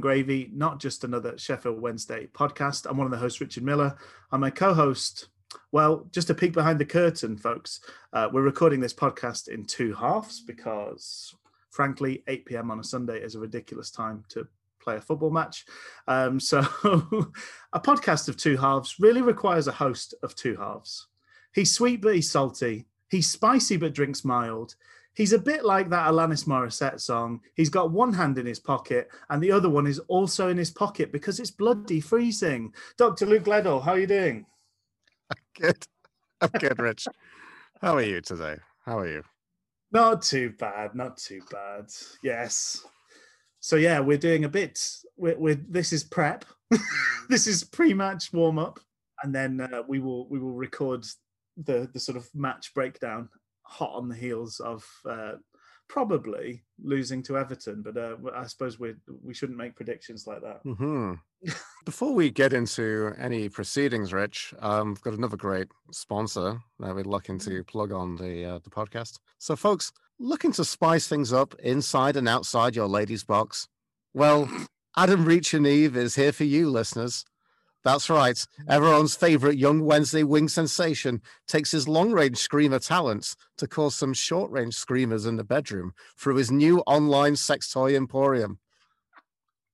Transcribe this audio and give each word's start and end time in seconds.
Different 0.00 0.26
Gravy, 0.26 0.50
not 0.54 0.80
just 0.80 1.04
another 1.04 1.36
Sheffield 1.36 1.78
Wednesday 1.78 2.26
podcast. 2.32 2.86
I'm 2.88 2.96
one 2.96 3.06
of 3.06 3.10
the 3.10 3.18
hosts, 3.18 3.40
Richard 3.40 3.64
Miller. 3.64 3.96
I'm 4.32 4.40
my 4.40 4.48
co 4.48 4.72
host. 4.72 5.28
Well, 5.72 6.08
just 6.10 6.30
a 6.30 6.34
peek 6.34 6.54
behind 6.54 6.78
the 6.78 6.86
curtain, 6.86 7.36
folks. 7.36 7.80
Uh, 8.14 8.28
we're 8.32 8.40
recording 8.40 8.80
this 8.80 8.94
podcast 8.94 9.48
in 9.48 9.66
two 9.66 9.92
halves 9.92 10.40
because, 10.40 11.34
frankly, 11.70 12.22
8 12.28 12.46
p.m. 12.46 12.70
on 12.70 12.80
a 12.80 12.84
Sunday 12.84 13.18
is 13.18 13.34
a 13.34 13.40
ridiculous 13.40 13.90
time 13.90 14.24
to 14.30 14.46
play 14.80 14.96
a 14.96 15.02
football 15.02 15.30
match. 15.30 15.66
Um, 16.08 16.40
so, 16.40 16.60
a 17.74 17.80
podcast 17.80 18.28
of 18.28 18.38
two 18.38 18.56
halves 18.56 18.96
really 18.98 19.22
requires 19.22 19.68
a 19.68 19.72
host 19.72 20.14
of 20.22 20.34
two 20.34 20.56
halves. 20.56 21.08
He's 21.52 21.74
sweet, 21.74 22.00
but 22.00 22.14
he's 22.14 22.30
salty. 22.30 22.86
He's 23.10 23.30
spicy, 23.30 23.76
but 23.76 23.92
drinks 23.92 24.24
mild. 24.24 24.76
He's 25.14 25.32
a 25.32 25.38
bit 25.38 25.64
like 25.64 25.90
that 25.90 26.08
Alanis 26.08 26.46
Morissette 26.46 27.00
song. 27.00 27.40
He's 27.54 27.68
got 27.68 27.90
one 27.90 28.12
hand 28.12 28.38
in 28.38 28.46
his 28.46 28.60
pocket 28.60 29.08
and 29.28 29.42
the 29.42 29.52
other 29.52 29.68
one 29.68 29.86
is 29.86 29.98
also 30.00 30.48
in 30.48 30.56
his 30.56 30.70
pocket 30.70 31.12
because 31.12 31.40
it's 31.40 31.50
bloody 31.50 32.00
freezing. 32.00 32.72
Dr. 32.96 33.26
Luke 33.26 33.44
Gledall, 33.44 33.82
how 33.82 33.92
are 33.92 33.98
you 33.98 34.06
doing? 34.06 34.46
Good. 35.60 35.84
I'm 36.40 36.50
good, 36.58 36.78
Rich. 36.78 37.06
How 37.82 37.96
are 37.96 38.02
you 38.02 38.20
today? 38.22 38.56
How 38.86 38.98
are 38.98 39.08
you? 39.08 39.22
Not 39.92 40.22
too 40.22 40.54
bad. 40.58 40.94
Not 40.94 41.18
too 41.18 41.42
bad. 41.50 41.86
Yes. 42.22 42.82
So 43.60 43.76
yeah, 43.76 44.00
we're 44.00 44.18
doing 44.18 44.44
a 44.44 44.48
bit. 44.48 44.80
We're, 45.16 45.38
we're 45.38 45.60
this 45.68 45.92
is 45.92 46.02
prep. 46.02 46.44
this 47.28 47.46
is 47.46 47.64
pre-match 47.64 48.32
warm-up, 48.32 48.80
and 49.22 49.34
then 49.34 49.60
uh, 49.60 49.82
we 49.86 49.98
will 49.98 50.28
we 50.28 50.38
will 50.38 50.54
record 50.54 51.04
the 51.56 51.90
the 51.92 52.00
sort 52.00 52.16
of 52.16 52.28
match 52.34 52.72
breakdown 52.74 53.28
hot 53.70 53.92
on 53.94 54.08
the 54.08 54.16
heels 54.16 54.60
of 54.60 54.84
uh, 55.08 55.32
probably 55.88 56.62
losing 56.82 57.22
to 57.22 57.38
Everton. 57.38 57.82
But 57.82 57.96
uh, 57.96 58.16
I 58.34 58.46
suppose 58.46 58.78
we 58.78 58.94
we 59.22 59.32
shouldn't 59.32 59.58
make 59.58 59.76
predictions 59.76 60.26
like 60.26 60.42
that. 60.42 60.60
hmm 60.64 61.14
Before 61.86 62.12
we 62.12 62.30
get 62.30 62.52
into 62.52 63.14
any 63.18 63.48
proceedings, 63.48 64.12
Rich, 64.12 64.52
um, 64.60 64.92
I've 64.92 65.00
got 65.00 65.14
another 65.14 65.38
great 65.38 65.68
sponsor 65.90 66.60
that 66.78 66.94
we're 66.94 67.04
looking 67.04 67.38
to 67.40 67.64
plug 67.64 67.92
on 67.92 68.16
the 68.16 68.44
uh, 68.44 68.58
the 68.62 68.70
podcast. 68.70 69.18
So, 69.38 69.56
folks, 69.56 69.92
looking 70.18 70.52
to 70.52 70.64
spice 70.64 71.08
things 71.08 71.32
up 71.32 71.54
inside 71.60 72.16
and 72.16 72.28
outside 72.28 72.76
your 72.76 72.88
ladies' 72.88 73.24
box? 73.24 73.68
Well, 74.12 74.50
Adam 74.96 75.24
Reach 75.24 75.54
and 75.54 75.66
Eve 75.66 75.96
is 75.96 76.16
here 76.16 76.32
for 76.32 76.44
you, 76.44 76.68
listeners. 76.68 77.24
That's 77.82 78.10
right. 78.10 78.44
Everyone's 78.68 79.16
favorite 79.16 79.56
young 79.56 79.80
Wednesday 79.80 80.22
wing 80.22 80.48
sensation 80.48 81.22
takes 81.48 81.70
his 81.70 81.88
long 81.88 82.12
range 82.12 82.36
screamer 82.36 82.78
talents 82.78 83.36
to 83.56 83.66
cause 83.66 83.94
some 83.94 84.12
short 84.12 84.50
range 84.50 84.74
screamers 84.74 85.24
in 85.24 85.36
the 85.36 85.44
bedroom 85.44 85.94
through 86.18 86.36
his 86.36 86.50
new 86.50 86.80
online 86.80 87.36
sex 87.36 87.72
toy 87.72 87.96
emporium. 87.96 88.58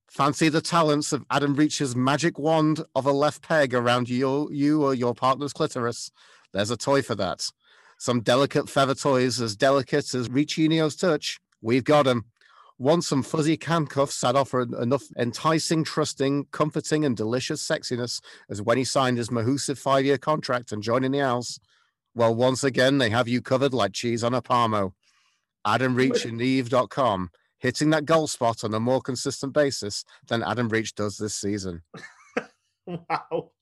Fancy 0.08 0.48
the 0.48 0.60
talents 0.60 1.12
of 1.12 1.24
Adam 1.30 1.56
Reach's 1.56 1.96
magic 1.96 2.38
wand 2.38 2.80
of 2.94 3.06
a 3.06 3.12
left 3.12 3.42
peg 3.42 3.74
around 3.74 4.08
your, 4.08 4.52
you 4.52 4.84
or 4.84 4.94
your 4.94 5.14
partner's 5.14 5.52
clitoris? 5.52 6.12
There's 6.52 6.70
a 6.70 6.76
toy 6.76 7.02
for 7.02 7.16
that. 7.16 7.50
Some 7.98 8.20
delicate 8.20 8.68
feather 8.68 8.94
toys 8.94 9.40
as 9.40 9.56
delicate 9.56 10.14
as 10.14 10.28
Richinio's 10.28 10.94
touch? 10.94 11.40
We've 11.60 11.84
got 11.84 12.06
'em. 12.06 12.26
Want 12.78 13.04
some 13.04 13.22
fuzzy 13.22 13.58
handcuffs 13.60 14.20
that 14.20 14.36
offer 14.36 14.60
enough 14.60 15.04
enticing, 15.16 15.82
trusting, 15.82 16.48
comforting, 16.52 17.06
and 17.06 17.16
delicious 17.16 17.66
sexiness 17.66 18.20
as 18.50 18.60
when 18.60 18.76
he 18.76 18.84
signed 18.84 19.16
his 19.16 19.30
Mahusive 19.30 19.78
five 19.78 20.04
year 20.04 20.18
contract 20.18 20.72
and 20.72 20.82
joining 20.82 21.12
the 21.12 21.22
Owls? 21.22 21.58
Well, 22.14 22.34
once 22.34 22.64
again, 22.64 22.98
they 22.98 23.08
have 23.10 23.28
you 23.28 23.40
covered 23.40 23.72
like 23.72 23.92
cheese 23.92 24.22
on 24.22 24.34
a 24.34 24.42
Parmo. 24.42 24.92
Adam 25.66 25.94
Reach 25.94 26.24
and 26.24 26.40
AdamReachandEve.com, 26.40 27.30
hitting 27.58 27.90
that 27.90 28.04
goal 28.04 28.26
spot 28.26 28.62
on 28.62 28.72
a 28.74 28.80
more 28.80 29.00
consistent 29.00 29.52
basis 29.52 30.04
than 30.28 30.42
Adam 30.42 30.68
Reach 30.68 30.94
does 30.94 31.16
this 31.16 31.34
season. 31.34 31.82
wow, 32.86 33.52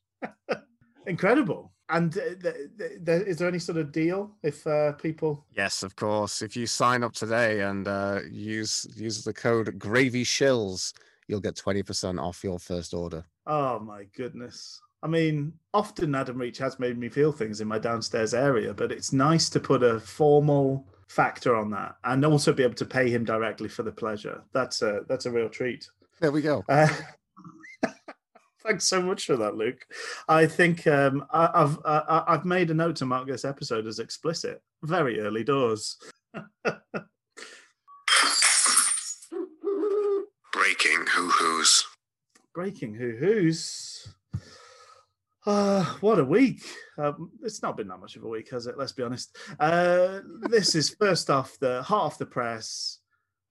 incredible! 1.06 1.73
And 1.90 2.16
uh, 2.16 2.20
th- 2.42 2.56
th- 2.78 3.04
th- 3.04 3.26
is 3.26 3.36
there 3.36 3.48
any 3.48 3.58
sort 3.58 3.78
of 3.78 3.92
deal 3.92 4.30
if 4.42 4.66
uh, 4.66 4.92
people? 4.92 5.44
Yes, 5.52 5.82
of 5.82 5.96
course. 5.96 6.40
If 6.40 6.56
you 6.56 6.66
sign 6.66 7.02
up 7.02 7.12
today 7.12 7.60
and 7.60 7.86
uh, 7.86 8.20
use 8.30 8.86
use 8.96 9.22
the 9.22 9.34
code 9.34 9.78
Gravy 9.78 10.24
Shills, 10.24 10.94
you'll 11.28 11.40
get 11.40 11.56
twenty 11.56 11.82
percent 11.82 12.18
off 12.18 12.42
your 12.42 12.58
first 12.58 12.94
order. 12.94 13.24
Oh 13.46 13.78
my 13.80 14.04
goodness! 14.16 14.80
I 15.02 15.08
mean, 15.08 15.52
often 15.74 16.14
Adam 16.14 16.38
Reach 16.38 16.56
has 16.58 16.78
made 16.78 16.96
me 16.96 17.10
feel 17.10 17.32
things 17.32 17.60
in 17.60 17.68
my 17.68 17.78
downstairs 17.78 18.32
area, 18.32 18.72
but 18.72 18.90
it's 18.90 19.12
nice 19.12 19.50
to 19.50 19.60
put 19.60 19.82
a 19.82 20.00
formal 20.00 20.86
factor 21.08 21.54
on 21.54 21.70
that 21.70 21.96
and 22.04 22.24
also 22.24 22.54
be 22.54 22.62
able 22.62 22.74
to 22.74 22.86
pay 22.86 23.10
him 23.10 23.24
directly 23.24 23.68
for 23.68 23.82
the 23.82 23.92
pleasure. 23.92 24.42
That's 24.52 24.80
a 24.80 25.00
that's 25.06 25.26
a 25.26 25.30
real 25.30 25.50
treat. 25.50 25.90
There 26.20 26.32
we 26.32 26.40
go. 26.40 26.64
Uh, 26.66 26.88
thanks 28.64 28.84
so 28.84 29.00
much 29.02 29.26
for 29.26 29.36
that, 29.36 29.56
Luke. 29.56 29.86
I 30.28 30.46
think 30.46 30.86
um, 30.86 31.24
I, 31.30 31.50
I've 31.54 31.78
I, 31.84 32.24
I've 32.28 32.44
made 32.44 32.70
a 32.70 32.74
note 32.74 32.96
to 32.96 33.06
mark 33.06 33.26
this 33.26 33.44
episode 33.44 33.86
as 33.86 33.98
explicit. 33.98 34.62
Very 34.82 35.20
early 35.20 35.44
doors. 35.44 35.96
Breaking 40.52 41.04
hoo 41.08 41.28
hoos. 41.30 41.84
Breaking 42.54 42.94
hoo 42.94 43.16
hoos. 43.18 44.08
Uh, 45.46 45.84
what 46.00 46.18
a 46.18 46.24
week. 46.24 46.62
Um, 46.96 47.30
it's 47.42 47.60
not 47.62 47.76
been 47.76 47.88
that 47.88 47.98
much 47.98 48.16
of 48.16 48.24
a 48.24 48.28
week, 48.28 48.50
has 48.50 48.66
it? 48.66 48.78
Let's 48.78 48.92
be 48.92 49.02
honest. 49.02 49.36
Uh, 49.60 50.20
this 50.48 50.74
is 50.74 50.88
first 50.90 51.28
off 51.28 51.58
the 51.58 51.82
hot 51.82 52.04
off 52.04 52.18
the 52.18 52.24
press. 52.24 53.00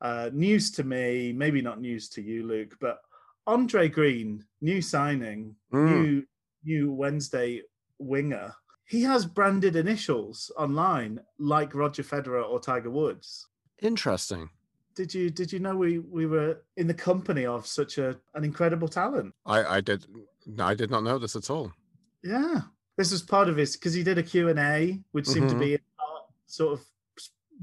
Uh, 0.02 0.30
news 0.34 0.72
to 0.72 0.84
me, 0.84 1.32
maybe 1.32 1.62
not 1.62 1.80
news 1.80 2.10
to 2.10 2.22
you, 2.22 2.46
Luke, 2.46 2.76
but 2.82 3.00
Andre 3.48 3.90
Green, 3.90 4.46
new 4.62 4.82
signing, 4.82 5.56
Mm. 5.72 5.90
new 6.02 6.28
new 6.66 6.94
Wednesday 6.94 7.62
winger. 8.00 8.54
He 8.86 9.02
has 9.04 9.26
branded 9.26 9.76
initials 9.76 10.52
online 10.58 11.20
like 11.38 11.76
Roger 11.76 12.04
Federer 12.04 12.44
or 12.48 12.60
Tiger 12.60 12.90
Woods. 12.90 13.48
Interesting. 13.82 14.50
Did 14.96 15.14
you 15.14 15.30
did 15.30 15.52
you 15.52 15.60
know 15.60 15.76
we 15.76 16.00
we 16.00 16.26
were 16.26 16.64
in 16.78 16.88
the 16.88 16.94
company 16.94 17.46
of 17.46 17.66
such 17.68 17.98
a 17.98 18.18
an 18.36 18.44
incredible 18.44 18.88
talent? 18.88 19.34
I 19.46 19.78
I 19.78 19.82
did 19.82 20.06
I 20.60 20.74
did 20.76 20.90
not 20.90 21.04
know 21.04 21.18
this 21.20 21.36
at 21.36 21.50
all. 21.50 21.74
Yeah, 22.24 22.62
this 22.98 23.12
was 23.12 23.22
part 23.24 23.50
of 23.50 23.58
his 23.58 23.76
because 23.76 23.94
he 23.94 24.04
did 24.04 24.18
a 24.18 24.24
Q 24.24 24.48
and 24.50 24.60
A, 24.60 25.04
which 25.12 25.28
seemed 25.28 25.50
to 25.50 25.56
Mhm. 25.56 25.60
be 25.60 25.80
sort 26.46 26.80
of 26.80 26.86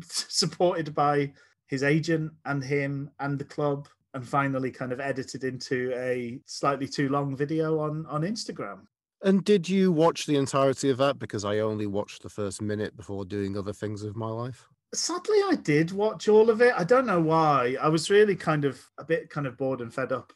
supported 0.02 0.94
by 0.94 1.32
his 1.66 1.82
agent 1.82 2.32
and 2.44 2.62
him 2.64 3.10
and 3.20 3.38
the 3.38 3.44
club, 3.44 3.88
and 4.14 4.26
finally 4.26 4.70
kind 4.70 4.92
of 4.92 5.00
edited 5.00 5.44
into 5.44 5.92
a 5.94 6.40
slightly 6.46 6.88
too 6.88 7.08
long 7.08 7.36
video 7.36 7.78
on 7.78 8.06
on 8.06 8.22
Instagram. 8.22 8.80
And 9.22 9.44
did 9.44 9.68
you 9.68 9.92
watch 9.92 10.26
the 10.26 10.36
entirety 10.36 10.88
of 10.88 10.98
that? 10.98 11.18
Because 11.18 11.44
I 11.44 11.58
only 11.58 11.86
watched 11.86 12.22
the 12.22 12.30
first 12.30 12.62
minute 12.62 12.96
before 12.96 13.24
doing 13.24 13.56
other 13.56 13.72
things 13.72 14.02
of 14.02 14.16
my 14.16 14.28
life. 14.28 14.66
Sadly, 14.94 15.36
I 15.46 15.56
did 15.56 15.92
watch 15.92 16.26
all 16.28 16.48
of 16.48 16.62
it. 16.62 16.72
I 16.76 16.84
don't 16.84 17.06
know 17.06 17.20
why. 17.20 17.76
I 17.80 17.88
was 17.88 18.10
really 18.10 18.34
kind 18.34 18.64
of 18.64 18.82
a 18.98 19.04
bit 19.04 19.28
kind 19.28 19.46
of 19.46 19.58
bored 19.58 19.82
and 19.82 19.92
fed 19.92 20.10
up 20.10 20.32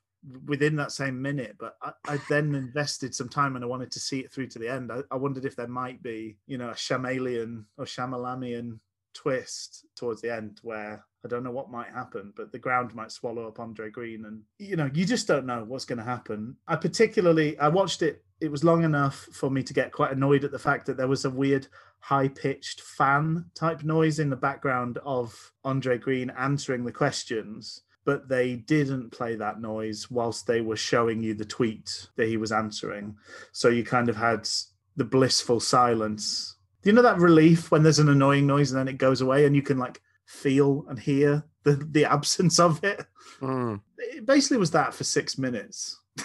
within 0.47 0.77
that 0.77 0.93
same 0.93 1.21
minute, 1.21 1.56
but 1.59 1.77
I, 1.83 1.93
I 2.06 2.19
then 2.29 2.55
invested 2.55 3.15
some 3.15 3.29
time 3.29 3.56
and 3.56 3.65
I 3.65 3.69
wanted 3.69 3.91
to 3.93 4.01
see 4.01 4.21
it 4.21 4.33
through 4.33 4.49
to 4.49 4.59
the 4.59 4.69
end. 4.69 4.93
I, 4.93 5.01
I 5.11 5.17
wondered 5.17 5.45
if 5.45 5.56
there 5.56 5.69
might 5.69 6.03
be, 6.03 6.37
you 6.47 6.56
know, 6.59 6.71
a 6.71 6.75
Shamalian 6.75 7.65
or 7.79 7.85
Shamalamian 7.85 8.79
twist 9.14 9.87
towards 9.96 10.20
the 10.20 10.32
end 10.32 10.58
where 10.62 11.05
I 11.25 11.28
don't 11.28 11.44
know 11.44 11.50
what 11.50 11.70
might 11.70 11.88
happen, 11.88 12.32
but 12.37 12.52
the 12.52 12.58
ground 12.58 12.94
might 12.94 13.11
swallow 13.11 13.49
up 13.49 13.58
Andre 13.58 13.90
Green, 13.90 14.26
and 14.26 14.43
you 14.58 14.76
know, 14.76 14.90
you 14.93 15.06
just 15.06 15.26
don't 15.26 15.46
know 15.46 15.64
what's 15.66 15.87
going 15.87 15.99
to 15.99 16.05
happen. 16.05 16.56
I 16.69 16.76
particularly, 16.76 17.58
I 17.58 17.69
watched 17.69 18.02
it. 18.02 18.22
It 18.40 18.50
was 18.50 18.64
long 18.64 18.84
enough 18.84 19.28
for 19.32 19.50
me 19.50 19.62
to 19.62 19.72
get 19.72 19.93
quite 19.93 20.12
annoyed 20.12 20.44
at 20.44 20.52
the 20.52 20.58
fact 20.58 20.84
that 20.87 20.99
there 20.99 21.08
was 21.08 21.25
a 21.25 21.31
weird 21.31 21.66
high 22.00 22.28
pitched 22.28 22.82
fan 22.82 23.46
type 23.55 23.82
noise 23.82 24.19
in 24.19 24.28
the 24.28 24.37
background 24.37 24.99
of 25.05 25.52
Andre 25.64 25.96
Green 25.96 26.31
answering 26.37 26.84
the 26.84 26.93
questions, 26.93 27.82
but 28.05 28.28
they 28.28 28.56
didn't 28.56 29.11
play 29.11 29.37
that 29.37 29.62
noise 29.62 30.11
whilst 30.11 30.46
they 30.46 30.61
were 30.61 30.76
showing 30.76 31.22
you 31.22 31.32
the 31.32 31.46
tweet 31.46 32.08
that 32.16 32.28
he 32.28 32.37
was 32.37 32.52
answering. 32.52 33.16
So 33.52 33.69
you 33.69 33.82
kind 33.82 34.11
of 34.11 34.16
had 34.16 34.46
the 34.96 35.05
blissful 35.05 35.61
silence. 35.61 36.54
Do 36.85 36.91
you 36.91 36.95
know 36.95 37.03
that 37.03 37.19
relief 37.19 37.71
when 37.71 37.83
there's 37.83 37.99
an 37.99 38.11
annoying 38.11 38.47
noise 38.47 38.71
and 38.71 38.79
then 38.79 38.89
it 38.89 38.99
goes 38.99 39.23
away 39.23 39.47
and 39.47 39.57
you 39.57 39.63
can 39.63 39.79
like 39.79 40.03
feel 40.27 40.85
and 40.91 40.99
hear 40.99 41.43
the, 41.63 41.77
the 41.77 42.05
absence 42.05 42.61
of 42.61 42.85
it? 42.85 43.07
Mm. 43.41 43.81
It 43.97 44.27
basically 44.27 44.59
was 44.59 44.71
that 44.73 44.93
for 44.93 45.03
six 45.03 45.39
minutes. 45.39 45.99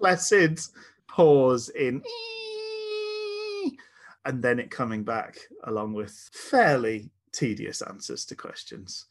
Blessed 0.00 0.70
pause 1.06 1.68
in 1.68 2.02
and 4.24 4.42
then 4.42 4.58
it 4.58 4.70
coming 4.70 5.04
back 5.04 5.36
along 5.64 5.92
with 5.92 6.30
fairly 6.32 7.10
tedious 7.30 7.82
answers 7.82 8.24
to 8.24 8.34
questions. 8.34 9.04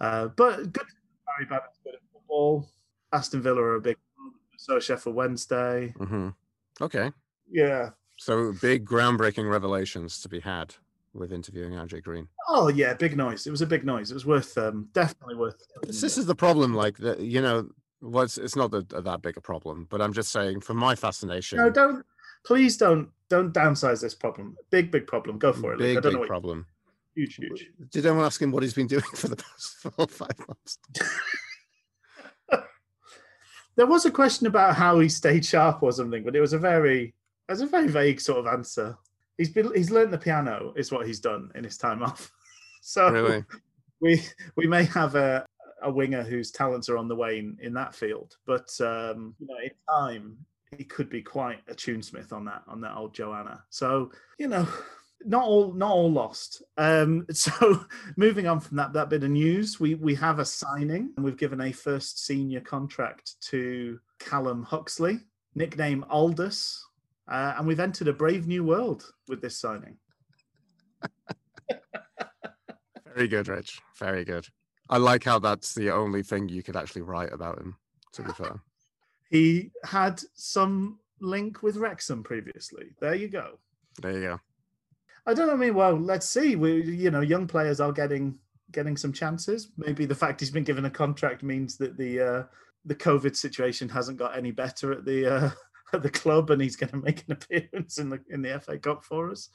Uh, 0.00 0.28
but 0.28 0.72
good, 0.72 0.86
very 1.36 1.44
bad 1.50 1.60
good 1.84 1.96
at 1.96 2.00
football. 2.14 2.66
Aston 3.12 3.42
Villa 3.42 3.60
are 3.60 3.74
a 3.74 3.80
big, 3.80 3.98
club, 4.66 4.82
chef 4.82 5.00
for 5.00 5.10
Wednesday. 5.10 5.92
hmm 5.98 6.30
Okay. 6.80 7.12
Yeah. 7.50 7.90
So 8.22 8.52
big 8.62 8.86
groundbreaking 8.86 9.50
revelations 9.50 10.20
to 10.20 10.28
be 10.28 10.38
had 10.38 10.76
with 11.12 11.32
interviewing 11.32 11.76
Andre 11.76 12.00
Green. 12.00 12.28
Oh 12.48 12.68
yeah, 12.68 12.94
big 12.94 13.16
noise. 13.16 13.48
It 13.48 13.50
was 13.50 13.62
a 13.62 13.66
big 13.66 13.84
noise. 13.84 14.12
It 14.12 14.14
was 14.14 14.24
worth 14.24 14.56
um 14.56 14.88
definitely 14.92 15.34
worth. 15.34 15.60
This, 15.82 16.00
this 16.00 16.16
is 16.16 16.26
the 16.26 16.34
problem. 16.36 16.72
Like 16.72 16.98
that, 16.98 17.18
you 17.18 17.42
know, 17.42 17.68
well, 18.00 18.22
it's, 18.22 18.54
not 18.54 18.70
that, 18.70 18.90
that 18.90 19.22
big 19.22 19.36
a 19.36 19.40
problem, 19.40 19.88
but 19.90 20.00
I'm 20.00 20.12
just 20.12 20.30
saying, 20.30 20.60
from 20.60 20.76
my 20.76 20.94
fascination. 20.94 21.58
No, 21.58 21.68
don't. 21.68 22.06
Please 22.44 22.76
don't 22.76 23.08
don't 23.28 23.52
downsize 23.52 24.00
this 24.00 24.14
problem. 24.14 24.56
Big 24.70 24.92
big 24.92 25.08
problem. 25.08 25.36
Go 25.38 25.52
for 25.52 25.72
it. 25.72 25.80
Big 25.80 25.96
I 25.96 26.00
don't 26.00 26.12
big 26.12 26.20
what- 26.20 26.28
problem. 26.28 26.66
Huge 27.16 27.34
huge. 27.34 27.70
Did 27.90 28.06
anyone 28.06 28.24
ask 28.24 28.40
him 28.40 28.52
what 28.52 28.62
he's 28.62 28.72
been 28.72 28.86
doing 28.86 29.02
for 29.14 29.26
the 29.26 29.36
past 29.36 29.74
four 29.80 29.92
or 29.98 30.06
five 30.06 30.38
months? 30.46 30.78
There 33.74 33.86
was 33.86 34.04
a 34.04 34.10
question 34.10 34.46
about 34.46 34.76
how 34.76 35.00
he 35.00 35.08
stayed 35.08 35.46
sharp 35.46 35.82
or 35.82 35.92
something, 35.92 36.22
but 36.22 36.36
it 36.36 36.42
was 36.42 36.52
a 36.52 36.58
very 36.58 37.14
was 37.52 37.60
a 37.60 37.66
very 37.66 37.88
vague 37.88 38.20
sort 38.20 38.38
of 38.38 38.46
answer. 38.46 38.96
He's 39.38 39.50
been 39.50 39.74
he's 39.74 39.90
learned 39.90 40.12
the 40.12 40.18
piano 40.18 40.72
is 40.76 40.92
what 40.92 41.06
he's 41.06 41.20
done 41.20 41.50
in 41.54 41.64
his 41.64 41.78
time 41.78 42.02
off. 42.02 42.30
So 42.84 43.10
Really? 43.10 43.44
we 44.00 44.20
we 44.56 44.66
may 44.66 44.82
have 44.86 45.14
a 45.14 45.46
a 45.82 45.90
winger 45.90 46.24
whose 46.24 46.50
talents 46.50 46.88
are 46.88 46.98
on 46.98 47.06
the 47.06 47.14
wane 47.14 47.56
in 47.60 47.72
that 47.74 47.94
field, 47.94 48.36
but 48.44 48.68
um, 48.80 49.36
you 49.38 49.46
know, 49.46 49.56
in 49.62 49.70
time 49.88 50.36
he 50.76 50.82
could 50.82 51.08
be 51.08 51.22
quite 51.22 51.60
a 51.68 51.74
tunesmith 51.74 52.32
on 52.32 52.44
that 52.46 52.62
on 52.66 52.80
that 52.80 52.96
old 52.96 53.14
Joanna. 53.14 53.62
So 53.70 54.10
you 54.36 54.48
know, 54.48 54.66
not 55.24 55.44
all 55.44 55.72
not 55.72 55.92
all 55.92 56.10
lost. 56.10 56.62
Um, 56.76 57.26
so 57.32 57.84
moving 58.16 58.46
on 58.46 58.60
from 58.60 58.76
that 58.78 58.92
that 58.94 59.08
bit 59.08 59.24
of 59.24 59.30
news, 59.30 59.78
we 59.78 59.94
we 59.94 60.14
have 60.16 60.38
a 60.38 60.44
signing 60.44 61.12
and 61.16 61.24
we've 61.24 61.36
given 61.36 61.60
a 61.60 61.72
first 61.72 62.24
senior 62.24 62.60
contract 62.60 63.40
to 63.50 64.00
Callum 64.18 64.62
Huxley, 64.62 65.20
nickname 65.54 66.04
Aldous, 66.10 66.84
uh, 67.32 67.54
and 67.56 67.66
we've 67.66 67.80
entered 67.80 68.08
a 68.08 68.12
brave 68.12 68.46
new 68.46 68.62
world 68.62 69.10
with 69.26 69.40
this 69.40 69.58
signing. 69.58 69.96
Very 73.14 73.26
good, 73.26 73.48
Rich. 73.48 73.80
Very 73.98 74.24
good. 74.24 74.46
I 74.90 74.98
like 74.98 75.24
how 75.24 75.38
that's 75.38 75.74
the 75.74 75.90
only 75.90 76.22
thing 76.22 76.50
you 76.50 76.62
could 76.62 76.76
actually 76.76 77.02
write 77.02 77.32
about 77.32 77.58
him, 77.58 77.76
to 78.12 78.22
be 78.22 78.32
fair. 78.32 78.60
He 79.30 79.70
had 79.82 80.20
some 80.34 80.98
link 81.22 81.62
with 81.62 81.78
Wrexham 81.78 82.22
previously. 82.22 82.90
There 83.00 83.14
you 83.14 83.28
go. 83.28 83.58
There 84.02 84.12
you 84.12 84.20
go. 84.20 84.40
I 85.24 85.32
don't 85.32 85.46
know. 85.46 85.54
I 85.54 85.56
mean, 85.56 85.74
well, 85.74 85.98
let's 85.98 86.28
see. 86.28 86.54
We, 86.54 86.82
you 86.82 87.10
know, 87.10 87.22
young 87.22 87.46
players 87.46 87.80
are 87.80 87.92
getting 87.92 88.38
getting 88.72 88.94
some 88.94 89.10
chances. 89.10 89.68
Maybe 89.78 90.04
the 90.04 90.14
fact 90.14 90.40
he's 90.40 90.50
been 90.50 90.64
given 90.64 90.84
a 90.84 90.90
contract 90.90 91.42
means 91.42 91.78
that 91.78 91.96
the 91.96 92.20
uh, 92.20 92.42
the 92.84 92.94
COVID 92.94 93.34
situation 93.34 93.88
hasn't 93.88 94.18
got 94.18 94.36
any 94.36 94.50
better 94.50 94.92
at 94.92 95.06
the 95.06 95.34
uh, 95.34 95.50
at 95.92 96.02
the 96.02 96.10
club, 96.10 96.50
and 96.50 96.60
he's 96.60 96.76
going 96.76 96.90
to 96.90 96.96
make 96.96 97.24
an 97.26 97.32
appearance 97.52 97.98
in 97.98 98.10
the 98.10 98.20
in 98.30 98.42
the 98.42 98.60
FA 98.60 98.78
Cup 98.78 99.04
for 99.04 99.30
us. 99.30 99.48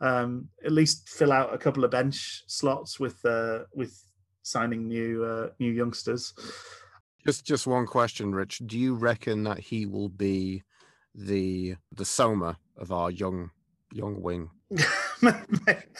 Um, 0.00 0.48
at 0.64 0.72
least 0.72 1.08
fill 1.08 1.32
out 1.32 1.54
a 1.54 1.58
couple 1.58 1.84
of 1.84 1.90
bench 1.90 2.42
slots 2.46 2.98
with 2.98 3.24
uh, 3.24 3.60
with 3.74 4.02
signing 4.42 4.88
new 4.88 5.24
uh, 5.24 5.48
new 5.58 5.72
youngsters. 5.72 6.34
Just 7.24 7.46
just 7.46 7.66
one 7.66 7.86
question, 7.86 8.34
Rich. 8.34 8.62
Do 8.66 8.78
you 8.78 8.94
reckon 8.94 9.44
that 9.44 9.58
he 9.58 9.86
will 9.86 10.10
be 10.10 10.62
the 11.14 11.76
the 11.92 12.04
Soma 12.04 12.58
of 12.76 12.92
our 12.92 13.10
young 13.10 13.50
young 13.92 14.20
wing? 14.20 14.50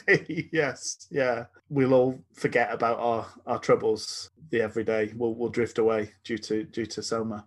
Maybe, 0.07 0.51
yes, 0.53 1.07
yeah. 1.11 1.45
We'll 1.69 1.95
all 1.95 2.21
forget 2.35 2.73
about 2.73 2.99
our 2.99 3.27
our 3.47 3.59
troubles 3.59 4.31
the 4.51 4.61
everyday. 4.61 5.13
We'll 5.17 5.35
we'll 5.35 5.49
drift 5.49 5.79
away 5.79 6.11
due 6.25 6.39
to 6.39 6.65
due 6.65 6.87
to 6.87 7.03
Soma. 7.03 7.47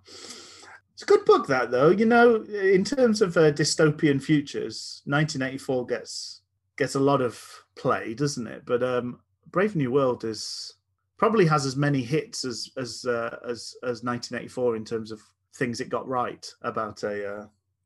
It's 0.98 1.04
a 1.04 1.06
good 1.06 1.26
book 1.26 1.46
that 1.46 1.70
though. 1.70 1.92
You 1.92 2.06
know, 2.06 2.42
in 2.42 2.84
terms 2.84 3.22
of 3.22 3.38
uh, 3.38 3.52
dystopian 3.52 4.20
futures, 4.20 5.04
1984 5.06 5.86
gets 5.86 6.42
gets 6.76 6.96
a 6.96 7.00
lot 7.00 7.22
of 7.22 7.40
play, 7.76 8.16
doesn't 8.16 8.48
it? 8.48 8.64
But 8.66 8.82
um, 8.82 9.20
Brave 9.52 9.76
New 9.76 9.92
World 9.92 10.24
is 10.24 10.74
probably 11.18 11.46
has 11.46 11.68
as 11.68 11.76
many 11.76 12.02
hits 12.02 12.44
as 12.44 12.72
as 12.78 13.06
uh, 13.06 13.38
as 13.48 13.76
as 13.84 14.04
1984 14.04 14.76
in 14.76 14.84
terms 14.84 15.12
of 15.12 15.22
things 15.54 15.82
it 15.82 15.90
got 15.90 16.08
right 16.08 16.52
about 16.64 17.04
a 17.04 17.32
uh, 17.32 17.46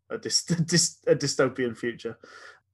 a, 0.09 0.17
dys- 0.17 0.45
dys- 0.65 1.05
a 1.05 1.13
dystopian 1.13 1.75
future. 1.75 2.17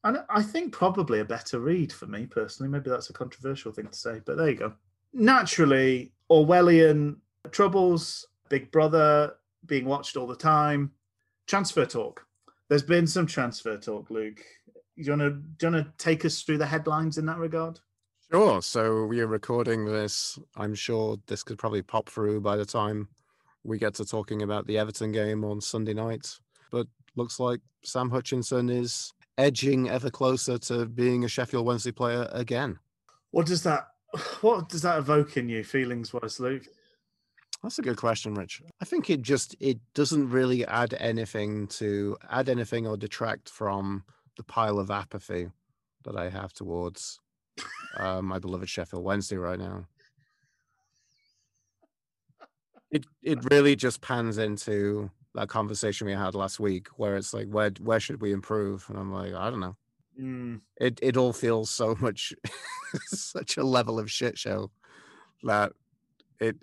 And 0.04 0.20
I 0.30 0.44
think 0.44 0.72
probably 0.72 1.20
a 1.20 1.26
better 1.26 1.60
read 1.60 1.92
for 1.92 2.06
me 2.06 2.28
personally. 2.28 2.72
Maybe 2.72 2.92
that's 2.92 3.10
a 3.10 3.14
controversial 3.14 3.72
thing 3.72 3.88
to 3.88 3.98
say, 3.98 4.22
but 4.24 4.38
there 4.38 4.50
you 4.50 4.56
go. 4.56 4.74
Naturally, 5.14 6.12
Orwellian 6.30 7.16
troubles, 7.50 8.28
Big 8.50 8.72
Brother 8.72 9.34
being 9.66 9.86
watched 9.86 10.18
all 10.18 10.28
the 10.28 10.36
time, 10.36 10.92
transfer 11.48 11.86
talk. 11.86 12.26
There's 12.70 12.84
been 12.84 13.08
some 13.08 13.26
transfer 13.26 13.78
talk, 13.78 14.10
Luke. 14.10 14.42
Do 14.98 15.04
you 15.04 15.12
want 15.12 15.22
to 15.22 15.30
do 15.30 15.68
you 15.68 15.74
want 15.74 15.86
to 15.86 16.04
take 16.04 16.26
us 16.26 16.42
through 16.42 16.58
the 16.58 16.66
headlines 16.66 17.18
in 17.18 17.26
that 17.28 17.38
regard? 17.38 17.80
Sure. 18.32 18.62
So 18.62 19.06
we 19.06 19.22
are 19.22 19.28
recording 19.28 19.86
this. 19.86 20.38
I'm 20.56 20.76
sure 20.76 21.18
this 21.28 21.44
could 21.44 21.58
probably 21.58 21.82
pop 21.82 22.10
through 22.10 22.42
by 22.42 22.58
the 22.58 22.66
time 22.66 23.08
we 23.64 23.78
get 23.78 23.94
to 23.96 24.06
talking 24.06 24.42
about 24.42 24.68
the 24.68 24.78
Everton 24.78 25.12
game 25.12 25.46
on 25.46 25.62
Sunday 25.62 25.94
night. 25.94 26.28
But 26.72 26.88
looks 27.16 27.40
like 27.40 27.62
Sam 27.84 28.10
Hutchinson 28.10 28.70
is 28.70 29.14
edging 29.38 29.90
ever 29.90 30.10
closer 30.10 30.58
to 30.58 30.86
being 30.86 31.24
a 31.24 31.28
Sheffield 31.30 31.66
Wednesday 31.66 31.92
player 31.92 32.28
again. 32.32 32.80
What 33.32 33.46
does 33.46 33.64
that 33.64 33.88
what 34.42 34.70
does 34.70 34.82
that 34.82 34.98
evoke 34.98 35.38
in 35.38 35.48
you 35.48 35.64
feelings 35.64 36.12
wise, 36.12 36.40
Luke? 36.40 36.66
That's 37.64 37.80
a 37.80 37.82
good 37.82 37.98
question, 37.98 38.36
Rich. 38.36 38.62
I 38.82 38.86
think 38.86 39.10
it 39.10 39.22
just 39.22 39.56
it 39.60 39.80
doesn't 39.94 40.30
really 40.30 40.66
add 40.66 40.94
anything 41.00 41.68
to 41.68 42.18
add 42.30 42.50
anything 42.50 42.86
or 42.88 42.98
detract 42.98 43.50
from 43.50 44.04
the 44.38 44.44
pile 44.44 44.80
of 44.80 44.92
apathy 44.92 45.50
that 46.06 46.16
I 46.16 46.30
have 46.30 46.54
towards 46.54 47.20
uh, 47.98 48.22
my 48.22 48.40
beloved 48.40 48.70
Sheffield 48.70 49.04
Wednesday 49.04 49.38
right 49.38 49.60
now. 49.60 49.86
It 52.92 53.06
it 53.22 53.40
really 53.52 53.76
just 53.76 54.02
pans 54.02 54.38
into 54.38 55.12
that 55.36 55.50
conversation 55.50 56.08
we 56.08 56.14
had 56.14 56.36
last 56.36 56.60
week, 56.60 56.88
where 56.98 57.18
it's 57.18 57.34
like, 57.34 57.48
where 57.48 57.72
where 57.82 58.00
should 58.00 58.22
we 58.22 58.32
improve? 58.32 58.86
And 58.88 58.98
I'm 58.98 59.12
like, 59.12 59.34
I 59.34 59.50
don't 59.50 59.60
know. 59.60 59.76
Mm, 60.20 60.62
It 60.80 61.00
it 61.02 61.18
all 61.18 61.34
feels 61.34 61.70
so 61.70 61.96
much, 62.00 62.34
such 63.08 63.58
a 63.58 63.64
level 63.64 64.00
of 64.00 64.10
shit 64.10 64.38
show 64.38 64.72
that 65.44 65.74
it 66.40 66.58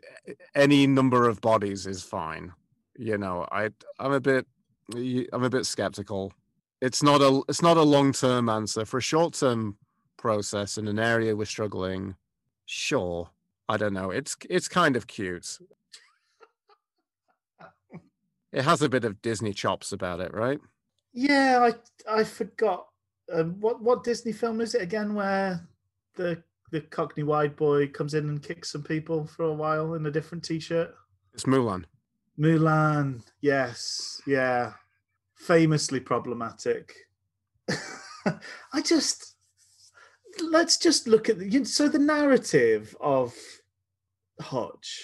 any 0.55 0.87
number 0.87 1.29
of 1.29 1.41
bodies 1.41 1.87
is 1.87 2.03
fine. 2.03 2.53
You 2.97 3.19
know, 3.19 3.47
I 3.51 3.71
I'm 3.99 4.13
a 4.13 4.21
bit 4.21 4.47
I'm 4.95 5.45
a 5.45 5.51
bit 5.51 5.67
skeptical. 5.67 6.33
It's 6.81 7.03
not 7.03 7.21
a 7.21 7.43
it's 7.49 7.63
not 7.63 7.77
a 7.77 7.83
long 7.83 8.13
term 8.13 8.49
answer 8.49 8.85
for 8.85 8.99
a 8.99 9.03
short 9.03 9.35
term 9.35 9.77
process 10.17 10.79
in 10.79 10.89
an 10.89 10.99
area 10.99 11.37
we're 11.37 11.45
struggling. 11.45 12.15
Sure, 12.67 13.31
I 13.69 13.77
don't 13.77 13.95
know. 13.95 14.11
It's 14.11 14.37
it's 14.49 14.69
kind 14.69 14.97
of 14.97 15.07
cute. 15.07 15.59
It 18.53 18.63
has 18.63 18.83
a 18.83 18.89
bit 18.89 19.05
of 19.05 19.21
Disney 19.21 19.53
chops 19.53 19.93
about 19.93 20.21
it, 20.21 20.33
right? 20.33 20.61
Yeah, 21.13 21.71
I 22.09 22.21
I 22.21 22.25
forgot. 22.25 22.87
Um, 23.33 23.59
what 23.61 23.83
what 23.83 24.05
Disney 24.05 24.33
film 24.33 24.61
is 24.61 24.75
it 24.75 24.83
again? 24.83 25.15
Where 25.15 25.67
the 26.15 26.43
the 26.75 26.81
Cockney 26.81 27.23
wide 27.23 27.55
boy 27.55 27.87
comes 27.87 28.15
in 28.15 28.29
and 28.29 28.43
kicks 28.43 28.73
some 28.73 28.83
people 28.83 29.29
for 29.29 29.45
a 29.45 29.53
while 29.53 29.95
in 29.95 30.07
a 30.07 30.11
different 30.11 30.43
t-shirt. 30.43 30.93
It's 31.33 31.45
Mulan. 31.45 31.85
Mulan, 32.37 33.23
yes, 33.41 34.21
yeah, 34.27 34.73
famously 35.37 36.01
problematic. 36.01 36.93
I 38.27 38.81
just 38.85 39.37
let's 40.51 40.77
just 40.77 41.07
look 41.07 41.29
at 41.29 41.39
the 41.39 41.65
so 41.65 41.89
the 41.89 42.01
narrative 42.01 42.97
of 43.01 43.33
Hodge. 44.41 45.01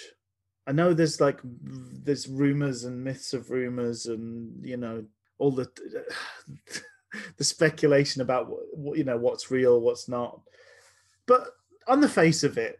I 0.67 0.73
know 0.73 0.93
there's 0.93 1.21
like 1.21 1.39
there's 1.41 2.27
rumors 2.27 2.83
and 2.83 3.01
myths 3.01 3.31
of 3.31 3.49
rumors 3.49 4.07
and 4.07 4.65
you 4.65 4.75
know 4.75 5.05
all 5.37 5.51
the 5.51 5.71
the 7.37 7.45
speculation 7.45 8.21
about 8.21 8.49
what, 8.49 8.59
what 8.73 8.97
you 8.97 9.05
know 9.05 9.17
what's 9.17 9.49
real, 9.49 9.79
what's 9.79 10.09
not. 10.09 10.41
But 11.25 11.47
on 11.87 12.01
the 12.01 12.09
face 12.09 12.43
of 12.43 12.57
it, 12.57 12.79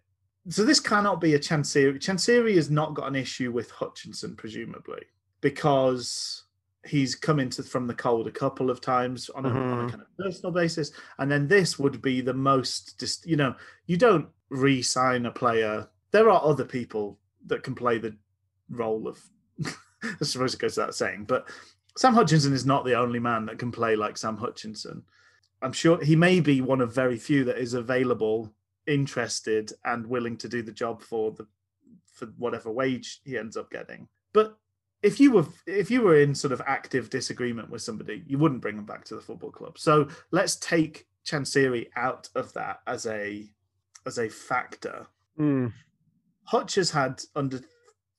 so 0.49 0.63
this 0.65 0.79
cannot 0.79 1.21
be 1.21 1.33
a 1.35 1.39
Chansiri. 1.39 1.99
Chansiri 1.99 2.55
has 2.55 2.69
not 2.69 2.93
got 2.93 3.07
an 3.07 3.15
issue 3.15 3.51
with 3.51 3.69
Hutchinson, 3.71 4.35
presumably, 4.35 5.01
because 5.41 6.43
he's 6.87 7.13
come 7.13 7.39
into 7.39 7.61
from 7.61 7.85
the 7.85 7.93
cold 7.93 8.25
a 8.27 8.31
couple 8.31 8.71
of 8.71 8.81
times 8.81 9.29
on 9.29 9.45
a, 9.45 9.49
on 9.49 9.55
a 9.55 9.83
Mhm. 9.83 9.89
kind 9.91 10.01
of 10.01 10.17
personal 10.17 10.51
basis, 10.51 10.91
and 11.19 11.29
then 11.31 11.47
this 11.47 11.77
would 11.77 12.01
be 12.01 12.21
the 12.21 12.33
most. 12.33 12.97
Dis- 12.97 13.21
you 13.25 13.35
know, 13.35 13.55
you 13.85 13.97
don't 13.97 14.27
re-sign 14.49 15.25
a 15.27 15.31
player. 15.31 15.87
There 16.11 16.29
are 16.29 16.43
other 16.43 16.65
people 16.65 17.19
that 17.45 17.63
can 17.63 17.75
play 17.75 17.97
the 17.99 18.15
role 18.69 19.07
of. 19.07 19.19
I 20.03 20.23
suppose 20.23 20.55
it 20.55 20.59
goes 20.59 20.77
without 20.77 20.95
saying, 20.95 21.25
but 21.25 21.47
Sam 21.97 22.15
Hutchinson 22.15 22.53
is 22.53 22.65
not 22.65 22.85
the 22.85 22.95
only 22.97 23.19
man 23.19 23.45
that 23.45 23.59
can 23.59 23.71
play 23.71 23.95
like 23.95 24.17
Sam 24.17 24.37
Hutchinson. 24.37 25.03
I'm 25.61 25.73
sure 25.73 26.03
he 26.03 26.15
may 26.15 26.39
be 26.39 26.59
one 26.61 26.81
of 26.81 26.95
very 26.95 27.17
few 27.17 27.43
that 27.43 27.59
is 27.59 27.75
available, 27.75 28.51
interested, 28.87 29.71
and 29.85 30.05
willing 30.07 30.37
to 30.37 30.49
do 30.49 30.61
the 30.61 30.71
job 30.71 31.01
for 31.01 31.31
the 31.31 31.47
for 32.13 32.27
whatever 32.37 32.71
wage 32.71 33.21
he 33.23 33.37
ends 33.37 33.57
up 33.57 33.71
getting. 33.71 34.07
But 34.33 34.57
if 35.01 35.19
you 35.19 35.31
were 35.31 35.47
if 35.65 35.89
you 35.89 36.01
were 36.01 36.19
in 36.19 36.35
sort 36.35 36.51
of 36.51 36.61
active 36.65 37.09
disagreement 37.09 37.69
with 37.69 37.81
somebody, 37.81 38.23
you 38.27 38.37
wouldn't 38.37 38.61
bring 38.61 38.75
them 38.75 38.85
back 38.85 39.05
to 39.05 39.15
the 39.15 39.21
football 39.21 39.51
club. 39.51 39.77
So 39.77 40.07
let's 40.31 40.55
take 40.57 41.07
Chansiri 41.25 41.87
out 41.95 42.29
of 42.35 42.53
that 42.53 42.81
as 42.87 43.05
a 43.05 43.49
as 44.05 44.17
a 44.17 44.29
factor. 44.29 45.07
Mm. 45.39 45.73
Hutch 46.43 46.75
has 46.75 46.91
had 46.91 47.21
under 47.35 47.61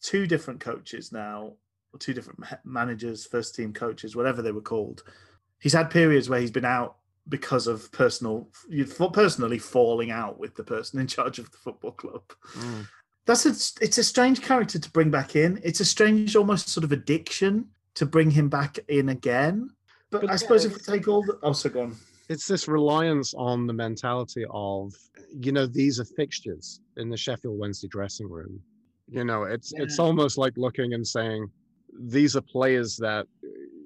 two 0.01 0.27
different 0.27 0.61
coaches 0.61 1.13
now, 1.13 1.53
or 1.93 1.99
two 1.99 2.15
different 2.15 2.41
managers, 2.65 3.27
first 3.27 3.55
team 3.55 3.73
coaches, 3.73 4.17
whatever 4.17 4.43
they 4.43 4.53
were 4.53 4.61
called. 4.61 5.03
He's 5.61 5.73
had 5.73 5.91
periods 5.91 6.29
where 6.29 6.41
he's 6.41 6.51
been 6.51 6.65
out 6.65 6.97
because 7.29 7.67
of 7.67 7.91
personal, 7.93 8.49
personally 9.13 9.59
falling 9.59 10.11
out 10.11 10.39
with 10.39 10.55
the 10.57 10.65
person 10.65 11.01
in 11.01 11.07
charge 11.07 11.39
of 11.39 11.51
the 11.51 11.59
football 11.59 11.93
club. 11.93 12.23
Mm. 12.55 12.87
That's 13.27 13.47
a, 13.47 13.51
it's 13.85 13.99
a 13.99 14.05
strange 14.05 14.43
character 14.43 14.79
to 14.79 14.91
bring 14.91 15.11
back 15.11 15.37
in. 15.37 15.61
It's 15.63 15.81
a 15.81 15.85
strange, 15.85 16.35
almost 16.35 16.69
sort 16.69 16.83
of 16.85 16.93
addiction 16.93 17.69
to 17.95 18.07
bring 18.07 18.31
him 18.31 18.49
back 18.49 18.79
in 18.89 19.11
again. 19.11 19.71
But, 20.11 20.23
But 20.23 20.31
I 20.31 20.33
yeah, 20.33 20.37
suppose 20.37 20.65
if 20.65 20.75
we 20.75 20.81
take 20.81 21.07
all 21.09 21.23
the, 21.23 21.39
oh, 21.43 21.53
so 21.53 21.71
go 21.71 21.83
on. 21.83 21.97
It's 22.29 22.47
this 22.47 22.67
reliance 22.67 23.35
on 23.35 23.67
the 23.67 23.73
mentality 23.73 24.45
of, 24.51 24.93
you 25.29 25.53
know, 25.53 25.67
these 25.67 26.01
are 26.01 26.05
fixtures 26.05 26.81
in 26.97 27.11
the 27.11 27.17
Sheffield 27.17 27.59
Wednesday 27.59 27.89
dressing 27.89 28.29
room. 28.29 28.61
You 29.09 29.25
know, 29.25 29.43
it's 29.43 29.73
it's 29.77 29.99
almost 29.99 30.39
like 30.39 30.55
looking 30.57 30.95
and 30.95 31.07
saying, 31.07 31.51
these 32.01 32.35
are 32.37 32.41
players 32.41 32.97
that, 32.97 33.27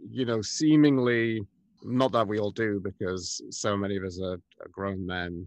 you 0.09 0.25
know, 0.25 0.40
seemingly 0.43 1.45
not 1.83 2.12
that 2.12 2.26
we 2.26 2.38
all 2.38 2.50
do 2.50 2.80
because 2.83 3.42
so 3.50 3.76
many 3.76 3.97
of 3.97 4.04
us 4.04 4.21
are, 4.21 4.35
are 4.61 4.68
grown 4.73 5.04
men, 5.06 5.47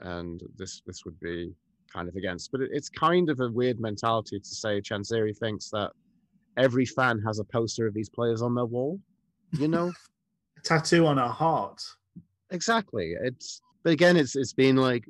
and 0.00 0.42
this 0.56 0.82
this 0.86 1.04
would 1.04 1.18
be 1.20 1.52
kind 1.92 2.08
of 2.08 2.16
against. 2.16 2.52
But 2.52 2.62
it, 2.62 2.70
it's 2.72 2.88
kind 2.88 3.30
of 3.30 3.40
a 3.40 3.50
weird 3.50 3.80
mentality 3.80 4.38
to 4.38 4.48
say 4.48 4.80
Chansiri 4.80 5.36
thinks 5.36 5.70
that 5.70 5.90
every 6.56 6.86
fan 6.86 7.20
has 7.26 7.38
a 7.38 7.44
poster 7.44 7.86
of 7.86 7.94
these 7.94 8.08
players 8.08 8.42
on 8.42 8.54
their 8.54 8.66
wall. 8.66 9.00
You 9.52 9.68
know, 9.68 9.92
Tattoo 10.64 11.06
on 11.06 11.18
our 11.18 11.32
heart. 11.32 11.82
exactly. 12.50 13.14
It's 13.22 13.60
but 13.82 13.92
again, 13.92 14.16
it's 14.16 14.34
it's 14.36 14.52
been 14.52 14.76
like, 14.76 15.04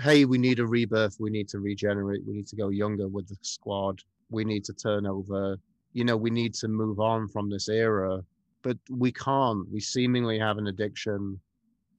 hey, 0.00 0.24
we 0.24 0.38
need 0.38 0.58
a 0.58 0.66
rebirth. 0.66 1.16
We 1.20 1.30
need 1.30 1.48
to 1.50 1.60
regenerate. 1.60 2.22
We 2.26 2.34
need 2.34 2.48
to 2.48 2.56
go 2.56 2.68
younger 2.68 3.08
with 3.08 3.28
the 3.28 3.36
squad. 3.42 4.00
We 4.30 4.44
need 4.44 4.64
to 4.64 4.72
turn 4.72 5.06
over. 5.06 5.56
You 5.92 6.04
know, 6.04 6.16
we 6.16 6.30
need 6.30 6.54
to 6.54 6.68
move 6.68 6.98
on 6.98 7.28
from 7.28 7.48
this 7.48 7.68
era, 7.68 8.20
but 8.64 8.78
we 8.90 9.12
can't. 9.12 9.70
We 9.70 9.78
seemingly 9.78 10.38
have 10.40 10.58
an 10.58 10.66
addiction 10.66 11.38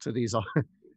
to 0.02 0.12
these. 0.12 0.36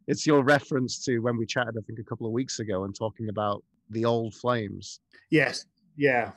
It's 0.07 0.25
your 0.25 0.41
reference 0.43 1.05
to 1.05 1.19
when 1.19 1.37
we 1.37 1.45
chatted, 1.45 1.75
I 1.77 1.81
think, 1.85 1.99
a 1.99 2.03
couple 2.03 2.25
of 2.25 2.33
weeks 2.33 2.57
ago, 2.57 2.83
and 2.83 2.95
talking 2.95 3.29
about 3.29 3.63
the 3.91 4.05
old 4.05 4.33
flames. 4.33 5.01
Yes. 5.29 5.67
Yeah. 5.97 6.31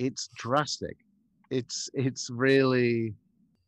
It's 0.00 0.28
drastic. 0.36 0.96
It's 1.48 1.88
it's 1.94 2.30
really, 2.30 3.14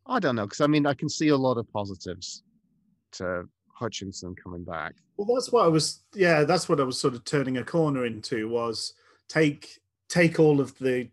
I 0.07 0.19
don't 0.19 0.35
know, 0.35 0.43
because 0.43 0.59
I 0.59 0.67
mean, 0.67 0.85
I 0.85 0.93
can 0.93 1.07
see 1.07 1.29
a 1.29 1.37
lot 1.37 1.57
of 1.57 1.71
positives 1.71 2.43
to 3.13 3.47
Hutchinson 3.73 4.35
coming 4.35 4.65
back. 4.65 4.95
Well, 5.15 5.33
that's 5.33 5.53
what 5.53 5.63
I 5.63 5.69
was. 5.69 6.03
Yeah, 6.13 6.43
that's 6.43 6.67
what 6.67 6.81
I 6.81 6.83
was 6.83 6.99
sort 6.99 7.13
of 7.13 7.23
turning 7.23 7.55
a 7.55 7.63
corner 7.63 8.05
into 8.05 8.49
was 8.49 8.93
take 9.29 9.79
take 10.09 10.37
all 10.37 10.59
of 10.59 10.77
the 10.79 11.07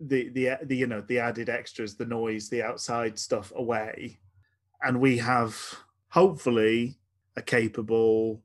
the 0.00 0.28
the 0.30 0.50
the 0.64 0.76
you 0.76 0.86
know 0.86 1.00
the 1.00 1.18
added 1.18 1.48
extras, 1.48 1.94
the 1.96 2.06
noise, 2.06 2.48
the 2.48 2.62
outside 2.62 3.18
stuff 3.18 3.52
away, 3.56 4.18
and 4.82 5.00
we 5.00 5.18
have 5.18 5.56
hopefully 6.08 6.96
a 7.36 7.42
capable, 7.42 8.42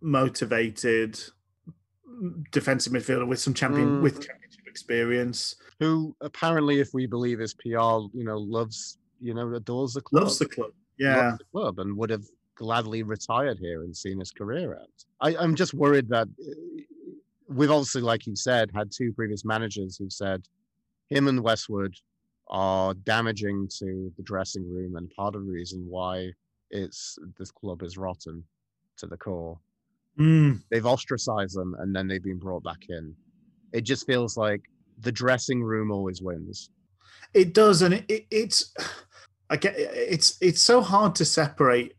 motivated 0.00 1.18
defensive 2.50 2.92
midfielder 2.92 3.26
with 3.26 3.38
some 3.40 3.54
champion 3.54 3.92
Mm. 3.92 4.02
with 4.02 4.20
championship 4.20 4.66
experience. 4.66 5.56
who 5.78 6.14
apparently, 6.20 6.80
if 6.80 6.92
we 6.92 7.06
believe 7.06 7.38
his 7.38 7.54
PR, 7.54 8.04
you 8.12 8.24
know, 8.24 8.36
loves, 8.38 8.98
you 9.20 9.32
know, 9.32 9.54
adores 9.54 9.94
the 9.94 10.00
club, 10.02 10.24
Loves 10.24 10.38
the 10.38 10.46
club. 10.46 10.66
loves 10.66 10.76
Yeah. 10.98 11.36
the 11.38 11.44
club, 11.52 11.78
and 11.78 11.96
would 11.96 12.10
have 12.10 12.24
gladly 12.54 13.02
retired 13.02 13.58
here 13.58 13.84
and 13.84 13.96
seen 13.96 14.18
his 14.18 14.30
career 14.30 14.76
out. 14.78 14.90
I, 15.22 15.34
I'm 15.36 15.54
just 15.54 15.72
worried 15.72 16.08
that 16.10 16.28
uh, 16.28 16.82
we've 17.48 17.70
obviously, 17.70 18.02
like 18.02 18.26
you 18.26 18.36
said, 18.36 18.70
had 18.74 18.90
two 18.92 19.12
previous 19.14 19.44
managers 19.46 19.96
who 19.96 20.10
said 20.10 20.46
him 21.10 21.28
and 21.28 21.40
Westwood 21.42 21.94
are 22.48 22.94
damaging 22.94 23.68
to 23.78 24.12
the 24.16 24.22
dressing 24.22 24.68
room 24.68 24.96
and 24.96 25.10
part 25.10 25.34
of 25.34 25.44
the 25.46 25.52
reason 25.52 25.84
why 25.88 26.30
it's 26.70 27.18
this 27.38 27.50
club 27.50 27.82
is 27.82 27.96
rotten 27.98 28.42
to 28.96 29.06
the 29.06 29.16
core 29.16 29.58
Mm. 30.18 30.60
they've 30.70 30.84
ostracized 30.84 31.56
them 31.56 31.74
and 31.78 31.94
then 31.94 32.06
they've 32.06 32.22
been 32.22 32.38
brought 32.38 32.62
back 32.62 32.82
in. 32.88 33.14
It 33.72 33.82
just 33.82 34.06
feels 34.06 34.36
like 34.36 34.60
the 34.98 35.12
dressing 35.12 35.62
room 35.62 35.90
always 35.90 36.20
wins. 36.20 36.68
It 37.32 37.54
does, 37.54 37.80
and 37.80 37.94
it, 37.94 38.04
it, 38.08 38.26
it's 38.30 38.74
I 39.50 39.56
get 39.56 39.74
it's 39.78 40.36
it's 40.40 40.60
so 40.60 40.80
hard 40.80 41.14
to 41.16 41.24
separate 41.24 41.94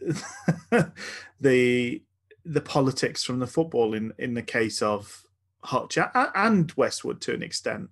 the 1.40 2.02
the 2.44 2.60
politics 2.60 3.24
from 3.24 3.40
the 3.40 3.46
football 3.46 3.94
in 3.94 4.12
in 4.18 4.34
the 4.34 4.42
case 4.42 4.80
of 4.80 5.24
Hutch 5.64 5.98
and 6.14 6.70
Westwood 6.76 7.20
to 7.22 7.34
an 7.34 7.42
extent, 7.42 7.90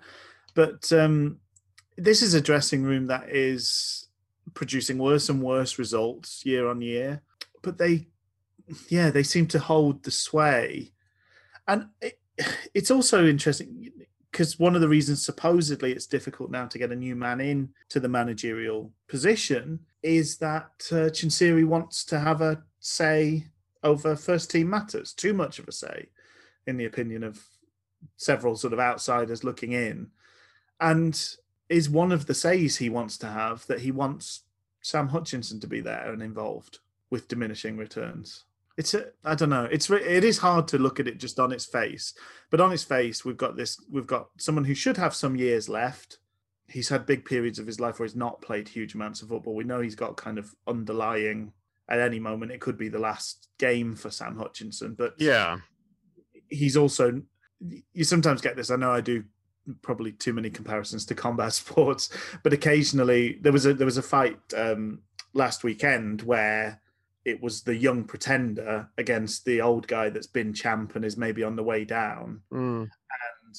but 0.55 0.93
um, 0.93 1.39
this 1.97 2.23
is 2.23 2.35
a 2.35 2.41
dressing 2.41 2.83
room 2.83 3.07
that 3.07 3.29
is 3.29 4.09
producing 4.55 4.99
worse 4.99 5.29
and 5.29 5.43
worse 5.43 5.79
results 5.79 6.45
year 6.45 6.69
on 6.69 6.81
year. 6.81 7.23
But 7.63 7.79
they, 7.79 8.09
yeah, 8.89 9.11
they 9.11 9.23
seem 9.23 9.47
to 9.49 9.59
hold 9.59 10.03
the 10.03 10.11
sway, 10.11 10.93
and 11.69 11.87
it, 12.01 12.19
it's 12.75 12.91
also 12.91 13.27
interesting 13.27 13.93
because 14.31 14.59
one 14.59 14.75
of 14.75 14.81
the 14.81 14.89
reasons 14.89 15.25
supposedly 15.25 15.93
it's 15.93 16.07
difficult 16.07 16.51
now 16.51 16.67
to 16.67 16.79
get 16.79 16.91
a 16.91 16.97
new 16.97 17.15
man 17.15 17.41
in 17.41 17.69
to 17.91 18.01
the 18.01 18.09
managerial 18.09 18.91
position 19.07 19.79
is 20.03 20.39
that 20.39 20.73
uh, 20.91 21.13
Chansiri 21.13 21.67
wants 21.67 22.03
to 22.07 22.19
have 22.19 22.41
a 22.41 22.63
say 22.81 23.47
over 23.85 24.17
first 24.17 24.51
team 24.51 24.71
matters, 24.71 25.13
too 25.13 25.35
much 25.35 25.59
of 25.59 25.69
a 25.69 25.73
say, 25.73 26.09
in 26.67 26.77
the 26.77 26.87
opinion 26.87 27.23
of 27.23 27.41
several 28.17 28.57
sort 28.57 28.73
of 28.73 28.81
outsiders 28.81 29.45
looking 29.45 29.73
in, 29.73 30.09
and 30.83 31.37
is 31.69 31.89
one 31.89 32.13
of 32.13 32.27
the 32.27 32.35
says 32.35 32.77
he 32.77 32.91
wants 32.91 33.17
to 33.19 33.27
have 33.29 33.67
that 33.69 33.81
he 33.81 33.91
wants 33.91 34.43
Sam 34.83 35.09
Hutchinson 35.09 35.61
to 35.61 35.67
be 35.67 35.81
there 35.81 36.13
and 36.13 36.23
involved 36.23 36.81
with 37.09 37.29
diminishing 37.29 37.77
returns. 37.79 38.45
It's 38.77 38.95
a, 38.95 39.07
I 39.25 39.35
don't 39.35 39.51
know. 39.51 39.69
It's 39.71 39.89
it 39.91 40.25
is 40.25 40.39
hard 40.39 40.67
to 40.69 40.79
look 40.79 40.99
at 40.99 41.07
it 41.07 41.19
just 41.19 41.39
on 41.39 41.53
its 41.53 41.65
face, 41.67 42.15
but 42.51 42.61
on 42.61 42.73
its 42.73 42.83
face, 42.83 43.25
we've 43.25 43.37
got 43.37 43.57
this. 43.57 43.79
We've 43.91 44.07
got 44.07 44.29
someone 44.39 44.65
who 44.65 44.75
should 44.75 44.97
have 44.97 45.15
some 45.15 45.37
years 45.37 45.69
left. 45.69 46.19
He's 46.69 46.89
had 46.89 47.07
big 47.07 47.25
periods 47.25 47.59
of 47.59 47.67
his 47.67 47.81
life 47.81 47.99
where 47.99 48.07
he's 48.07 48.17
not 48.17 48.41
played 48.41 48.67
huge 48.69 48.95
amounts 48.95 49.21
of 49.23 49.29
football. 49.29 49.55
We 49.55 49.65
know 49.65 49.81
he's 49.81 49.95
got 49.95 50.17
kind 50.17 50.39
of 50.39 50.55
underlying. 50.67 51.53
At 51.89 51.99
any 52.01 52.19
moment, 52.19 52.53
it 52.53 52.61
could 52.61 52.79
be 52.79 52.89
the 52.89 52.99
last 52.99 53.49
game 53.59 53.95
for 53.95 54.11
Sam 54.11 54.37
Hutchinson, 54.39 54.95
but 54.95 55.15
Yeah. 55.19 55.59
he's 56.49 56.77
also. 56.77 57.23
You 57.93 58.05
sometimes 58.05 58.41
get 58.41 58.57
this. 58.57 58.71
I 58.71 58.77
know 58.77 58.91
I 58.91 59.01
do 59.03 59.25
probably 59.83 60.13
too 60.13 60.33
many 60.33 60.51
comparisons 60.51 61.07
to 61.07 61.15
combat 61.15 61.53
sports, 61.53 62.11
but 62.43 62.53
occasionally 62.53 63.39
there 63.41 63.53
was 63.53 63.67
a 63.67 63.75
there 63.75 63.87
was 63.87 63.99
a 63.99 64.03
fight 64.03 64.39
um, 64.57 65.01
last 65.35 65.65
weekend 65.65 66.23
where 66.23 66.81
it 67.25 67.41
was 67.41 67.63
the 67.63 67.77
young 67.77 68.05
pretender 68.05 68.89
against 68.99 69.45
the 69.45 69.61
old 69.61 69.87
guy 69.87 70.11
that's 70.11 70.27
been 70.27 70.53
champ 70.53 70.97
and 70.97 71.05
is 71.05 71.17
maybe 71.17 71.45
on 71.45 71.55
the 71.55 71.63
way 71.63 71.85
down. 71.85 72.43
Mm. 72.53 72.83
And 72.83 73.57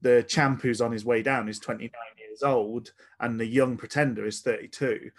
the 0.00 0.22
champ 0.22 0.62
who's 0.62 0.80
on 0.80 0.92
his 0.92 1.04
way 1.04 1.22
down 1.22 1.48
is 1.48 1.58
29 1.58 1.90
years 2.18 2.42
old, 2.42 2.92
and 3.20 3.38
the 3.38 3.46
young 3.46 3.76
pretender 3.76 4.26
is 4.26 4.40
32. 4.40 5.10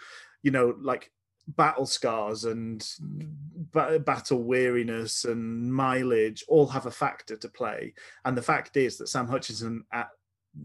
You 0.42 0.50
know, 0.50 0.74
like 0.80 1.10
battle 1.56 1.86
scars 1.86 2.44
and 2.44 2.86
ba- 3.72 3.98
battle 3.98 4.42
weariness 4.42 5.24
and 5.24 5.72
mileage 5.72 6.44
all 6.48 6.66
have 6.66 6.86
a 6.86 6.90
factor 6.90 7.36
to 7.36 7.48
play. 7.48 7.94
And 8.24 8.36
the 8.36 8.42
fact 8.42 8.76
is 8.76 8.98
that 8.98 9.08
Sam 9.08 9.26
Hutchinson 9.28 9.84
at 9.92 10.08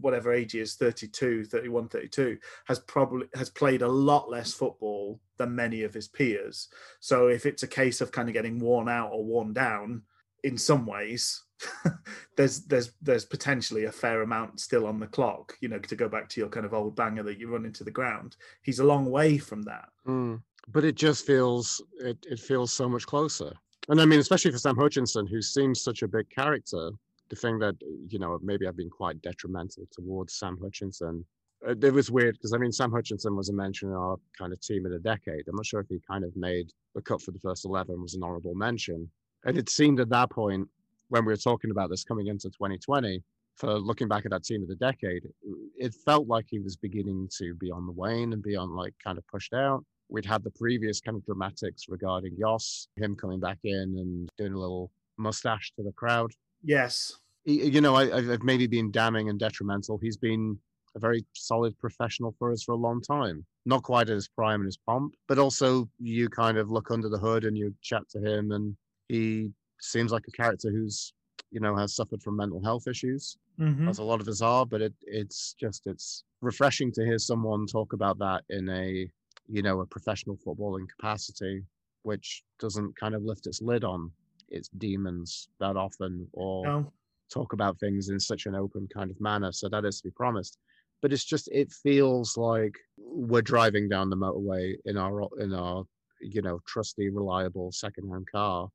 whatever 0.00 0.32
age 0.32 0.52
he 0.52 0.58
is 0.58 0.74
32 0.74 1.44
31 1.44 1.88
32 1.88 2.38
has 2.64 2.80
probably 2.80 3.26
has 3.34 3.50
played 3.50 3.82
a 3.82 3.88
lot 3.88 4.28
less 4.28 4.52
football 4.52 5.20
than 5.36 5.54
many 5.54 5.82
of 5.82 5.94
his 5.94 6.08
peers 6.08 6.68
so 7.00 7.28
if 7.28 7.46
it's 7.46 7.62
a 7.62 7.68
case 7.68 8.00
of 8.00 8.10
kind 8.10 8.28
of 8.28 8.32
getting 8.32 8.58
worn 8.58 8.88
out 8.88 9.10
or 9.12 9.24
worn 9.24 9.52
down 9.52 10.02
in 10.42 10.58
some 10.58 10.84
ways 10.86 11.44
there's 12.36 12.62
there's 12.64 12.92
there's 13.02 13.26
potentially 13.26 13.84
a 13.84 13.92
fair 13.92 14.22
amount 14.22 14.58
still 14.58 14.86
on 14.86 14.98
the 14.98 15.06
clock 15.06 15.54
you 15.60 15.68
know 15.68 15.78
to 15.78 15.94
go 15.94 16.08
back 16.08 16.28
to 16.28 16.40
your 16.40 16.48
kind 16.48 16.66
of 16.66 16.74
old 16.74 16.96
banger 16.96 17.22
that 17.22 17.38
you 17.38 17.48
run 17.48 17.66
into 17.66 17.84
the 17.84 17.90
ground 17.90 18.36
he's 18.62 18.80
a 18.80 18.84
long 18.84 19.10
way 19.10 19.38
from 19.38 19.62
that 19.62 19.90
Mm. 20.08 20.42
But 20.68 20.84
it 20.84 20.94
just 20.94 21.26
feels 21.26 21.82
it, 21.98 22.18
it 22.28 22.38
feels 22.40 22.72
so 22.72 22.88
much 22.88 23.06
closer. 23.06 23.52
And 23.88 24.00
I 24.00 24.06
mean, 24.06 24.20
especially 24.20 24.50
for 24.50 24.58
Sam 24.58 24.76
Hutchinson, 24.76 25.26
who 25.26 25.42
seems 25.42 25.82
such 25.82 26.02
a 26.02 26.08
big 26.08 26.28
character, 26.30 26.90
the 27.28 27.36
thing 27.36 27.58
that, 27.58 27.74
you 28.08 28.18
know, 28.18 28.38
maybe 28.42 28.66
I've 28.66 28.76
been 28.76 28.90
quite 28.90 29.20
detrimental 29.22 29.86
towards 29.92 30.34
Sam 30.34 30.58
Hutchinson. 30.62 31.24
Uh, 31.66 31.74
It 31.82 31.92
was 31.92 32.10
weird 32.10 32.34
because 32.34 32.52
I 32.54 32.58
mean, 32.58 32.72
Sam 32.72 32.90
Hutchinson 32.92 33.36
was 33.36 33.50
a 33.50 33.52
mention 33.52 33.90
in 33.90 33.94
our 33.94 34.16
kind 34.38 34.52
of 34.52 34.60
team 34.60 34.86
of 34.86 34.92
the 34.92 34.98
decade. 34.98 35.46
I'm 35.48 35.56
not 35.56 35.66
sure 35.66 35.80
if 35.80 35.88
he 35.88 36.00
kind 36.08 36.24
of 36.24 36.34
made 36.36 36.72
the 36.94 37.02
cut 37.02 37.20
for 37.20 37.30
the 37.32 37.38
first 37.38 37.64
11 37.64 38.00
was 38.00 38.14
an 38.14 38.22
honorable 38.22 38.54
mention. 38.54 39.10
And 39.44 39.58
it 39.58 39.68
seemed 39.68 40.00
at 40.00 40.08
that 40.08 40.30
point, 40.30 40.68
when 41.08 41.24
we 41.24 41.32
were 41.32 41.36
talking 41.36 41.70
about 41.70 41.90
this 41.90 42.04
coming 42.04 42.28
into 42.28 42.48
2020, 42.48 43.22
for 43.56 43.78
looking 43.78 44.08
back 44.08 44.24
at 44.24 44.32
that 44.32 44.44
team 44.44 44.62
of 44.62 44.68
the 44.68 44.74
decade, 44.76 45.28
it 45.76 45.94
felt 45.94 46.26
like 46.26 46.46
he 46.48 46.58
was 46.58 46.76
beginning 46.76 47.28
to 47.38 47.54
be 47.54 47.70
on 47.70 47.86
the 47.86 47.92
wane 47.92 48.32
and 48.32 48.42
be 48.42 48.56
on 48.56 48.74
like 48.74 48.94
kind 49.02 49.16
of 49.18 49.26
pushed 49.28 49.54
out. 49.54 49.84
We'd 50.14 50.24
had 50.24 50.44
the 50.44 50.50
previous 50.52 51.00
kind 51.00 51.16
of 51.16 51.24
dramatics 51.26 51.86
regarding 51.88 52.36
Jos, 52.38 52.86
him 52.96 53.16
coming 53.16 53.40
back 53.40 53.58
in 53.64 53.96
and 53.98 54.30
doing 54.38 54.52
a 54.52 54.58
little 54.58 54.92
mustache 55.18 55.72
to 55.76 55.82
the 55.82 55.90
crowd. 55.92 56.30
Yes. 56.62 57.12
You 57.44 57.80
know, 57.80 57.96
I, 57.96 58.16
I've 58.16 58.42
maybe 58.44 58.68
been 58.68 58.92
damning 58.92 59.28
and 59.28 59.38
detrimental. 59.40 59.98
He's 60.00 60.16
been 60.16 60.56
a 60.94 61.00
very 61.00 61.26
solid 61.34 61.76
professional 61.80 62.32
for 62.38 62.52
us 62.52 62.62
for 62.62 62.72
a 62.72 62.76
long 62.76 63.00
time. 63.02 63.44
Not 63.66 63.82
quite 63.82 64.08
at 64.08 64.14
his 64.14 64.28
prime 64.28 64.60
and 64.60 64.66
his 64.66 64.76
pomp, 64.76 65.14
but 65.26 65.38
also 65.40 65.88
you 65.98 66.28
kind 66.28 66.58
of 66.58 66.70
look 66.70 66.92
under 66.92 67.08
the 67.08 67.18
hood 67.18 67.44
and 67.44 67.58
you 67.58 67.74
chat 67.82 68.08
to 68.10 68.20
him, 68.20 68.52
and 68.52 68.76
he 69.08 69.50
seems 69.80 70.12
like 70.12 70.22
a 70.28 70.30
character 70.30 70.70
who's, 70.70 71.12
you 71.50 71.58
know, 71.58 71.74
has 71.76 71.96
suffered 71.96 72.22
from 72.22 72.36
mental 72.36 72.62
health 72.62 72.86
issues, 72.86 73.36
Mhm. 73.58 73.88
as 73.90 73.98
a 73.98 74.04
lot 74.04 74.20
of 74.20 74.28
us 74.28 74.40
are. 74.40 74.64
But 74.64 74.80
it 74.80 74.94
it's 75.02 75.54
just 75.58 75.86
it's 75.88 76.22
refreshing 76.40 76.92
to 76.92 77.04
hear 77.04 77.18
someone 77.18 77.66
talk 77.66 77.92
about 77.92 78.18
that 78.18 78.44
in 78.48 78.68
a, 78.68 79.10
you 79.48 79.62
know, 79.62 79.80
a 79.80 79.86
professional 79.86 80.36
footballing 80.36 80.88
capacity, 80.88 81.62
which 82.02 82.42
doesn't 82.58 82.96
kind 82.96 83.14
of 83.14 83.22
lift 83.22 83.46
its 83.46 83.60
lid 83.62 83.84
on 83.84 84.10
its 84.48 84.68
demons 84.78 85.48
that 85.60 85.76
often, 85.76 86.26
or 86.32 86.64
No. 86.66 86.92
talk 87.30 87.52
about 87.52 87.78
things 87.80 88.08
in 88.10 88.20
such 88.20 88.46
an 88.46 88.54
open 88.54 88.86
kind 88.92 89.10
of 89.10 89.20
manner. 89.20 89.52
So 89.52 89.68
that 89.68 89.84
is 89.84 90.00
to 90.00 90.08
be 90.08 90.12
promised. 90.12 90.58
But 91.02 91.12
it's 91.12 91.24
just 91.24 91.48
it 91.52 91.70
feels 91.72 92.36
like 92.36 92.74
we're 92.96 93.42
driving 93.42 93.88
down 93.88 94.10
the 94.10 94.16
motorway 94.16 94.74
in 94.86 94.96
our 94.96 95.28
in 95.38 95.52
our 95.52 95.84
you 96.20 96.40
know 96.40 96.60
trusty, 96.66 97.10
reliable 97.10 97.72
second-hand 97.72 98.26
car. 98.30 98.68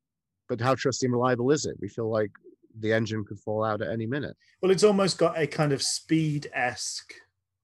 But 0.48 0.62
how 0.62 0.76
trusty 0.76 1.06
and 1.08 1.14
reliable 1.14 1.50
is 1.52 1.66
it? 1.66 1.78
We 1.80 1.88
feel 1.90 2.10
like 2.12 2.32
the 2.80 2.94
engine 2.94 3.26
could 3.26 3.40
fall 3.40 3.64
out 3.64 3.82
at 3.82 3.90
any 3.92 4.06
minute. 4.06 4.36
Well, 4.62 4.72
it's 4.72 4.84
almost 4.84 5.18
got 5.18 5.40
a 5.40 5.48
kind 5.48 5.72
of 5.74 5.82
speed 5.82 6.50
esque, 6.54 7.14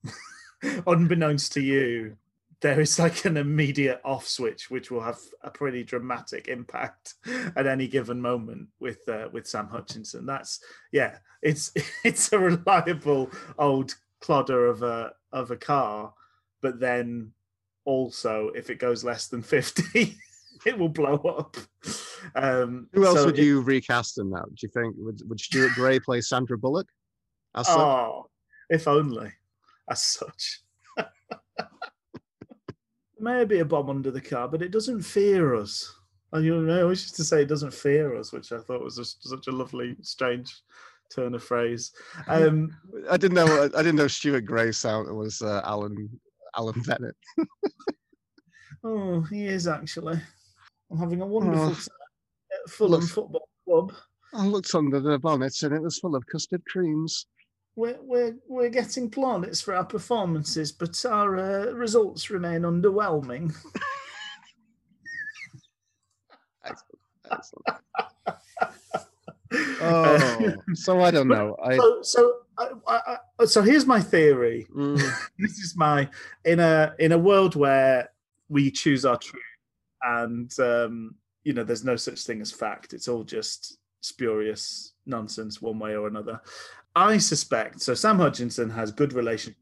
unbeknownst 0.87 1.51
to 1.53 1.61
you, 1.61 2.17
there 2.61 2.79
is 2.79 2.97
like 2.99 3.25
an 3.25 3.37
immediate 3.37 4.01
off 4.03 4.27
switch, 4.27 4.69
which 4.69 4.91
will 4.91 5.01
have 5.01 5.19
a 5.43 5.49
pretty 5.49 5.83
dramatic 5.83 6.47
impact 6.47 7.15
at 7.55 7.67
any 7.67 7.87
given 7.87 8.21
moment 8.21 8.69
with 8.79 9.07
uh, 9.07 9.29
with 9.31 9.47
Sam 9.47 9.67
Hutchinson. 9.67 10.25
That's 10.25 10.59
yeah, 10.91 11.17
it's 11.41 11.71
it's 12.03 12.31
a 12.33 12.39
reliable 12.39 13.29
old 13.57 13.95
clodder 14.21 14.69
of 14.69 14.83
a 14.83 15.13
of 15.31 15.51
a 15.51 15.57
car, 15.57 16.13
but 16.61 16.79
then 16.79 17.31
also 17.85 18.51
if 18.55 18.69
it 18.69 18.79
goes 18.79 19.03
less 19.03 19.27
than 19.27 19.41
fifty, 19.41 20.17
it 20.65 20.77
will 20.77 20.89
blow 20.89 21.15
up. 21.15 21.57
Um, 22.35 22.87
Who 22.93 23.05
else 23.05 23.19
so 23.19 23.25
would 23.25 23.37
it- 23.39 23.45
you 23.45 23.61
recast 23.61 24.17
in 24.17 24.29
that? 24.31 24.45
Do 24.47 24.55
you 24.61 24.69
think 24.69 24.95
would 24.97 25.21
would 25.29 25.39
Stuart 25.39 25.73
Gray 25.73 25.99
play 25.99 26.21
Sandra 26.21 26.57
Bullock? 26.57 26.87
As 27.55 27.67
such? 27.67 27.77
Oh, 27.77 28.29
if 28.69 28.87
only, 28.87 29.31
as 29.89 30.01
such. 30.01 30.61
Maybe 33.19 33.59
a 33.59 33.65
bomb 33.65 33.89
under 33.89 34.11
the 34.11 34.21
car, 34.21 34.47
but 34.47 34.61
it 34.61 34.71
doesn't 34.71 35.01
fear 35.01 35.55
us. 35.55 35.93
And 36.33 36.43
you 36.43 36.59
know, 36.61 36.77
I 36.77 36.81
always 36.81 37.01
used 37.03 37.15
to 37.17 37.23
say 37.23 37.41
it 37.43 37.47
doesn't 37.47 37.73
fear 37.73 38.15
us, 38.17 38.33
which 38.33 38.51
I 38.51 38.59
thought 38.59 38.83
was 38.83 38.97
just 38.97 39.27
such 39.27 39.47
a 39.47 39.51
lovely, 39.51 39.95
strange 40.01 40.53
turn 41.13 41.33
of 41.35 41.43
phrase. 41.43 41.91
Um, 42.27 42.75
I 43.09 43.15
didn't 43.17 43.35
know. 43.35 43.69
I 43.75 43.81
didn't 43.83 43.95
know 43.95 44.07
Stuart 44.07 44.41
Gray 44.45 44.71
sound 44.71 45.15
was 45.15 45.41
uh, 45.41 45.61
Alan 45.63 46.09
Alan 46.57 46.81
Bennett. 46.85 47.15
oh, 48.83 49.21
he 49.21 49.45
is 49.45 49.67
actually. 49.67 50.19
I'm 50.91 50.97
having 50.97 51.21
a 51.21 51.25
wonderful 51.25 51.63
Oh. 51.67 51.73
time 51.73 51.87
at 52.65 52.69
Fulham 52.71 53.01
Look. 53.01 53.09
Football 53.09 53.49
Club. 53.65 53.93
I 54.33 54.45
looked 54.45 54.75
under 54.75 54.99
the 54.99 55.17
bonnet 55.17 55.55
and 55.63 55.73
it 55.73 55.81
was 55.81 55.99
full 55.99 56.15
of 56.15 56.25
custard 56.27 56.61
creams. 56.65 57.27
We're, 57.75 57.97
we're, 58.01 58.35
we're 58.47 58.69
getting 58.69 59.09
plaudits 59.09 59.61
for 59.61 59.75
our 59.75 59.83
performances, 59.83 60.71
but 60.71 61.03
our 61.05 61.37
uh, 61.37 61.71
results 61.73 62.29
remain 62.29 62.61
underwhelming. 62.61 63.53
Excellent. 66.65 67.79
Oh, 69.81 70.53
so 70.73 71.01
I 71.01 71.11
don't 71.11 71.27
know. 71.27 71.55
I 71.63 71.77
so 71.77 71.99
so 72.01 72.33
I, 72.57 73.17
I, 73.39 73.45
so 73.45 73.61
here's 73.61 73.85
my 73.85 74.01
theory. 74.01 74.65
mm, 74.75 74.97
This 75.37 75.59
is 75.59 75.75
my 75.77 76.09
in 76.43 76.59
a 76.59 76.93
in 76.99 77.11
a 77.11 77.17
world 77.17 77.55
where 77.55 78.09
we 78.49 78.71
choose 78.71 79.05
our 79.05 79.17
truth, 79.17 79.43
and 80.01 80.51
um, 80.59 81.15
you 81.43 81.53
know, 81.53 81.63
there's 81.63 81.85
no 81.85 81.95
such 81.95 82.23
thing 82.25 82.41
as 82.41 82.51
fact. 82.51 82.93
It's 82.93 83.07
all 83.07 83.23
just 83.23 83.77
spurious 84.01 84.93
nonsense, 85.05 85.61
one 85.61 85.79
way 85.79 85.95
or 85.95 86.07
another. 86.07 86.41
I 86.95 87.17
suspect 87.17 87.81
so. 87.81 87.93
Sam 87.93 88.19
Hutchinson 88.19 88.69
has 88.69 88.91
good 88.91 89.13
relations. 89.13 89.55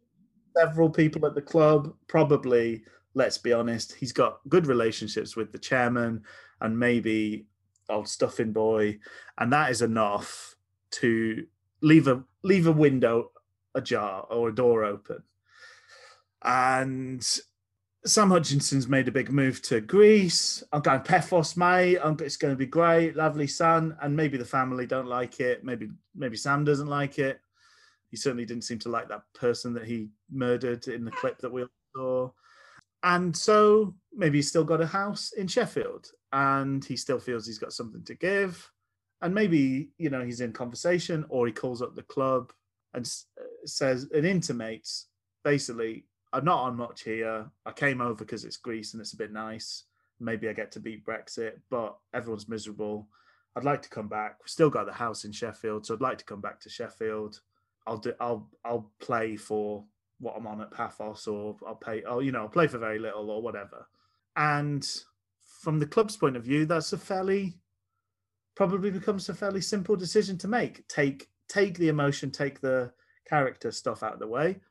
Several 0.55 0.89
people 0.89 1.25
at 1.25 1.33
the 1.33 1.41
club, 1.41 1.93
probably. 2.07 2.83
Let's 3.15 3.37
be 3.37 3.53
honest, 3.53 3.93
he's 3.93 4.11
got 4.11 4.39
good 4.49 4.65
relationships 4.65 5.35
with 5.35 5.51
the 5.51 5.59
chairman 5.59 6.23
and 6.61 6.77
maybe 6.77 7.45
old 7.89 8.07
stuffing 8.07 8.51
boy, 8.51 8.99
and 9.37 9.53
that 9.53 9.69
is 9.71 9.81
enough 9.81 10.55
to 10.91 11.45
leave 11.81 12.07
a 12.07 12.23
leave 12.43 12.67
a 12.67 12.71
window 12.71 13.31
ajar 13.75 14.25
or 14.29 14.49
a 14.49 14.55
door 14.55 14.83
open. 14.83 15.23
And 16.43 17.25
Sam 18.05 18.29
Hutchinson's 18.29 18.87
made 18.87 19.07
a 19.07 19.11
big 19.11 19.31
move 19.31 19.61
to 19.63 19.79
Greece. 19.79 20.61
I'm 20.73 20.81
going 20.81 21.01
Paphos, 21.01 21.55
mate. 21.55 21.99
It's 22.19 22.35
going 22.35 22.53
to 22.53 22.57
be 22.57 22.65
great, 22.65 23.15
lovely 23.15 23.47
son. 23.47 23.95
And 24.01 24.15
maybe 24.15 24.37
the 24.37 24.43
family 24.43 24.85
don't 24.85 25.07
like 25.07 25.39
it. 25.39 25.63
Maybe 25.63 25.89
maybe 26.13 26.35
Sam 26.35 26.65
doesn't 26.65 26.87
like 26.87 27.17
it. 27.17 27.39
He 28.09 28.17
certainly 28.17 28.45
didn't 28.45 28.65
seem 28.65 28.79
to 28.79 28.89
like 28.89 29.07
that 29.07 29.23
person 29.33 29.73
that 29.75 29.85
he 29.85 30.09
murdered 30.29 30.87
in 30.87 31.05
the 31.05 31.11
clip 31.11 31.39
that 31.39 31.51
we 31.51 31.65
saw. 31.95 32.29
And 33.03 33.35
so 33.35 33.95
maybe 34.13 34.37
he's 34.37 34.49
still 34.49 34.63
got 34.63 34.81
a 34.81 34.85
house 34.85 35.31
in 35.31 35.47
Sheffield 35.47 36.11
and 36.31 36.83
he 36.83 36.95
still 36.97 37.19
feels 37.19 37.45
he's 37.45 37.57
got 37.57 37.73
something 37.73 38.03
to 38.03 38.15
give. 38.15 38.69
And 39.21 39.33
maybe, 39.33 39.91
you 39.97 40.09
know, 40.09 40.23
he's 40.23 40.41
in 40.41 40.51
conversation 40.51 41.25
or 41.29 41.47
he 41.47 41.53
calls 41.53 41.81
up 41.81 41.95
the 41.95 42.03
club 42.03 42.51
and 42.93 43.09
says 43.65 44.09
and 44.13 44.25
intimates 44.25 45.07
basically, 45.43 46.05
I'm 46.33 46.45
not 46.45 46.63
on 46.63 46.75
much 46.75 47.03
here. 47.03 47.45
I 47.65 47.71
came 47.71 48.01
over 48.01 48.15
because 48.15 48.43
it's 48.43 48.57
Greece 48.57 48.93
and 48.93 49.01
it's 49.01 49.13
a 49.13 49.17
bit 49.17 49.31
nice. 49.31 49.83
Maybe 50.19 50.49
I 50.49 50.53
get 50.53 50.71
to 50.73 50.79
beat 50.79 51.05
Brexit, 51.05 51.59
but 51.69 51.95
everyone's 52.13 52.49
miserable. 52.49 53.07
I'd 53.55 53.63
like 53.63 53.83
to 53.83 53.89
come 53.89 54.07
back. 54.07 54.37
We've 54.39 54.49
still 54.49 54.69
got 54.69 54.87
the 54.87 54.93
house 54.93 55.25
in 55.25 55.31
Sheffield, 55.31 55.85
so 55.85 55.93
I'd 55.93 56.01
like 56.01 56.17
to 56.17 56.25
come 56.25 56.41
back 56.41 56.59
to 56.61 56.69
Sheffield. 56.69 57.39
I'll 57.85 57.97
do. 57.97 58.13
I'll 58.19 58.49
I'll 58.65 58.91
play 58.99 59.35
for 59.35 59.85
what 60.19 60.35
I'm 60.35 60.47
on 60.47 60.61
at 60.61 60.71
Paphos, 60.71 61.27
or 61.27 61.55
I'll 61.67 61.75
pay. 61.75 62.03
Oh, 62.03 62.19
you 62.19 62.31
know, 62.31 62.41
I'll 62.41 62.49
play 62.49 62.67
for 62.67 62.79
very 62.79 62.97
little 62.97 63.29
or 63.29 63.41
whatever. 63.41 63.87
And 64.35 64.87
from 65.61 65.79
the 65.79 65.85
club's 65.85 66.17
point 66.17 66.35
of 66.35 66.43
view, 66.43 66.65
that's 66.65 66.93
a 66.93 66.97
fairly 66.97 67.59
probably 68.55 68.91
becomes 68.91 69.29
a 69.29 69.33
fairly 69.33 69.61
simple 69.61 69.95
decision 69.95 70.37
to 70.39 70.47
make. 70.47 70.87
Take 70.87 71.29
take 71.47 71.77
the 71.77 71.89
emotion, 71.89 72.31
take 72.31 72.61
the 72.61 72.91
character 73.27 73.71
stuff 73.71 74.01
out 74.01 74.13
of 74.13 74.19
the 74.19 74.27
way. 74.27 74.61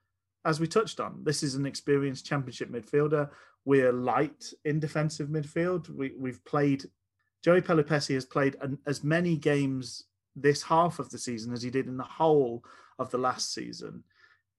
As 0.45 0.59
we 0.59 0.67
touched 0.67 1.01
on, 1.01 1.23
this 1.23 1.43
is 1.43 1.55
an 1.55 1.67
experienced 1.67 2.27
championship 2.27 2.71
midfielder. 2.71 3.31
We're 3.65 3.93
light 3.93 4.53
in 4.65 4.81
defensive 4.81 5.29
midfield. 5.29 5.89
We 5.89 6.13
we've 6.19 6.45
played. 6.45 6.85
Joey 7.45 7.61
Pelupessy 7.61 8.15
has 8.15 8.25
played 8.25 8.57
an, 8.61 8.79
as 8.87 9.03
many 9.03 9.37
games 9.37 10.05
this 10.37 10.63
half 10.63 10.99
of 10.99 11.11
the 11.11 11.19
season 11.19 11.53
as 11.53 11.63
he 11.63 11.71
did 11.71 11.87
in 11.87 11.97
the 11.97 12.05
whole 12.05 12.65
of 12.99 13.11
the 13.11 13.19
last 13.19 13.53
season. 13.53 14.05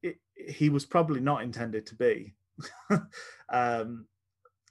It, 0.01 0.17
he 0.35 0.69
was 0.69 0.85
probably 0.85 1.19
not 1.19 1.43
intended 1.43 1.85
to 1.87 1.95
be 1.95 2.33
um, 3.49 4.05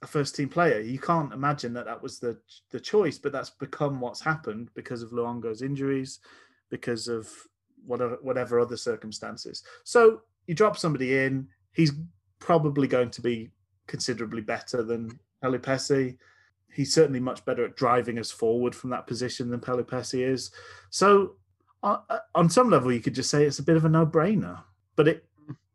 a 0.01 0.07
first 0.07 0.35
team 0.35 0.49
player. 0.49 0.79
You 0.79 0.99
can't 0.99 1.33
imagine 1.33 1.73
that 1.73 1.85
that 1.85 2.01
was 2.01 2.19
the 2.19 2.39
the 2.71 2.79
choice, 2.79 3.17
but 3.17 3.31
that's 3.31 3.49
become 3.49 3.99
what's 3.99 4.21
happened 4.21 4.69
because 4.73 5.01
of 5.01 5.11
Luongo's 5.11 5.61
injuries, 5.61 6.19
because 6.69 7.07
of 7.07 7.29
whatever 7.85 8.17
whatever 8.21 8.59
other 8.59 8.77
circumstances. 8.77 9.63
So 9.83 10.21
you 10.47 10.55
drop 10.55 10.77
somebody 10.77 11.17
in, 11.17 11.47
he's 11.71 11.91
probably 12.39 12.87
going 12.87 13.09
to 13.11 13.21
be 13.21 13.49
considerably 13.87 14.41
better 14.41 14.83
than 14.83 15.19
Pelupessy. 15.43 16.17
He's 16.71 16.93
certainly 16.93 17.19
much 17.19 17.45
better 17.45 17.65
at 17.65 17.75
driving 17.75 18.19
us 18.19 18.31
forward 18.31 18.75
from 18.75 18.89
that 18.91 19.07
position 19.07 19.49
than 19.49 19.59
Pelupessy 19.59 20.23
is. 20.23 20.51
So 20.89 21.35
uh, 21.83 21.97
uh, 22.09 22.19
on 22.33 22.49
some 22.49 22.69
level, 22.69 22.91
you 22.91 23.01
could 23.01 23.13
just 23.13 23.29
say 23.29 23.43
it's 23.43 23.59
a 23.59 23.63
bit 23.63 23.75
of 23.77 23.85
a 23.85 23.89
no-brainer, 23.89 24.63
but 24.95 25.07
it 25.07 25.25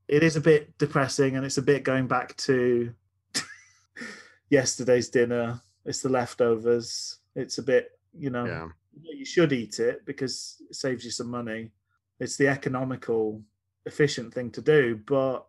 it 0.08 0.22
is 0.22 0.36
a 0.36 0.40
bit 0.40 0.76
depressing, 0.78 1.36
and 1.36 1.44
it's 1.44 1.58
a 1.58 1.62
bit 1.62 1.84
going 1.84 2.06
back 2.06 2.34
to 2.38 2.92
yesterday's 4.50 5.10
dinner. 5.10 5.60
It's 5.84 6.00
the 6.00 6.08
leftovers. 6.08 7.18
It's 7.36 7.58
a 7.58 7.62
bit, 7.62 7.90
you 8.14 8.30
know, 8.30 8.46
yeah. 8.46 8.68
you 9.02 9.26
should 9.26 9.52
eat 9.52 9.80
it 9.80 10.06
because 10.06 10.56
it 10.70 10.76
saves 10.76 11.04
you 11.04 11.10
some 11.10 11.30
money. 11.30 11.72
It's 12.20 12.36
the 12.36 12.48
economical, 12.48 13.42
efficient 13.86 14.32
thing 14.34 14.50
to 14.52 14.60
do, 14.60 15.00
but 15.06 15.46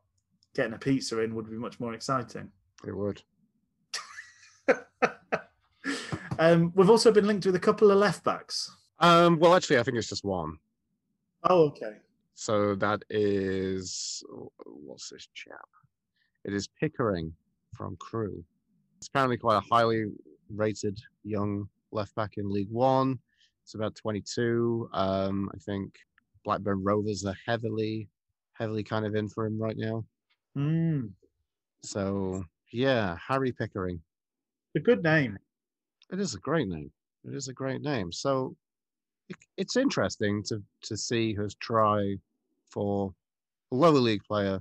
getting 0.55 0.73
a 0.73 0.77
pizza 0.77 1.19
in 1.19 1.35
would 1.35 1.49
be 1.49 1.57
much 1.57 1.79
more 1.79 1.93
exciting. 1.93 2.51
It 2.85 2.95
would. 2.95 3.21
um, 6.39 6.71
we've 6.75 6.89
also 6.89 7.11
been 7.11 7.27
linked 7.27 7.45
with 7.45 7.55
a 7.55 7.59
couple 7.59 7.91
of 7.91 7.97
left 7.97 8.23
backs. 8.23 8.71
Um, 8.99 9.39
well, 9.39 9.55
actually, 9.55 9.79
I 9.79 9.83
think 9.83 9.97
it's 9.97 10.09
just 10.09 10.25
one. 10.25 10.57
Oh, 11.43 11.67
okay. 11.67 11.97
So 12.35 12.75
that 12.75 13.03
is 13.09 14.23
what's 14.65 15.09
this 15.09 15.27
chap? 15.33 15.67
It 16.45 16.53
is 16.53 16.67
Pickering 16.79 17.33
from 17.75 17.97
Crewe. 17.97 18.43
It's 18.97 19.07
apparently 19.07 19.37
quite 19.37 19.57
a 19.57 19.73
highly 19.73 20.05
rated 20.49 20.99
young 21.23 21.67
left 21.91 22.15
back 22.15 22.33
in 22.37 22.49
League 22.49 22.71
One. 22.71 23.19
It's 23.63 23.75
about 23.75 23.95
22. 23.95 24.89
Um, 24.93 25.49
I 25.53 25.57
think 25.59 25.95
Blackburn 26.43 26.83
Rovers 26.83 27.25
are 27.25 27.35
heavily, 27.45 28.07
heavily 28.59 28.83
kind 28.83 29.05
of 29.05 29.15
in 29.15 29.27
for 29.29 29.45
him 29.45 29.57
right 29.57 29.77
now. 29.77 30.05
Mm, 30.57 31.11
So 31.81 32.43
yeah, 32.71 33.17
Harry 33.25 33.51
Pickering. 33.51 34.01
a 34.75 34.79
good 34.79 35.01
name. 35.01 35.37
It 36.11 36.19
is 36.19 36.35
a 36.35 36.39
great 36.39 36.67
name. 36.67 36.91
It 37.25 37.33
is 37.35 37.47
a 37.47 37.53
great 37.53 37.81
name. 37.81 38.11
So 38.11 38.55
it, 39.29 39.37
it's 39.57 39.77
interesting 39.77 40.43
to 40.49 40.61
to 40.83 40.97
see 40.97 41.33
his 41.33 41.55
try 41.55 42.15
for 42.69 43.13
a 43.71 43.75
lower 43.75 43.99
league 43.99 44.23
player 44.23 44.59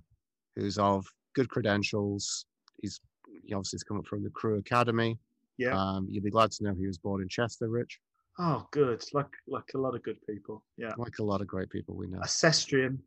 who's 0.56 0.78
of 0.78 1.06
good 1.34 1.48
credentials. 1.48 2.46
He's 2.80 3.00
he 3.44 3.54
obviously 3.54 3.76
has 3.76 3.82
come 3.84 3.98
up 3.98 4.06
from 4.06 4.22
the 4.22 4.30
Crewe 4.30 4.58
Academy. 4.58 5.18
Yeah. 5.58 5.74
Um, 5.76 6.06
you'd 6.08 6.24
be 6.24 6.30
glad 6.30 6.50
to 6.52 6.64
know 6.64 6.74
he 6.74 6.87
was 6.87 6.98
born 6.98 7.20
in 7.20 7.28
Chester, 7.28 7.68
Rich, 7.68 7.98
oh, 8.38 8.66
good. 8.70 9.02
Like 9.12 9.32
like 9.48 9.70
a 9.74 9.78
lot 9.78 9.94
of 9.96 10.02
good 10.02 10.18
people. 10.28 10.62
Yeah. 10.76 10.92
like 10.96 11.18
a 11.18 11.24
lot 11.24 11.40
of 11.40 11.46
great 11.48 11.70
people 11.70 11.96
we 11.96 12.06
know. 12.06 12.20
Ancestrian. 12.20 12.98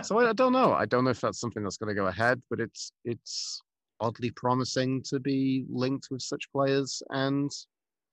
so 0.02 0.18
I, 0.18 0.30
I 0.30 0.32
don't 0.32 0.52
know. 0.52 0.72
I 0.72 0.86
don't 0.86 1.04
know 1.04 1.10
if 1.10 1.20
that's 1.20 1.40
something 1.40 1.62
that's 1.62 1.76
going 1.76 1.94
to 1.94 2.00
go 2.00 2.06
ahead, 2.06 2.40
but 2.50 2.60
it's 2.60 2.92
it's 3.04 3.62
oddly 4.00 4.30
promising 4.30 5.02
to 5.02 5.20
be 5.20 5.64
linked 5.68 6.08
with 6.10 6.22
such 6.22 6.50
players 6.52 7.02
and 7.10 7.50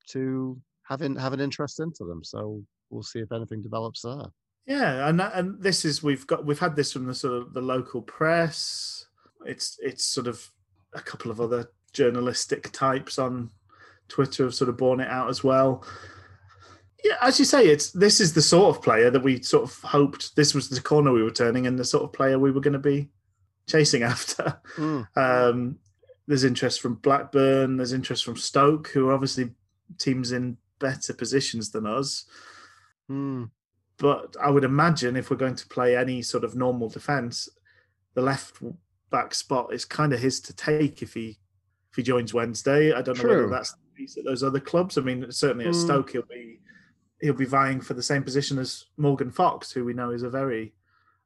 to 0.10 0.60
have 0.84 1.02
in, 1.02 1.16
have 1.16 1.34
an 1.34 1.40
interest 1.40 1.80
into 1.80 2.04
them. 2.04 2.24
So 2.24 2.62
we'll 2.90 3.04
see 3.04 3.20
if 3.20 3.32
anything 3.32 3.62
develops 3.62 4.02
there. 4.02 4.26
Yeah, 4.66 5.08
and 5.08 5.22
and 5.22 5.62
this 5.62 5.86
is 5.86 6.04
we've 6.04 6.28
got 6.28 6.46
we've 6.46 6.60
had 6.60 6.76
this 6.76 6.92
from 6.92 7.06
the 7.06 7.16
sort 7.16 7.42
of 7.42 7.54
the 7.54 7.62
local 7.62 8.02
press. 8.02 9.06
It's 9.46 9.78
it's 9.82 10.04
sort 10.04 10.28
of 10.28 10.50
a 10.94 11.02
couple 11.02 11.32
of 11.32 11.40
other 11.40 11.72
journalistic 11.94 12.72
types 12.72 13.18
on 13.18 13.50
Twitter 14.10 14.44
have 14.44 14.56
sort 14.56 14.70
of 14.70 14.78
borne 14.78 15.00
it 15.00 15.08
out 15.08 15.30
as 15.30 15.44
well. 15.44 15.86
Yeah, 17.04 17.16
as 17.22 17.38
you 17.40 17.46
say, 17.46 17.68
it's 17.68 17.92
this 17.92 18.20
is 18.20 18.34
the 18.34 18.42
sort 18.42 18.76
of 18.76 18.82
player 18.84 19.12
that 19.12 19.22
we 19.24 19.42
sort 19.44 19.64
of 19.64 19.78
hoped 19.82 20.36
this 20.36 20.54
was 20.54 20.70
the 20.70 20.82
corner 20.82 21.12
we 21.12 21.24
were 21.24 21.30
turning 21.32 21.68
and 21.68 21.78
the 21.78 21.86
sort 21.86 22.04
of 22.04 22.12
player 22.14 22.40
we 22.40 22.52
were 22.52 22.62
going 22.62 22.74
to 22.74 22.80
be 22.80 23.10
chasing 23.68 24.04
after. 24.04 24.60
Um, 25.16 25.78
there's 26.28 26.44
interest 26.44 26.82
from 26.82 26.96
Blackburn. 26.96 27.78
There's 27.78 27.94
interest 27.94 28.26
from 28.26 28.36
Stoke, 28.36 28.90
who 28.90 29.10
are 29.10 29.14
obviously 29.14 29.52
teams 29.98 30.32
in 30.32 30.58
better 30.80 31.14
positions 31.14 31.72
than 31.72 31.86
us. 31.86 32.26
Hmm. 33.08 33.46
But 33.98 34.36
I 34.42 34.50
would 34.50 34.64
imagine 34.64 35.16
if 35.16 35.30
we're 35.30 35.38
going 35.38 35.56
to 35.56 35.68
play 35.68 35.96
any 35.96 36.22
sort 36.22 36.44
of 36.44 36.56
normal 36.56 36.90
defence, 36.90 37.50
the 38.14 38.22
left 38.22 38.58
back 39.10 39.34
spot 39.34 39.74
is 39.74 39.86
kind 39.86 40.14
of 40.14 40.20
his 40.20 40.40
to 40.42 40.56
take 40.56 41.02
if 41.02 41.14
he 41.14 41.38
if 41.92 41.96
he 41.96 42.04
joins 42.04 42.34
Wednesday. 42.34 42.92
I 42.92 43.02
don't 43.02 43.18
know 43.18 43.24
True. 43.24 43.36
whether 43.44 43.50
that's 43.50 43.72
the 43.72 44.02
case 44.02 44.18
at 44.18 44.26
those 44.26 44.44
other 44.44 44.60
clubs. 44.60 44.98
I 44.98 45.02
mean, 45.02 45.32
certainly 45.32 45.66
at 45.66 45.74
Mm. 45.74 45.86
Stoke 45.86 46.12
he'll 46.12 46.24
be 46.24 46.60
he'll 47.22 47.34
be 47.34 47.46
vying 47.46 47.82
for 47.82 47.94
the 47.94 48.04
same 48.04 48.24
position 48.24 48.58
as 48.60 48.86
Morgan 48.98 49.32
Fox, 49.32 49.72
who 49.72 49.84
we 49.86 49.94
know 49.94 50.12
is 50.12 50.24
a 50.24 50.30
very 50.30 50.74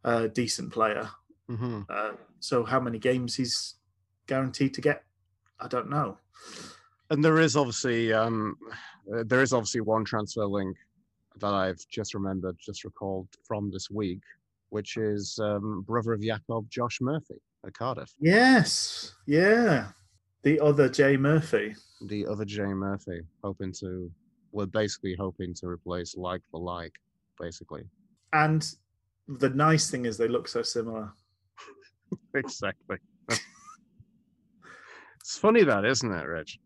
uh, 0.04 0.28
decent 0.28 0.72
player. 0.72 1.10
hmm 1.48 1.82
Uh, 1.90 2.12
so 2.40 2.64
how 2.64 2.80
many 2.80 2.98
games 2.98 3.36
he's 3.36 3.76
guaranteed 4.28 4.74
to 4.74 4.82
get, 4.82 5.04
I 5.60 5.68
don't 5.68 5.90
know. 5.90 6.18
And 7.10 7.24
there 7.24 7.40
is 7.40 7.56
obviously 7.56 8.14
um, 8.14 8.56
there 9.26 9.42
is 9.42 9.54
obviously 9.54 9.82
one 9.82 10.06
transfer 10.06 10.46
link 10.46 10.76
that 11.40 11.54
I've 11.54 11.86
just 11.90 12.14
remembered, 12.14 12.56
just 12.60 12.84
recalled 12.84 13.28
from 13.48 13.70
this 13.72 13.90
week, 13.92 14.22
which 14.70 14.96
is 14.98 15.38
um, 15.42 15.82
brother 15.82 16.14
of 16.14 16.22
Jacob, 16.22 16.70
Josh 16.70 17.00
Murphy 17.02 17.42
at 17.66 17.74
Cardiff, 17.74 18.12
Yes, 18.20 19.14
yeah, 19.28 19.90
the 20.44 20.60
other 20.62 20.88
Jay 20.90 21.18
Murphy. 21.18 21.76
the 22.08 22.26
other 22.26 22.46
Jay 22.46 22.74
Murphy, 22.74 23.22
hoping 23.44 23.72
to, 23.74 24.10
we're 24.52 24.66
basically 24.66 25.16
hoping 25.18 25.54
to 25.56 25.68
replace 25.68 26.16
like 26.16 26.42
for 26.50 26.60
like, 26.60 26.94
basically. 27.40 27.84
And 28.34 28.66
the 29.28 29.50
nice 29.50 29.90
thing 29.90 30.06
is 30.06 30.18
they 30.18 30.28
look 30.28 30.48
so 30.48 30.62
similar. 30.62 31.12
Exactly. 32.36 32.98
it's 35.22 35.38
funny 35.38 35.64
that, 35.64 35.86
isn't 35.86 36.12
it, 36.12 36.28
Rich? 36.28 36.60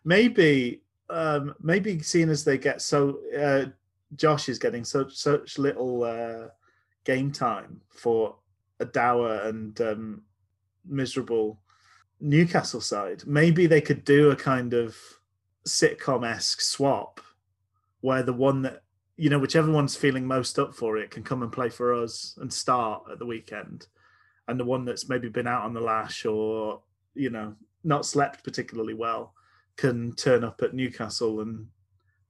maybe, 0.05 0.83
um, 1.09 1.55
maybe 1.61 2.01
seeing 2.01 2.29
as 2.29 2.45
they 2.45 2.59
get 2.59 2.83
so, 2.83 3.21
uh, 3.39 3.67
Josh 4.17 4.49
is 4.49 4.59
getting 4.59 4.85
such 4.85 5.15
such 5.15 5.59
little 5.59 6.03
uh, 6.03 6.49
game 7.05 7.31
time 7.31 7.81
for 7.89 8.37
a 8.81 8.85
dour 8.85 9.43
and 9.45 9.81
um, 9.81 10.23
miserable 10.85 11.62
Newcastle 12.23 12.81
side. 12.81 13.25
Maybe 13.27 13.67
they 13.67 13.81
could 13.81 14.05
do 14.05 14.31
a 14.31 14.37
kind 14.37 14.73
of 14.73 14.97
sitcom 15.67 16.27
esque 16.27 16.61
swap 16.61 17.21
where 18.01 18.23
the 18.23 18.33
one 18.33 18.63
that 18.63 18.83
you 19.17 19.31
know, 19.31 19.39
whichever 19.39 19.71
one's 19.71 19.97
feeling 19.97 20.27
most 20.27 20.59
up 20.59 20.75
for 20.75 20.97
it 20.97 21.11
can 21.11 21.23
come 21.23 21.43
and 21.43 21.53
play 21.53 21.69
for 21.69 21.95
us 21.95 22.37
and 22.41 22.53
start 22.53 23.05
at 23.13 23.19
the 23.19 23.27
weekend. 23.27 23.87
And 24.49 24.59
the 24.59 24.65
one 24.65 24.85
that's 24.85 25.09
maybe 25.09 25.29
been 25.29 25.47
out 25.47 25.63
on 25.63 25.75
the 25.75 25.81
lash 25.81 26.25
or, 26.25 26.83
you 27.15 27.31
know, 27.31 27.55
not 27.85 28.07
slept 28.07 28.43
particularly 28.43 28.95
well 28.95 29.35
can 29.77 30.13
turn 30.15 30.45
up 30.45 30.61
at 30.63 30.75
Newcastle 30.75 31.41
and 31.41 31.67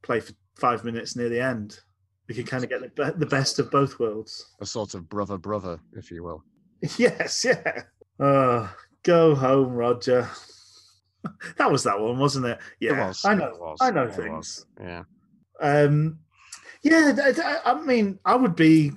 play 0.02 0.20
for 0.20 0.32
five 0.56 0.84
minutes 0.84 1.16
near 1.16 1.28
the 1.28 1.40
end. 1.40 1.78
We 2.28 2.34
can 2.34 2.44
kind 2.44 2.64
of 2.64 2.70
get 2.70 2.94
the, 2.94 3.14
the 3.16 3.26
best 3.26 3.58
of 3.58 3.70
both 3.70 3.98
worlds. 3.98 4.52
A 4.60 4.66
sort 4.66 4.94
of 4.94 5.08
brother 5.08 5.38
brother, 5.38 5.80
if 5.94 6.10
you 6.10 6.22
will. 6.22 6.44
yes, 6.98 7.44
yeah. 7.44 7.84
Uh, 8.18 8.68
go 9.02 9.34
home, 9.34 9.72
Roger. 9.72 10.28
that 11.58 11.70
was 11.70 11.84
that 11.84 11.98
one, 12.00 12.18
wasn't 12.18 12.46
it? 12.46 12.58
Yeah, 12.80 13.04
it 13.04 13.08
was. 13.08 13.24
I 13.24 13.34
know. 13.34 13.46
It 13.46 13.60
was. 13.60 13.78
I 13.80 13.90
know 13.90 14.02
it 14.04 14.08
was, 14.08 14.16
things. 14.16 14.66
Yeah. 14.80 15.04
Um, 15.60 16.18
yeah, 16.82 17.60
I 17.64 17.80
mean, 17.80 18.18
I 18.24 18.34
would 18.34 18.56
be. 18.56 18.92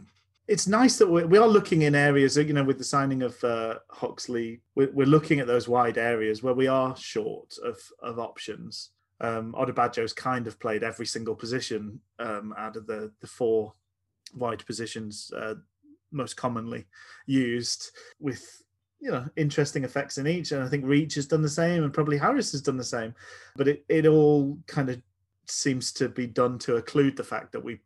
It's 0.47 0.67
nice 0.67 0.97
that 0.97 1.07
we're, 1.07 1.25
we 1.25 1.39
are 1.39 1.47
looking 1.47 1.83
in 1.83 1.95
areas, 1.95 2.37
you 2.37 2.53
know, 2.53 2.63
with 2.63 2.77
the 2.77 2.83
signing 2.83 3.23
of 3.23 3.43
uh, 3.43 3.79
Huxley, 3.89 4.61
we're, 4.75 4.91
we're 4.91 5.07
looking 5.07 5.39
at 5.39 5.47
those 5.47 5.67
wide 5.67 5.97
areas 5.97 6.43
where 6.43 6.53
we 6.53 6.67
are 6.67 6.95
short 6.95 7.57
of 7.63 7.79
of 8.01 8.19
options. 8.19 8.91
Um, 9.21 9.55
Odubajo's 9.57 10.13
kind 10.13 10.45
of 10.45 10.59
played 10.59 10.83
every 10.83 11.05
single 11.05 11.35
position 11.35 11.99
um, 12.19 12.53
out 12.57 12.75
of 12.75 12.85
the 12.85 13.11
the 13.21 13.27
four 13.27 13.73
wide 14.35 14.63
positions 14.65 15.31
uh, 15.35 15.55
most 16.11 16.37
commonly 16.37 16.85
used, 17.25 17.91
with 18.19 18.61
you 18.99 19.11
know 19.11 19.25
interesting 19.35 19.83
effects 19.83 20.17
in 20.17 20.27
each. 20.27 20.51
And 20.51 20.63
I 20.63 20.67
think 20.67 20.85
Reach 20.85 21.15
has 21.15 21.27
done 21.27 21.41
the 21.41 21.49
same, 21.49 21.83
and 21.83 21.93
probably 21.93 22.17
Harris 22.17 22.51
has 22.51 22.61
done 22.61 22.77
the 22.77 22.83
same. 22.83 23.13
But 23.55 23.67
it, 23.67 23.85
it 23.89 24.05
all 24.05 24.57
kind 24.67 24.89
of 24.89 25.01
seems 25.47 25.91
to 25.93 26.09
be 26.09 26.27
done 26.27 26.57
to 26.59 26.81
occlude 26.81 27.15
the 27.15 27.23
fact 27.23 27.51
that 27.51 27.63
we 27.63 27.79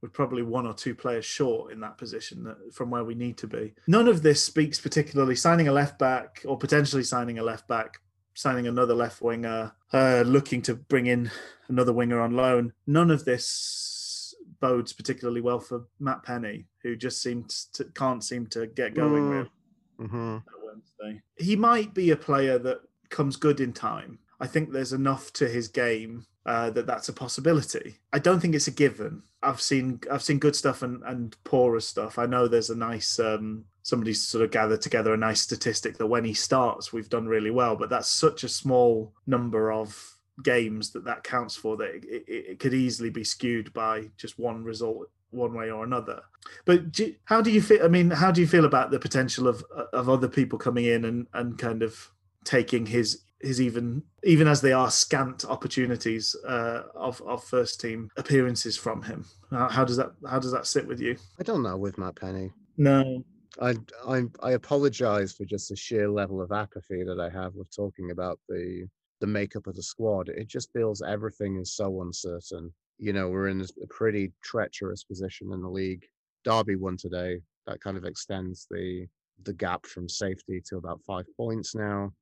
we're 0.00 0.08
probably 0.08 0.42
one 0.42 0.66
or 0.66 0.74
two 0.74 0.94
players 0.94 1.24
short 1.24 1.72
in 1.72 1.80
that 1.80 1.98
position 1.98 2.44
that, 2.44 2.56
from 2.72 2.90
where 2.90 3.02
we 3.02 3.14
need 3.14 3.36
to 3.38 3.48
be. 3.48 3.74
None 3.88 4.06
of 4.06 4.22
this 4.22 4.42
speaks 4.42 4.78
particularly 4.78 5.34
signing 5.34 5.66
a 5.66 5.72
left 5.72 5.98
back 5.98 6.42
or 6.46 6.56
potentially 6.56 7.02
signing 7.02 7.40
a 7.40 7.42
left 7.42 7.66
back, 7.66 8.00
signing 8.34 8.68
another 8.68 8.94
left 8.94 9.20
winger, 9.20 9.72
uh, 9.92 10.22
looking 10.24 10.62
to 10.62 10.74
bring 10.74 11.06
in 11.06 11.30
another 11.66 11.92
winger 11.92 12.20
on 12.20 12.36
loan. 12.36 12.72
None 12.86 13.10
of 13.10 13.24
this 13.24 14.34
bodes 14.60 14.92
particularly 14.92 15.40
well 15.40 15.58
for 15.58 15.86
Matt 15.98 16.22
Penney, 16.22 16.66
who 16.82 16.94
just 16.94 17.20
seems 17.20 17.66
to 17.72 17.84
can't 17.84 18.22
seem 18.22 18.46
to 18.48 18.68
get 18.68 18.94
going. 18.94 19.22
Mm. 19.22 19.30
really 19.30 19.50
hmm 19.98 20.36
at 20.36 20.64
Wednesday. 20.64 21.22
He 21.36 21.56
might 21.56 21.94
be 21.94 22.10
a 22.10 22.16
player 22.16 22.58
that 22.58 22.80
comes 23.10 23.36
good 23.36 23.60
in 23.60 23.72
time. 23.72 24.18
I 24.40 24.46
think 24.46 24.70
there's 24.70 24.92
enough 24.92 25.32
to 25.34 25.48
his 25.48 25.68
game 25.68 26.24
uh, 26.46 26.70
that 26.70 26.86
that's 26.86 27.08
a 27.08 27.12
possibility. 27.12 27.98
I 28.12 28.18
don't 28.18 28.40
think 28.40 28.54
it's 28.54 28.68
a 28.68 28.72
given. 28.72 29.22
I've 29.42 29.60
seen 29.60 30.00
I've 30.10 30.22
seen 30.22 30.38
good 30.38 30.56
stuff 30.56 30.82
and, 30.82 31.02
and 31.04 31.36
poorer 31.44 31.80
stuff. 31.80 32.18
I 32.18 32.26
know 32.26 32.48
there's 32.48 32.70
a 32.70 32.76
nice 32.76 33.18
um, 33.18 33.64
somebody's 33.82 34.22
sort 34.22 34.44
of 34.44 34.50
gathered 34.50 34.80
together 34.80 35.14
a 35.14 35.16
nice 35.16 35.40
statistic 35.40 35.98
that 35.98 36.06
when 36.06 36.24
he 36.24 36.34
starts, 36.34 36.92
we've 36.92 37.08
done 37.08 37.26
really 37.26 37.50
well. 37.50 37.76
But 37.76 37.90
that's 37.90 38.08
such 38.08 38.44
a 38.44 38.48
small 38.48 39.12
number 39.26 39.72
of 39.72 40.16
games 40.42 40.90
that 40.90 41.04
that 41.04 41.24
counts 41.24 41.56
for 41.56 41.76
that 41.76 41.94
it, 41.94 42.04
it, 42.04 42.24
it 42.28 42.58
could 42.60 42.74
easily 42.74 43.10
be 43.10 43.24
skewed 43.24 43.72
by 43.72 44.08
just 44.16 44.38
one 44.38 44.62
result 44.62 45.08
one 45.30 45.54
way 45.54 45.70
or 45.70 45.84
another. 45.84 46.22
But 46.64 46.92
do, 46.92 47.14
how 47.24 47.40
do 47.40 47.50
you 47.50 47.60
feel? 47.60 47.84
I 47.84 47.88
mean, 47.88 48.10
how 48.10 48.30
do 48.30 48.40
you 48.40 48.46
feel 48.46 48.64
about 48.64 48.90
the 48.90 48.98
potential 48.98 49.46
of 49.48 49.64
of 49.92 50.08
other 50.08 50.28
people 50.28 50.58
coming 50.58 50.84
in 50.84 51.04
and 51.04 51.26
and 51.34 51.58
kind 51.58 51.82
of 51.82 52.10
taking 52.44 52.86
his 52.86 53.22
his 53.40 53.60
even 53.60 54.02
even 54.24 54.48
as 54.48 54.60
they 54.60 54.72
are 54.72 54.90
scant 54.90 55.44
opportunities 55.44 56.34
uh, 56.46 56.84
of 56.94 57.20
of 57.22 57.44
first 57.44 57.80
team 57.80 58.10
appearances 58.16 58.76
from 58.76 59.02
him? 59.02 59.24
How, 59.50 59.68
how 59.68 59.84
does 59.84 59.96
that 59.96 60.12
how 60.28 60.38
does 60.38 60.52
that 60.52 60.66
sit 60.66 60.86
with 60.86 61.00
you? 61.00 61.16
I 61.38 61.42
don't 61.42 61.62
know 61.62 61.76
with 61.76 61.98
Matt 61.98 62.16
Penney. 62.16 62.52
No. 62.76 63.24
I, 63.60 63.74
I 64.06 64.22
I 64.42 64.52
apologize 64.52 65.32
for 65.32 65.44
just 65.44 65.68
the 65.68 65.76
sheer 65.76 66.08
level 66.08 66.40
of 66.40 66.52
apathy 66.52 67.02
that 67.04 67.20
I 67.20 67.30
have 67.30 67.54
with 67.54 67.74
talking 67.74 68.10
about 68.10 68.38
the 68.48 68.86
the 69.20 69.26
makeup 69.26 69.66
of 69.66 69.74
the 69.74 69.82
squad. 69.82 70.28
It 70.28 70.48
just 70.48 70.72
feels 70.72 71.02
everything 71.02 71.56
is 71.56 71.74
so 71.74 72.02
uncertain. 72.02 72.72
You 72.98 73.12
know, 73.12 73.28
we're 73.28 73.48
in 73.48 73.60
a 73.60 73.86
pretty 73.88 74.32
treacherous 74.42 75.04
position 75.04 75.52
in 75.52 75.62
the 75.62 75.68
league. 75.68 76.04
Derby 76.44 76.76
won 76.76 76.96
today. 76.96 77.40
That 77.66 77.80
kind 77.80 77.96
of 77.96 78.04
extends 78.04 78.66
the 78.70 79.06
the 79.44 79.52
gap 79.52 79.86
from 79.86 80.08
safety 80.08 80.60
to 80.68 80.78
about 80.78 81.00
five 81.06 81.24
points 81.36 81.74
now. 81.74 82.12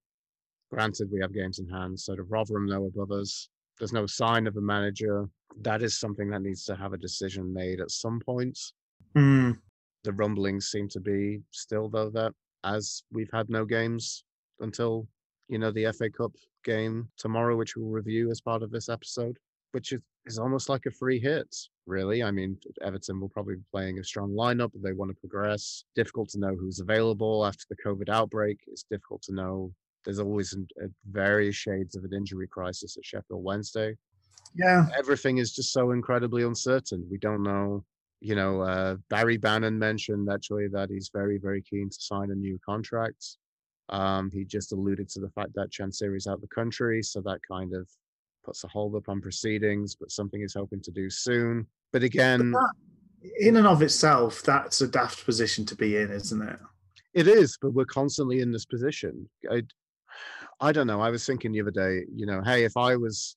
Granted, 0.70 1.08
we 1.10 1.20
have 1.20 1.32
games 1.32 1.58
in 1.58 1.68
hand, 1.68 1.98
so 1.98 2.14
the 2.14 2.22
Rotherham 2.24 2.66
no 2.66 2.86
above 2.86 3.10
us. 3.10 3.48
There's 3.78 3.92
no 3.92 4.06
sign 4.06 4.46
of 4.46 4.56
a 4.56 4.60
manager. 4.60 5.28
That 5.62 5.82
is 5.82 5.98
something 5.98 6.28
that 6.30 6.42
needs 6.42 6.64
to 6.64 6.76
have 6.76 6.92
a 6.92 6.98
decision 6.98 7.52
made 7.54 7.80
at 7.80 7.90
some 7.90 8.20
point. 8.20 8.58
Mm. 9.16 9.56
The 10.04 10.12
rumblings 10.12 10.68
seem 10.68 10.88
to 10.90 11.00
be 11.00 11.40
still 11.52 11.88
though 11.88 12.10
that 12.10 12.32
as 12.64 13.02
we've 13.12 13.30
had 13.32 13.48
no 13.48 13.64
games 13.64 14.24
until 14.60 15.06
you 15.48 15.58
know 15.58 15.70
the 15.70 15.92
FA 15.92 16.10
Cup 16.10 16.32
game 16.64 17.08
tomorrow, 17.16 17.56
which 17.56 17.76
we'll 17.76 17.88
review 17.88 18.30
as 18.30 18.40
part 18.40 18.62
of 18.62 18.70
this 18.70 18.88
episode, 18.88 19.38
which 19.72 19.92
is, 19.92 20.00
is 20.26 20.38
almost 20.38 20.68
like 20.68 20.86
a 20.86 20.90
free 20.90 21.20
hit, 21.20 21.54
really. 21.86 22.22
I 22.22 22.30
mean, 22.30 22.58
Everton 22.82 23.20
will 23.20 23.28
probably 23.28 23.56
be 23.56 23.64
playing 23.70 23.98
a 23.98 24.04
strong 24.04 24.30
lineup. 24.32 24.70
They 24.74 24.92
want 24.92 25.10
to 25.10 25.16
progress. 25.16 25.84
Difficult 25.94 26.28
to 26.30 26.40
know 26.40 26.54
who's 26.54 26.80
available 26.80 27.46
after 27.46 27.64
the 27.70 27.76
COVID 27.76 28.08
outbreak. 28.08 28.58
It's 28.66 28.84
difficult 28.90 29.22
to 29.22 29.34
know. 29.34 29.72
There's 30.04 30.20
always 30.20 30.56
a 30.82 30.86
various 31.10 31.56
shades 31.56 31.96
of 31.96 32.04
an 32.04 32.12
injury 32.14 32.46
crisis 32.46 32.96
at 32.96 33.04
Sheffield 33.04 33.42
Wednesday. 33.42 33.96
Yeah. 34.54 34.86
Everything 34.96 35.38
is 35.38 35.54
just 35.54 35.72
so 35.72 35.90
incredibly 35.90 36.42
uncertain. 36.42 37.06
We 37.10 37.18
don't 37.18 37.42
know. 37.42 37.84
You 38.20 38.34
know, 38.34 38.62
uh, 38.62 38.96
Barry 39.10 39.36
Bannon 39.36 39.78
mentioned 39.78 40.28
actually 40.32 40.68
that 40.68 40.90
he's 40.90 41.10
very, 41.12 41.38
very 41.38 41.62
keen 41.62 41.90
to 41.90 41.96
sign 41.98 42.30
a 42.30 42.34
new 42.34 42.58
contract. 42.64 43.36
Um, 43.88 44.30
he 44.32 44.44
just 44.44 44.72
alluded 44.72 45.08
to 45.10 45.20
the 45.20 45.30
fact 45.30 45.50
that 45.54 45.70
Chansiri's 45.70 46.26
out 46.26 46.36
of 46.36 46.40
the 46.40 46.48
country, 46.48 47.02
so 47.02 47.20
that 47.20 47.40
kind 47.48 47.74
of 47.74 47.88
puts 48.46 48.64
a 48.64 48.68
hold 48.68 48.94
up 48.94 49.08
on 49.08 49.20
proceedings, 49.20 49.96
but 49.96 50.10
something 50.10 50.40
he's 50.40 50.54
hoping 50.54 50.80
to 50.80 50.90
do 50.90 51.10
soon. 51.10 51.66
But 51.92 52.02
again, 52.02 52.52
But 52.52 52.60
that, 52.60 53.30
in 53.40 53.56
and 53.56 53.66
of 53.66 53.82
itself, 53.82 54.42
that's 54.42 54.80
a 54.80 54.88
daft 54.88 55.24
position 55.24 55.66
to 55.66 55.74
be 55.74 55.96
in, 55.96 56.10
isn't 56.10 56.40
it? 56.40 56.58
it 57.12 57.26
is, 57.26 57.58
but 57.60 57.72
we're 57.72 57.86
constantly 57.86 58.40
in 58.40 58.52
this 58.52 58.66
position. 58.66 59.28
I, 59.50 59.62
I 60.60 60.70
don't 60.70 60.86
know. 60.86 61.00
I 61.00 61.10
was 61.10 61.26
thinking 61.26 61.50
the 61.50 61.62
other 61.62 61.70
day, 61.70 62.04
you 62.14 62.26
know, 62.26 62.42
hey, 62.44 62.64
if 62.64 62.76
I 62.76 62.94
was, 62.96 63.36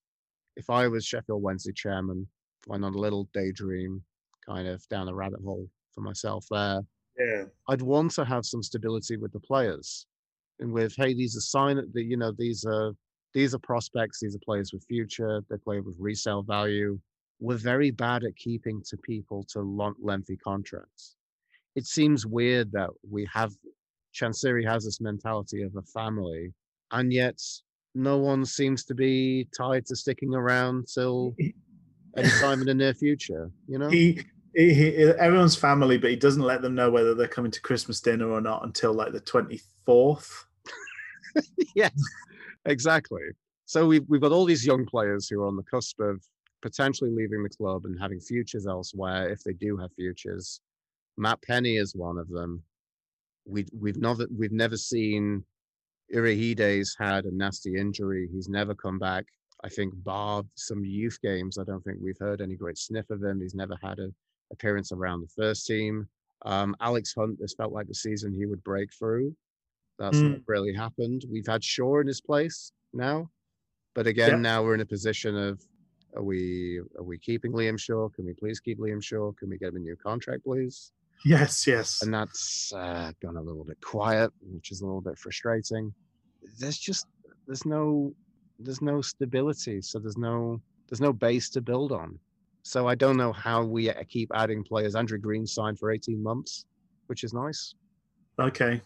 if 0.55 0.69
I 0.69 0.87
was 0.87 1.05
Sheffield 1.05 1.41
Wednesday 1.41 1.71
chairman, 1.73 2.27
went 2.67 2.85
on 2.85 2.93
a 2.93 2.97
little 2.97 3.27
daydream, 3.33 4.03
kind 4.45 4.67
of 4.67 4.87
down 4.89 5.05
the 5.05 5.15
rabbit 5.15 5.39
hole 5.43 5.67
for 5.93 6.01
myself 6.01 6.45
there. 6.51 6.81
Yeah. 7.17 7.45
I'd 7.67 7.81
want 7.81 8.11
to 8.11 8.25
have 8.25 8.45
some 8.45 8.61
stability 8.61 9.17
with 9.17 9.31
the 9.31 9.39
players, 9.39 10.05
and 10.59 10.71
with 10.71 10.93
hey, 10.95 11.13
these 11.13 11.35
are 11.35 11.41
sign 11.41 11.77
that 11.77 12.03
you 12.03 12.17
know 12.17 12.33
these 12.37 12.65
are 12.65 12.93
these 13.33 13.53
are 13.53 13.59
prospects, 13.59 14.19
these 14.21 14.35
are 14.35 14.45
players 14.45 14.73
with 14.73 14.83
future, 14.85 15.41
they 15.49 15.57
play 15.57 15.79
with 15.79 15.95
resale 15.99 16.41
value. 16.43 16.99
We're 17.39 17.57
very 17.57 17.91
bad 17.91 18.23
at 18.23 18.35
keeping 18.35 18.81
to 18.89 18.97
people 18.97 19.45
to 19.51 19.61
long, 19.61 19.95
lengthy 20.01 20.37
contracts. 20.37 21.15
It 21.75 21.85
seems 21.85 22.25
weird 22.25 22.71
that 22.73 22.89
we 23.09 23.27
have 23.33 23.53
Chansiri 24.13 24.67
has 24.67 24.85
this 24.85 24.99
mentality 24.99 25.61
of 25.61 25.75
a 25.75 25.83
family, 25.83 26.53
and 26.91 27.13
yet 27.13 27.39
no 27.95 28.17
one 28.17 28.45
seems 28.45 28.83
to 28.85 28.95
be 28.95 29.47
tied 29.55 29.85
to 29.87 29.95
sticking 29.95 30.33
around 30.33 30.87
till 30.93 31.35
any 32.17 32.29
time 32.41 32.61
in 32.61 32.67
the 32.67 32.73
near 32.73 32.93
future. 32.93 33.51
You 33.67 33.79
know, 33.79 33.89
He, 33.89 34.21
he, 34.55 34.73
he, 34.73 34.95
everyone's 35.03 35.55
family, 35.55 35.97
but 35.97 36.09
he 36.09 36.15
doesn't 36.15 36.41
let 36.41 36.61
them 36.61 36.75
know 36.75 36.89
whether 36.89 37.13
they're 37.13 37.27
coming 37.27 37.51
to 37.51 37.61
Christmas 37.61 38.01
dinner 38.01 38.29
or 38.29 38.41
not 38.41 38.63
until 38.65 38.93
like 38.93 39.13
the 39.13 39.21
24th. 39.21 40.43
yes, 41.75 41.93
exactly. 42.65 43.21
So 43.65 43.85
we've 43.85 44.05
we've 44.07 44.21
got 44.21 44.31
all 44.31 44.45
these 44.45 44.65
young 44.65 44.85
players 44.85 45.27
who 45.27 45.41
are 45.41 45.47
on 45.47 45.55
the 45.55 45.63
cusp 45.63 45.99
of 45.99 46.23
potentially 46.61 47.11
leaving 47.11 47.43
the 47.43 47.49
club 47.49 47.85
and 47.85 47.99
having 47.99 48.19
futures 48.19 48.67
elsewhere 48.67 49.29
if 49.29 49.43
they 49.43 49.53
do 49.53 49.77
have 49.77 49.93
futures. 49.93 50.61
Matt 51.17 51.41
Penney 51.41 51.77
is 51.77 51.95
one 51.95 52.17
of 52.17 52.29
them. 52.29 52.63
We 53.45 53.65
we've 53.79 53.97
never 53.97 54.27
we've 54.35 54.51
never 54.51 54.77
seen 54.77 55.43
Urhoghide's 56.13 56.95
had 56.99 57.25
a 57.25 57.35
nasty 57.35 57.75
injury. 57.75 58.27
He's 58.31 58.49
never 58.49 58.73
come 58.73 58.97
back. 58.97 59.25
I 59.63 59.69
think 59.69 59.93
bar 60.03 60.43
some 60.55 60.85
youth 60.85 61.19
games, 61.21 61.57
I 61.57 61.63
don't 61.63 61.83
think 61.83 61.97
we've 62.01 62.17
heard 62.19 62.41
any 62.41 62.55
great 62.55 62.77
sniff 62.77 63.09
of 63.09 63.23
him. 63.23 63.41
He's 63.41 63.55
never 63.55 63.75
had 63.83 63.99
an 63.99 64.15
appearance 64.51 64.91
around 64.91 65.21
the 65.21 65.27
first 65.27 65.67
team. 65.67 66.07
Um, 66.45 66.75
Alex 66.79 67.13
Hunt, 67.13 67.37
this 67.39 67.53
felt 67.53 67.73
like 67.73 67.87
the 67.87 67.93
season 67.93 68.33
he 68.33 68.45
would 68.45 68.63
break 68.63 68.89
through. 68.97 69.35
That's 69.99 70.17
not 70.17 70.39
really 70.47 70.73
happened. 70.73 71.25
We've 71.29 71.45
had 71.45 71.63
Shaw 71.63 71.99
in 71.99 72.07
his 72.07 72.21
place 72.21 72.71
now, 72.93 73.29
but 73.93 74.07
again, 74.07 74.29
Yep. 74.31 74.39
now 74.39 74.63
we're 74.63 74.75
in 74.75 74.81
a 74.81 74.85
position 74.85 75.35
of 75.35 75.61
are 76.15 76.23
we 76.23 76.79
are 76.97 77.03
we 77.03 77.17
keeping 77.19 77.51
Liam 77.51 77.77
Shaw? 77.79 78.09
Can 78.09 78.25
we 78.25 78.33
please 78.33 78.59
keep 78.59 78.79
Liam 78.79 79.03
Shaw? 79.03 79.31
Can 79.33 79.49
we 79.49 79.57
get 79.57 79.69
him 79.69 79.75
a 79.75 79.79
new 79.79 79.95
contract, 79.95 80.43
please? 80.45 80.91
Yes, 81.25 81.67
yes. 81.67 82.01
And 82.01 82.13
that's 82.13 82.71
uh, 82.73 83.11
gone 83.21 83.35
a 83.35 83.41
little 83.41 83.65
bit 83.65 83.79
quiet, 83.81 84.31
which 84.41 84.71
is 84.71 84.81
a 84.81 84.85
little 84.85 85.01
bit 85.01 85.17
frustrating. 85.19 85.93
There's 86.57 86.77
just 86.77 87.05
there's 87.45 87.65
no 87.65 88.13
there's 88.57 88.81
no 88.81 89.01
stability, 89.01 89.81
so 89.81 89.99
there's 89.99 90.17
no 90.17 90.61
there's 90.87 91.01
no 91.01 91.11
base 91.13 91.49
to 91.51 91.61
build 91.61 91.91
on. 91.91 92.17
So 92.63 92.87
I 92.87 92.95
don't 92.95 93.17
know 93.17 93.33
how 93.33 93.63
we 93.63 93.89
uh, 93.89 94.03
keep 94.07 94.31
adding 94.33 94.63
players. 94.63 94.95
Andrew 94.95 95.17
Green 95.17 95.45
signed 95.45 95.77
for 95.77 95.91
18 95.91 96.21
months, 96.23 96.65
which 97.07 97.23
is 97.23 97.33
nice. 97.33 97.75
Okay. 98.39 98.81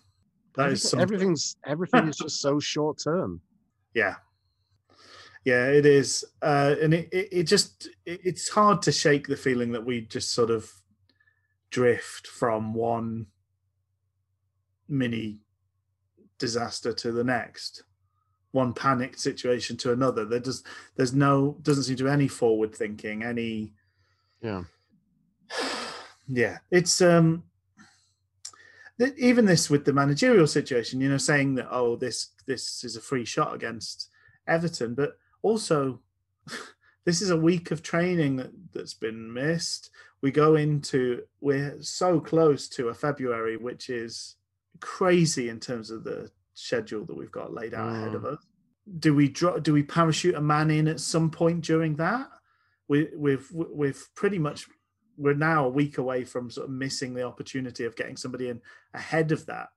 That 0.55 0.71
is 0.71 0.85
Everything- 0.85 0.89
something. 0.89 1.01
everything's 1.01 1.55
everything 1.65 2.07
is 2.07 2.17
just 2.17 2.41
so 2.41 2.59
short 2.59 2.99
term. 3.03 3.41
Yeah. 3.93 4.15
Yeah, 5.45 5.67
it 5.67 5.85
is. 5.85 6.23
Uh, 6.41 6.75
and 6.81 6.93
it, 6.93 7.09
it, 7.11 7.27
it 7.31 7.43
just, 7.43 7.89
it, 8.05 8.21
it's 8.23 8.47
hard 8.49 8.81
to 8.83 8.91
shake 8.93 9.27
the 9.27 9.35
feeling 9.35 9.71
that 9.73 9.85
we 9.85 10.01
just 10.01 10.31
sort 10.33 10.49
of 10.49 10.71
drift 11.69 12.27
from 12.27 12.73
one 12.73 13.25
mini 14.87 15.39
disaster 16.37 16.93
to 16.93 17.11
the 17.11 17.23
next, 17.23 17.83
one 18.51 18.73
panicked 18.73 19.19
situation 19.19 19.75
to 19.77 19.91
another. 19.91 20.23
There 20.23 20.39
does, 20.39 20.63
there's 20.95 21.13
no, 21.13 21.57
doesn't 21.61 21.83
seem 21.83 21.97
to 21.97 22.03
be 22.05 22.09
any 22.09 22.27
forward 22.29 22.73
thinking, 22.73 23.23
any, 23.23 23.73
Yeah. 24.41 24.63
yeah, 26.27 26.59
it's, 26.71 27.01
um, 27.01 27.43
th- 29.03 29.17
even 29.17 29.45
this 29.45 29.69
with 29.69 29.85
the 29.85 29.93
managerial 29.93 30.47
situation, 30.47 31.01
you 31.01 31.09
know, 31.09 31.17
saying 31.17 31.55
that, 31.55 31.67
oh, 31.71 31.95
this, 31.95 32.29
this 32.45 32.83
is 32.83 32.95
a 32.95 33.01
free 33.01 33.25
shot 33.25 33.53
against 33.53 34.09
Everton, 34.47 34.95
but 34.95 35.17
also 35.41 35.99
this 37.05 37.21
is 37.21 37.29
a 37.29 37.37
week 37.37 37.71
of 37.71 37.83
training 37.83 38.37
that, 38.37 38.51
that's 38.73 38.93
been 38.93 39.33
missed. 39.33 39.89
We 40.21 40.31
go 40.31 40.55
into 40.55 41.23
we're 41.41 41.77
so 41.81 42.19
close 42.19 42.67
to 42.69 42.89
a 42.89 42.93
February, 42.93 43.57
which 43.57 43.89
is 43.89 44.35
crazy 44.79 45.49
in 45.49 45.59
terms 45.59 45.91
of 45.91 46.03
the 46.03 46.31
schedule 46.53 47.05
that 47.05 47.15
we've 47.15 47.31
got 47.31 47.53
laid 47.53 47.73
out 47.73 47.93
ahead 47.93 48.15
of 48.15 48.23
mm. 48.23 48.33
us. 48.33 48.45
Do 48.99 49.13
we 49.13 49.29
draw, 49.29 49.59
do 49.59 49.73
we 49.73 49.83
parachute 49.83 50.35
a 50.35 50.41
man 50.41 50.71
in 50.71 50.87
at 50.87 50.99
some 50.99 51.29
point 51.29 51.61
during 51.61 51.95
that? 51.97 52.29
We, 52.87 53.09
we've 53.15 53.49
we've 53.51 54.05
pretty 54.13 54.39
much 54.39 54.67
we're 55.17 55.34
now 55.34 55.65
a 55.65 55.69
week 55.69 55.97
away 55.97 56.23
from 56.23 56.49
sort 56.49 56.67
of 56.67 56.73
missing 56.73 57.13
the 57.13 57.23
opportunity 57.23 57.86
of 57.86 57.95
getting 57.95 58.17
somebody 58.17 58.49
in 58.49 58.62
ahead 58.93 59.32
of 59.32 59.45
that 59.45 59.69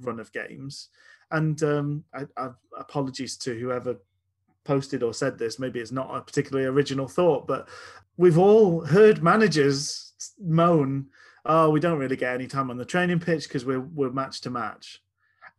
run 0.00 0.20
of 0.20 0.32
games. 0.32 0.88
And 1.30 1.62
um, 1.62 2.04
I, 2.14 2.22
I, 2.36 2.50
apologies 2.78 3.36
to 3.38 3.58
whoever 3.58 3.96
posted 4.64 5.02
or 5.02 5.12
said 5.12 5.38
this. 5.38 5.58
Maybe 5.58 5.80
it's 5.80 5.92
not 5.92 6.14
a 6.14 6.20
particularly 6.20 6.66
original 6.66 7.08
thought, 7.08 7.46
but 7.46 7.68
we've 8.16 8.38
all 8.38 8.84
heard 8.84 9.22
managers 9.22 10.12
moan, 10.40 11.06
"Oh, 11.44 11.70
we 11.70 11.80
don't 11.80 11.98
really 11.98 12.16
get 12.16 12.34
any 12.34 12.46
time 12.46 12.70
on 12.70 12.76
the 12.76 12.84
training 12.84 13.20
pitch 13.20 13.48
because 13.48 13.64
we're 13.64 13.80
we're 13.80 14.10
match 14.10 14.40
to 14.42 14.50
match." 14.50 15.02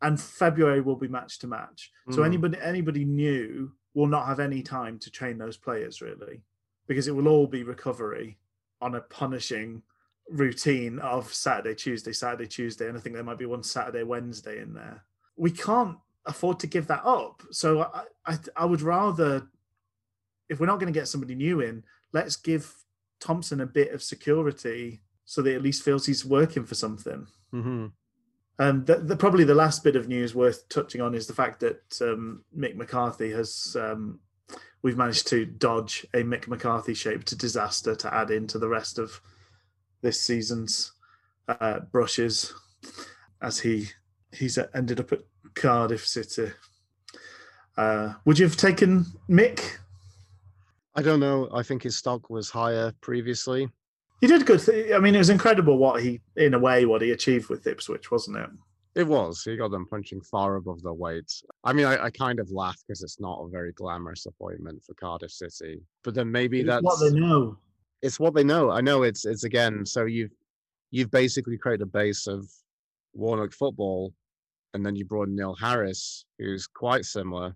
And 0.02 0.20
February 0.20 0.82
will 0.82 0.96
be 0.96 1.08
match 1.10 1.40
to 1.40 1.48
match. 1.48 1.92
So 2.12 2.22
Mm. 2.22 2.26
anybody 2.26 2.58
anybody 2.62 3.06
new 3.06 3.72
will 3.94 4.08
not 4.08 4.28
have 4.28 4.40
any 4.40 4.62
time 4.64 4.98
to 5.00 5.12
train 5.12 5.38
those 5.38 5.58
players 5.58 6.02
really, 6.02 6.42
because 6.88 7.08
it 7.08 7.16
will 7.16 7.28
all 7.28 7.48
be 7.48 7.64
recovery 7.64 8.38
on 8.82 8.96
a 8.96 9.02
punishing 9.02 9.82
routine 10.30 11.00
of 11.00 11.34
Saturday, 11.34 11.76
Tuesday, 11.76 12.14
Saturday, 12.14 12.48
Tuesday, 12.48 12.88
and 12.88 12.98
I 12.98 13.02
think 13.02 13.16
there 13.16 13.24
might 13.24 13.40
be 13.40 13.46
one 13.46 13.64
Saturday, 13.64 14.04
Wednesday 14.04 14.62
in 14.62 14.74
there. 14.74 15.04
We 15.36 15.52
can't 15.52 15.98
afford 16.26 16.60
to 16.60 16.68
give 16.68 16.88
that 16.88 17.04
up. 17.06 17.42
So 17.52 17.82
I, 17.82 18.04
I, 18.26 18.38
I 18.56 18.66
would 18.66 18.82
rather, 18.82 19.48
if 20.50 20.60
we're 20.60 20.68
not 20.68 20.80
going 20.80 20.92
to 20.94 21.00
get 21.00 21.08
somebody 21.08 21.36
new 21.36 21.62
in, 21.62 21.84
let's 22.14 22.36
give 22.36 22.74
Thompson 23.20 23.62
a 23.62 23.66
bit 23.66 23.92
of 23.92 24.04
security 24.04 25.02
so 25.26 25.42
that 25.42 25.50
he 25.50 25.56
at 25.56 25.64
least 25.64 25.84
feels 25.84 26.06
he's 26.06 26.26
working 26.26 26.66
for 26.66 26.76
something. 26.76 27.28
hmm 27.52 27.88
Um, 28.60 28.86
the, 28.86 28.98
the, 28.98 29.16
probably 29.16 29.46
the 29.46 29.56
last 29.56 29.84
bit 29.84 29.96
of 29.96 30.08
news 30.08 30.36
worth 30.36 30.68
touching 30.70 31.02
on 31.02 31.16
is 31.16 31.28
the 31.28 31.34
fact 31.34 31.60
that 31.62 32.02
um, 32.02 32.44
Mick 32.56 32.76
McCarthy 32.76 33.32
has. 33.32 33.76
Um, 33.80 34.20
we've 34.82 34.98
managed 34.98 35.28
to 35.28 35.46
dodge 35.46 36.06
a 36.14 36.24
Mick 36.24 36.48
McCarthy 36.48 36.94
shaped 36.94 37.38
disaster 37.38 37.96
to 37.96 38.14
add 38.14 38.32
into 38.32 38.58
the 38.58 38.70
rest 38.70 38.98
of 38.98 39.22
this 40.02 40.22
season's 40.22 40.94
uh, 41.48 41.80
brushes, 41.92 42.54
as 43.42 43.60
he 43.60 43.88
he's 44.32 44.58
ended 44.74 45.00
up 45.00 45.12
at 45.12 45.22
Cardiff 45.56 46.06
City. 46.06 46.52
Uh, 47.78 48.14
would 48.26 48.38
you 48.38 48.46
have 48.46 48.58
taken 48.58 49.06
Mick? 49.30 49.78
I 50.96 51.02
don't 51.02 51.20
know. 51.20 51.50
I 51.54 51.64
think 51.64 51.84
his 51.84 51.98
stock 51.98 52.30
was 52.30 52.50
higher 52.50 52.94
previously. 53.02 53.70
He 54.22 54.28
did 54.28 54.46
good. 54.46 54.60
Th- 54.60 54.94
I 54.94 55.00
mean, 55.00 55.16
it 55.16 55.20
was 55.20 55.30
incredible 55.30 55.78
what 55.78 56.02
he, 56.02 56.20
in 56.36 56.54
a 56.54 56.60
way, 56.60 56.86
what 56.86 57.02
he 57.02 57.12
achieved 57.12 57.50
with 57.50 57.68
Ipswich, 57.68 58.12
wasn't 58.12 58.38
it? 58.38 58.50
It 58.96 59.08
was. 59.08 59.44
He 59.44 59.56
got 59.56 59.72
them 59.72 59.86
punching 59.86 60.22
far 60.22 60.56
above 60.56 60.82
their 60.82 60.94
weight. 60.94 61.32
I 61.64 61.74
mean, 61.74 61.86
I, 61.86 62.06
I 62.06 62.10
kind 62.10 62.40
of 62.40 62.52
laugh 62.52 62.78
because 62.88 63.04
it's 63.04 63.20
not 63.20 63.40
a 63.44 63.48
very 63.48 63.72
glamorous 63.74 64.26
appointment 64.26 64.84
for 64.84 64.94
Cardiff 64.96 65.32
City. 65.32 65.82
But 66.04 66.16
then 66.16 66.32
maybe 66.32 66.62
It's 66.62 66.68
that's 66.68 66.84
what 66.84 67.00
they 67.00 67.18
know. 67.18 67.58
it's 68.02 68.20
what 68.20 68.34
they 68.34 68.44
know. 68.44 68.72
I 68.72 68.82
know 68.82 69.04
it's 69.04 69.26
it's 69.26 69.44
again. 69.44 69.86
So 69.86 70.06
you've 70.06 70.32
you've 70.92 71.12
basically 71.12 71.58
created 71.58 71.84
a 71.84 71.86
base 71.86 72.26
of 72.28 72.50
Warnock 73.14 73.54
football, 73.54 74.14
and 74.74 74.84
then 74.86 74.96
you 74.96 75.06
brought 75.06 75.28
in 75.28 75.36
Neil 75.36 75.56
Harris, 75.56 76.26
who's 76.40 76.66
quite 76.66 77.06
similar, 77.06 77.56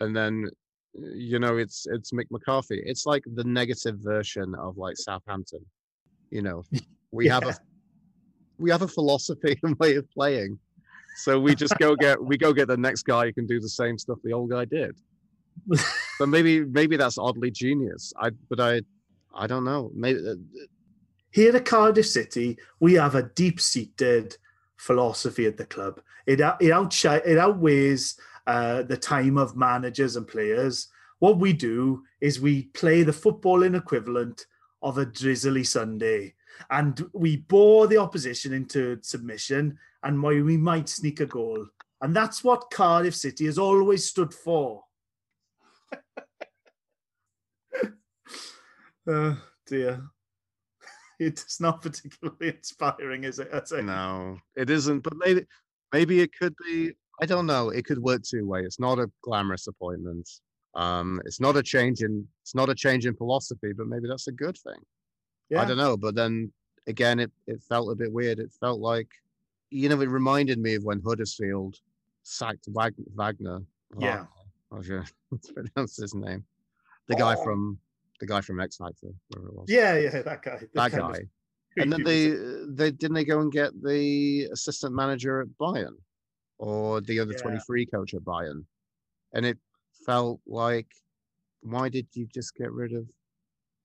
and 0.00 0.14
then 0.14 0.48
you 0.94 1.38
know 1.38 1.56
it's 1.56 1.86
it's 1.90 2.12
Mick 2.12 2.26
McCarthy. 2.30 2.82
It's 2.84 3.06
like 3.06 3.24
the 3.34 3.44
negative 3.44 3.96
version 4.00 4.54
of 4.56 4.76
like 4.76 4.96
Southampton. 4.98 5.64
You 6.30 6.42
know, 6.42 6.64
we 7.12 7.26
have 7.28 7.44
a 7.44 7.56
we 8.58 8.70
have 8.70 8.82
a 8.82 8.88
philosophy 8.88 9.58
and 9.62 9.74
way 9.78 9.96
of 9.96 10.08
playing. 10.10 10.58
So 11.16 11.40
we 11.40 11.54
just 11.54 11.76
go 11.78 11.96
get 12.04 12.22
we 12.22 12.36
go 12.36 12.52
get 12.52 12.68
the 12.68 12.76
next 12.76 13.04
guy 13.04 13.26
who 13.26 13.32
can 13.32 13.46
do 13.46 13.60
the 13.60 13.68
same 13.68 13.98
stuff 13.98 14.18
the 14.22 14.32
old 14.32 14.50
guy 14.50 14.64
did. 14.64 14.96
But 16.18 16.30
maybe 16.30 16.64
maybe 16.64 16.96
that's 16.96 17.18
oddly 17.18 17.50
genius. 17.50 18.12
I 18.18 18.30
but 18.48 18.58
I 18.60 18.80
I 19.34 19.46
don't 19.46 19.64
know. 19.64 19.90
Maybe 19.94 20.18
uh, 20.26 20.34
Here 21.30 21.54
at 21.54 21.64
Cardiff 21.66 22.06
City, 22.06 22.56
we 22.80 22.94
have 22.94 23.14
a 23.14 23.24
deep-seated 23.34 24.36
philosophy 24.76 25.44
at 25.46 25.58
the 25.58 25.66
club. 25.66 26.00
It 26.26 26.40
out- 26.40 26.60
it 26.62 26.70
outshi- 26.70 27.26
it 27.26 27.36
outweighs 27.38 28.18
uh, 28.46 28.82
the 28.84 28.96
time 28.96 29.36
of 29.36 29.56
managers 29.56 30.16
and 30.16 30.26
players. 30.26 30.88
What 31.18 31.38
we 31.38 31.52
do 31.52 32.02
is 32.20 32.40
we 32.40 32.64
play 32.80 33.02
the 33.02 33.12
footballing 33.12 33.76
equivalent 33.76 34.46
of 34.82 34.96
a 34.98 35.04
drizzly 35.04 35.64
Sunday, 35.64 36.34
and 36.70 37.08
we 37.12 37.36
bore 37.38 37.86
the 37.86 37.98
opposition 37.98 38.52
into 38.52 38.98
submission, 39.02 39.78
and 40.02 40.22
we 40.22 40.56
might 40.56 40.88
sneak 40.88 41.20
a 41.20 41.26
goal. 41.26 41.66
And 42.00 42.14
that's 42.14 42.44
what 42.44 42.70
Cardiff 42.70 43.14
City 43.14 43.46
has 43.46 43.58
always 43.58 44.04
stood 44.06 44.34
for. 44.34 44.84
oh 49.08 49.38
dear. 49.66 50.02
It's 51.18 51.62
not 51.62 51.80
particularly 51.80 52.48
inspiring, 52.48 53.24
is 53.24 53.38
it. 53.38 53.48
no, 53.72 54.38
it 54.54 54.68
isn't. 54.68 55.00
But 55.00 55.14
maybe 55.16 55.46
maybe 55.90 56.20
it 56.20 56.30
could 56.38 56.54
be. 56.62 56.92
I 57.22 57.24
don't 57.24 57.46
know. 57.46 57.70
It 57.70 57.86
could 57.86 57.98
work 57.98 58.20
two 58.22 58.46
ways. 58.46 58.66
It's 58.66 58.78
not 58.78 58.98
a 58.98 59.10
glamorous 59.22 59.66
appointment. 59.66 60.28
Um, 60.74 61.22
it's 61.24 61.40
not 61.40 61.56
a 61.56 61.62
change 61.62 62.02
in 62.02 62.28
it's 62.42 62.54
not 62.54 62.68
a 62.68 62.74
change 62.74 63.06
in 63.06 63.16
philosophy, 63.16 63.72
but 63.74 63.86
maybe 63.86 64.08
that's 64.08 64.28
a 64.28 64.32
good 64.32 64.58
thing. 64.58 64.78
Yeah. 65.50 65.62
I 65.62 65.64
don't 65.64 65.76
know. 65.76 65.96
But 65.96 66.14
then 66.14 66.52
again, 66.86 67.20
it, 67.20 67.30
it 67.46 67.62
felt 67.62 67.90
a 67.90 67.94
bit 67.94 68.12
weird. 68.12 68.38
It 68.38 68.52
felt 68.58 68.80
like, 68.80 69.08
you 69.70 69.88
know, 69.88 70.00
it 70.00 70.08
reminded 70.08 70.58
me 70.58 70.74
of 70.74 70.84
when 70.84 71.00
Huddersfield 71.04 71.76
sacked 72.22 72.66
Wag- 72.68 72.94
Wagner. 73.14 73.60
Yeah. 73.98 74.24
Oh, 74.72 74.82
yeah. 74.82 75.04
Let's 75.30 75.50
pronounce 75.74 75.96
his 75.96 76.14
name. 76.14 76.44
The 77.08 77.14
guy 77.16 77.34
Oh. 77.38 77.44
from 77.44 77.78
the 78.18 78.26
guy 78.26 78.40
from 78.40 78.60
X 78.60 78.76
Factor, 78.78 79.08
whatever 79.28 79.48
it 79.48 79.54
was. 79.54 79.66
Yeah, 79.68 79.98
yeah, 79.98 80.22
that 80.22 80.42
guy. 80.42 80.58
the 80.58 80.68
that 80.74 80.92
guy. 80.92 81.20
And 81.76 81.92
then 81.92 82.02
they 82.02 82.30
they 82.68 82.90
didn't 82.90 83.14
they 83.14 83.24
go 83.24 83.40
and 83.40 83.52
get 83.52 83.70
the 83.82 84.44
assistant 84.52 84.94
manager 84.94 85.42
at 85.42 85.48
Bayern 85.60 85.96
or 86.58 87.02
the 87.02 87.20
other 87.20 87.32
Yeah. 87.32 87.38
23 87.42 87.86
coach 87.86 88.14
at 88.14 88.22
Bayern. 88.22 88.64
And 89.34 89.44
it 89.44 89.58
felt 90.06 90.40
like 90.46 90.86
why 91.60 91.88
did 91.90 92.06
you 92.14 92.26
just 92.32 92.54
get 92.54 92.72
rid 92.72 92.92
of 92.94 93.04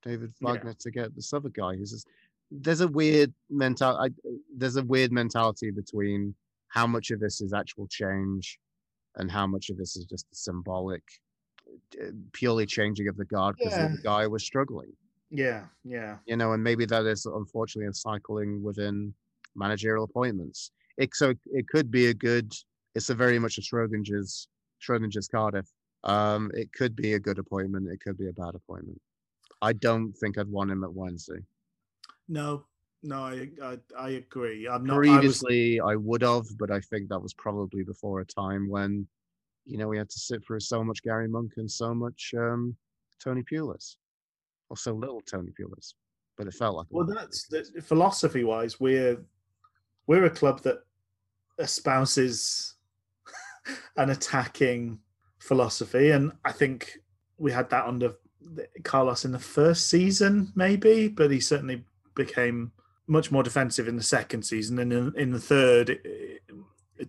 David 0.04 0.34
Yeah. 0.42 0.52
Wagner 0.54 0.74
to 0.74 0.92
get 0.92 1.16
this 1.16 1.34
other 1.34 1.50
guy 1.50 1.76
who's 1.76 1.92
just 1.92 2.08
there's 2.52 2.82
a 2.82 2.88
weird 2.88 3.34
mental 3.50 3.98
I, 3.98 4.10
there's 4.56 4.76
a 4.76 4.84
weird 4.84 5.12
mentality 5.12 5.72
between 5.72 6.36
how 6.68 6.88
much 6.88 7.12
of 7.12 7.20
this 7.20 7.42
is 7.42 7.54
actual 7.54 7.88
change 7.88 8.60
and 9.16 9.30
how 9.32 9.46
much 9.48 9.70
of 9.70 9.78
this 9.78 9.96
is 9.96 10.06
just 10.06 10.26
a 10.32 10.36
symbolic 10.36 11.04
uh, 12.02 12.08
purely 12.34 12.66
changing 12.66 13.08
of 13.08 13.18
the 13.18 13.26
guard 13.26 13.56
because 13.58 13.74
Yeah. 13.78 13.88
the 13.90 14.02
guy 14.02 14.28
was 14.28 14.44
struggling 14.44 14.92
Yeah, 15.30 15.66
yeah. 15.86 16.18
you 16.26 16.36
know, 16.36 16.52
and 16.54 16.64
maybe 16.64 16.86
that 16.86 17.06
is 17.06 17.26
unfortunately 17.26 17.90
a 17.90 17.94
cycling 17.94 18.62
within 18.64 19.14
managerial 19.56 20.04
appointments. 20.06 20.72
It 20.98 21.16
so 21.16 21.34
it 21.46 21.68
could 21.70 21.90
be 21.92 22.08
a 22.08 22.14
good. 22.14 22.52
It's 22.96 23.10
a 23.10 23.16
very 23.16 23.40
much 23.40 23.58
a 23.58 23.62
Schrodinger's 23.62 24.48
Schrodinger's 24.84 25.28
Cardiff. 25.30 25.70
Um, 26.04 26.52
it 26.54 26.74
could 26.74 26.96
be 26.96 27.14
a 27.14 27.20
good 27.20 27.40
appointment. 27.40 27.88
It 27.90 28.02
could 28.02 28.18
be 28.18 28.28
a 28.28 28.34
bad 28.34 28.56
appointment. 28.56 29.02
I 29.62 29.74
don't 29.74 30.14
think 30.14 30.38
I'd 30.38 30.48
want 30.48 30.72
him 30.72 30.84
at 30.84 30.94
Wednesday. 30.94 31.40
No, 32.28 32.66
no, 33.04 33.24
I, 33.24 33.50
I, 33.64 33.78
I 33.98 34.10
agree. 34.12 34.68
I'm 34.68 34.86
not. 34.86 34.96
I 34.96 34.98
was, 34.98 35.08
Previously, 35.08 35.80
I, 35.80 35.96
would 35.96 36.22
have, 36.22 36.46
but 36.58 36.72
I 36.72 36.80
think 36.80 37.10
that 37.10 37.20
was 37.20 37.34
probably 37.34 37.84
before 37.84 38.20
a 38.22 38.26
time 38.26 38.70
when, 38.70 39.08
you 39.66 39.78
know, 39.78 39.88
we 39.88 39.98
had 39.98 40.10
to 40.10 40.20
sit 40.20 40.46
through 40.46 40.60
so 40.60 40.84
much 40.84 41.04
Gary 41.04 41.28
Monk 41.28 41.54
and 41.58 41.70
so 41.70 41.94
much 41.94 42.34
um, 42.38 42.76
Tony 43.24 43.44
Pulis, 43.44 43.96
or 44.70 44.78
so 44.78 44.94
little 44.94 45.22
Tony 45.22 45.52
Pulis. 45.60 45.94
But 46.38 46.48
it 46.48 46.54
felt 46.54 46.76
like. 46.76 46.88
well, 46.90 47.06
that's 47.06 47.48
that, 47.48 47.84
philosophy-wise, 47.84 48.80
we're 48.80 49.18
we're 50.08 50.26
a 50.26 50.30
club 50.30 50.62
that 50.62 50.78
espouses 51.60 52.76
an 53.98 54.10
attacking 54.10 55.00
philosophy, 55.40 56.12
and 56.12 56.32
I 56.46 56.52
think 56.52 57.00
we 57.38 57.52
had 57.52 57.70
that 57.72 57.86
under 57.86 58.10
the- 58.10 58.21
Carlos 58.84 59.26
in 59.26 59.32
the 59.32 59.40
first 59.40 59.90
season, 59.90 60.52
maybe, 60.56 61.08
but 61.08 61.32
he 61.32 61.40
certainly 61.40 61.84
became 62.16 62.72
much 63.08 63.32
more 63.32 63.44
defensive 63.44 63.88
in 63.88 63.98
the 63.98 64.04
second 64.04 64.44
season, 64.44 64.80
and 64.80 64.94
in, 64.94 65.14
in 65.18 65.32
the 65.32 65.40
third, 65.40 66.00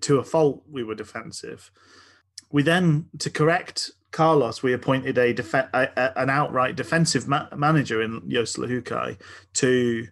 to 0.01 0.19
a 0.19 0.25
fault, 0.25 0.63
we 0.71 0.83
were 0.83 0.95
defensive. 0.95 1.71
We 2.51 2.63
then, 2.63 3.07
to 3.19 3.31
correct 3.31 3.93
Carlos, 4.11 4.63
we 4.63 4.73
appointed 4.73 5.17
a, 5.19 5.33
def- 5.33 5.55
a, 5.55 5.69
a 5.73 6.19
an 6.21 6.31
outright 6.31 6.77
defensive 6.77 7.27
ma- 7.27 7.49
manager 7.57 8.03
in 8.03 8.23
Jos 8.29 8.57
Luhukay 8.57 9.19
to 9.55 10.07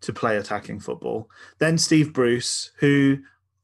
to 0.00 0.12
play 0.12 0.36
attacking 0.36 0.80
football. 0.80 1.30
Then 1.58 1.78
Steve 1.78 2.12
Bruce, 2.12 2.72
who 2.78 3.18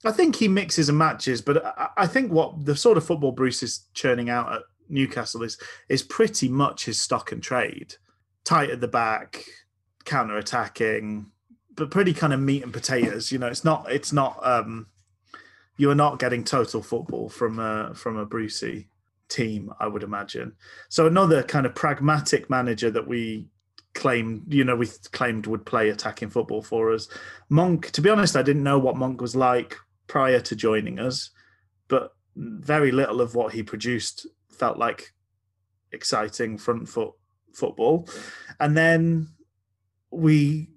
I 0.05 0.13
think 0.13 0.37
he 0.37 0.47
mixes 0.47 0.89
and 0.89 0.99
matches, 0.99 1.41
but 1.41 1.65
I, 1.65 1.89
I 1.97 2.07
think 2.07 2.31
what 2.31 2.65
the 2.65 2.77
sort 2.77 2.99
of 2.99 3.05
football 3.05 3.33
Bruce 3.33 3.63
is 3.63 3.87
churning 3.95 4.31
out 4.31 4.53
at 4.53 4.63
Newcastle 4.89 5.43
is 5.43 5.59
is 5.89 6.03
pretty 6.03 6.49
much 6.49 6.85
his 6.85 7.01
stock 7.01 7.33
and 7.33 7.43
trade. 7.43 7.95
Tight 8.45 8.71
at 8.71 8.81
the 8.81 8.89
back, 8.89 9.45
counter 10.05 10.37
attacking, 10.37 11.31
but 11.75 11.91
pretty 11.91 12.15
kind 12.15 12.33
of 12.33 12.41
meat 12.41 12.63
and 12.63 12.73
potatoes. 12.73 13.31
You 13.31 13.39
know, 13.39 13.47
it's 13.47 13.65
not 13.65 13.91
it's 13.91 14.13
not 14.13 14.39
um 14.47 14.87
you 15.77 15.91
are 15.91 15.95
not 15.95 16.19
getting 16.19 16.45
total 16.45 16.83
football 16.83 17.29
from 17.29 17.59
a 17.59 17.95
from 17.95 18.17
a 18.17 18.27
Brucey 18.27 18.89
team, 19.29 19.73
I 19.79 19.87
would 19.87 20.03
imagine. 20.03 20.53
So 20.89 21.07
another 21.07 21.43
kind 21.43 21.67
of 21.67 21.75
pragmatic 21.75 22.51
manager 22.51 22.91
that 22.91 23.07
we 23.07 23.49
claimed, 23.95 24.53
you 24.53 24.65
know, 24.65 24.77
we 24.77 24.89
claimed 25.13 25.47
would 25.47 25.67
play 25.67 25.91
attacking 25.91 26.31
football 26.31 26.63
for 26.63 26.93
us. 26.93 27.09
Monk, 27.49 27.91
to 27.93 28.01
be 28.01 28.11
honest, 28.11 28.37
I 28.37 28.43
didn't 28.43 28.63
know 28.63 28.79
what 28.79 28.97
Monk 28.97 29.21
was 29.21 29.37
like 29.37 29.77
prior 30.07 30.41
to 30.41 30.57
joining 30.57 30.99
us, 30.99 31.31
but 31.89 32.13
very 32.37 32.93
little 32.93 33.21
of 33.21 33.35
what 33.35 33.53
he 33.53 33.63
produced 33.63 34.27
felt 34.59 34.79
like 34.79 35.13
exciting 35.93 36.59
front 36.59 36.89
foot 36.89 37.13
football. 37.55 38.09
And 38.61 38.77
then 38.77 39.29
we 40.11 40.69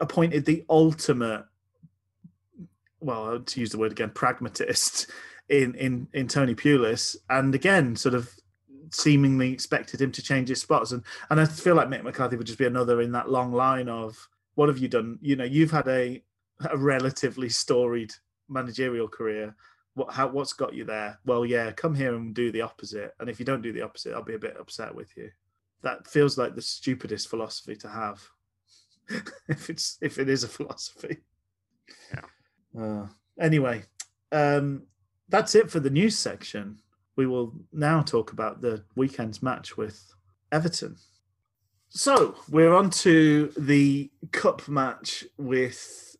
appointed 0.00 0.44
the 0.44 0.64
ultimate, 0.68 1.44
well, 3.00 3.40
to 3.40 3.60
use 3.60 3.70
the 3.70 3.78
word 3.78 3.92
again, 3.92 4.10
pragmatist 4.10 5.10
in 5.48 5.74
in 5.74 6.08
in 6.12 6.28
Tony 6.28 6.54
Pulis, 6.54 7.16
and 7.28 7.54
again, 7.54 7.96
sort 7.96 8.14
of 8.14 8.30
seemingly 8.90 9.52
expected 9.52 10.00
him 10.00 10.12
to 10.12 10.22
change 10.22 10.48
his 10.48 10.60
spots. 10.60 10.92
And 10.92 11.02
and 11.30 11.40
I 11.40 11.44
feel 11.44 11.74
like 11.74 11.88
Mick 11.88 12.02
McCarthy 12.02 12.36
would 12.36 12.46
just 12.46 12.58
be 12.58 12.66
another 12.66 13.00
in 13.00 13.12
that 13.12 13.30
long 13.30 13.52
line 13.52 13.88
of 13.88 14.28
what 14.54 14.68
have 14.68 14.78
you 14.78 14.88
done? 14.88 15.18
You 15.20 15.36
know, 15.36 15.44
you've 15.44 15.70
had 15.70 15.88
a 15.88 16.22
a 16.70 16.76
relatively 16.76 17.48
storied 17.48 18.12
managerial 18.48 19.08
career. 19.08 19.54
What 19.94 20.12
how 20.12 20.28
what's 20.28 20.52
got 20.52 20.74
you 20.74 20.84
there? 20.84 21.18
Well, 21.26 21.44
yeah, 21.44 21.70
come 21.72 21.94
here 21.94 22.14
and 22.14 22.34
do 22.34 22.50
the 22.50 22.62
opposite. 22.62 23.12
And 23.20 23.28
if 23.28 23.38
you 23.38 23.44
don't 23.44 23.62
do 23.62 23.72
the 23.72 23.82
opposite, 23.82 24.14
I'll 24.14 24.22
be 24.22 24.34
a 24.34 24.38
bit 24.38 24.56
upset 24.58 24.94
with 24.94 25.14
you. 25.16 25.30
That 25.82 26.06
feels 26.06 26.38
like 26.38 26.54
the 26.54 26.62
stupidest 26.62 27.28
philosophy 27.28 27.76
to 27.76 27.88
have. 27.88 28.22
if 29.48 29.68
it's 29.68 29.98
if 30.00 30.18
it 30.18 30.28
is 30.28 30.44
a 30.44 30.48
philosophy. 30.48 31.18
Yeah. 32.14 32.82
Uh, 32.82 33.06
anyway, 33.38 33.84
um, 34.30 34.82
that's 35.28 35.54
it 35.54 35.70
for 35.70 35.80
the 35.80 35.90
news 35.90 36.18
section. 36.18 36.78
We 37.16 37.26
will 37.26 37.52
now 37.72 38.00
talk 38.00 38.32
about 38.32 38.60
the 38.60 38.84
weekend's 38.96 39.42
match 39.42 39.76
with 39.76 40.14
Everton. 40.50 40.96
So 41.90 42.36
we're 42.48 42.72
on 42.72 42.88
to 42.90 43.52
the 43.58 44.10
cup 44.30 44.66
match 44.66 45.24
with 45.36 46.16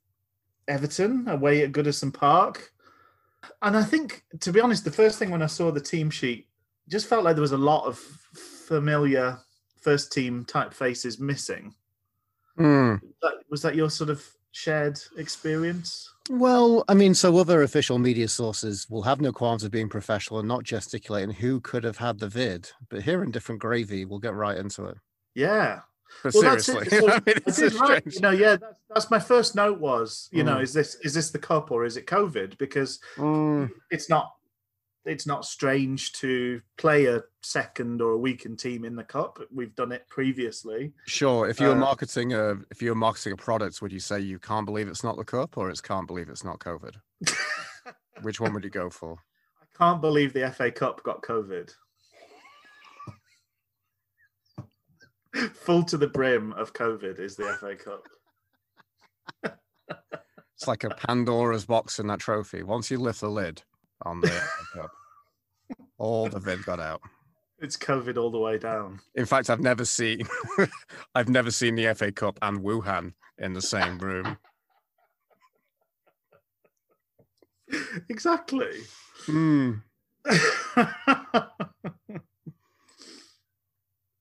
Everton 0.68 1.28
away 1.28 1.62
at 1.62 1.72
Goodison 1.72 2.12
Park. 2.12 2.71
And 3.62 3.76
I 3.76 3.82
think, 3.82 4.24
to 4.40 4.52
be 4.52 4.60
honest, 4.60 4.84
the 4.84 4.90
first 4.90 5.18
thing 5.18 5.30
when 5.30 5.42
I 5.42 5.46
saw 5.46 5.70
the 5.70 5.80
team 5.80 6.10
sheet 6.10 6.48
just 6.88 7.06
felt 7.06 7.24
like 7.24 7.34
there 7.34 7.42
was 7.42 7.52
a 7.52 7.58
lot 7.58 7.86
of 7.86 7.98
familiar 7.98 9.38
first 9.80 10.12
team 10.12 10.44
type 10.44 10.72
faces 10.72 11.18
missing. 11.18 11.74
Hmm. 12.56 12.96
That, 13.22 13.34
was 13.50 13.62
that 13.62 13.74
your 13.74 13.90
sort 13.90 14.10
of 14.10 14.24
shared 14.52 15.00
experience? 15.16 16.12
Well, 16.30 16.84
I 16.88 16.94
mean, 16.94 17.14
so 17.14 17.36
other 17.36 17.62
official 17.62 17.98
media 17.98 18.28
sources 18.28 18.88
will 18.88 19.02
have 19.02 19.20
no 19.20 19.32
qualms 19.32 19.64
of 19.64 19.70
being 19.70 19.88
professional 19.88 20.38
and 20.38 20.48
not 20.48 20.62
gesticulating 20.62 21.34
who 21.34 21.60
could 21.60 21.84
have 21.84 21.96
had 21.96 22.18
the 22.18 22.28
vid. 22.28 22.70
But 22.88 23.02
here 23.02 23.24
in 23.24 23.30
different 23.30 23.60
gravy, 23.60 24.04
we'll 24.04 24.20
get 24.20 24.34
right 24.34 24.56
into 24.56 24.84
it. 24.84 24.98
Yeah. 25.34 25.80
But 26.22 26.34
Well, 26.34 26.42
that's 26.42 26.66
seriously, 26.66 26.98
it. 26.98 27.00
So 27.00 27.08
I 27.12 27.14
mean, 27.14 27.22
I 27.26 27.40
it's 27.46 27.56
did 27.56 27.72
so 27.72 28.00
you 28.06 28.20
know, 28.20 28.30
yeah, 28.30 28.56
that's, 28.56 28.76
that's 28.88 29.10
my 29.10 29.18
first 29.18 29.54
note 29.54 29.78
was, 29.80 30.28
you 30.32 30.44
know, 30.44 30.56
Mm. 30.56 30.62
is 30.62 30.72
this 30.72 30.94
is 31.02 31.14
this 31.14 31.30
the 31.30 31.38
cup 31.38 31.70
or 31.70 31.84
is 31.84 31.96
it 31.96 32.06
COVID? 32.06 32.58
Because 32.58 33.00
Mm, 33.16 33.70
it's 33.90 34.08
not 34.08 34.32
it's 35.04 35.26
not 35.26 35.44
strange 35.44 36.12
to 36.12 36.60
play 36.76 37.06
a 37.06 37.24
second 37.42 38.00
or 38.00 38.12
a 38.12 38.16
weakened 38.18 38.56
team 38.60 38.84
in 38.84 38.94
the 38.94 39.02
cup. 39.02 39.40
We've 39.52 39.74
done 39.74 39.90
it 39.90 40.06
previously. 40.08 40.92
sure. 41.06 41.48
If 41.48 41.58
you 41.58 41.66
were 41.66 41.72
Uh, 41.74 41.78
marketing 41.90 42.34
a 42.34 42.56
if 42.70 42.80
you 42.80 42.90
were 42.90 42.94
marketing 42.94 43.32
a 43.32 43.36
product, 43.36 43.82
would 43.82 43.90
you 43.92 43.98
say 43.98 44.20
you 44.20 44.38
can't 44.38 44.64
believe 44.64 44.86
it's 44.86 45.02
not 45.02 45.16
the 45.16 45.24
cup 45.24 45.58
or 45.58 45.70
it's 45.70 45.80
can't 45.80 46.06
believe 46.06 46.28
it's 46.28 46.44
not 46.44 46.60
COVID? 46.60 46.94
Which 48.22 48.40
one 48.40 48.54
would 48.54 48.62
you 48.64 48.70
go 48.70 48.90
for? 48.90 49.16
I 49.60 49.64
can't 49.76 50.00
believe 50.00 50.32
the 50.32 50.48
FA 50.52 50.70
Cup 50.70 51.02
got 51.02 51.22
COVID. 51.22 51.74
Full 55.54 55.84
to 55.84 55.96
the 55.96 56.08
brim 56.08 56.52
of 56.54 56.72
COVID 56.74 57.18
is 57.18 57.36
the 57.36 57.56
FA 57.58 57.76
Cup. 57.76 58.08
It's 60.62 60.68
like 60.68 60.84
a 60.84 60.90
Pandora's 60.90 61.64
box 61.64 61.98
in 61.98 62.06
that 62.06 62.20
trophy. 62.20 62.62
Once 62.62 62.88
you 62.88 62.96
lift 62.96 63.20
the 63.20 63.28
lid 63.28 63.62
on 64.02 64.20
the 64.20 64.28
FA 64.28 64.64
Cup, 64.74 64.90
all 65.98 66.28
the 66.28 66.38
vid 66.38 66.64
got 66.64 66.78
out. 66.78 67.00
It's 67.58 67.76
COVID 67.76 68.16
all 68.16 68.30
the 68.30 68.38
way 68.38 68.58
down. 68.58 69.00
In 69.16 69.26
fact, 69.26 69.50
I've 69.50 69.58
never 69.58 69.84
seen 69.84 70.24
I've 71.16 71.28
never 71.28 71.50
seen 71.50 71.74
the 71.74 71.92
FA 71.96 72.12
Cup 72.12 72.38
and 72.42 72.60
Wuhan 72.60 73.14
in 73.38 73.54
the 73.54 73.60
same 73.60 73.98
room. 73.98 74.36
exactly. 78.08 78.82
Hmm. 79.26 79.72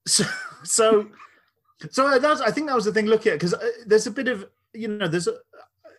so, 0.08 0.24
so, 0.64 1.08
so 1.90 2.18
that's. 2.18 2.40
I 2.40 2.50
think 2.50 2.66
that 2.68 2.76
was 2.76 2.84
the 2.84 2.92
thing. 2.92 3.06
Looking 3.06 3.32
at 3.32 3.38
because 3.38 3.54
there's 3.86 4.06
a 4.06 4.10
bit 4.10 4.28
of 4.28 4.46
you 4.72 4.88
know 4.88 5.08
there's 5.08 5.28
a. 5.28 5.36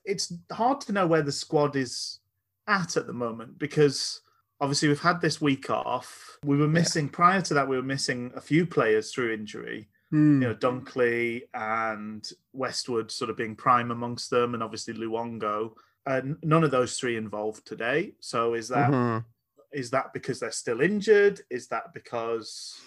It's 0.05 0.33
hard 0.51 0.81
to 0.81 0.91
know 0.91 1.07
where 1.07 1.21
the 1.21 1.31
squad 1.31 1.75
is 1.75 2.19
at 2.67 2.97
at 2.97 3.07
the 3.07 3.13
moment 3.13 3.57
because 3.57 4.21
obviously 4.59 4.87
we've 4.87 4.99
had 4.99 5.21
this 5.21 5.41
week 5.41 5.69
off. 5.69 6.37
We 6.43 6.57
were 6.57 6.67
missing 6.67 7.09
prior 7.09 7.41
to 7.41 7.53
that. 7.53 7.67
We 7.67 7.75
were 7.77 7.83
missing 7.83 8.31
a 8.35 8.41
few 8.41 8.65
players 8.65 9.11
through 9.11 9.33
injury. 9.33 9.89
Hmm. 10.09 10.41
You 10.41 10.49
know, 10.49 10.55
Dunkley 10.55 11.43
and 11.53 12.29
Westwood 12.53 13.11
sort 13.11 13.29
of 13.29 13.37
being 13.37 13.55
prime 13.55 13.91
amongst 13.91 14.29
them, 14.29 14.53
and 14.53 14.61
obviously 14.63 14.93
Luongo. 14.93 15.73
And 16.05 16.37
none 16.43 16.63
of 16.65 16.71
those 16.71 16.99
three 16.99 17.15
involved 17.15 17.65
today. 17.65 18.15
So 18.19 18.55
is 18.55 18.67
that 18.69 18.91
Mhm. 18.91 19.25
is 19.71 19.89
that 19.91 20.13
because 20.13 20.39
they're 20.39 20.51
still 20.51 20.81
injured? 20.81 21.41
Is 21.49 21.67
that 21.69 21.93
because 21.93 22.77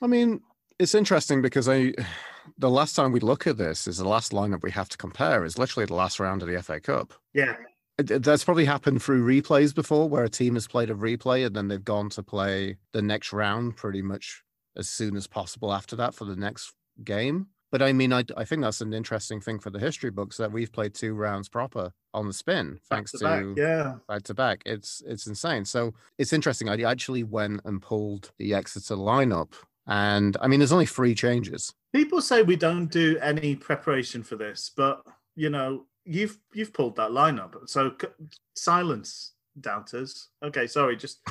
I 0.00 0.06
mean, 0.06 0.40
it's 0.78 0.94
interesting 0.94 1.42
because 1.42 1.68
I 1.68 1.92
the 2.58 2.70
last 2.70 2.94
time 2.94 3.12
we 3.12 3.20
look 3.20 3.46
at 3.46 3.58
this 3.58 3.86
is 3.86 3.98
the 3.98 4.08
last 4.08 4.32
lineup 4.32 4.62
we 4.62 4.70
have 4.70 4.88
to 4.90 4.96
compare 4.96 5.44
is 5.44 5.58
literally 5.58 5.86
the 5.86 5.94
last 5.94 6.18
round 6.20 6.42
of 6.42 6.48
the 6.48 6.60
FA 6.62 6.80
Cup. 6.80 7.12
yeah, 7.34 7.52
uh, 7.98 8.04
it- 8.08 8.22
That's 8.22 8.44
probably 8.44 8.64
happened 8.64 9.02
through 9.02 9.24
replays 9.26 9.74
before, 9.74 10.08
where 10.08 10.24
a 10.24 10.28
team 10.30 10.54
has 10.54 10.66
played 10.66 10.90
a 10.90 10.94
replay 10.94 11.44
and 11.46 11.54
then 11.54 11.68
they've 11.68 11.84
gone 11.84 12.08
to 12.10 12.22
play 12.22 12.76
the 12.92 13.02
next 13.02 13.32
round 13.32 13.76
pretty 13.76 14.02
much 14.02 14.42
as 14.76 14.88
soon 14.88 15.16
as 15.16 15.26
possible 15.26 15.72
after 15.72 15.96
that 15.96 16.14
for 16.14 16.24
the 16.24 16.36
next 16.36 16.72
game. 17.04 17.48
But 17.70 17.82
I 17.82 17.92
mean, 17.92 18.14
I, 18.14 18.24
I 18.34 18.44
think 18.46 18.62
that's 18.62 18.80
an 18.80 18.94
interesting 18.94 19.42
thing 19.42 19.58
for 19.58 19.68
the 19.68 19.78
history 19.78 20.10
books 20.10 20.38
that 20.38 20.52
we've 20.52 20.72
played 20.72 20.94
two 20.94 21.12
rounds 21.12 21.50
proper 21.50 21.92
on 22.14 22.26
the 22.26 22.32
spin, 22.32 22.74
back 22.74 22.80
thanks 22.88 23.10
to 23.12 23.18
to 23.18 23.24
back, 23.24 23.44
yeah. 23.58 23.94
back 24.08 24.22
to 24.22 24.32
back. 24.34 24.62
It's 24.64 25.02
it's 25.06 25.26
insane. 25.26 25.66
So 25.66 25.92
it's 26.16 26.32
interesting. 26.32 26.70
I 26.70 26.80
actually 26.80 27.24
went 27.24 27.60
and 27.66 27.82
pulled 27.82 28.30
the 28.38 28.54
Exeter 28.54 28.94
lineup, 28.96 29.52
and 29.88 30.36
I 30.40 30.48
mean, 30.48 30.60
there's 30.60 30.72
only 30.72 30.86
three 30.86 31.14
changes. 31.14 31.72
People 31.94 32.20
say 32.20 32.42
we 32.42 32.56
don't 32.56 32.88
do 32.88 33.18
any 33.22 33.56
preparation 33.56 34.22
for 34.22 34.36
this, 34.36 34.70
but 34.76 35.02
you 35.34 35.48
know, 35.48 35.86
you've 36.04 36.38
you've 36.52 36.74
pulled 36.74 36.96
that 36.96 37.10
lineup. 37.10 37.54
So 37.66 37.94
c- 38.00 38.08
silence, 38.54 39.32
doubters. 39.60 40.28
Okay, 40.44 40.66
sorry, 40.66 40.96
just 40.96 41.20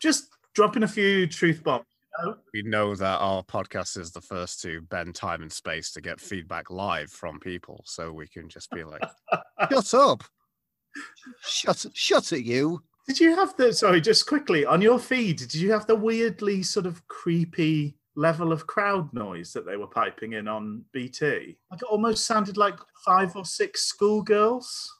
just 0.00 0.28
dropping 0.54 0.82
a 0.82 0.88
few 0.88 1.26
truth 1.26 1.64
bombs. 1.64 1.86
We 2.52 2.62
know 2.62 2.96
that 2.96 3.20
our 3.20 3.44
podcast 3.44 3.96
is 3.96 4.10
the 4.10 4.20
first 4.20 4.60
to 4.62 4.80
bend 4.82 5.14
time 5.14 5.40
and 5.40 5.52
space 5.52 5.92
to 5.92 6.00
get 6.00 6.20
feedback 6.20 6.68
live 6.68 7.10
from 7.10 7.40
people, 7.40 7.82
so 7.86 8.12
we 8.12 8.26
can 8.26 8.48
just 8.48 8.70
be 8.72 8.84
like, 8.84 9.02
"Shut 9.70 9.94
up, 9.94 10.24
shut, 11.40 11.86
shut 11.94 12.32
it, 12.32 12.44
you." 12.44 12.82
Did 13.08 13.20
you 13.20 13.34
have 13.36 13.56
the 13.56 13.72
sorry, 13.72 14.02
just 14.02 14.26
quickly 14.26 14.66
on 14.66 14.82
your 14.82 14.98
feed? 14.98 15.38
Did 15.38 15.54
you 15.54 15.72
have 15.72 15.86
the 15.86 15.96
weirdly 15.96 16.62
sort 16.62 16.84
of 16.84 17.08
creepy 17.08 17.96
level 18.16 18.52
of 18.52 18.66
crowd 18.66 19.10
noise 19.14 19.52
that 19.54 19.64
they 19.64 19.78
were 19.78 19.86
piping 19.86 20.34
in 20.34 20.46
on 20.46 20.84
BT? 20.92 21.56
Like 21.70 21.80
it 21.80 21.88
almost 21.90 22.26
sounded 22.26 22.58
like 22.58 22.78
five 23.06 23.34
or 23.34 23.46
six 23.46 23.86
schoolgirls. 23.86 24.94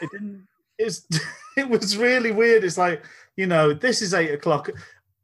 It 0.00 0.10
didn't. 0.10 0.46
It's 0.78 1.06
it 1.58 1.68
was 1.68 1.98
really 1.98 2.30
weird. 2.32 2.64
It's 2.64 2.78
like 2.78 3.04
you 3.36 3.46
know, 3.46 3.74
this 3.74 4.00
is 4.00 4.14
eight 4.14 4.32
o'clock. 4.32 4.70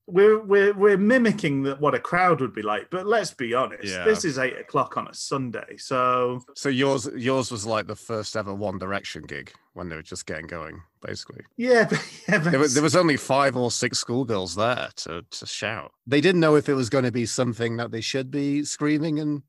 We're 0.08 0.38
we're 0.40 0.72
we're 0.72 0.96
mimicking 0.96 1.64
the, 1.64 1.74
what 1.76 1.94
a 1.94 1.98
crowd 1.98 2.40
would 2.40 2.54
be 2.54 2.62
like, 2.62 2.90
but 2.90 3.06
let's 3.06 3.34
be 3.34 3.54
honest. 3.54 3.84
Yeah. 3.84 4.04
This 4.04 4.24
is 4.24 4.38
eight 4.38 4.56
o'clock 4.56 4.96
on 4.96 5.08
a 5.08 5.14
Sunday, 5.14 5.76
so 5.78 6.40
So 6.54 6.68
yours, 6.68 7.08
yours 7.16 7.50
was 7.50 7.66
like 7.66 7.88
the 7.88 7.96
first 7.96 8.36
ever 8.36 8.54
One 8.54 8.78
Direction 8.78 9.22
gig 9.24 9.52
when 9.74 9.88
they 9.88 9.96
were 9.96 10.02
just 10.02 10.24
getting 10.26 10.46
going, 10.46 10.80
basically. 11.04 11.44
yeah, 11.56 11.86
but, 11.90 12.02
yeah. 12.28 12.38
But 12.38 12.50
There 12.50 12.60
was, 12.60 12.74
there 12.74 12.82
was 12.82 12.94
only 12.96 13.16
five 13.16 13.56
or 13.56 13.70
six 13.70 13.98
schoolgirls 13.98 14.54
there 14.54 14.90
to, 14.96 15.24
to 15.28 15.46
shout. 15.46 15.92
They 16.06 16.20
didn't 16.20 16.40
know 16.40 16.54
if 16.54 16.68
it 16.68 16.74
was 16.74 16.88
going 16.88 17.04
to 17.04 17.12
be 17.12 17.26
something 17.26 17.76
that 17.78 17.90
they 17.90 18.00
should 18.00 18.30
be 18.30 18.64
screaming 18.64 19.18
and 19.18 19.42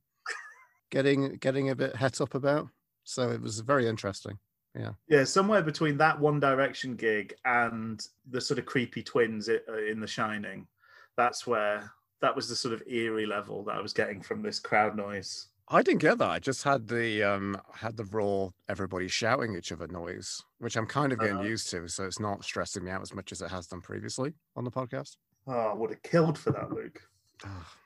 getting 0.89 1.35
getting 1.37 1.69
a 1.69 1.75
bit 1.75 1.95
het 1.95 2.19
up 2.19 2.33
about. 2.33 2.69
So 3.03 3.29
it 3.29 3.41
was 3.41 3.59
very 3.59 3.87
interesting. 3.87 4.39
Yeah, 4.77 4.91
Yeah, 5.09 5.23
somewhere 5.23 5.61
between 5.61 5.97
that 5.97 6.19
One 6.19 6.39
Direction 6.39 6.95
gig 6.95 7.33
and 7.45 8.05
the 8.29 8.39
sort 8.41 8.59
of 8.59 8.65
creepy 8.65 9.01
twins 9.01 9.49
uh, 9.49 9.57
in 9.89 9.99
The 9.99 10.07
Shining. 10.07 10.67
That's 11.15 11.47
where 11.47 11.91
that 12.21 12.35
was 12.35 12.47
the 12.49 12.55
sort 12.55 12.73
of 12.73 12.83
eerie 12.87 13.25
level 13.25 13.63
that 13.65 13.75
I 13.75 13.81
was 13.81 13.93
getting 13.93 14.21
from 14.21 14.41
this 14.41 14.59
crowd 14.59 14.95
noise. 14.95 15.47
I 15.69 15.81
didn't 15.81 15.99
get 16.01 16.17
that. 16.19 16.29
I 16.29 16.39
just 16.39 16.63
had 16.63 16.87
the 16.87 17.23
um 17.23 17.59
had 17.73 17.97
the 17.97 18.05
raw 18.05 18.49
everybody 18.69 19.07
shouting 19.09 19.55
each 19.55 19.71
other 19.73 19.87
noise, 19.87 20.41
which 20.59 20.77
I'm 20.77 20.85
kind 20.87 21.11
of 21.11 21.19
getting 21.19 21.37
Uh-huh. 21.37 21.45
used 21.47 21.69
to. 21.71 21.87
So 21.89 22.05
it's 22.05 22.19
not 22.21 22.43
stressing 22.45 22.83
me 22.85 22.91
out 22.91 23.01
as 23.01 23.13
much 23.13 23.31
as 23.33 23.41
it 23.41 23.49
has 23.51 23.67
done 23.67 23.81
previously 23.81 24.33
on 24.55 24.63
the 24.63 24.71
podcast. 24.71 25.17
Oh, 25.47 25.51
I 25.53 25.73
would 25.73 25.89
have 25.89 26.01
killed 26.03 26.37
for 26.37 26.51
that, 26.51 26.71
Luke. 26.71 27.01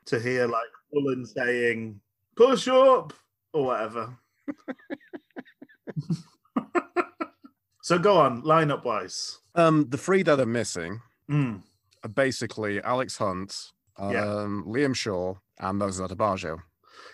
To 0.06 0.20
hear 0.20 0.46
like 0.48 0.68
Cullen 0.94 1.26
saying, 1.26 2.00
push 2.36 2.68
up 2.68 3.14
or 3.54 3.66
whatever. 3.66 4.16
so 7.82 7.98
go 8.00 8.18
on, 8.18 8.44
lineup 8.44 8.84
wise. 8.84 9.40
Um, 9.56 9.88
the 9.90 9.98
three 9.98 10.24
that 10.24 10.40
are 10.40 10.46
missing 10.46 11.02
Mm, 11.30 11.62
are 12.04 12.10
basically 12.10 12.82
Alex 12.82 13.18
Hunt, 13.18 13.72
um, 13.98 14.12
Yeah. 14.12 14.24
Liam 14.26 14.96
Shaw, 14.96 15.36
and 15.60 15.78
Moses 15.78 16.06
Odubajo. 16.06 16.60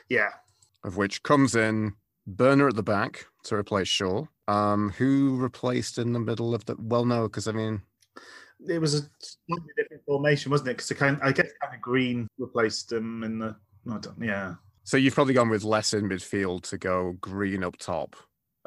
yeah. 0.09 0.29
of 0.83 0.97
which 0.97 1.21
comes 1.23 1.55
in 1.55 1.93
Borner 2.29 2.69
at 2.69 2.75
the 2.75 2.83
back 2.83 3.25
to 3.43 3.55
replace 3.55 3.87
Shaw. 3.87 4.25
Um, 4.47 4.89
who 4.91 5.35
replaced 5.37 5.97
in 5.97 6.13
the 6.13 6.19
middle 6.19 6.55
of 6.55 6.63
the? 6.65 6.75
Well, 6.79 7.03
no, 7.05 7.23
because 7.27 7.47
I 7.47 7.51
mean, 7.51 7.81
It 8.67 8.79
was 8.79 8.93
a 8.93 8.99
slightly 9.19 9.73
different 9.77 10.03
formation, 10.05 10.51
wasn't 10.51 10.69
it? 10.69 10.77
Because 10.77 10.91
kind 10.97 11.19
I 11.21 11.31
guess 11.33 11.49
kind 11.61 11.75
of 11.75 11.81
Green 11.81 12.27
replaced 12.37 12.91
him 12.91 13.23
in 13.23 13.39
the. 13.39 13.55
I 13.91 13.97
don't, 13.99 14.21
yeah. 14.21 14.55
so 14.83 14.95
you've 14.97 15.13
probably 15.15 15.33
gone 15.33 15.49
with 15.49 15.63
less 15.63 15.93
in 15.93 16.07
midfield 16.09 16.63
to 16.69 16.77
go 16.77 17.13
green 17.21 17.63
up 17.63 17.75
top, 17.77 18.15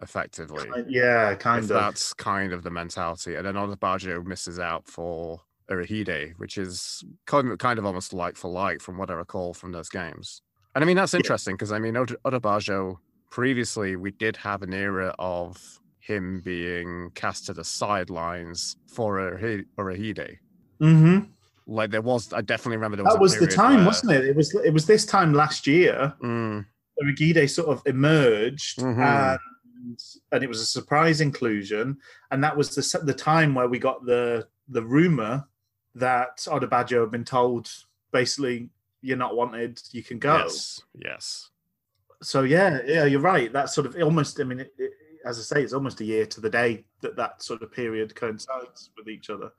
effectively. 0.03 0.69
Yeah, 0.89 1.35
kind 1.35 1.63
of. 1.63 1.69
that's 1.69 2.13
kind 2.15 2.53
of 2.53 2.63
the 2.63 2.71
mentality, 2.71 3.35
and 3.37 3.47
then 3.47 3.55
Odubajo 3.55 4.25
misses 4.25 4.59
out 4.59 4.87
for 4.87 5.41
Urhoghide, 5.71 6.35
which 6.39 6.59
is 6.59 7.05
kind 7.27 7.49
of, 7.53 7.59
kind 7.59 7.79
of 7.79 7.87
almost 7.87 8.13
like 8.13 8.37
for 8.37 8.51
like 8.51 8.81
from 8.81 8.99
what 8.99 9.11
I 9.11 9.15
recall 9.15 9.55
from 9.55 9.73
those 9.73 9.89
games. 9.89 10.43
And 10.75 10.83
I 10.83 10.87
mean 10.87 10.97
that's 10.97 11.15
interesting 11.15 11.55
because 11.55 11.73
I 11.73 11.79
mean 11.79 11.97
Ode- 11.97 12.17
previously 13.31 13.97
we 13.97 14.11
did 14.11 14.37
have 14.37 14.63
an 14.63 14.73
era 14.75 15.15
of 15.19 15.79
him 16.01 16.41
being 16.45 17.11
cast 17.15 17.47
to 17.47 17.53
the 17.53 17.63
sidelines 17.65 18.77
for 18.89 19.17
Irahi- 19.19 19.67
Urhoghide. 19.79 20.37
hmm 20.81 21.19
Like 21.67 21.91
there 21.93 22.03
was, 22.03 22.33
I 22.33 22.41
definitely 22.41 22.79
remember 22.79 22.97
there 22.97 23.05
was. 23.05 23.15
That 23.15 23.21
was 23.21 23.39
the 23.39 23.47
time, 23.47 23.77
where- 23.79 23.87
wasn't 23.87 24.13
it? 24.13 24.25
It 24.25 24.35
was. 24.37 24.53
It 24.55 24.73
was 24.73 24.87
this 24.87 25.07
time 25.07 25.33
last 25.35 25.67
year. 25.69 26.13
Mm, 26.23 26.67
sort 27.47 27.69
of 27.69 27.83
emerged, 27.87 28.79
Mhm. 28.81 28.99
and 28.99 29.39
and, 30.33 30.45
it 30.45 30.49
was 30.49 30.61
a 30.61 30.67
surprise 30.67 31.21
inclusion. 31.21 31.99
And 32.31 32.43
that 32.45 32.57
was 32.57 32.75
the 32.75 32.99
the 33.05 33.15
time 33.15 33.55
where 33.55 33.69
we 33.69 33.79
got 33.79 34.05
the 34.05 34.47
the 34.69 34.83
rumor 34.83 35.47
that 35.95 36.39
Odubajo 36.39 37.01
had 37.01 37.11
been 37.11 37.25
told 37.25 37.71
basically 38.13 38.71
you're 39.03 39.17
not 39.17 39.37
wanted, 39.37 39.81
you 39.93 40.03
can 40.03 40.19
go. 40.19 40.37
Yes. 40.37 40.81
Yes. 40.95 41.51
So 42.23 42.43
yeah, 42.43 42.81
yeah, 42.87 43.05
you're 43.05 43.21
right. 43.21 43.53
That 43.53 43.71
sort 43.71 43.87
of 43.87 43.97
almost. 44.03 44.41
I 44.41 44.45
mean, 44.45 44.61
it, 44.61 44.75
it, 44.79 44.93
as 45.25 45.39
I 45.39 45.43
say, 45.43 45.63
it's 45.63 45.73
almost 45.73 46.01
a 46.01 46.05
year 46.05 46.27
to 46.27 46.41
the 46.41 46.51
day 46.51 46.85
that 47.01 47.17
that 47.17 47.43
sort 47.43 47.63
of 47.63 47.73
period 47.73 48.15
coincides 48.15 48.91
with 48.97 49.09
each 49.09 49.31
other. 49.31 49.53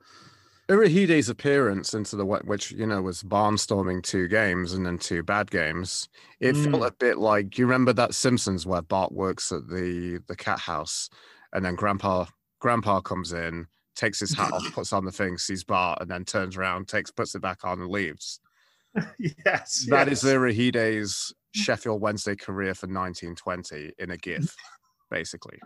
Urhoghide's 0.72 1.28
appearance 1.28 1.92
into 1.92 2.16
the 2.16 2.24
which 2.24 2.72
you 2.72 2.86
know 2.86 3.02
was 3.02 3.22
barnstorming 3.22 4.02
two 4.02 4.26
games 4.28 4.72
and 4.72 4.86
then 4.86 4.96
two 4.98 5.22
bad 5.22 5.50
games. 5.50 6.08
It 6.40 6.54
Mm. 6.56 6.70
felt 6.70 6.84
a 6.86 6.94
bit 6.98 7.18
like 7.18 7.58
you 7.58 7.66
remember 7.66 7.92
that 7.92 8.14
Simpsons 8.14 8.64
where 8.66 8.82
Bart 8.82 9.12
works 9.12 9.52
at 9.52 9.68
the 9.68 10.20
the 10.26 10.36
cat 10.36 10.58
house, 10.58 11.10
and 11.52 11.64
then 11.64 11.74
Grandpa 11.74 12.26
Grandpa 12.58 13.00
comes 13.00 13.32
in, 13.32 13.66
takes 13.96 14.20
his 14.20 14.32
hat 14.34 14.52
off, 14.52 14.62
puts 14.72 14.92
on 14.92 15.04
the 15.04 15.12
thing, 15.12 15.36
sees 15.36 15.62
Bart, 15.64 15.98
and 16.00 16.10
then 16.10 16.24
turns 16.24 16.56
around, 16.56 16.88
takes 16.88 17.10
puts 17.10 17.34
it 17.34 17.42
back 17.42 17.64
on, 17.64 17.80
and 17.80 17.90
leaves. 17.90 18.40
yes, 19.18 19.86
That 19.88 20.08
is 20.08 20.22
yes. 20.22 20.32
Urhoghide's 20.32 21.34
Sheffield 21.54 22.00
Wednesday 22.00 22.34
career 22.36 22.74
for 22.74 22.86
1920 22.86 23.92
in 23.98 24.10
a 24.10 24.16
GIF, 24.16 24.54
basically. 25.10 25.58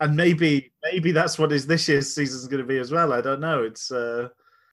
And 0.00 0.16
maybe 0.16 0.72
maybe 0.82 1.12
that's 1.12 1.38
what 1.38 1.52
is 1.52 1.66
this 1.66 1.88
year's 1.88 2.14
season's 2.14 2.46
going 2.46 2.62
to 2.62 2.66
be 2.68 2.78
as 2.78 2.92
well. 2.92 3.12
I 3.12 3.20
don't 3.20 3.40
know. 3.40 3.62
It's 3.64 3.90
uh, 3.90 4.28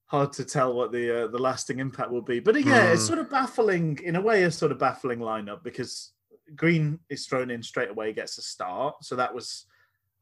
hard 0.06 0.32
to 0.34 0.46
tell 0.46 0.74
what 0.74 0.92
the 0.92 1.24
uh, 1.24 1.28
the 1.28 1.40
lasting 1.40 1.80
impact 1.80 2.12
will 2.12 2.22
be. 2.22 2.40
But 2.40 2.56
uh, 2.56 2.60
yeah, 2.60 2.92
it's 2.92 3.04
Mm. 3.04 3.08
sort 3.08 3.20
of 3.20 3.30
baffling 3.30 4.00
in 4.04 4.16
a 4.16 4.22
way. 4.22 4.44
A 4.44 4.52
sort 4.52 4.72
of 4.72 4.80
baffling 4.80 5.20
lineup 5.20 5.64
because 5.64 6.12
Green 6.56 7.00
is 7.10 7.26
thrown 7.26 7.50
in 7.50 7.64
straight 7.64 7.90
away, 7.90 8.14
gets 8.14 8.38
a 8.38 8.42
start. 8.42 8.96
So 9.02 9.16
that 9.16 9.34
was, 9.34 9.66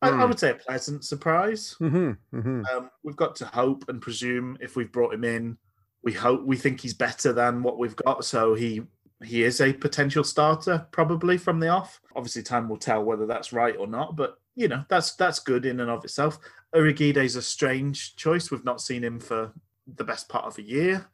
I, 0.01 0.09
I 0.09 0.11
Mm. 0.13 0.29
would 0.29 0.39
say, 0.39 0.51
a 0.51 0.55
pleasant 0.55 1.03
surprise. 1.03 1.75
Mm-hmm, 1.81 2.37
mm-hmm. 2.37 2.61
Um, 2.73 2.89
we've 3.03 3.17
got 3.17 3.35
to 3.37 3.45
hope 3.45 3.89
and 3.89 4.01
presume 4.01 4.57
if 4.61 4.75
we've 4.77 4.91
brought 4.91 5.13
him 5.13 5.25
in, 5.25 5.57
we 6.01 6.13
hope 6.13 6.43
we 6.45 6.55
think 6.55 6.79
he's 6.79 6.93
better 6.93 7.33
than 7.33 7.61
what 7.61 7.77
we've 7.77 7.95
got. 7.95 8.23
So 8.25 8.53
he 8.55 8.83
he 9.23 9.43
is 9.43 9.61
a 9.61 9.71
potential 9.71 10.23
starter 10.23 10.85
probably 10.91 11.37
from 11.37 11.59
the 11.59 11.69
off. 11.69 12.01
Obviously, 12.15 12.43
time 12.43 12.67
will 12.69 12.77
tell 12.77 13.03
whether 13.03 13.25
that's 13.25 13.53
right 13.53 13.75
or 13.77 13.87
not. 13.87 14.15
But 14.15 14.37
you 14.55 14.67
know 14.67 14.83
that's 14.89 15.15
that's 15.15 15.39
good 15.39 15.65
in 15.65 15.79
and 15.79 15.89
of 15.89 16.03
itself. 16.03 16.39
Urhoghide's 16.75 17.35
a 17.35 17.41
strange 17.41 18.15
choice. 18.15 18.49
We've 18.49 18.65
not 18.65 18.81
seen 18.81 19.03
him 19.03 19.19
for 19.19 19.53
the 19.87 20.03
best 20.03 20.29
part 20.29 20.45
of 20.45 20.57
a 20.57 20.63
year. 20.63 21.05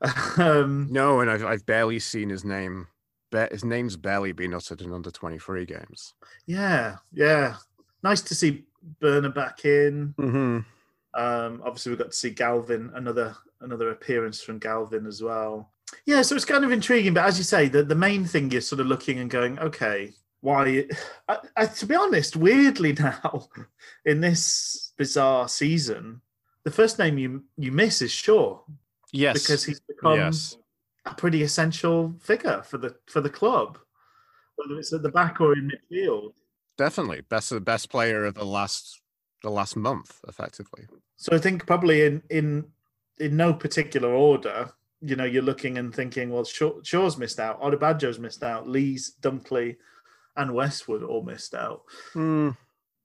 um, 0.36 0.88
No, 0.90 1.20
and 1.20 1.30
I've, 1.30 1.44
I've 1.44 1.66
barely 1.66 1.98
seen 1.98 2.28
his 2.28 2.44
name. 2.44 2.88
His 3.50 3.64
name's 3.64 3.96
barely 3.96 4.32
been 4.32 4.52
uttered 4.52 4.82
in 4.82 4.92
under 4.92 5.10
23 5.10 5.64
games. 5.64 6.12
yeah, 6.46 6.96
yeah. 7.12 7.56
Nice 8.02 8.20
to 8.22 8.34
see 8.34 8.64
Borner 9.00 9.34
back 9.34 9.64
in. 9.64 10.14
Mm-hmm. 10.18 10.58
Um, 11.14 11.62
obviously, 11.64 11.92
we 11.92 11.98
got 11.98 12.10
to 12.10 12.16
see 12.16 12.30
Galvin 12.30 12.90
another 12.94 13.36
another 13.60 13.90
appearance 13.90 14.42
from 14.42 14.58
Galvin 14.58 15.06
as 15.06 15.22
well. 15.22 15.70
Yeah, 16.04 16.22
so 16.22 16.34
it's 16.34 16.44
kind 16.44 16.64
of 16.64 16.72
intriguing. 16.72 17.14
But 17.14 17.26
as 17.26 17.38
you 17.38 17.44
say, 17.44 17.68
the, 17.68 17.82
the 17.82 17.94
main 17.94 18.24
thing 18.24 18.50
you're 18.50 18.60
sort 18.60 18.80
of 18.80 18.86
looking 18.86 19.18
and 19.18 19.30
going, 19.30 19.58
okay, 19.58 20.12
why? 20.42 20.84
I, 21.28 21.38
I, 21.56 21.66
to 21.66 21.86
be 21.86 21.94
honest, 21.94 22.36
weirdly 22.36 22.92
now 22.92 23.48
in 24.04 24.20
this 24.20 24.92
bizarre 24.98 25.48
season, 25.48 26.20
the 26.64 26.70
first 26.70 26.98
name 26.98 27.16
you 27.16 27.44
you 27.56 27.72
miss 27.72 28.02
is 28.02 28.10
Shaw 28.10 28.60
Yes. 29.12 29.42
because 29.42 29.64
he's 29.64 29.80
become 29.80 30.18
yes. 30.18 30.56
a 31.06 31.14
pretty 31.14 31.42
essential 31.42 32.14
figure 32.20 32.62
for 32.62 32.78
the 32.78 32.96
for 33.06 33.20
the 33.20 33.30
club, 33.30 33.78
whether 34.56 34.78
it's 34.78 34.92
at 34.92 35.02
the 35.02 35.10
back 35.10 35.40
or 35.40 35.52
in 35.52 35.70
midfield. 35.70 36.32
Definitely. 36.76 37.22
Best 37.28 37.50
the 37.50 37.60
best 37.60 37.88
player 37.88 38.24
of 38.24 38.34
the 38.34 38.44
last 38.44 39.00
the 39.42 39.50
last 39.50 39.76
month, 39.76 40.20
effectively. 40.26 40.86
So 41.16 41.36
I 41.36 41.38
think 41.38 41.66
probably 41.66 42.02
in 42.04 42.22
in 42.30 42.64
in 43.18 43.36
no 43.36 43.52
particular 43.52 44.08
order, 44.08 44.72
you 45.02 45.14
know, 45.14 45.24
you're 45.24 45.42
looking 45.42 45.78
and 45.78 45.94
thinking, 45.94 46.30
well, 46.30 46.44
Shaw, 46.44 46.80
Shaw's 46.82 47.16
missed 47.16 47.38
out, 47.38 47.60
Odubajo's 47.60 48.18
missed 48.18 48.42
out, 48.42 48.68
Lee's, 48.68 49.14
Dunkley, 49.20 49.76
and 50.36 50.54
Westwood 50.54 51.02
all 51.02 51.22
missed 51.22 51.54
out, 51.54 51.82
Hmm. 52.12 52.50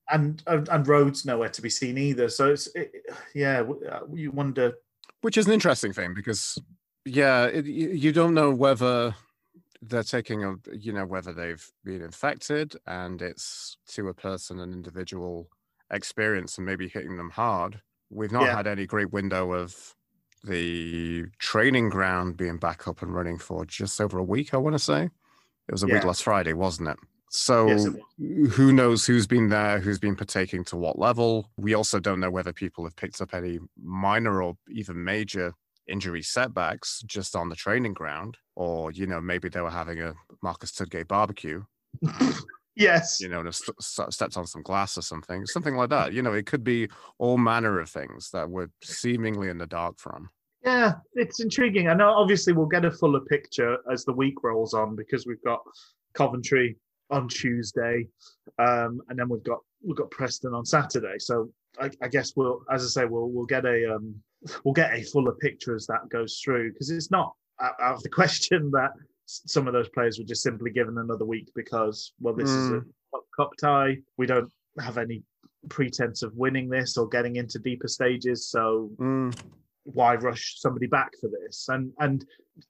and 0.09 0.41
and, 0.47 0.67
and 0.69 0.88
Rhodes 0.88 1.25
nowhere 1.25 1.49
to 1.49 1.61
be 1.61 1.69
seen 1.69 1.97
either. 1.97 2.30
So 2.30 2.51
it's 2.53 2.67
it, 2.75 2.91
yeah, 3.36 3.63
uh, 3.91 4.01
you 4.13 4.32
wonder. 4.32 4.73
Which 5.21 5.38
is 5.38 5.47
an 5.47 5.53
interesting 5.53 5.93
thing 5.93 6.13
because, 6.13 6.59
yeah, 7.03 7.45
it, 7.45 7.65
you, 7.65 8.11
don't 8.13 8.36
know 8.36 8.51
whether 8.53 9.15
they're 9.82 10.03
taking 10.03 10.43
a, 10.43 10.53
you 10.71 10.93
know, 10.93 11.05
whether 11.05 11.34
they've 11.34 11.65
been 11.84 12.03
infected 12.03 12.75
and 12.86 13.19
it's 13.21 13.78
to 13.89 14.09
a 14.09 14.13
person, 14.13 14.59
an 14.59 14.71
individual 14.73 15.49
experience 15.91 16.57
and 16.57 16.67
maybe 16.67 16.88
hitting 16.88 17.17
them 17.17 17.32
hard. 17.32 17.82
We've 18.11 18.32
not 18.32 18.43
Yeah. 18.43 18.55
had 18.55 18.67
any 18.67 18.86
great 18.86 19.11
window 19.11 19.53
of 19.53 19.95
the 20.43 21.25
training 21.39 21.89
ground 21.89 22.38
being 22.38 22.57
back 22.57 22.88
up 22.88 23.01
and 23.01 23.13
running 23.13 23.39
for 23.39 23.65
just 23.65 23.99
over 23.99 24.19
a 24.19 24.23
week, 24.23 24.53
I 24.53 24.57
want 24.57 24.75
to 24.75 24.80
say. 24.80 25.05
It 25.05 25.71
was 25.71 25.82
a 25.84 25.88
week 25.88 26.03
last 26.05 26.23
Friday, 26.23 26.53
wasn't 26.53 26.89
it? 26.89 26.97
So 27.30 27.67
Yes, 27.67 27.88
who 28.51 28.71
knows 28.71 29.05
who's 29.05 29.28
been 29.28 29.49
there, 29.49 29.80
who's 29.80 29.99
been 29.99 30.15
partaking 30.15 30.63
to 30.65 30.78
what 30.78 30.97
level. 30.97 31.49
We 31.57 31.73
also 31.73 31.99
don't 31.99 32.19
know 32.19 32.32
whether 32.32 32.53
people 32.53 32.84
have 32.86 32.95
picked 32.95 33.21
up 33.21 33.34
any 33.34 33.59
minor 33.82 34.41
or 34.41 34.57
even 34.69 35.03
major 35.03 35.53
injury 35.88 36.21
setbacks 36.21 37.01
just 37.05 37.36
on 37.36 37.49
the 37.49 37.55
training 37.55 37.93
ground, 37.93 38.38
or 38.55 38.91
you 38.91 39.07
know 39.07 39.21
maybe 39.21 39.49
they 39.49 39.61
were 39.61 39.69
having 39.69 40.01
a 40.01 40.13
Marcus 40.41 40.71
Tudgay 40.71 41.07
barbecue, 41.07 41.63
Yes, 42.75 43.19
you 43.19 43.28
know, 43.28 43.39
and 43.39 43.53
st- 43.53 44.13
stepped 44.13 44.38
on 44.38 44.45
some 44.45 44.61
glass 44.61 44.97
or 44.99 45.01
something, 45.01 45.45
something 45.47 45.75
like 45.75 45.89
that. 45.89 46.13
You 46.13 46.21
know, 46.21 46.34
it 46.34 46.45
could 46.45 46.63
be 46.63 46.88
all 47.17 47.38
manner 47.38 47.80
of 47.80 47.89
things 47.89 48.30
that 48.32 48.47
we're 48.47 48.69
seemingly 48.84 49.49
in 49.49 49.57
the 49.57 49.65
dark 49.65 49.97
from. 49.97 50.30
yeah, 50.63 50.93
it's 51.15 51.39
intriguing. 51.39 51.88
I 51.88 51.95
know. 51.95 52.09
Obviously, 52.09 52.53
we'll 52.53 52.67
get 52.67 52.86
a 52.86 52.91
fuller 52.91 53.21
picture 53.21 53.78
as 53.91 54.05
the 54.05 54.13
week 54.13 54.43
rolls 54.43 54.75
on 54.75 54.95
because 54.95 55.25
we've 55.25 55.41
got 55.43 55.61
Coventry 56.13 56.78
on 57.10 57.28
Tuesday, 57.28 58.08
um, 58.60 59.01
and 59.10 59.18
then 59.18 59.30
we've 59.30 59.43
got 59.43 59.60
we've 59.84 59.97
got 59.97 60.12
Preston 60.12 60.53
on 60.53 60.66
Saturday. 60.66 61.20
So 61.20 61.49
I, 61.80 61.89
I 62.01 62.08
guess 62.08 62.34
we'll, 62.36 62.62
as 62.72 62.84
I 62.84 62.88
say, 62.88 63.05
we'll 63.05 63.30
we'll 63.30 63.45
get 63.45 63.66
a 63.66 63.95
um, 63.95 64.16
we'll 64.64 64.74
get 64.74 64.93
a 64.93 65.03
fuller 65.03 65.34
picture 65.34 65.76
as 65.76 65.88
that 65.88 66.10
goes 66.10 66.41
through 66.43 66.74
because 66.74 66.89
it's 66.89 67.12
not 67.12 67.34
out, 67.62 67.76
of 67.80 68.03
the 68.03 68.10
question 68.22 68.72
that 68.72 68.91
some 69.26 69.68
of 69.68 69.74
those 69.74 69.89
players 69.89 70.18
were 70.18 70.26
just 70.26 70.43
simply 70.43 70.72
given 70.72 70.97
another 70.97 71.26
week 71.26 71.49
because 71.55 72.14
well, 72.20 72.34
this 72.34 72.49
is 72.49 72.72
a 72.72 72.82
cup- 73.14 73.26
cup 73.36 73.51
tie. 73.60 73.97
We 74.18 74.26
don't 74.26 74.51
have 74.80 74.97
any 74.97 75.24
pretense 75.70 76.24
of 76.24 76.34
winning 76.36 76.70
this 76.70 76.97
or 76.97 77.08
getting 77.08 77.36
into 77.36 77.60
deeper 77.60 77.88
stages, 77.88 78.49
so 78.49 78.91
Mm, 78.97 79.38
why 79.84 80.16
rush 80.16 80.55
somebody 80.58 80.88
back 80.88 81.12
for 81.20 81.30
this? 81.30 81.68
And 81.70 81.91
and 81.99 82.26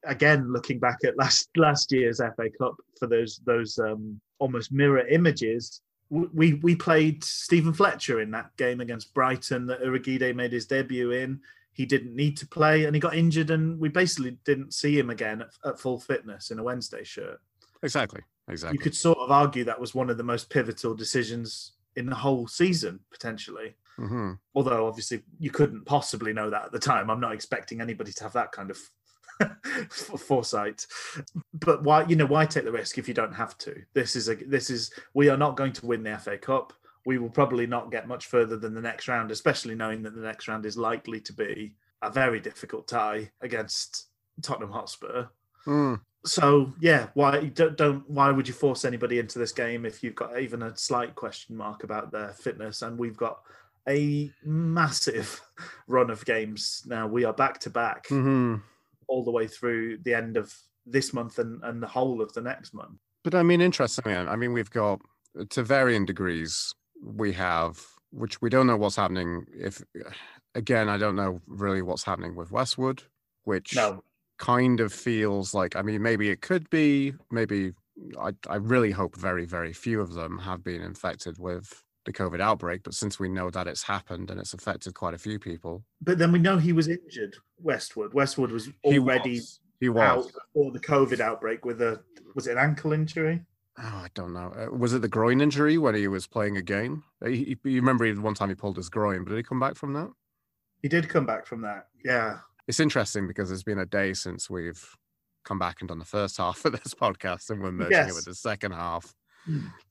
again, 0.05 0.51
looking 0.51 0.79
back 0.79 0.99
at 1.05 1.17
last 1.17 1.49
last 1.55 1.91
year's 1.91 2.19
FA 2.19 2.49
Cup 2.57 2.75
for 2.99 3.07
those 3.07 3.41
those 3.45 3.77
um, 3.79 4.19
almost 4.39 4.71
mirror 4.71 5.05
images, 5.07 5.81
we 6.09 6.53
we 6.55 6.75
played 6.75 7.23
Steven 7.23 7.73
Fletcher 7.73 8.21
in 8.21 8.31
that 8.31 8.55
game 8.57 8.79
against 8.81 9.13
Brighton 9.13 9.65
that 9.67 9.81
Urhoghide 9.81 10.35
made 10.35 10.53
his 10.53 10.65
debut 10.65 11.11
in. 11.11 11.41
He 11.73 11.85
didn't 11.85 12.15
need 12.15 12.37
to 12.37 12.47
play, 12.47 12.85
and 12.85 12.95
he 12.95 12.99
got 12.99 13.15
injured, 13.15 13.51
and 13.51 13.79
we 13.79 13.89
basically 13.89 14.37
didn't 14.45 14.73
see 14.73 14.97
him 14.97 15.09
again 15.09 15.41
at, 15.41 15.49
at 15.65 15.79
full 15.79 15.99
fitness 15.99 16.49
in 16.49 16.59
a 16.59 16.63
Wednesday 16.63 17.03
shirt. 17.03 17.39
exactly, 17.83 18.21
exactly. 18.47 18.77
You 18.77 18.81
could 18.81 18.95
sort 18.95 19.19
of 19.19 19.31
argue 19.31 19.63
that 19.65 19.79
was 19.79 19.93
one 19.93 20.09
of 20.09 20.17
the 20.17 20.23
most 20.23 20.49
pivotal 20.49 20.95
decisions 20.95 21.73
in 21.95 22.05
the 22.07 22.15
whole 22.15 22.47
season, 22.47 22.99
potentially 23.11 23.75
hmm 23.97 24.33
although 24.53 24.87
obviously 24.87 25.23
you 25.39 25.49
couldn't 25.49 25.85
possibly 25.85 26.31
know 26.31 26.49
that 26.49 26.65
at 26.65 26.71
the 26.71 26.79
time 26.79 27.09
i'm 27.09 27.19
not 27.19 27.33
expecting 27.33 27.81
anybody 27.81 28.11
to 28.11 28.23
have 28.23 28.33
that 28.33 28.51
kind 28.51 28.69
of 28.69 28.77
foresight. 29.89 30.85
But 31.53 31.83
why 31.83 32.05
you 32.05 32.15
know 32.15 32.25
why 32.25 32.45
take 32.45 32.65
the 32.65 32.71
risk 32.71 32.97
if 32.97 33.07
you 33.07 33.13
don't 33.13 33.33
have 33.33 33.57
to? 33.59 33.81
This 33.93 34.15
is 34.15 34.29
a 34.29 34.35
this 34.35 34.69
is 34.69 34.91
we 35.13 35.29
are 35.29 35.37
not 35.37 35.57
going 35.57 35.73
to 35.73 35.85
win 35.85 36.03
the 36.03 36.17
fa 36.17 36.37
cup. 36.37 36.73
We 37.05 37.17
will 37.17 37.29
probably 37.29 37.67
not 37.67 37.91
get 37.91 38.07
much 38.07 38.25
further 38.25 38.57
than 38.57 38.73
the 38.73 38.81
next 38.81 39.07
round 39.07 39.31
especially 39.31 39.75
knowing 39.75 40.03
that 40.03 40.15
the 40.15 40.21
next 40.21 40.47
round 40.47 40.65
is 40.65 40.77
likely 40.77 41.21
to 41.21 41.33
be 41.33 41.73
a 42.01 42.11
very 42.11 42.39
difficult 42.39 42.87
tie 42.87 43.31
against 43.41 44.07
tottenham 44.41 44.71
hotspur. 44.71 45.27
Mm, 45.65 45.99
so 46.25 46.73
yeah 46.79 47.07
why 47.13 47.45
don't, 47.45 47.77
don't 47.77 48.09
why 48.09 48.31
would 48.31 48.47
you 48.47 48.53
force 48.53 48.85
anybody 48.85 49.19
into 49.19 49.39
this 49.39 49.51
game 49.51 49.85
if 49.85 50.03
you've 50.03 50.15
got 50.15 50.39
even 50.39 50.63
a 50.63 50.75
slight 50.77 51.15
question 51.15 51.55
mark 51.55 51.83
about 51.83 52.11
their 52.11 52.29
fitness? 52.29 52.81
And 52.81 52.97
we've 52.97 53.17
got 53.17 53.39
a 53.87 54.31
massive 54.43 55.41
run 55.87 56.09
of 56.09 56.25
games 56.25 56.83
now. 56.85 57.07
We 57.07 57.23
are 57.23 57.33
back 57.33 57.59
to 57.61 57.69
back. 57.69 58.07
Mhm. 58.07 58.61
All 59.07 59.23
the 59.23 59.31
way 59.31 59.47
through 59.47 59.97
the 60.03 60.13
end 60.13 60.37
of 60.37 60.53
this 60.85 61.13
month 61.13 61.39
and, 61.39 61.61
and 61.63 61.81
the 61.81 61.87
whole 61.87 62.21
of 62.21 62.33
the 62.33 62.41
next 62.41 62.73
month 62.73 62.97
But 63.23 63.35
I 63.35 63.43
mean, 63.43 63.61
interestingly, 63.61 64.15
I 64.15 64.35
mean, 64.35 64.53
we've 64.53 64.71
got 64.71 65.01
to 65.49 65.63
varying 65.63 66.05
degrees. 66.05 66.73
We 67.03 67.33
have, 67.33 67.83
which 68.11 68.41
we 68.41 68.49
don't 68.49 68.67
know 68.67 68.77
what's 68.77 68.95
happening. 68.95 69.45
If 69.53 69.83
again, 70.55 70.89
I 70.89 70.97
don't 70.97 71.15
know 71.15 71.41
really 71.45 71.81
what's 71.81 72.03
happening 72.03 72.35
with 72.35 72.51
Westwood, 72.51 73.03
which 73.43 73.75
no 73.75 74.01
kind 74.37 74.79
of 74.79 74.93
feels 74.93 75.53
like. 75.53 75.75
I 75.75 75.81
mean, 75.81 76.01
maybe 76.01 76.29
it 76.29 76.41
could 76.41 76.69
be, 76.69 77.13
maybe 77.31 77.73
I, 78.19 78.31
I 78.47 78.55
really 78.55 78.91
hope 78.91 79.15
very, 79.15 79.45
very 79.45 79.73
few 79.73 80.01
of 80.01 80.13
them 80.13 80.39
have 80.39 80.63
been 80.63 80.81
infected 80.81 81.37
with 81.37 81.83
the 82.07 82.13
COVID 82.13 82.39
outbreak. 82.41 82.81
But 82.83 82.95
since 82.95 83.19
we 83.19 83.29
know 83.29 83.51
that 83.51 83.67
it's 83.67 83.83
happened 83.83 84.31
and 84.31 84.39
it's 84.39 84.53
affected 84.55 84.95
quite 84.95 85.13
a 85.13 85.19
few 85.19 85.37
people, 85.37 85.83
But 86.01 86.17
then 86.17 86.31
we 86.31 86.39
know 86.39 86.57
he 86.57 86.73
was 86.73 86.87
injured. 86.87 87.35
Westwood. 87.61 88.15
Westwood 88.15 88.51
was 88.51 88.69
he 88.81 88.97
already 88.97 89.35
was. 89.35 89.59
He 89.79 89.89
out 89.89 90.17
was. 90.17 90.31
before 90.31 90.71
the 90.71 90.79
COVID 90.79 91.19
outbreak 91.19 91.63
with 91.63 91.81
a 91.83 92.01
was 92.33 92.47
it 92.47 92.53
an 92.53 92.57
ankle 92.57 92.93
injury? 92.93 93.41
Oh, 93.79 93.83
I 93.83 94.07
don't 94.15 94.33
know. 94.33 94.51
Uh, 94.57 94.75
was 94.75 94.93
it 94.95 95.03
the 95.03 95.07
groin 95.07 95.39
injury 95.39 95.77
when 95.77 95.93
he 95.93 96.07
was 96.07 96.25
playing 96.25 96.57
a 96.57 96.63
game? 96.63 97.03
Uh, 97.23 97.27
He, 97.27 97.57
he, 97.63 97.69
you 97.69 97.79
remember 97.79 98.05
he, 98.05 98.13
one 98.13 98.33
time 98.33 98.49
he 98.49 98.55
pulled 98.55 98.77
his 98.77 98.89
groin, 98.89 99.23
but 99.23 99.29
did 99.29 99.37
he 99.37 99.43
come 99.43 99.59
back 99.59 99.75
from 99.75 99.93
that? 99.93 100.09
He 100.81 100.87
did 100.89 101.09
come 101.09 101.27
back 101.27 101.45
from 101.45 101.61
that. 101.61 101.87
Yeah. 102.03 102.39
It's 102.67 102.79
interesting 102.79 103.27
because 103.27 103.51
it's 103.51 103.63
been 103.63 103.77
a 103.79 103.85
day 103.85 104.13
since 104.13 104.49
we've 104.49 104.83
come 105.45 105.59
back 105.59 105.77
and 105.81 105.87
done 105.87 105.99
the 105.99 106.05
first 106.05 106.37
half 106.43 106.65
of 106.65 106.71
this 106.71 106.95
podcast, 106.95 107.49
and 107.51 107.61
we're 107.61 107.71
merging 107.71 108.09
it 108.09 108.15
with 108.15 108.25
the 108.25 108.33
second 108.35 108.71
half. 108.71 109.13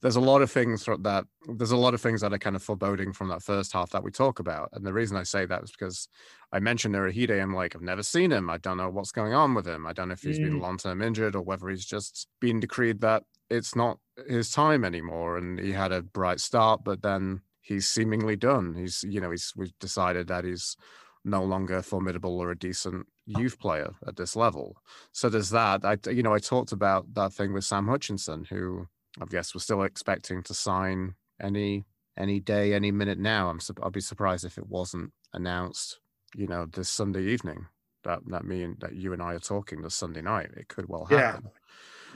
There's 0.03 0.17
a 0.17 0.21
lot 0.21 0.43
of 0.43 0.51
things 0.51 0.85
that 0.85 1.27
there's 1.49 1.71
a 1.71 1.77
lot 1.77 1.95
of 1.95 2.01
things 2.01 2.21
that 2.21 2.33
are 2.33 2.39
kind 2.39 2.55
of 2.57 2.63
foreboding 2.63 3.13
from 3.13 3.29
that 3.29 3.43
first 3.43 3.73
half 3.73 3.91
that 3.91 4.03
we 4.05 4.11
talk 4.11 4.39
about, 4.39 4.69
and 4.73 4.85
the 4.85 4.93
reason 4.93 5.17
I 5.17 5.23
say 5.23 5.47
that 5.47 5.63
is 5.65 5.71
because 5.71 6.09
I 6.53 6.61
mentioned 6.61 6.95
Urhoghide. 6.95 7.43
I'm 7.43 7.55
like, 7.55 7.75
I've 7.75 7.83
never 7.83 8.03
seen 8.03 8.31
him. 8.31 8.51
I 8.51 8.59
don't 8.59 8.77
know 8.77 8.91
what's 8.91 9.13
going 9.13 9.33
on 9.35 9.55
with 9.55 9.67
him. 9.67 9.87
I 9.87 9.93
don't 9.93 10.09
know 10.09 10.13
if 10.15 10.23
he's 10.23 10.39
been 10.39 10.55
Mm. 10.59 10.61
long 10.61 10.79
term 10.79 11.03
injured 11.03 11.35
or 11.35 11.43
whether 11.43 11.69
he's 11.69 11.87
just 11.87 12.29
been 12.41 12.61
decreed 12.61 13.01
that 13.01 13.25
it's 13.51 13.75
not 13.77 13.99
his 14.29 14.51
time 14.51 14.85
anymore. 14.85 15.37
And 15.39 15.59
he 15.59 15.73
had 15.73 15.93
a 15.93 16.03
bright 16.03 16.41
start, 16.41 16.85
but 16.85 17.03
then 17.03 17.41
he's 17.61 17.89
seemingly 17.89 18.37
done. 18.37 18.75
He's, 18.75 19.05
you 19.09 19.21
know, 19.21 19.31
he's 19.31 19.53
we've 19.57 19.77
decided 19.81 20.29
that 20.29 20.45
he's 20.45 20.77
no 21.25 21.43
longer 21.43 21.83
formidable 21.83 22.39
or 22.39 22.51
a 22.53 22.59
decent 22.59 23.07
youth 23.27 23.59
player 23.59 23.91
at 24.07 24.17
this 24.17 24.37
level. 24.37 24.77
So 25.13 25.29
there's 25.29 25.51
that. 25.51 25.85
I, 25.85 25.99
you 26.11 26.23
know, 26.23 26.35
I 26.35 26.39
talked 26.39 26.71
about 26.73 27.15
that 27.15 27.33
thing 27.33 27.53
with 27.53 27.65
Sam 27.65 27.89
Hutchinson, 27.89 28.45
who 28.49 28.87
I 29.21 29.25
guess 29.27 29.55
we're 29.55 29.61
still 29.61 29.83
expecting 29.83 30.43
to 30.45 30.55
sign 30.55 31.15
any 31.41 31.87
any 32.19 32.41
day, 32.41 32.73
any 32.73 32.91
minute 32.91 33.19
now. 33.19 33.49
I'm 33.49 33.61
I'll 33.83 33.91
be 33.91 34.01
surprised 34.01 34.45
if 34.45 34.57
it 34.59 34.69
wasn't 34.69 35.13
announced, 35.33 36.01
you 36.35 36.47
know, 36.47 36.67
this 36.67 36.89
Sunday 36.89 37.25
evening. 37.25 37.67
That 38.05 38.21
that 38.29 38.45
me 38.45 38.63
and 38.63 38.79
that 38.81 38.95
you 38.95 39.13
and 39.13 39.23
I 39.23 39.35
are 39.35 39.39
talking 39.39 39.83
this 39.83 39.95
Sunday 39.95 40.23
night. 40.23 40.51
It 40.57 40.69
could 40.69 40.89
well 40.89 41.07
Yeah. 41.11 41.33
happen. 41.33 41.51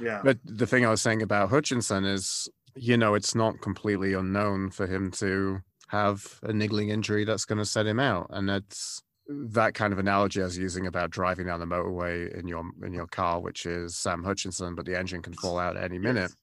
Yeah. 0.00 0.20
But 0.24 0.38
the 0.44 0.66
thing 0.66 0.86
I 0.86 0.90
was 0.90 1.02
saying 1.02 1.20
about 1.20 1.50
Hutchinson 1.50 2.04
is, 2.04 2.48
you 2.74 2.96
know, 2.96 3.14
it's 3.14 3.34
not 3.34 3.60
completely 3.60 4.14
unknown 4.14 4.70
for 4.70 4.86
him 4.86 5.10
to 5.12 5.60
have 5.88 6.38
a 6.42 6.52
niggling 6.52 6.88
injury 6.90 7.24
that's 7.24 7.44
going 7.44 7.58
to 7.58 7.64
set 7.64 7.86
him 7.86 7.98
out, 7.98 8.28
and 8.30 8.48
that's 8.48 9.02
that 9.28 9.74
kind 9.74 9.92
of 9.92 9.98
analogy 9.98 10.40
I 10.40 10.44
was 10.44 10.56
using 10.58 10.86
about 10.86 11.10
driving 11.10 11.46
down 11.46 11.60
the 11.60 11.66
motorway 11.66 12.32
in 12.38 12.46
your 12.48 12.64
in 12.82 12.92
your 12.94 13.06
car, 13.08 13.40
which 13.40 13.66
is 13.66 13.96
Sam 13.96 14.22
Hutchinson, 14.24 14.74
but 14.74 14.86
the 14.86 14.96
engine 14.98 15.22
can 15.22 15.34
fall 15.34 15.58
out 15.58 15.76
any 15.76 15.98
minute. 15.98 16.30
Yes. 16.30 16.36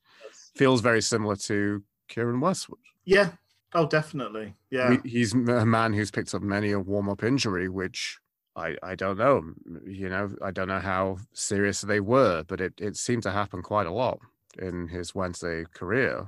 Feels 0.57 0.81
very 0.81 1.01
similar 1.01 1.35
to 1.35 1.83
Keiren 2.09 2.41
Westwood. 2.41 2.79
Yeah. 3.05 3.31
Oh, 3.73 3.85
definitely. 3.85 4.53
Yeah. 4.69 4.97
He's 5.03 5.33
a 5.33 5.65
man 5.65 5.93
who's 5.93 6.11
picked 6.11 6.33
up 6.33 6.41
many 6.41 6.71
a 6.71 6.79
warm 6.79 7.09
up 7.09 7.23
injury, 7.23 7.69
which 7.69 8.17
I, 8.55 8.75
I 8.81 8.95
don't 8.95 9.17
know. 9.17 9.53
You 9.85 10.09
know, 10.09 10.29
I 10.41 10.51
don't 10.51 10.67
know 10.67 10.79
how 10.79 11.17
serious 11.33 11.81
they 11.81 11.99
were, 11.99 12.43
but 12.47 12.59
it, 12.59 12.73
it 12.79 12.97
seemed 12.97 13.23
to 13.23 13.31
happen 13.31 13.61
quite 13.61 13.87
a 13.87 13.91
lot 13.91 14.19
in 14.57 14.87
his 14.87 15.13
Wednesday 15.13 15.65
career. 15.73 16.27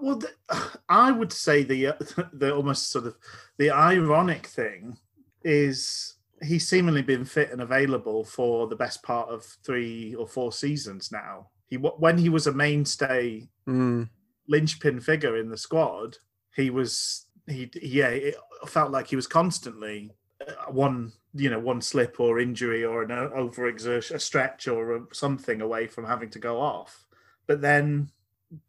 Well, 0.00 0.16
the, 0.16 0.30
I 0.88 1.10
would 1.10 1.32
say 1.32 1.64
the 1.64 1.88
uh, 1.88 1.92
the 2.32 2.54
almost 2.54 2.90
sort 2.90 3.06
of 3.06 3.16
the 3.58 3.70
ironic 3.70 4.46
thing 4.46 4.96
is 5.42 6.14
he's 6.42 6.68
seemingly 6.68 7.02
been 7.02 7.24
fit 7.24 7.50
and 7.50 7.60
available 7.60 8.24
for 8.24 8.66
the 8.66 8.76
best 8.76 9.02
part 9.02 9.28
of 9.28 9.44
three 9.64 10.14
or 10.14 10.26
four 10.26 10.52
seasons 10.52 11.10
now. 11.12 11.48
He 11.70 11.76
when 11.76 12.18
he 12.18 12.28
was 12.28 12.46
a 12.46 12.52
mainstay 12.52 13.48
Mm, 13.66 14.08
linchpin 14.48 15.00
figure 15.00 15.36
in 15.36 15.48
the 15.48 15.56
squad, 15.56 16.18
he 16.56 16.68
was 16.70 17.26
he 17.46 17.70
yeah 17.80 18.08
it 18.08 18.34
felt 18.66 18.90
like 18.90 19.06
he 19.06 19.16
was 19.16 19.26
constantly 19.28 20.10
uh, 20.46 20.70
one 20.72 21.12
you 21.32 21.48
know 21.48 21.60
one 21.60 21.80
slip 21.80 22.18
or 22.18 22.40
injury 22.40 22.84
or 22.84 23.02
an 23.02 23.10
overexertion 23.10 24.14
a 24.16 24.18
stretch 24.18 24.66
or 24.66 24.96
a, 24.96 25.00
something 25.12 25.60
away 25.60 25.86
from 25.86 26.04
having 26.04 26.28
to 26.30 26.38
go 26.40 26.60
off. 26.60 27.06
But 27.46 27.60
then 27.60 28.10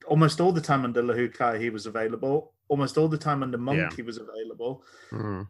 almost 0.07 0.39
all 0.39 0.51
the 0.51 0.61
time 0.61 0.83
under 0.85 1.01
Luhukay 1.01 1.59
he 1.59 1.71
was 1.71 1.87
available. 1.87 2.53
Almost 2.67 2.97
all 2.97 3.07
the 3.07 3.17
time 3.17 3.41
under 3.41 3.57
Monk 3.57 3.79
Yeah. 3.79 3.89
he 3.95 4.03
was 4.03 4.17
available. 4.17 4.83
mm, 5.11 5.47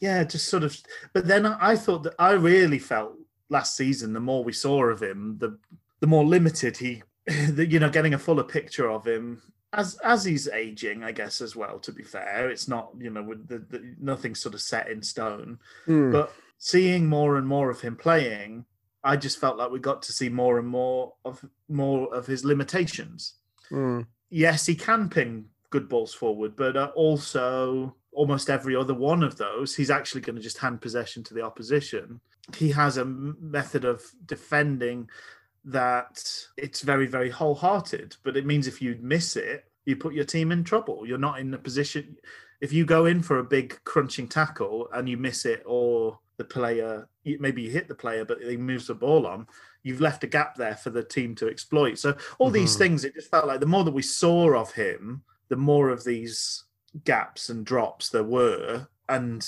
Yeah, 0.00 0.24
just 0.24 0.48
sort 0.48 0.64
of. 0.64 0.76
But 1.12 1.26
then 1.28 1.46
I 1.46 1.56
I 1.72 1.76
thought 1.76 2.02
that 2.02 2.16
I 2.18 2.32
really 2.32 2.80
felt 2.80 3.14
last 3.48 3.76
season 3.76 4.12
the 4.12 4.20
more 4.20 4.42
we 4.44 4.52
saw 4.52 4.84
of 4.84 5.00
him, 5.02 5.38
the 5.38 5.56
the 6.00 6.06
more 6.06 6.24
limited 6.24 6.76
he, 6.76 7.02
you 7.56 7.78
know, 7.78 7.90
getting 7.90 8.14
a 8.14 8.18
fuller 8.18 8.44
picture 8.44 8.90
of 8.90 9.06
him 9.06 9.42
as 9.72 9.98
as 10.04 10.24
he's 10.24 10.48
aging, 10.48 11.04
I 11.04 11.12
guess 11.12 11.40
as 11.40 11.54
well. 11.54 11.78
To 11.80 11.92
be 11.92 12.02
fair, 12.02 12.48
it's 12.50 12.68
not 12.68 12.90
you 12.98 13.10
know 13.10 13.22
with 13.22 13.48
the, 13.48 13.58
the 13.58 13.94
nothing's 14.00 14.40
sort 14.40 14.54
of 14.54 14.60
set 14.60 14.88
in 14.88 15.02
stone. 15.02 15.58
mm. 15.86 16.12
But 16.12 16.32
seeing 16.58 17.06
more 17.06 17.36
and 17.36 17.46
more 17.46 17.70
of 17.70 17.80
him 17.80 17.96
playing, 17.96 18.64
I 19.04 19.16
just 19.16 19.38
felt 19.38 19.58
like 19.58 19.70
we 19.70 19.78
got 19.78 20.02
to 20.02 20.12
see 20.12 20.28
more 20.28 20.58
and 20.58 20.68
more 20.68 21.14
of 21.24 21.44
more 21.68 22.14
of 22.14 22.26
his 22.26 22.44
limitations 22.44 23.34
Mm, 23.70 24.06
yes, 24.30 24.66
he 24.66 24.74
can 24.74 25.08
ping 25.08 25.46
good 25.70 25.88
balls 25.88 26.14
forward, 26.14 26.56
but 26.56 26.76
uh, 26.76 26.90
also 26.94 27.94
almost 28.12 28.50
every 28.50 28.74
other 28.74 28.94
one 28.94 29.22
of 29.22 29.36
those, 29.36 29.76
he's 29.76 29.90
actually 29.90 30.20
going 30.20 30.36
to 30.36 30.42
just 30.42 30.58
hand 30.58 30.80
possession 30.80 31.22
to 31.24 31.34
the 31.34 31.42
opposition. 31.42 32.20
He 32.56 32.70
has 32.70 32.96
a 32.96 33.04
method 33.04 33.84
of 33.84 34.02
defending 34.24 35.08
that 35.68 36.24
it's 36.56 36.80
very, 36.80 37.06
very 37.06 37.30
wholehearted, 37.30 38.16
but 38.24 38.36
it 38.36 38.46
means 38.46 38.66
if 38.66 38.80
you 38.80 38.98
miss 39.00 39.36
it, 39.36 39.64
you 39.84 39.96
put 39.96 40.14
your 40.14 40.24
team 40.24 40.52
in 40.52 40.64
trouble. 40.64 41.06
You're 41.06 41.18
not 41.18 41.38
in 41.40 41.52
a 41.54 41.58
position. 41.58 42.16
If 42.60 42.72
you 42.72 42.84
go 42.84 43.06
in 43.06 43.22
for 43.22 43.38
a 43.38 43.44
big 43.44 43.78
crunching 43.84 44.28
tackle 44.28 44.88
and 44.92 45.08
you 45.08 45.16
miss 45.16 45.44
it, 45.44 45.62
or 45.66 46.18
the 46.38 46.44
player, 46.44 47.08
maybe 47.24 47.62
you 47.62 47.70
hit 47.70 47.88
the 47.88 47.94
player, 47.94 48.24
but 48.24 48.42
he 48.42 48.56
moves 48.56 48.86
the 48.86 48.94
ball 48.94 49.26
on, 49.26 49.46
you've 49.82 50.00
left 50.00 50.24
a 50.24 50.26
gap 50.26 50.56
there 50.56 50.76
for 50.76 50.90
the 50.90 51.02
team 51.02 51.34
to 51.36 51.48
exploit. 51.48 51.98
So 51.98 52.16
all 52.38 52.50
these 52.50 52.74
Mhm. 52.74 52.78
things, 52.78 53.04
it 53.04 53.14
just 53.14 53.30
felt 53.30 53.46
like 53.46 53.60
the 53.60 53.66
more 53.66 53.84
that 53.84 53.92
we 53.92 54.02
saw 54.02 54.54
of 54.54 54.72
him, 54.72 55.22
the 55.48 55.56
more 55.56 55.90
of 55.90 56.04
these 56.04 56.64
gaps 57.04 57.48
and 57.50 57.64
drops 57.66 58.08
there 58.08 58.24
were, 58.24 58.88
and 59.08 59.46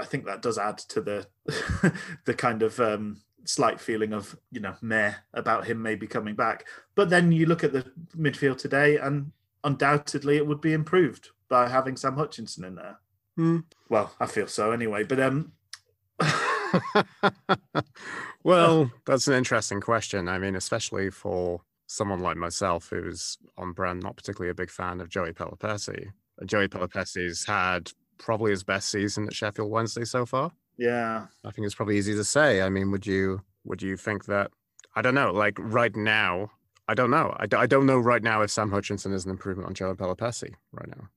I 0.00 0.04
think 0.04 0.24
that 0.26 0.42
does 0.42 0.58
add 0.58 0.78
to 0.78 1.00
the 1.00 1.26
the 2.24 2.34
kind 2.34 2.62
of 2.62 2.80
um, 2.80 3.22
slight 3.44 3.80
feeling 3.80 4.12
of 4.12 4.36
you 4.50 4.60
know 4.60 4.74
meh 4.82 5.14
about 5.32 5.66
him 5.66 5.82
maybe 5.82 6.06
coming 6.06 6.34
back. 6.34 6.66
But 6.94 7.10
then 7.10 7.32
you 7.32 7.46
look 7.46 7.64
at 7.64 7.72
the 7.72 7.84
midfield 8.16 8.58
today, 8.58 8.96
and 8.98 9.32
undoubtedly 9.62 10.36
it 10.36 10.46
would 10.46 10.60
be 10.60 10.72
improved 10.72 11.30
by 11.48 11.68
having 11.68 11.96
Sam 11.96 12.16
Hutchinson 12.16 12.64
in 12.64 12.74
there. 12.74 12.98
Hmm. 13.36 13.58
Well, 13.88 14.14
I 14.20 14.26
feel 14.26 14.46
so 14.46 14.72
anyway. 14.72 15.04
But 15.04 15.20
um, 15.20 15.52
well, 18.44 18.90
that's 19.06 19.28
an 19.28 19.34
interesting 19.34 19.80
question. 19.80 20.28
I 20.28 20.38
mean, 20.38 20.56
especially 20.56 21.10
for 21.10 21.60
someone 21.86 22.20
like 22.20 22.36
myself 22.36 22.88
who's 22.88 23.38
on 23.56 23.72
brand, 23.72 24.02
not 24.02 24.16
particularly 24.16 24.50
a 24.50 24.54
big 24.54 24.70
fan 24.70 25.00
of 25.00 25.08
Joey 25.08 25.32
Pelupessy. 25.32 26.08
Joey 26.44 26.68
Pelupessy's 26.68 27.44
had 27.44 27.90
probably 28.18 28.50
his 28.50 28.64
best 28.64 28.90
season 28.90 29.26
at 29.26 29.34
Sheffield 29.34 29.70
Wednesday 29.70 30.04
so 30.04 30.26
far. 30.26 30.52
Yeah, 30.76 31.26
I 31.44 31.50
think 31.50 31.66
it's 31.66 31.74
probably 31.74 31.96
easy 31.98 32.14
to 32.14 32.24
say. 32.24 32.62
I 32.62 32.68
mean, 32.68 32.90
would 32.90 33.06
you 33.06 33.42
would 33.64 33.82
you 33.82 33.96
think 33.96 34.24
that? 34.26 34.50
I 34.96 35.02
don't 35.02 35.14
know. 35.14 35.32
Like 35.32 35.56
right 35.58 35.94
now, 35.96 36.50
I 36.88 36.94
don't 36.94 37.10
know. 37.10 37.34
I, 37.38 37.46
d- 37.46 37.56
I 37.56 37.66
don't 37.66 37.86
know 37.86 37.98
right 37.98 38.22
now 38.22 38.42
if 38.42 38.50
Sam 38.50 38.70
Hutchinson 38.70 39.12
is 39.12 39.24
an 39.24 39.30
improvement 39.30 39.68
on 39.68 39.74
Joey 39.74 39.94
Pelupessy 39.96 40.54
right 40.72 40.88
now. 40.88 41.08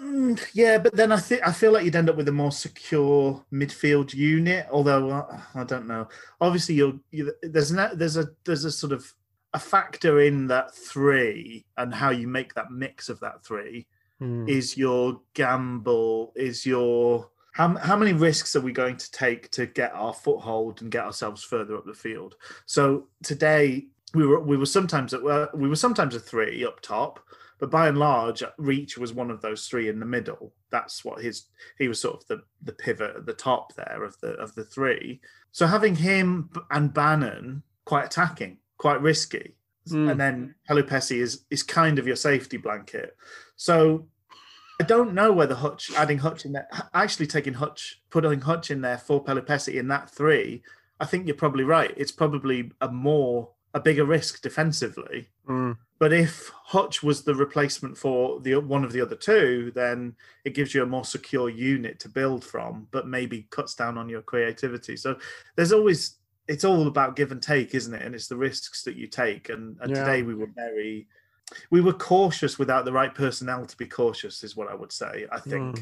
Mm, 0.00 0.40
yeah, 0.54 0.78
but 0.78 0.94
then 0.94 1.10
I 1.12 1.18
think 1.18 1.46
I 1.46 1.52
feel 1.52 1.72
like 1.72 1.84
you'd 1.84 1.96
end 1.96 2.08
up 2.10 2.16
with 2.16 2.28
a 2.28 2.32
more 2.32 2.52
secure 2.52 3.44
midfield 3.52 4.14
unit. 4.14 4.66
Although 4.70 5.10
uh, 5.10 5.40
I 5.54 5.64
don't 5.64 5.86
know. 5.88 6.08
Obviously, 6.40 6.74
you'll 6.76 7.00
you, 7.10 7.32
there's 7.42 7.70
an, 7.70 7.96
there's 7.98 8.16
a 8.16 8.28
there's 8.44 8.64
a 8.64 8.70
sort 8.70 8.92
of 8.92 9.12
a 9.54 9.58
factor 9.58 10.20
in 10.20 10.46
that 10.48 10.74
three 10.74 11.64
and 11.78 11.94
how 11.94 12.10
you 12.10 12.28
make 12.28 12.52
that 12.54 12.70
mix 12.70 13.08
of 13.08 13.20
that 13.20 13.44
three 13.44 13.86
Hmm. 14.18 14.48
is 14.48 14.78
your 14.78 15.20
gamble 15.34 16.32
is 16.36 16.64
your 16.64 17.28
how, 17.56 17.74
how 17.76 17.96
many 17.96 18.12
risks 18.12 18.54
are 18.54 18.60
we 18.60 18.70
going 18.70 18.98
to 18.98 19.10
take 19.12 19.50
to 19.52 19.64
get 19.64 19.92
our 19.94 20.12
foothold 20.12 20.82
and 20.82 20.90
get 20.90 21.04
ourselves 21.04 21.42
further 21.42 21.76
up 21.76 21.86
the 21.86 21.94
field 21.94 22.36
so 22.66 23.06
today 23.22 23.86
we 24.14 24.26
were 24.26 24.40
we 24.40 24.56
were 24.58 24.66
sometimes 24.66 25.14
at 25.14 25.22
we 25.56 25.68
were 25.68 25.76
sometimes 25.76 26.14
a 26.14 26.20
three 26.20 26.64
up 26.66 26.80
top 26.80 27.20
but 27.58 27.70
by 27.70 27.88
and 27.88 27.96
large 27.96 28.42
reach 28.58 28.98
was 28.98 29.14
one 29.14 29.30
of 29.30 29.40
those 29.40 29.66
three 29.66 29.88
in 29.88 29.98
the 29.98 30.06
middle 30.06 30.52
that's 30.70 31.02
what 31.02 31.22
his 31.22 31.46
he 31.78 31.88
was 31.88 31.98
sort 31.98 32.16
of 32.16 32.26
the 32.26 32.42
the 32.62 32.72
pivot 32.72 33.16
at 33.16 33.26
the 33.26 33.32
top 33.32 33.74
there 33.74 34.04
of 34.04 34.20
the 34.20 34.32
of 34.32 34.54
the 34.54 34.64
three 34.64 35.18
so 35.50 35.66
having 35.66 35.96
him 35.96 36.50
and 36.70 36.92
bannon 36.92 37.62
quite 37.86 38.04
attacking 38.04 38.58
quite 38.76 39.00
risky 39.00 39.56
Mm. 39.88 40.10
and 40.10 40.20
then 40.20 40.54
Pelupessy 40.68 41.20
is 41.20 41.44
is 41.48 41.62
kind 41.62 42.00
of 42.00 42.08
your 42.08 42.16
safety 42.16 42.56
blanket. 42.56 43.16
So 43.54 44.08
I 44.80 44.84
don't 44.84 45.14
know 45.14 45.32
whether 45.32 45.54
Hutch 45.54 45.90
adding 45.94 46.18
Hutch 46.18 46.44
in 46.44 46.52
there, 46.52 46.68
actually 46.92 47.26
taking 47.26 47.54
Hutch, 47.54 48.02
putting 48.10 48.40
Hutch 48.40 48.70
in 48.70 48.80
there 48.82 48.98
for 48.98 49.22
Pelupessy 49.22 49.78
in 49.78 49.88
that 49.88 50.10
three. 50.10 50.62
I 51.00 51.06
think 51.06 51.26
you're 51.26 51.36
probably 51.36 51.64
right. 51.64 51.94
It's 51.96 52.12
probably 52.12 52.70
a 52.80 52.88
more 52.88 53.50
a 53.74 53.80
bigger 53.80 54.04
risk 54.06 54.40
defensively. 54.42 55.28
Mm, 55.46 55.76
But 55.98 56.12
if 56.12 56.50
Hutch 56.54 57.02
was 57.02 57.22
the 57.24 57.34
replacement 57.34 57.96
for 57.98 58.40
the 58.40 58.56
one 58.56 58.84
of 58.84 58.92
the 58.92 59.02
other 59.02 59.16
two, 59.16 59.70
then 59.74 60.14
it 60.44 60.54
gives 60.54 60.74
you 60.74 60.82
a 60.82 60.86
more 60.86 61.04
secure 61.04 61.50
unit 61.50 61.98
to 62.00 62.08
build 62.08 62.42
from, 62.44 62.88
but 62.90 63.06
maybe 63.06 63.46
cuts 63.50 63.74
down 63.74 63.98
on 63.98 64.08
your 64.08 64.22
creativity. 64.22 64.96
So 64.96 65.18
there's 65.56 65.72
always 65.72 66.16
it's 66.48 66.64
all 66.64 66.86
about 66.86 67.16
give 67.16 67.32
and 67.32 67.42
take, 67.42 67.74
isn't 67.74 67.92
it? 67.92 68.02
And 68.02 68.14
it's 68.14 68.28
the 68.28 68.36
risks 68.36 68.82
that 68.84 68.94
you 68.96 69.08
take. 69.08 69.48
And, 69.48 69.76
and 69.80 69.90
Yeah. 69.90 70.04
today 70.04 70.22
we 70.22 70.34
were 70.34 70.48
very 70.54 71.08
we 71.70 71.80
were 71.80 71.92
cautious 71.92 72.58
without 72.58 72.84
the 72.84 72.92
right 72.92 73.14
personnel 73.14 73.66
to 73.66 73.76
be 73.76 73.86
cautious, 73.86 74.42
is 74.42 74.56
what 74.56 74.68
I 74.68 74.74
would 74.74 74.92
say. 74.92 75.26
I 75.30 75.38
hmm. 75.38 75.50
think. 75.50 75.80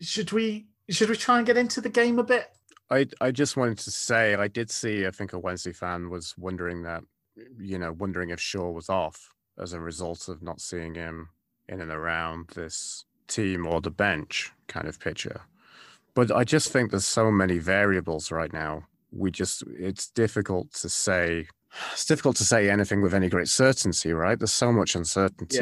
Should 0.00 0.32
we 0.32 0.66
should 0.90 1.08
we 1.08 1.16
try 1.16 1.38
and 1.38 1.46
get 1.46 1.56
into 1.56 1.80
the 1.80 1.88
game 1.88 2.18
a 2.18 2.24
bit? 2.24 2.50
I 2.90 3.06
I 3.20 3.30
just 3.30 3.56
wanted 3.56 3.78
to 3.78 3.90
say 3.90 4.34
I 4.34 4.48
did 4.48 4.70
see 4.70 5.06
I 5.06 5.10
think 5.10 5.32
a 5.32 5.38
Wednesday 5.38 5.72
fan 5.72 6.10
was 6.10 6.34
wondering 6.36 6.82
that 6.82 7.02
you 7.58 7.78
know 7.78 7.92
wondering 7.92 8.30
if 8.30 8.40
Shaw 8.40 8.70
was 8.70 8.88
off 8.88 9.32
as 9.58 9.72
a 9.72 9.80
result 9.80 10.28
of 10.28 10.42
not 10.42 10.60
seeing 10.60 10.94
him 10.94 11.28
in 11.68 11.80
and 11.80 11.90
around 11.90 12.48
this 12.54 13.04
team 13.28 13.66
or 13.66 13.80
the 13.80 13.90
bench 13.90 14.52
kind 14.66 14.86
of 14.88 15.00
picture. 15.00 15.42
But 16.14 16.30
I 16.30 16.44
just 16.44 16.70
think 16.70 16.90
there's 16.90 17.06
so 17.06 17.30
many 17.30 17.58
variables 17.58 18.30
right 18.30 18.52
now. 18.52 18.84
We 19.10 19.30
just 19.30 19.62
it's 19.78 20.08
difficult 20.08 20.72
to 20.74 20.88
say 20.88 21.48
it's 21.92 22.04
difficult 22.04 22.36
to 22.36 22.44
say 22.44 22.70
anything 22.70 23.02
with 23.02 23.14
any 23.14 23.28
great 23.28 23.48
certainty, 23.48 24.12
right? 24.12 24.38
There's 24.38 24.52
so 24.52 24.72
much 24.72 24.94
uncertainty. 24.94 25.56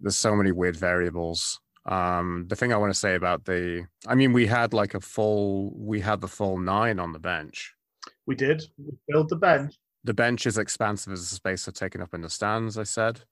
There's 0.00 0.16
so 0.16 0.36
many 0.36 0.52
weird 0.52 0.76
variables. 0.76 1.60
Um, 1.86 2.44
the 2.48 2.56
thing 2.56 2.72
I 2.72 2.76
want 2.76 2.92
to 2.92 2.98
say 2.98 3.14
about 3.14 3.44
the, 3.46 3.86
I 4.06 4.14
mean, 4.14 4.32
we 4.32 4.46
had 4.46 4.74
like 4.74 4.94
a 4.94 5.00
full, 5.00 5.72
we 5.74 6.00
had 6.00 6.20
the 6.20 6.28
full 6.28 6.58
nine 6.58 6.98
on 6.98 7.12
the 7.12 7.18
bench. 7.18 7.74
We 8.26 8.34
did. 8.34 8.62
We 8.76 8.92
filled 9.10 9.30
the 9.30 9.36
bench. 9.36 9.74
The 10.04 10.14
bench 10.14 10.46
is 10.46 10.58
expansive 10.58 11.12
as 11.12 11.28
the 11.28 11.34
space 11.34 11.66
are 11.66 11.72
taken 11.72 12.02
up 12.02 12.14
in 12.14 12.20
the 12.20 12.30
stands. 12.30 12.78
I 12.78 12.82
said, 12.82 13.22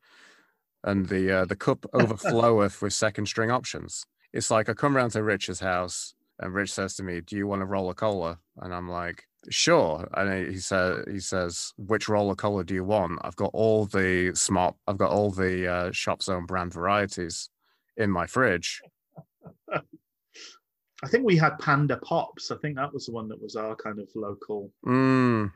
and 0.82 1.06
the 1.06 1.40
uh, 1.40 1.44
the 1.44 1.56
cup 1.56 1.80
overfloweth 1.94 2.80
with 2.80 2.92
second 2.92 3.26
string 3.26 3.50
options. 3.50 4.06
It's 4.32 4.50
like 4.50 4.68
I 4.68 4.74
come 4.74 4.96
round 4.96 5.12
to 5.12 5.22
Rich's 5.22 5.60
house, 5.60 6.14
and 6.38 6.54
Rich 6.54 6.72
says 6.72 6.94
to 6.96 7.02
me, 7.02 7.20
"Do 7.20 7.36
you 7.36 7.46
want 7.46 7.60
to 7.60 7.66
roll 7.66 7.90
a 7.90 7.94
cola?" 7.94 8.38
And 8.58 8.74
I'm 8.74 8.88
like, 8.88 9.24
"Sure." 9.50 10.08
And 10.14 10.48
he 10.52 10.58
said, 10.58 11.04
"He 11.10 11.20
says, 11.20 11.72
which 11.76 12.08
roller 12.08 12.34
cola 12.34 12.64
do 12.64 12.74
you 12.74 12.84
want?" 12.84 13.20
I've 13.22 13.36
got 13.36 13.50
all 13.52 13.86
the 13.86 14.32
smart, 14.34 14.74
I've 14.86 14.98
got 14.98 15.10
all 15.10 15.30
the 15.30 15.66
uh, 15.66 15.92
Shop 15.92 16.22
Zone 16.22 16.46
brand 16.46 16.72
varieties 16.72 17.50
in 17.96 18.10
my 18.10 18.26
fridge. 18.26 18.82
I 19.72 21.08
think 21.08 21.24
we 21.24 21.36
had 21.36 21.58
Panda 21.58 21.98
Pops. 21.98 22.50
I 22.50 22.56
think 22.56 22.76
that 22.76 22.92
was 22.92 23.06
the 23.06 23.12
one 23.12 23.28
that 23.28 23.40
was 23.40 23.54
our 23.54 23.76
kind 23.76 23.98
of 23.98 24.08
local 24.14 24.70
Mm, 24.84 25.52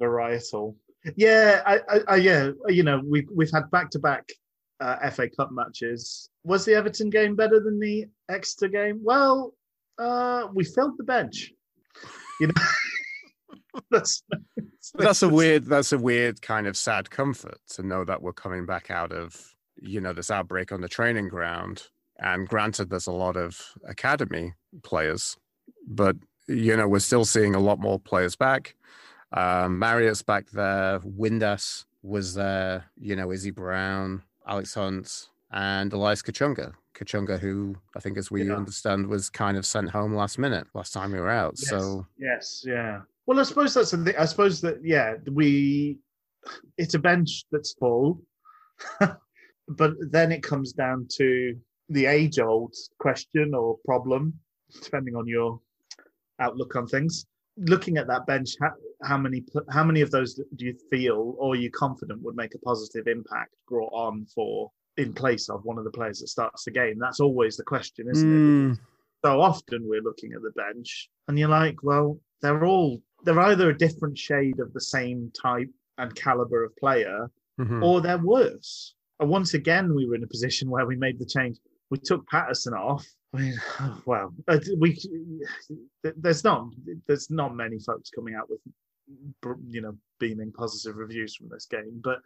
varietal. 0.00 0.76
Yeah, 1.16 1.62
I, 1.66 1.80
I, 1.88 2.00
I 2.08 2.16
yeah, 2.16 2.50
you 2.68 2.82
know, 2.82 3.00
we've 3.04 3.28
we've 3.34 3.50
had 3.52 3.70
back 3.70 3.90
to 3.90 3.98
back 3.98 4.28
FA 4.80 5.28
Cup 5.28 5.50
matches. 5.52 6.30
Was 6.44 6.64
the 6.64 6.74
Everton 6.74 7.10
game 7.10 7.34
better 7.36 7.60
than 7.60 7.80
the 7.80 8.06
Exeter 8.28 8.68
game? 8.68 9.00
Well, 9.02 9.54
uh, 9.98 10.48
we 10.52 10.64
filled 10.64 10.98
the 10.98 11.04
bench. 11.04 11.52
You 12.40 12.48
know, 12.48 12.54
that's 13.90 14.22
that's 14.94 15.22
a 15.22 15.28
weird 15.28 15.64
that's 15.66 15.92
a 15.92 15.98
weird 15.98 16.40
kind 16.42 16.66
of 16.66 16.76
sad 16.76 17.10
comfort 17.10 17.58
to 17.68 17.82
know 17.82 18.04
that 18.04 18.22
we're 18.22 18.32
coming 18.32 18.66
back 18.66 18.90
out 18.90 19.12
of 19.12 19.54
you 19.80 20.00
know 20.00 20.12
this 20.12 20.30
outbreak 20.30 20.72
on 20.72 20.80
the 20.80 20.88
training 20.88 21.28
ground 21.28 21.88
and 22.18 22.48
granted 22.48 22.88
there's 22.88 23.06
a 23.06 23.12
lot 23.12 23.36
of 23.36 23.60
academy 23.86 24.54
players 24.82 25.36
but 25.86 26.16
you 26.48 26.76
know 26.76 26.88
we're 26.88 26.98
still 26.98 27.24
seeing 27.24 27.54
a 27.54 27.60
lot 27.60 27.78
more 27.78 27.98
players 27.98 28.36
back 28.36 28.74
um 29.32 29.78
marriott's 29.78 30.22
back 30.22 30.48
there 30.50 31.00
windass 31.00 31.84
was 32.02 32.34
there 32.34 32.84
you 32.96 33.16
know 33.16 33.30
izzy 33.32 33.50
brown 33.50 34.22
alex 34.46 34.72
hunt 34.74 35.28
and 35.50 35.92
elias 35.92 36.22
kachunga 36.22 36.72
kachunga 36.94 37.38
who 37.38 37.76
i 37.96 38.00
think 38.00 38.16
as 38.16 38.30
we 38.30 38.44
Yeah. 38.44 38.54
understand 38.54 39.08
was 39.08 39.28
kind 39.28 39.56
of 39.56 39.66
sent 39.66 39.90
home 39.90 40.14
last 40.14 40.38
minute 40.38 40.66
last 40.72 40.92
time 40.92 41.12
we 41.12 41.20
were 41.20 41.28
out 41.30 41.54
Yes. 41.58 41.68
so 41.68 42.06
Yes, 42.16 42.62
yeah. 42.66 43.00
Well, 43.26 43.40
I 43.40 43.42
suppose 43.42 43.74
that's 43.74 43.90
the 43.90 43.98
thing. 43.98 44.14
I 44.16 44.24
suppose 44.24 44.60
that 44.60 44.78
yeah, 44.84 45.14
we 45.30 45.98
it's 46.78 46.94
a 46.94 46.98
bench 46.98 47.44
that's 47.50 47.74
full, 47.74 48.22
but 49.68 49.92
then 50.10 50.32
it 50.32 50.42
comes 50.42 50.72
down 50.72 51.08
to 51.16 51.56
the 51.88 52.06
age-old 52.06 52.74
question 52.98 53.54
or 53.54 53.78
problem, 53.84 54.34
depending 54.82 55.16
on 55.16 55.26
your 55.26 55.60
outlook 56.40 56.76
on 56.76 56.86
things. 56.86 57.26
Looking 57.58 57.96
at 57.96 58.06
that 58.08 58.26
bench, 58.26 58.50
how, 58.60 58.72
how 59.02 59.18
many 59.18 59.44
how 59.70 59.82
many 59.82 60.02
of 60.02 60.10
those 60.10 60.34
do 60.34 60.66
you 60.66 60.76
feel 60.90 61.34
or 61.38 61.54
are 61.54 61.56
you 61.56 61.70
confident 61.70 62.22
would 62.22 62.36
make 62.36 62.54
a 62.54 62.58
positive 62.58 63.08
impact 63.08 63.54
brought 63.68 63.92
on 63.92 64.26
for 64.34 64.70
in 64.98 65.12
place 65.12 65.48
of 65.48 65.64
one 65.64 65.78
of 65.78 65.84
the 65.84 65.90
players 65.90 66.20
that 66.20 66.28
starts 66.28 66.64
the 66.64 66.70
game? 66.70 66.98
That's 66.98 67.20
always 67.20 67.56
the 67.56 67.64
question, 67.64 68.08
isn't 68.10 68.30
it? 68.30 68.38
Mm, 68.38 68.78
so 69.24 69.40
often 69.40 69.88
we're 69.88 70.02
looking 70.02 70.32
at 70.34 70.42
the 70.42 70.50
bench 70.50 71.08
and 71.28 71.38
you're 71.38 71.48
like, 71.48 71.82
well, 71.82 72.20
they're 72.42 72.64
all 72.64 73.00
they're 73.22 73.40
either 73.40 73.70
a 73.70 73.78
different 73.78 74.16
shade 74.18 74.60
of 74.60 74.72
the 74.72 74.80
same 74.80 75.32
type 75.40 75.70
and 75.98 76.14
caliber 76.14 76.64
of 76.64 76.76
player, 76.76 77.30
mhm. 77.58 77.82
or 77.82 78.00
they're 78.00 78.18
worse. 78.18 78.94
And 79.20 79.30
once 79.30 79.54
again, 79.54 79.94
we 79.94 80.06
were 80.06 80.14
in 80.14 80.24
a 80.24 80.28
position 80.28 80.68
where 80.70 80.86
we 80.86 80.96
made 80.96 81.18
the 81.18 81.26
change. 81.26 81.58
We 81.90 81.98
took 81.98 82.26
Patterson 82.28 82.74
off. 82.74 83.06
I 83.34 83.38
mean, 83.38 83.60
well, 84.04 84.34
uh, 84.48 84.58
we 84.78 84.98
there's 86.02 86.44
not 86.44 86.68
there's 87.06 87.30
not 87.30 87.54
many 87.54 87.78
folks 87.78 88.10
coming 88.10 88.34
out 88.34 88.50
with 88.50 88.60
you 89.68 89.80
know 89.80 89.96
beaming 90.18 90.52
positive 90.52 90.96
reviews 90.96 91.36
from 91.36 91.48
this 91.48 91.66
game, 91.66 92.00
but 92.02 92.18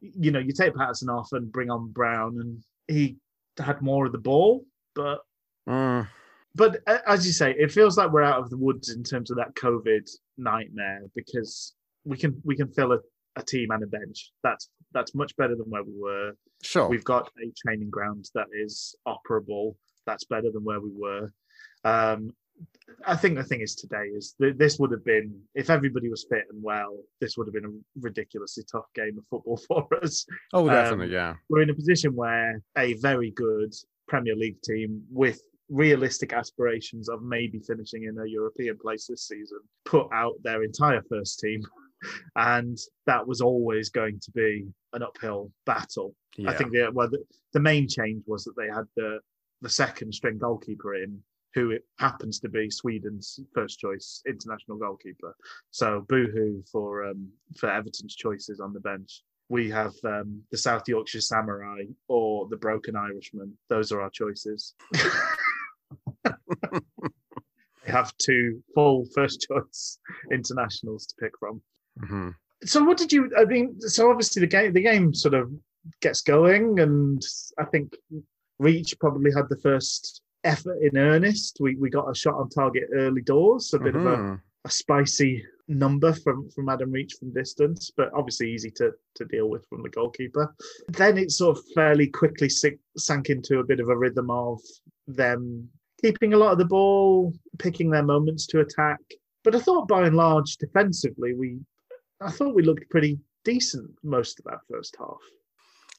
you 0.00 0.30
know 0.30 0.38
you 0.38 0.52
take 0.52 0.74
Patterson 0.74 1.10
off 1.10 1.28
and 1.32 1.52
bring 1.52 1.70
on 1.70 1.90
Brown, 1.90 2.38
and 2.40 2.62
he 2.86 3.16
had 3.58 3.82
more 3.82 4.06
of 4.06 4.12
the 4.12 4.18
ball, 4.18 4.64
but 4.94 5.20
Mm. 5.68 6.08
But 6.58 6.82
as 7.06 7.24
you 7.24 7.32
say, 7.32 7.54
it 7.56 7.70
feels 7.70 7.96
like 7.96 8.10
we're 8.10 8.22
out 8.22 8.40
of 8.40 8.50
the 8.50 8.58
woods 8.58 8.90
in 8.90 9.04
terms 9.04 9.30
of 9.30 9.36
that 9.36 9.54
COVID 9.54 10.10
nightmare 10.36 11.02
because 11.14 11.74
we 12.04 12.18
can 12.18 12.42
we 12.44 12.56
can 12.56 12.68
fill 12.68 12.92
a, 12.92 12.98
a 13.36 13.42
team 13.42 13.70
and 13.70 13.84
a 13.84 13.86
bench. 13.86 14.32
That's 14.42 14.68
that's 14.92 15.14
much 15.14 15.34
better 15.36 15.54
than 15.54 15.66
where 15.70 15.84
we 15.84 15.92
were. 15.96 16.32
Sure. 16.62 16.88
We've 16.88 17.04
got 17.04 17.30
a 17.42 17.52
training 17.64 17.90
ground 17.90 18.28
that 18.34 18.48
is 18.52 18.96
operable. 19.06 19.76
That's 20.04 20.24
better 20.24 20.50
than 20.52 20.64
where 20.64 20.80
we 20.80 20.90
were. 20.92 21.32
Um, 21.84 22.32
I 23.06 23.14
think 23.14 23.36
the 23.36 23.44
thing 23.44 23.60
is 23.60 23.76
today 23.76 24.06
is 24.16 24.34
that 24.40 24.58
this 24.58 24.80
would 24.80 24.90
have 24.90 25.04
been 25.04 25.40
if 25.54 25.70
everybody 25.70 26.08
was 26.08 26.26
fit 26.28 26.46
and 26.50 26.60
well, 26.60 26.98
this 27.20 27.36
would 27.36 27.46
have 27.46 27.54
been 27.54 27.66
a 27.66 28.00
ridiculously 28.00 28.64
tough 28.70 28.86
game 28.96 29.16
of 29.16 29.24
football 29.30 29.56
for 29.68 29.86
us 30.02 30.26
oh, 30.52 30.62
um, 30.62 30.74
definitely. 30.74 31.14
yeah. 31.14 31.34
we're 31.48 31.62
in 31.62 31.70
a 31.70 31.74
position 31.74 32.16
where 32.16 32.60
a 32.76 32.94
very 32.94 33.30
good 33.30 33.72
Premier 34.08 34.34
League 34.34 34.60
team 34.62 35.02
with 35.10 35.40
realistic 35.68 36.32
aspirations 36.32 37.08
of 37.08 37.22
maybe 37.22 37.58
finishing 37.58 38.04
in 38.04 38.18
a 38.18 38.26
European 38.26 38.78
place 38.78 39.06
this 39.06 39.26
season 39.26 39.58
put 39.84 40.08
out 40.12 40.34
their 40.42 40.62
entire 40.62 41.02
first 41.08 41.40
team. 41.40 41.62
And 42.36 42.78
that 43.06 43.26
was 43.26 43.40
always 43.40 43.88
going 43.88 44.20
to 44.20 44.30
be 44.30 44.68
an 44.92 45.02
uphill 45.02 45.50
battle. 45.66 46.14
Yeah. 46.36 46.50
I 46.50 46.54
think 46.54 46.70
the, 46.70 46.92
well, 46.92 47.10
the, 47.10 47.24
the 47.54 47.58
main 47.58 47.88
change 47.88 48.22
was 48.24 48.44
that 48.44 48.54
they 48.56 48.68
had 48.68 48.84
the, 48.94 49.18
the 49.62 49.68
second 49.68 50.14
string 50.14 50.38
goalkeeper 50.38 50.94
in, 50.94 51.20
who 51.54 51.72
it 51.72 51.82
happens 51.98 52.38
to 52.38 52.48
be 52.48 52.70
Sweden's 52.70 53.40
first 53.52 53.80
choice 53.80 54.22
international 54.28 54.78
goalkeeper. 54.78 55.34
So 55.72 56.06
boohoo 56.08 56.62
for 56.70 57.04
um, 57.04 57.30
for 57.56 57.68
Everton's 57.68 58.14
choices 58.14 58.60
on 58.60 58.72
the 58.72 58.78
bench 58.78 59.24
we 59.48 59.70
have 59.70 59.94
um, 60.04 60.42
the 60.50 60.58
South 60.58 60.86
Yorkshire 60.86 61.20
Samurai 61.20 61.84
or 62.08 62.46
the 62.48 62.56
Broken 62.56 62.96
Irishman. 62.96 63.56
Those 63.68 63.92
are 63.92 64.00
our 64.00 64.10
choices. 64.10 64.74
they 67.84 67.92
have 67.92 68.16
two 68.18 68.62
full 68.74 69.06
first 69.14 69.46
choice 69.48 69.98
internationals 70.32 71.06
to 71.06 71.14
pick 71.20 71.32
from. 71.38 71.60
Mhm. 72.00 72.34
So, 72.64 72.82
what 72.84 72.98
did 72.98 73.12
you? 73.12 73.30
I 73.38 73.44
mean, 73.44 73.80
so 73.80 74.10
obviously 74.10 74.40
the 74.40 74.46
game 74.46 74.72
the 74.72 74.82
game 74.82 75.14
sort 75.14 75.34
of 75.34 75.50
gets 76.00 76.22
going, 76.22 76.80
and 76.80 77.22
I 77.58 77.64
think 77.64 77.96
Reach 78.58 78.98
probably 78.98 79.30
had 79.32 79.48
the 79.48 79.56
first 79.62 80.22
effort 80.44 80.78
in 80.82 80.96
earnest. 80.98 81.58
We 81.60 81.76
we 81.76 81.88
got 81.90 82.10
a 82.10 82.14
shot 82.14 82.34
on 82.34 82.48
target 82.50 82.84
early 82.94 83.22
doors, 83.22 83.72
a 83.74 83.78
bit 83.78 83.94
of 83.96 84.04
a 84.06 84.16
Mhm. 84.16 84.40
a 84.64 84.70
spicy 84.70 85.44
number 85.68 86.12
from 86.14 86.50
from 86.50 86.68
Adam 86.68 86.90
Reach 86.90 87.14
from 87.14 87.32
distance, 87.32 87.90
but 87.96 88.10
obviously 88.12 88.50
easy 88.52 88.70
to 88.72 88.92
to 89.14 89.24
deal 89.26 89.48
with 89.48 89.64
from 89.68 89.82
the 89.82 89.88
goalkeeper. 89.90 90.54
Then 90.88 91.16
it 91.16 91.30
sort 91.30 91.58
of 91.58 91.64
fairly 91.74 92.08
quickly 92.08 92.48
sink, 92.48 92.80
sank 92.96 93.30
into 93.30 93.60
a 93.60 93.64
bit 93.64 93.78
of 93.80 93.88
a 93.88 93.96
rhythm 93.96 94.30
of 94.30 94.60
them 95.06 95.70
keeping 96.00 96.32
a 96.32 96.36
lot 96.36 96.52
of 96.52 96.58
the 96.58 96.64
ball, 96.64 97.32
picking 97.58 97.90
their 97.90 98.02
moments 98.02 98.46
to 98.48 98.60
attack. 98.60 99.00
But 99.44 99.54
I 99.54 99.60
thought 99.60 99.88
by 99.88 100.06
and 100.06 100.16
large 100.16 100.56
defensively 100.56 101.34
we 101.34 101.58
I 102.20 102.30
thought 102.30 102.54
we 102.54 102.62
looked 102.62 102.90
pretty 102.90 103.18
decent 103.44 103.90
most 104.02 104.38
of 104.38 104.44
that 104.46 104.58
first 104.70 104.96
half. 104.98 105.20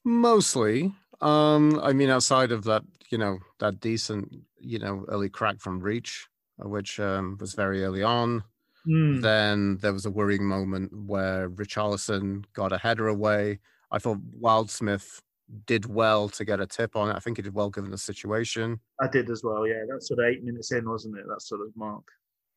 Mostly. 0.03 0.93
Um, 1.21 1.79
I 1.81 1.93
mean, 1.93 2.09
outside 2.09 2.51
of 2.51 2.63
that, 2.65 2.83
you 3.09 3.17
know, 3.17 3.39
that 3.59 3.79
decent, 3.79 4.33
you 4.59 4.79
know, 4.79 5.05
early 5.07 5.29
crack 5.29 5.59
from 5.59 5.79
Reach, 5.79 6.27
uh, 6.63 6.67
which 6.67 6.99
um, 6.99 7.37
was 7.39 7.53
very 7.53 7.83
early 7.83 8.03
on. 8.03 8.43
Mm. 8.87 9.21
Then 9.21 9.77
there 9.77 9.93
was 9.93 10.05
a 10.05 10.11
worrying 10.11 10.45
moment 10.45 10.91
where 10.93 11.49
Richarlison 11.49 12.45
got 12.53 12.71
a 12.71 12.77
header 12.77 13.07
away. 13.07 13.59
I 13.91 13.99
thought 13.99 14.19
Wildsmith 14.39 15.21
did 15.65 15.85
well 15.85 16.29
to 16.29 16.45
get 16.45 16.59
a 16.59 16.67
tip 16.67 16.95
on 16.95 17.09
it. 17.09 17.15
I 17.15 17.19
think 17.19 17.37
he 17.37 17.43
did 17.43 17.53
well 17.53 17.69
given 17.69 17.91
the 17.91 17.97
situation. 17.97 18.79
I 19.01 19.07
did 19.07 19.29
as 19.29 19.43
well. 19.43 19.67
Yeah, 19.67 19.83
that's 19.89 20.07
sort 20.07 20.19
of 20.19 20.25
eight 20.25 20.43
minutes 20.43 20.71
in, 20.71 20.89
wasn't 20.89 21.17
it? 21.17 21.25
That 21.27 21.41
sort 21.41 21.61
of 21.61 21.75
mark. 21.75 22.03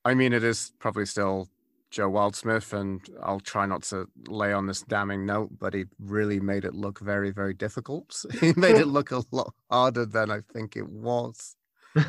I 0.05 0.15
mean, 0.15 0.33
it 0.33 0.45
is 0.45 0.73
probably 0.79 1.07
still 1.07 1.49
Joe 1.91 2.11
Wildsmith, 2.11 2.73
and 2.73 3.01
I'll 3.23 3.41
try 3.41 3.67
not 3.67 3.83
to 3.85 4.09
lay 4.27 4.53
on 4.53 4.67
this 4.67 4.83
damning 4.83 5.27
note, 5.27 5.51
but 5.59 5.75
he 5.75 5.85
really 6.01 6.41
made 6.41 6.65
it 6.65 6.75
look 6.75 6.99
very, 6.99 7.31
very 7.31 7.55
difficult. 7.55 8.25
he 8.41 8.53
made 8.57 8.77
it 8.77 8.89
look 8.89 9.11
a 9.11 9.23
lot 9.31 9.53
harder 9.71 10.07
than 10.07 10.31
I 10.31 10.41
think 10.53 10.77
it 10.77 10.89
was. 10.89 11.57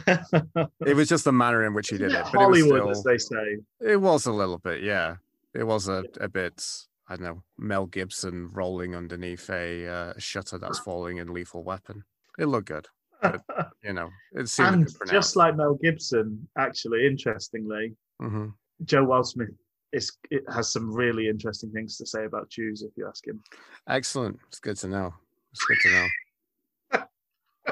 It 0.86 0.96
was 0.96 1.10
just 1.10 1.26
the 1.26 1.32
manner 1.32 1.66
in 1.66 1.74
which 1.74 1.90
he 1.90 1.98
did 1.98 2.12
it. 2.12 2.16
it 2.20 2.26
But 2.34 2.42
it 2.42 2.48
was, 2.48 2.62
Hollywood, 2.62 2.80
still, 2.80 2.90
as 2.92 3.04
they 3.04 3.18
say. 3.18 3.58
it 3.82 3.98
was 3.98 4.26
a 4.26 4.32
little 4.32 4.58
bit, 4.58 4.82
yeah. 4.84 5.16
It 5.54 5.64
was 5.64 5.88
a, 5.88 6.04
a 6.20 6.28
bit, 6.30 6.66
I 7.08 7.16
don't 7.16 7.26
know, 7.26 7.43
Mel 7.58 7.86
Gibson 7.86 8.49
rolling 8.54 8.95
underneath 8.95 9.49
a 9.49 9.88
uh, 9.88 10.14
shutter 10.18 10.58
that's 10.58 10.80
falling 10.80 11.18
in 11.18 11.34
Lethal 11.34 11.64
Weapon. 11.64 12.04
It 12.39 12.45
looked 12.45 12.70
good, 12.70 12.88
you 13.84 13.93
know. 13.93 14.10
It 14.34 14.47
seemed 14.49 14.70
and 14.70 14.89
just 15.10 15.36
like 15.36 15.56
Mel 15.56 15.76
Gibson, 15.76 16.47
actually, 16.58 17.06
interestingly, 17.06 17.95
hmm 18.20 18.47
Joe 18.86 19.06
Wildsmith 19.06 19.54
is 19.93 20.18
it 20.32 20.43
has 20.51 20.72
some 20.72 20.91
really 20.91 21.30
interesting 21.30 21.72
things 21.72 21.97
to 21.97 22.06
say 22.06 22.26
about 22.26 22.49
Jews. 22.49 22.82
If 22.82 22.91
you 22.97 23.08
ask 23.08 23.26
him, 23.26 23.41
Excellent. 23.88 24.39
It's 24.47 24.60
good 24.60 24.78
to 24.78 24.88
know. 24.88 25.14
It's 25.51 25.66
good 25.66 25.78
to 25.84 25.91
know. 25.91 27.04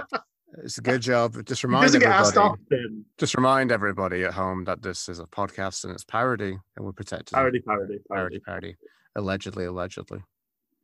it's 0.64 0.78
a 0.78 0.82
good 0.82 1.02
job. 1.02 1.44
Just 1.46 1.64
remind 1.64 1.86
doesn't 1.86 2.02
get 2.02 2.12
asked 2.12 2.38
everybody. 2.38 3.04
Just 3.18 3.36
remind 3.36 3.72
everybody 3.72 4.24
at 4.24 4.34
home 4.34 4.64
that 4.66 4.82
this 4.82 5.10
is 5.10 5.20
a 5.20 5.26
podcast 5.26 5.84
and 5.84 5.94
it's 5.94 6.04
parody, 6.04 6.58
and 6.76 6.86
we're 6.86 6.92
protected. 6.92 7.34
Parody, 7.34 7.60
parody, 7.60 8.00
parody, 8.08 8.40
parody. 8.40 8.40
parody. 8.40 8.76
Allegedly, 9.16 9.66
allegedly. 9.66 10.20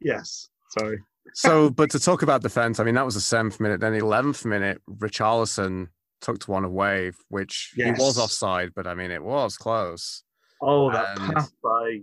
Yes, 0.01 0.49
sorry. 0.77 0.99
So, 1.33 1.69
but 1.79 1.89
to 1.91 1.99
talk 1.99 2.21
about 2.21 2.41
defense, 2.41 2.79
I 2.79 2.83
mean, 2.83 2.95
that 2.95 3.05
was 3.05 3.15
the 3.15 3.21
seventh 3.21 3.59
minute. 3.59 3.79
Then, 3.79 3.93
the 3.93 3.99
eleventh 3.99 4.45
minute, 4.45 4.81
Richarlison 4.89 5.87
tucked 6.21 6.47
one 6.47 6.63
away, 6.63 7.11
which 7.29 7.73
he 7.75 7.91
was 7.91 8.17
offside, 8.17 8.71
but 8.75 8.87
I 8.87 8.95
mean, 8.95 9.11
it 9.11 9.23
was 9.23 9.57
close. 9.57 10.23
Oh, 10.61 10.91
that 10.91 11.19
And- 11.19 11.33
pass 11.35 11.51
by 11.63 11.99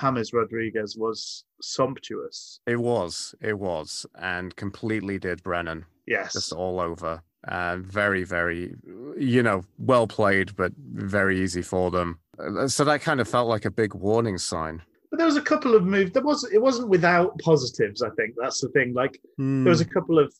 James 0.00 0.32
Rodriguez 0.32 0.96
was 0.96 1.44
sumptuous. 1.60 2.60
It 2.66 2.76
was, 2.80 3.34
it 3.40 3.58
was, 3.58 4.06
and 4.14 4.54
completely 4.56 5.18
did 5.18 5.42
Brennan. 5.42 5.84
Yes, 6.06 6.32
just 6.32 6.52
all 6.52 6.80
over. 6.80 7.22
And 7.44 7.84
very, 7.86 8.22
very, 8.24 8.74
you 9.16 9.42
know, 9.42 9.62
well 9.78 10.06
played, 10.06 10.54
but 10.56 10.72
very 10.76 11.40
easy 11.40 11.62
for 11.62 11.90
them. 11.90 12.18
Uh, 12.38 12.68
So 12.68 12.84
that 12.84 13.00
kind 13.00 13.18
of 13.20 13.28
felt 13.28 13.48
like 13.48 13.64
a 13.64 13.70
big 13.70 13.94
warning 13.94 14.36
sign. 14.38 14.82
But 15.10 15.18
there 15.18 15.26
was 15.26 15.36
a 15.36 15.42
couple 15.42 15.74
of 15.74 15.84
moves. 15.84 16.12
There 16.12 16.22
was 16.22 16.44
it 16.52 16.62
wasn't 16.62 16.88
without 16.88 17.38
positives. 17.40 18.02
I 18.02 18.10
think 18.10 18.34
that's 18.40 18.60
the 18.60 18.68
thing. 18.68 18.92
Like 18.94 19.20
there 19.64 19.70
was 19.70 19.80
a 19.80 19.86
couple 19.86 20.18
of 20.18 20.32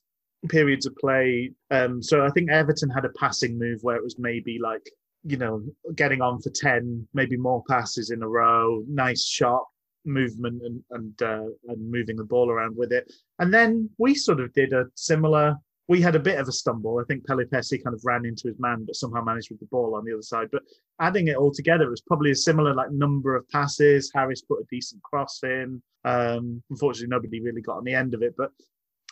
periods 0.49 0.87
of 0.87 0.97
play. 0.97 1.51
Um, 1.71 2.03
so 2.03 2.25
I 2.25 2.31
think 2.31 2.51
Everton 2.51 2.91
had 2.91 3.05
a 3.05 3.11
passing 3.11 3.59
move 3.59 3.81
where 3.83 3.97
it 3.97 4.03
was 4.03 4.19
maybe 4.19 4.59
like 4.63 4.89
you 5.25 5.37
know 5.37 5.63
getting 5.97 6.23
on 6.23 6.41
for 6.41 6.51
ten, 6.51 7.07
maybe 7.15 7.37
more 7.37 7.65
passes 7.69 8.11
in 8.11 8.23
a 8.23 8.29
row. 8.29 8.83
Nice 8.89 9.25
sharp 9.25 9.65
movement 10.05 10.63
and 10.63 10.83
and 10.91 11.23
uh, 11.23 11.51
and 11.69 11.91
moving 11.91 12.17
the 12.17 12.25
ball 12.25 12.51
around 12.51 12.77
with 12.77 12.93
it. 12.93 13.13
And 13.39 13.53
then 13.53 13.91
we 13.99 14.15
sort 14.15 14.41
of 14.41 14.53
did 14.53 14.73
a 14.73 14.87
similar. 14.95 15.57
We 15.91 16.01
had 16.01 16.15
a 16.15 16.21
bit 16.21 16.39
of 16.39 16.47
a 16.47 16.53
stumble. 16.53 17.01
I 17.01 17.05
think 17.05 17.27
Pelupessy 17.27 17.83
kind 17.83 17.95
of 17.95 18.01
ran 18.05 18.25
into 18.25 18.47
his 18.47 18.61
man, 18.61 18.85
but 18.87 18.95
somehow 18.95 19.25
managed 19.25 19.51
with 19.51 19.59
the 19.59 19.67
ball 19.67 19.97
on 19.97 20.05
the 20.05 20.13
other 20.13 20.23
side. 20.23 20.47
But 20.53 20.63
adding 21.01 21.27
it 21.27 21.37
all 21.37 21.51
together, 21.51 21.83
it 21.83 21.91
was 21.91 22.01
probably 22.01 22.31
a 22.31 22.37
similar 22.37 22.73
like 22.73 22.93
number 22.93 23.35
of 23.35 23.49
passes. 23.49 24.13
Harris 24.15 24.41
put 24.41 24.61
a 24.61 24.67
decent 24.71 25.03
cross 25.03 25.41
in. 25.43 25.83
Um, 26.05 26.63
unfortunately, 26.71 27.09
nobody 27.09 27.41
really 27.41 27.61
got 27.61 27.79
on 27.79 27.85
the 27.85 27.95
end 27.95 28.15
of 28.15 28.23
it, 28.23 28.35
but 28.39 28.53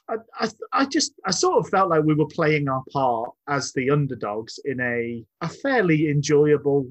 I, 0.09 0.19
I, 0.39 0.49
I 0.73 0.85
just 0.87 1.15
I 1.27 1.33
sort 1.33 1.59
of 1.59 1.69
felt 1.69 1.91
like 1.91 2.05
we 2.05 2.15
were 2.15 2.29
playing 2.29 2.69
our 2.69 2.85
part 2.93 3.31
as 3.49 3.73
the 3.73 3.91
underdogs 3.91 4.61
in 4.65 4.81
a 4.81 5.25
a 5.41 5.49
fairly 5.49 6.09
enjoyable 6.09 6.87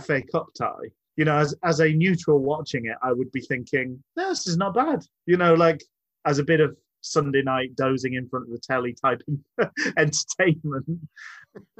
FA 0.00 0.20
Cup 0.32 0.48
tie. 0.58 0.90
You 1.16 1.26
know, 1.26 1.36
as 1.36 1.54
as 1.62 1.80
a 1.80 1.92
neutral 1.92 2.40
watching 2.40 2.86
it, 2.86 2.96
I 3.02 3.12
would 3.12 3.30
be 3.30 3.40
thinking, 3.40 4.02
no, 4.16 4.30
this 4.30 4.48
is 4.48 4.56
not 4.56 4.74
bad. 4.74 5.04
You 5.26 5.36
know, 5.36 5.54
like 5.54 5.82
as 6.24 6.38
a 6.38 6.44
bit 6.44 6.60
of 6.60 6.76
Sunday 7.00 7.42
night 7.42 7.76
dozing 7.76 8.14
in 8.14 8.28
front 8.28 8.46
of 8.46 8.52
the 8.52 8.58
telly 8.58 8.94
type 8.94 9.22
entertainment. 9.96 10.86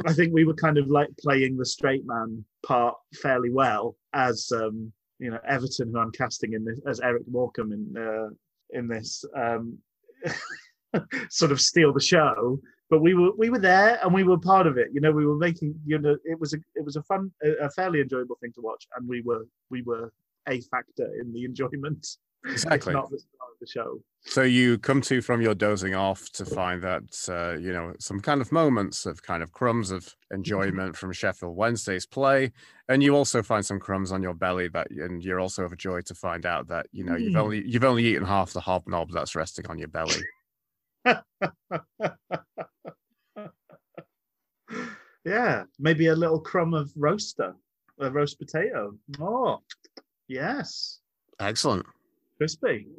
I 0.06 0.12
think 0.12 0.32
we 0.32 0.44
were 0.44 0.54
kind 0.54 0.78
of 0.78 0.88
like 0.88 1.08
playing 1.18 1.56
the 1.56 1.66
straight 1.66 2.06
man 2.06 2.44
part 2.66 2.96
fairly 3.22 3.50
well 3.50 3.96
as 4.14 4.50
um, 4.54 4.92
you 5.18 5.30
know 5.30 5.38
Everton, 5.46 5.92
who 5.92 5.98
I'm 5.98 6.12
casting 6.12 6.52
in 6.54 6.64
this 6.64 6.80
as 6.86 7.00
Eric 7.00 7.22
Morecambe 7.30 7.72
in 7.72 7.96
uh, 7.96 8.28
in 8.70 8.88
this. 8.88 9.24
Um, 9.36 9.78
sort 11.28 11.52
of 11.52 11.60
steal 11.60 11.92
the 11.92 12.00
show 12.00 12.58
but 12.90 13.00
we 13.00 13.14
were 13.14 13.30
we 13.36 13.50
were 13.50 13.58
there 13.58 13.98
and 14.02 14.12
we 14.12 14.24
were 14.24 14.38
part 14.38 14.66
of 14.66 14.78
it 14.78 14.88
you 14.92 15.00
know 15.00 15.12
we 15.12 15.26
were 15.26 15.36
making 15.36 15.74
you 15.84 15.98
know 15.98 16.16
it 16.24 16.38
was 16.38 16.54
a 16.54 16.56
it 16.74 16.84
was 16.84 16.96
a 16.96 17.02
fun 17.02 17.30
a 17.60 17.70
fairly 17.70 18.00
enjoyable 18.00 18.36
thing 18.40 18.52
to 18.52 18.60
watch 18.60 18.86
and 18.96 19.08
we 19.08 19.20
were 19.22 19.46
we 19.70 19.82
were 19.82 20.12
a 20.48 20.60
factor 20.62 21.10
in 21.20 21.32
the 21.32 21.44
enjoyment 21.44 22.06
Exactly. 22.46 22.92
not 22.94 23.10
the 23.10 23.18
star 23.18 23.48
of 23.52 23.58
the 23.60 23.66
show 23.66 24.00
So 24.24 24.42
you 24.42 24.78
come 24.78 25.00
to 25.02 25.20
from 25.20 25.40
your 25.42 25.54
dozing 25.54 25.94
off 25.94 26.30
to 26.32 26.44
find 26.44 26.82
that 26.82 27.02
uh, 27.28 27.58
you 27.58 27.72
know 27.72 27.94
some 27.98 28.20
kind 28.20 28.40
of 28.40 28.52
moments 28.52 29.06
of 29.06 29.22
kind 29.22 29.42
of 29.42 29.52
crumbs 29.52 29.90
of 29.90 30.14
enjoyment 30.32 30.96
from 30.96 31.12
Sheffield 31.12 31.56
Wednesday's 31.56 32.06
play, 32.06 32.52
and 32.88 33.02
you 33.02 33.14
also 33.16 33.42
find 33.42 33.64
some 33.66 33.80
crumbs 33.80 34.12
on 34.12 34.22
your 34.22 34.34
belly 34.34 34.68
that, 34.68 34.90
and 34.90 35.22
you're 35.22 35.40
also 35.40 35.64
overjoyed 35.64 36.06
to 36.06 36.14
find 36.14 36.46
out 36.46 36.68
that 36.68 36.86
you 36.92 37.04
know 37.04 37.16
you've 37.16 37.34
Mm. 37.34 37.42
only 37.42 37.62
you've 37.66 37.84
only 37.84 38.04
eaten 38.06 38.24
half 38.26 38.52
the 38.52 38.60
hobnob 38.60 39.10
that's 39.12 39.34
resting 39.34 39.66
on 39.68 39.78
your 39.78 39.88
belly. 39.88 40.22
yeah 45.24 45.64
maybe 45.78 46.06
a 46.08 46.14
little 46.14 46.40
crumb 46.40 46.74
of 46.74 46.90
roaster 46.96 47.54
a 48.00 48.10
roast 48.10 48.38
potato 48.38 48.94
oh 49.20 49.60
yes 50.28 51.00
Excellent. 51.40 51.86
Crispy. 52.38 52.86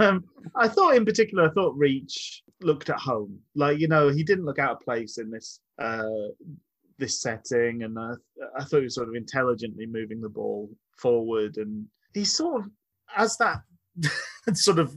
Um, 0.00 0.24
I 0.56 0.66
thought, 0.66 0.96
in 0.96 1.04
particular, 1.04 1.46
I 1.46 1.50
thought 1.52 1.76
Reach 1.76 2.42
looked 2.62 2.88
at 2.88 2.98
home. 2.98 3.38
Like 3.54 3.78
you 3.78 3.86
know, 3.86 4.08
he 4.08 4.24
didn't 4.24 4.46
look 4.46 4.58
out 4.58 4.72
of 4.72 4.80
place 4.80 5.18
in 5.18 5.30
this 5.30 5.60
uh, 5.78 6.28
this 6.98 7.20
setting, 7.20 7.82
and 7.82 7.98
I, 7.98 8.12
I 8.58 8.64
thought 8.64 8.78
he 8.78 8.84
was 8.84 8.94
sort 8.94 9.10
of 9.10 9.14
intelligently 9.14 9.84
moving 9.84 10.22
the 10.22 10.30
ball 10.30 10.70
forward, 10.96 11.58
and 11.58 11.84
he 12.14 12.24
sort 12.24 12.62
of 12.62 12.70
as 13.14 13.36
that 13.38 13.60
sort 14.54 14.78
of 14.78 14.96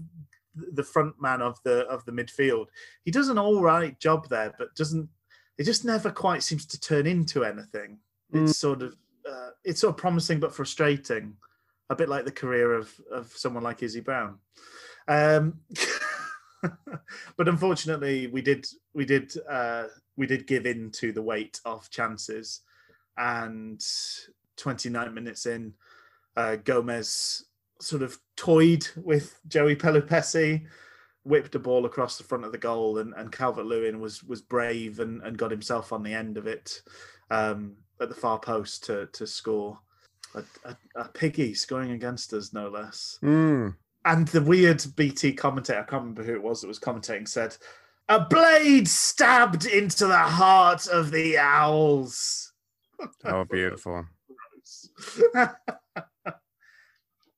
the 0.56 0.84
front 0.84 1.16
man 1.22 1.42
of 1.42 1.58
the 1.66 1.80
of 1.88 2.06
the 2.06 2.14
midfield. 2.14 2.68
He 3.04 3.12
does 3.12 3.28
an 3.28 3.38
all 3.38 3.62
right 3.62 4.00
job 4.00 4.30
there, 4.30 4.54
but 4.58 4.74
doesn't. 4.76 5.10
It 5.58 5.66
just 5.66 5.86
never 5.86 6.12
quite 6.12 6.44
seems 6.44 6.66
to 6.68 6.80
turn 6.80 7.06
into 7.06 7.44
anything. 7.44 8.00
It's 8.32 8.58
sort 8.58 8.82
of 8.82 8.96
uh, 9.30 9.50
it's 9.64 9.82
sort 9.82 9.92
of 9.92 9.98
promising 9.98 10.40
but 10.40 10.56
frustrating 10.56 11.36
a 11.94 11.96
bit 11.96 12.10
like 12.10 12.26
the 12.26 12.32
career 12.32 12.74
of 12.74 12.94
of 13.12 13.28
someone 13.28 13.64
like 13.64 13.82
Izzy 13.82 14.02
Brown. 14.02 14.40
Um, 15.08 15.60
but 17.38 17.48
unfortunately, 17.48 18.28
we 18.28 18.42
did 18.42 18.66
we 18.94 19.06
did 19.06 19.34
uh, 19.50 19.86
we 20.18 20.28
did 20.28 20.48
give 20.48 20.66
in 20.66 20.92
to 20.92 21.12
the 21.12 21.22
weight 21.22 21.62
of 21.66 21.90
chances, 21.90 22.62
and 23.18 23.82
29 24.58 25.14
minutes 25.14 25.46
in, 25.46 25.74
uh, 26.36 26.58
Gomes 26.58 27.46
sort 27.82 28.02
of 28.02 28.18
toyed 28.36 28.88
with 28.96 29.40
Joey 29.48 29.76
Pelupessy, 29.76 30.66
whipped 31.24 31.56
a 31.56 31.60
ball 31.60 31.86
across 31.86 32.18
the 32.18 32.24
front 32.24 32.46
of 32.46 32.52
the 32.52 32.58
goal, 32.58 32.98
and, 33.00 33.14
and 33.16 33.32
Calvert 33.32 33.66
Lewin 33.66 34.00
was 34.00 34.24
was 34.24 34.42
brave 34.42 35.00
and, 35.00 35.22
and 35.22 35.38
got 35.38 35.52
himself 35.52 35.94
on 35.94 36.04
the 36.04 36.14
end 36.14 36.38
of 36.38 36.48
it 36.48 36.82
um, 37.30 37.76
at 38.02 38.10
the 38.10 38.16
far 38.16 38.40
post 38.40 38.84
to 38.86 39.08
to 39.14 39.28
score. 39.28 39.80
A, 40.36 40.44
a, 40.66 40.78
a 40.96 41.08
piggy 41.10 41.54
scoring 41.54 41.92
against 41.92 42.34
us, 42.34 42.54
no 42.54 42.70
less. 42.70 43.20
Mm. 43.22 43.76
And 44.06 44.28
the 44.30 44.42
weird 44.42 44.84
BT 44.96 45.34
commentator, 45.34 45.80
I 45.80 45.84
can't 45.84 46.02
remember 46.02 46.24
who 46.24 46.34
it 46.36 46.44
was 46.44 46.62
that 46.62 46.68
was 46.68 46.80
commentating, 46.80 47.28
said, 47.28 47.56
A 48.10 48.20
blade 48.20 48.88
stabbed 48.88 49.66
into 49.66 50.08
the 50.08 50.18
heart 50.18 50.88
of 50.88 51.12
the 51.12 51.38
owls. 51.38 52.50
Oh, 53.26 53.44
beautiful. 53.44 54.06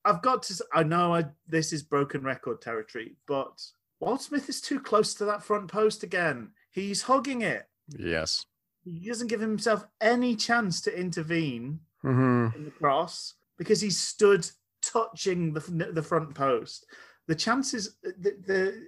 I've 0.04 0.22
got 0.22 0.44
to. 0.44 0.64
I 0.72 0.84
know 0.84 1.14
I, 1.14 1.24
this 1.48 1.72
is 1.72 1.82
broken 1.82 2.22
record 2.22 2.62
territory, 2.62 3.16
but 3.26 3.60
Wildsmith 4.00 4.48
is 4.48 4.60
too 4.60 4.78
close 4.78 5.12
to 5.14 5.24
that 5.24 5.42
front 5.42 5.68
post 5.68 6.04
again. 6.04 6.50
He's 6.70 7.02
hugging 7.02 7.42
it. 7.42 7.66
Yes. 7.88 8.44
He 8.84 9.08
doesn't 9.08 9.26
give 9.26 9.40
himself 9.40 9.84
any 10.00 10.36
chance 10.36 10.80
to 10.82 10.96
intervene 10.96 11.80
hmm 12.12 12.46
in 12.54 12.64
the 12.64 12.70
cross 12.70 13.34
because 13.58 13.80
he 13.80 13.90
stood 13.90 14.48
touching 14.82 15.52
the 15.52 15.90
the 15.92 16.02
front 16.02 16.34
post. 16.34 16.86
The 17.26 17.34
chances, 17.34 17.96
the, 18.02 18.36
the 18.46 18.86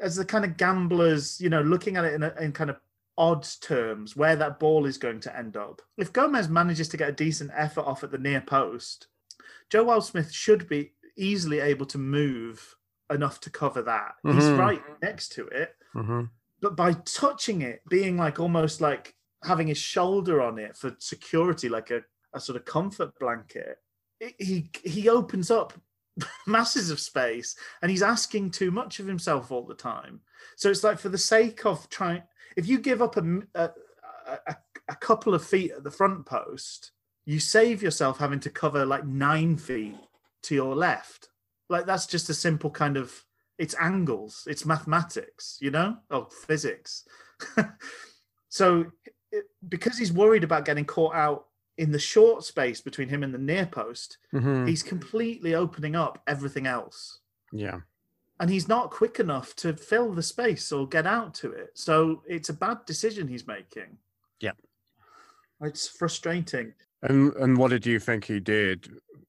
as 0.00 0.16
the 0.16 0.24
kind 0.24 0.44
of 0.44 0.56
gamblers, 0.56 1.40
you 1.40 1.50
know, 1.50 1.60
looking 1.62 1.96
at 1.96 2.04
it 2.04 2.14
in, 2.14 2.22
a, 2.22 2.34
in 2.40 2.52
kind 2.52 2.70
of 2.70 2.80
odds 3.18 3.56
terms 3.56 4.16
where 4.16 4.36
that 4.36 4.58
ball 4.58 4.86
is 4.86 4.96
going 4.96 5.20
to 5.20 5.36
end 5.36 5.56
up. 5.56 5.82
If 5.98 6.12
Gomes 6.12 6.48
manages 6.48 6.88
to 6.88 6.96
get 6.96 7.10
a 7.10 7.12
decent 7.12 7.50
effort 7.54 7.82
off 7.84 8.02
at 8.02 8.10
the 8.10 8.18
near 8.18 8.40
post, 8.40 9.08
Joe 9.70 9.84
Wildsmith 9.84 10.32
should 10.32 10.66
be 10.68 10.94
easily 11.16 11.60
able 11.60 11.86
to 11.86 11.98
move 11.98 12.74
enough 13.10 13.38
to 13.40 13.50
cover 13.50 13.82
that. 13.82 14.14
He's 14.22 14.50
Mhm. 14.50 14.58
right 14.58 14.82
next 15.02 15.32
to 15.32 15.46
it, 15.48 15.76
hmm 15.92 16.22
but 16.60 16.76
by 16.76 16.92
touching 16.92 17.60
it, 17.60 17.82
being 17.88 18.16
like 18.16 18.38
almost 18.40 18.80
like 18.80 19.16
having 19.44 19.66
his 19.66 19.78
shoulder 19.78 20.40
on 20.40 20.58
it 20.58 20.76
for 20.76 20.94
security, 21.00 21.68
like 21.68 21.90
a, 21.90 22.02
a 22.34 22.40
sort 22.40 22.56
of 22.56 22.64
comfort 22.64 23.18
blanket, 23.18 23.78
it, 24.20 24.34
he 24.38 24.70
he 24.84 25.08
opens 25.08 25.50
up 25.50 25.72
masses 26.46 26.90
of 26.90 27.00
space 27.00 27.56
and 27.80 27.90
he's 27.90 28.02
asking 28.02 28.50
too 28.50 28.70
much 28.70 29.00
of 29.00 29.06
himself 29.06 29.50
all 29.50 29.64
the 29.64 29.74
time. 29.74 30.20
So 30.56 30.70
it's 30.70 30.84
like 30.84 30.98
for 30.98 31.08
the 31.08 31.18
sake 31.18 31.64
of 31.64 31.88
trying, 31.88 32.22
if 32.56 32.68
you 32.68 32.78
give 32.78 33.02
up 33.02 33.16
a 33.16 33.72
a 34.88 34.96
couple 34.96 35.34
of 35.34 35.44
feet 35.44 35.72
at 35.72 35.84
the 35.84 35.90
front 35.90 36.26
post, 36.26 36.92
you 37.24 37.38
save 37.38 37.82
yourself 37.82 38.18
having 38.18 38.40
to 38.40 38.50
cover 38.50 38.84
like 38.84 39.06
nine 39.06 39.56
feet 39.56 39.96
to 40.42 40.54
your 40.54 40.74
left. 40.74 41.28
Like 41.68 41.86
that's 41.86 42.06
just 42.06 42.28
a 42.30 42.34
simple 42.34 42.70
kind 42.70 42.96
of 42.96 43.24
it's 43.58 43.74
angles, 43.80 44.44
it's 44.46 44.66
mathematics, 44.66 45.58
you 45.60 45.70
know, 45.70 45.96
or 46.10 46.28
physics. 46.46 47.04
so 48.48 48.86
it, 49.30 49.44
because 49.68 49.98
he's 49.98 50.12
worried 50.12 50.44
about 50.44 50.64
getting 50.64 50.84
caught 50.84 51.14
out 51.14 51.46
in 51.82 51.90
the 51.92 51.98
short 52.14 52.44
space 52.44 52.80
between 52.88 53.08
him 53.08 53.22
and 53.24 53.32
the 53.34 53.38
near 53.52 53.66
post, 53.66 54.18
hmm 54.30 54.66
he's 54.66 54.82
completely 54.94 55.52
opening 55.64 55.94
up 56.04 56.14
everything 56.26 56.66
else. 56.66 57.20
Yeah. 57.52 57.80
And 58.40 58.48
he's 58.50 58.68
not 58.68 58.90
quick 58.90 59.20
enough 59.20 59.54
to 59.56 59.68
fill 59.90 60.12
the 60.14 60.22
space 60.34 60.72
or 60.72 60.88
get 60.96 61.06
out 61.06 61.34
to 61.40 61.52
it. 61.52 61.70
So 61.74 62.22
it's 62.26 62.48
a 62.48 62.54
bad 62.66 62.78
decision 62.86 63.28
he's 63.28 63.46
making. 63.46 63.90
Yeah. 64.40 64.56
It's 65.60 65.88
frustrating. 65.88 66.74
And 67.02 67.32
and 67.42 67.56
what 67.58 67.70
did 67.70 67.84
you 67.86 67.98
think 68.00 68.24
he 68.24 68.40
did 68.40 68.78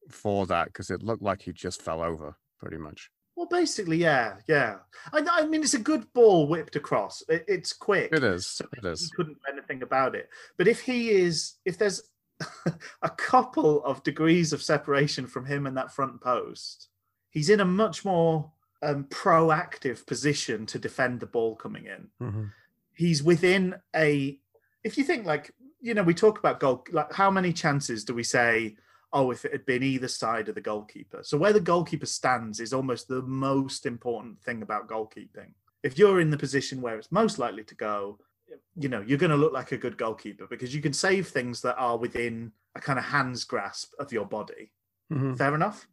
for 0.10 0.46
that? 0.48 0.66
Because 0.68 0.90
it 0.90 1.04
looked 1.04 1.24
like 1.24 1.42
he 1.42 1.52
just 1.54 1.82
fell 1.82 2.02
over 2.02 2.36
pretty 2.60 2.78
much. 2.78 3.10
Well, 3.36 3.48
basically, 3.48 3.98
yeah, 3.98 4.36
yeah. 4.48 4.76
I, 5.12 5.26
I 5.40 5.48
mean, 5.48 5.64
it's 5.64 5.74
a 5.74 5.80
good 5.92 6.06
ball 6.14 6.48
whipped 6.48 6.76
across. 6.76 7.24
It, 7.28 7.44
it's 7.48 7.74
quick. 7.74 8.10
It 8.14 8.24
is. 8.24 8.46
So 8.46 8.66
It 8.78 8.84
he 8.84 8.88
is. 8.90 9.10
couldn't 9.16 9.34
do 9.34 9.52
anything 9.52 9.82
about 9.82 10.14
it. 10.14 10.30
But 10.58 10.68
if 10.68 10.80
he 10.82 11.10
is, 11.10 11.56
if 11.66 11.76
there's 11.80 12.00
a 13.02 13.10
couple 13.10 13.84
of 13.84 14.04
degrees 14.04 14.54
of 14.54 14.62
separation 14.62 15.28
from 15.28 15.46
him 15.46 15.66
and 15.66 15.78
that 15.78 15.94
front 15.94 16.22
post, 16.22 16.90
he's 17.30 17.50
in 17.50 17.60
a 17.60 17.66
much 17.66 18.04
more 18.04 18.52
um, 18.82 19.06
proactive 19.06 20.06
position 20.06 20.66
to 20.68 20.80
defend 20.80 21.20
the 21.20 21.26
ball 21.26 21.56
coming 21.56 21.86
in. 21.86 22.08
hmm 22.20 22.46
He's 22.96 23.24
within 23.24 23.74
a. 23.96 24.38
If 24.84 25.00
you 25.00 25.04
think 25.04 25.26
like 25.26 25.52
you 25.84 25.94
know, 25.94 26.02
we 26.02 26.14
talk 26.14 26.40
about 26.40 26.62
goal. 26.62 26.86
Like, 26.92 27.12
how 27.12 27.30
many 27.30 27.52
chances 27.52 28.06
do 28.06 28.14
we 28.16 28.24
say? 28.24 28.78
Oh, 29.12 29.30
if 29.32 29.46
it 29.46 29.52
had 29.52 29.66
been 29.66 29.84
either 29.84 30.08
side 30.08 30.48
of 30.48 30.56
the 30.56 30.62
goalkeeper. 30.62 31.20
So 31.24 31.38
where 31.38 31.54
the 31.54 31.60
goalkeeper 31.60 32.06
stands 32.08 32.60
is 32.60 32.74
almost 32.74 33.08
the 33.08 33.22
most 33.22 33.86
important 33.86 34.42
thing 34.42 34.64
about 34.64 34.88
goalkeeping. 34.88 35.52
If 35.84 36.00
you're 36.00 36.22
in 36.22 36.32
the 36.32 36.38
position 36.38 36.82
where 36.82 36.98
it's 36.98 37.12
most 37.12 37.38
likely 37.38 37.64
to 37.66 37.76
go, 37.76 38.18
you 38.76 38.90
know, 38.90 39.02
you're 39.02 39.18
going 39.18 39.30
to 39.32 39.38
look 39.38 39.54
like 39.54 39.72
a 39.72 39.78
good 39.78 39.98
goalkeeper 39.98 40.48
because 40.48 40.74
you 40.74 40.82
can 40.82 40.94
save 40.94 41.28
things 41.28 41.62
that 41.62 41.78
are 41.78 41.98
within 41.98 42.52
a 42.76 42.82
kind 42.82 42.98
of 43.00 43.06
hand's 43.06 43.44
grasp 43.44 43.94
of 44.00 44.12
your 44.12 44.26
body. 44.26 44.72
hmm 45.10 45.34
Fair 45.36 45.54
enough. 45.56 45.88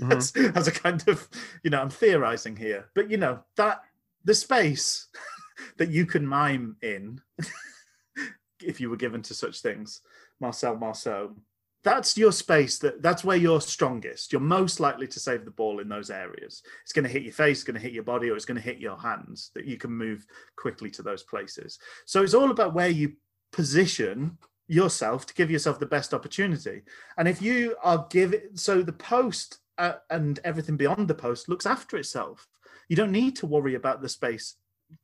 Mhm. 0.00 0.16
as, 0.16 0.32
as 0.56 0.66
a 0.68 0.72
kind 0.72 1.06
of, 1.08 1.28
you 1.62 1.70
know, 1.70 1.80
I'm 1.80 1.90
theorizing 1.90 2.56
here, 2.56 2.86
but 2.94 3.10
you 3.10 3.16
know, 3.16 3.40
that 3.56 3.82
the 4.24 4.34
space 4.34 5.08
that 5.76 5.90
you 5.90 6.06
can 6.06 6.26
mime 6.26 6.76
in, 6.82 7.20
if 8.62 8.80
you 8.80 8.90
were 8.90 8.96
given 8.96 9.22
to 9.22 9.34
such 9.34 9.60
things, 9.60 10.00
Marcel 10.40 10.76
Marceau, 10.76 11.36
that's 11.84 12.16
your 12.16 12.32
space 12.32 12.78
that 12.78 13.02
that's 13.02 13.24
where 13.24 13.36
you're 13.36 13.60
strongest. 13.60 14.32
You're 14.32 14.40
most 14.40 14.78
likely 14.80 15.08
to 15.08 15.20
save 15.20 15.44
the 15.44 15.50
ball 15.50 15.80
in 15.80 15.88
those 15.88 16.10
areas. 16.10 16.62
It's 16.82 16.92
going 16.92 17.04
to 17.04 17.10
hit 17.10 17.22
your 17.22 17.32
face, 17.32 17.58
it's 17.58 17.64
going 17.64 17.74
to 17.74 17.80
hit 17.80 17.92
your 17.92 18.04
body, 18.04 18.30
or 18.30 18.36
it's 18.36 18.44
going 18.44 18.60
to 18.60 18.62
hit 18.62 18.78
your 18.78 18.96
hands 18.96 19.50
that 19.54 19.64
you 19.64 19.76
can 19.76 19.90
move 19.90 20.24
quickly 20.56 20.90
to 20.90 21.02
those 21.02 21.22
places. 21.22 21.78
So 22.06 22.22
it's 22.22 22.34
all 22.34 22.50
about 22.50 22.74
where 22.74 22.88
you 22.88 23.14
position 23.52 24.38
yourself 24.68 25.26
to 25.26 25.34
give 25.34 25.50
yourself 25.50 25.78
the 25.78 25.86
best 25.86 26.14
opportunity. 26.14 26.82
And 27.18 27.28
if 27.28 27.42
you 27.42 27.76
are 27.82 28.06
giving, 28.10 28.54
so 28.54 28.82
the 28.82 28.92
post 28.92 29.58
uh, 29.78 29.94
and 30.10 30.38
everything 30.44 30.76
beyond 30.76 31.08
the 31.08 31.14
post 31.14 31.48
looks 31.48 31.66
after 31.66 31.96
itself. 31.96 32.48
You 32.88 32.96
don't 32.96 33.12
need 33.12 33.36
to 33.36 33.46
worry 33.46 33.74
about 33.74 34.02
the 34.02 34.08
space 34.08 34.56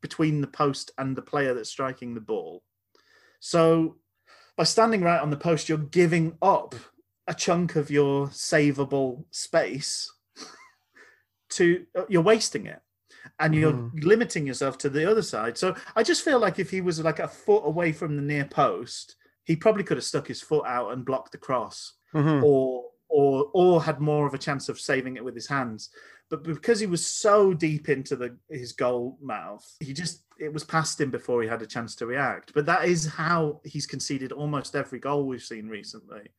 between 0.02 0.40
the 0.40 0.46
post 0.46 0.90
and 0.98 1.16
the 1.16 1.22
player 1.22 1.54
that's 1.54 1.70
striking 1.70 2.14
the 2.14 2.20
ball. 2.20 2.62
So 3.40 3.96
by 4.58 4.64
standing 4.64 5.02
right 5.02 5.22
on 5.22 5.30
the 5.30 5.36
post, 5.36 5.68
you're 5.68 5.78
giving 5.78 6.36
up 6.42 6.74
a 7.28 7.32
chunk 7.32 7.76
of 7.76 7.90
your 7.90 8.26
savable 8.26 9.24
space 9.30 10.12
to, 11.50 11.86
uh, 11.96 12.02
you're 12.08 12.22
wasting 12.22 12.66
it. 12.66 12.80
And 13.38 13.54
you're 13.54 13.72
Mhm. 13.72 14.04
limiting 14.04 14.46
yourself 14.46 14.78
to 14.78 14.90
the 14.90 15.08
other 15.08 15.22
side. 15.22 15.56
So 15.56 15.76
I 15.94 16.02
just 16.02 16.24
feel 16.24 16.38
like 16.40 16.58
if 16.58 16.70
he 16.70 16.80
was 16.80 16.98
like 17.00 17.20
a 17.20 17.28
foot 17.28 17.62
away 17.64 17.92
from 17.92 18.16
the 18.16 18.22
near 18.22 18.44
post, 18.44 19.16
he 19.44 19.54
probably 19.54 19.84
could 19.84 19.96
have 19.96 20.04
stuck 20.04 20.26
his 20.26 20.42
foot 20.42 20.66
out 20.66 20.92
and 20.92 21.04
blocked 21.04 21.32
the 21.32 21.38
cross 21.38 21.94
hmm 22.12 22.42
or 22.42 22.86
or 23.08 23.50
or 23.52 23.82
had 23.82 24.00
more 24.00 24.26
of 24.26 24.34
a 24.34 24.38
chance 24.38 24.68
of 24.68 24.78
saving 24.80 25.16
it 25.16 25.24
with 25.24 25.34
his 25.34 25.46
hands. 25.46 25.90
But 26.30 26.42
because 26.42 26.78
he 26.78 26.86
was 26.86 27.06
so 27.06 27.54
deep 27.54 27.88
into 27.88 28.16
the 28.16 28.36
his 28.50 28.72
goal 28.72 29.18
mouth, 29.20 29.64
he 29.80 29.92
just 29.92 30.24
it 30.38 30.52
was 30.52 30.62
past 30.64 31.00
him 31.00 31.10
before 31.10 31.42
he 31.42 31.48
had 31.48 31.62
a 31.62 31.66
chance 31.66 31.94
to 31.96 32.06
react. 32.06 32.52
But 32.54 32.66
that 32.66 32.84
is 32.84 33.06
how 33.06 33.60
he's 33.64 33.86
conceded 33.86 34.30
almost 34.32 34.76
every 34.76 34.98
goal 34.98 35.26
we've 35.26 35.42
seen 35.42 35.68
recently. 35.68 36.30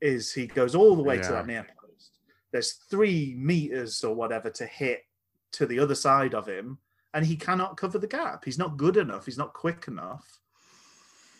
Is 0.00 0.32
he 0.32 0.46
goes 0.46 0.74
all 0.74 0.96
the 0.96 1.02
way 1.02 1.16
to 1.18 1.22
Yeah. 1.22 1.32
that 1.32 1.46
near 1.46 1.66
post. 1.80 2.18
There's 2.52 2.72
three 2.90 3.34
meters 3.38 4.04
or 4.04 4.14
whatever 4.14 4.50
to 4.50 4.66
hit 4.66 5.04
to 5.52 5.64
the 5.66 5.78
other 5.78 5.94
side 5.94 6.34
of 6.34 6.46
him, 6.46 6.78
and 7.14 7.24
he 7.24 7.36
cannot 7.36 7.76
cover 7.76 7.98
the 7.98 8.06
gap. 8.06 8.44
He's 8.44 8.58
not 8.58 8.76
good 8.76 8.96
enough. 8.96 9.24
He's 9.26 9.38
not 9.38 9.54
quick 9.54 9.86
enough 9.88 10.40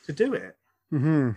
to 0.04 0.12
do 0.12 0.32
it. 0.34 0.56
hmm 0.90 0.98
And 0.98 1.36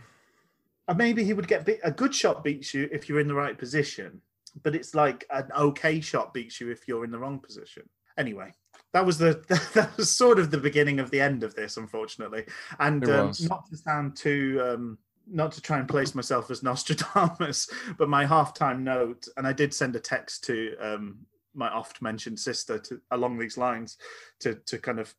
maybe 0.94 1.24
he 1.24 1.34
would 1.34 1.48
get 1.48 1.66
beat, 1.66 1.80
a 1.84 1.92
good 1.92 2.14
shot 2.14 2.44
beats 2.44 2.74
you 2.74 2.88
if 2.92 3.10
you're 3.10 3.20
in 3.20 3.28
the 3.28 3.34
right 3.34 3.58
position, 3.58 4.22
but 4.64 4.76
it's 4.76 4.94
like 4.94 5.26
an 5.32 5.50
okay 5.58 6.00
shot 6.00 6.34
beats 6.34 6.62
you 6.62 6.70
if 6.70 6.88
you're 6.88 7.04
in 7.04 7.12
the 7.12 7.20
wrong 7.20 7.40
position. 7.40 7.84
Anyway, 8.18 8.52
that 8.94 9.06
was 9.06 9.18
the 9.18 9.44
that 9.74 9.96
was 9.98 10.12
sort 10.12 10.40
of 10.40 10.52
the 10.52 10.58
beginning 10.58 11.00
of 11.00 11.12
the 11.12 11.20
end 11.20 11.44
of 11.44 11.56
this, 11.56 11.78
unfortunately. 11.78 12.46
And 12.80 13.08
um, 13.10 13.32
not 13.42 13.70
to 13.70 13.78
sound 13.78 14.16
too 14.16 14.62
um, 14.64 14.98
not 15.28 15.52
to 15.54 15.62
try 15.62 15.80
and 15.80 15.88
place 15.88 16.14
myself 16.16 16.52
as 16.52 16.64
Nostradamus, 16.64 17.70
but 17.98 18.10
my 18.10 18.26
halftime 18.26 18.82
note, 18.82 19.28
and 19.38 19.48
I 19.48 19.54
did 19.54 19.74
send 19.74 19.96
a 19.96 20.00
text 20.00 20.44
to 20.46 20.76
um, 20.80 21.18
my 21.54 21.70
oft 21.70 22.02
mentioned 22.02 22.40
sister 22.40 22.78
to 22.80 23.02
along 23.12 23.38
these 23.38 23.58
lines 23.58 23.98
to 24.40 24.56
to 24.68 24.78
kind 24.78 25.00
of 25.00 25.14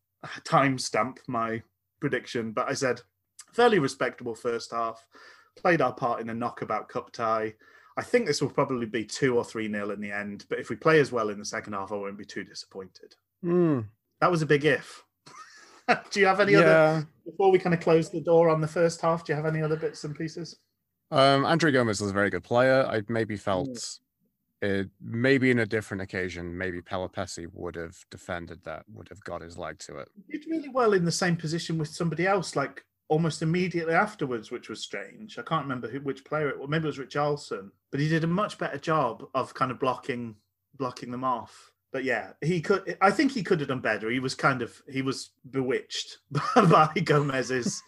timestamp 0.44 1.18
my 1.26 1.62
prediction. 2.00 2.52
But 2.52 2.68
I 2.68 2.74
said 2.74 3.00
fairly 3.52 3.78
respectable 3.78 4.34
first 4.34 4.72
half, 4.72 5.06
played 5.56 5.80
our 5.80 5.92
part 5.92 6.20
in 6.20 6.30
a 6.30 6.34
knockabout 6.34 6.88
cup 6.88 7.12
tie. 7.12 7.54
I 7.96 8.02
think 8.02 8.26
this 8.26 8.42
will 8.42 8.50
probably 8.50 8.86
be 8.86 9.04
two 9.04 9.36
or 9.36 9.44
three 9.44 9.68
nil 9.68 9.90
in 9.90 10.00
the 10.00 10.12
end, 10.12 10.44
but 10.48 10.58
if 10.58 10.68
we 10.68 10.76
play 10.76 11.00
as 11.00 11.12
well 11.12 11.30
in 11.30 11.38
the 11.38 11.44
second 11.44 11.72
half, 11.72 11.92
I 11.92 11.96
won't 11.96 12.18
be 12.18 12.24
too 12.26 12.44
disappointed. 12.44 13.14
Mm. 13.44 13.86
That 14.20 14.30
was 14.30 14.42
a 14.42 14.46
big 14.46 14.64
if. 14.64 15.02
do 16.10 16.20
you 16.20 16.26
have 16.26 16.40
any 16.40 16.54
other 16.54 16.66
Yeah. 16.66 17.02
before 17.24 17.50
we 17.50 17.58
kind 17.58 17.74
of 17.74 17.80
close 17.80 18.10
the 18.10 18.20
door 18.20 18.48
on 18.50 18.60
the 18.60 18.68
first 18.68 19.00
half? 19.00 19.24
Do 19.24 19.32
you 19.32 19.36
have 19.36 19.46
any 19.46 19.62
other 19.62 19.76
bits 19.76 20.04
and 20.04 20.14
pieces? 20.14 20.58
Um, 21.10 21.44
Andre 21.46 21.70
Gomes 21.70 22.00
was 22.00 22.10
a 22.10 22.14
very 22.14 22.30
good 22.30 22.44
player. 22.44 22.84
I 22.86 23.02
maybe 23.08 23.36
felt 23.36 23.98
it, 24.60 24.88
maybe 25.00 25.50
in 25.50 25.60
a 25.60 25.66
different 25.66 26.02
occasion, 26.02 26.56
maybe 26.56 26.82
Pelupessy 26.82 27.46
would 27.52 27.76
have 27.76 27.96
defended 28.10 28.62
that, 28.64 28.84
would 28.92 29.08
have 29.08 29.22
got 29.22 29.42
his 29.42 29.56
leg 29.56 29.78
to 29.80 29.98
it. 29.98 30.08
He 30.30 30.38
did 30.38 30.50
really 30.50 30.68
well 30.68 30.92
in 30.92 31.04
the 31.04 31.12
same 31.12 31.36
position 31.36 31.78
with 31.78 31.88
somebody 31.88 32.26
else, 32.26 32.56
like 32.56 32.84
almost 33.08 33.42
immediately 33.42 33.94
afterwards, 33.94 34.50
which 34.50 34.68
was 34.68 34.80
strange. 34.80 35.38
I 35.38 35.42
can't 35.42 35.64
remember 35.64 35.88
who, 35.88 36.00
which 36.00 36.24
player 36.24 36.48
it 36.48 36.58
was. 36.58 36.68
Maybe 36.68 36.84
it 36.84 36.86
was 36.86 36.98
Richarlison, 36.98 37.70
but 37.90 38.00
he 38.00 38.08
did 38.08 38.24
a 38.24 38.28
much 38.28 38.58
better 38.58 38.78
job 38.78 39.26
of 39.34 39.54
kind 39.54 39.70
of 39.70 39.78
blocking 39.78 40.36
blocking 40.76 41.10
them 41.10 41.24
off. 41.24 41.72
But 41.92 42.04
yeah, 42.04 42.32
he 42.42 42.60
could. 42.60 42.96
I 43.00 43.10
think 43.10 43.32
he 43.32 43.42
could 43.42 43.60
have 43.60 43.68
done 43.68 43.80
better. 43.80 44.10
He 44.10 44.20
was 44.20 44.34
kind 44.34 44.60
of 44.60 44.82
he 44.88 45.02
was 45.02 45.30
bewitched 45.50 46.18
by 46.54 46.90
Gomes's 47.04 47.82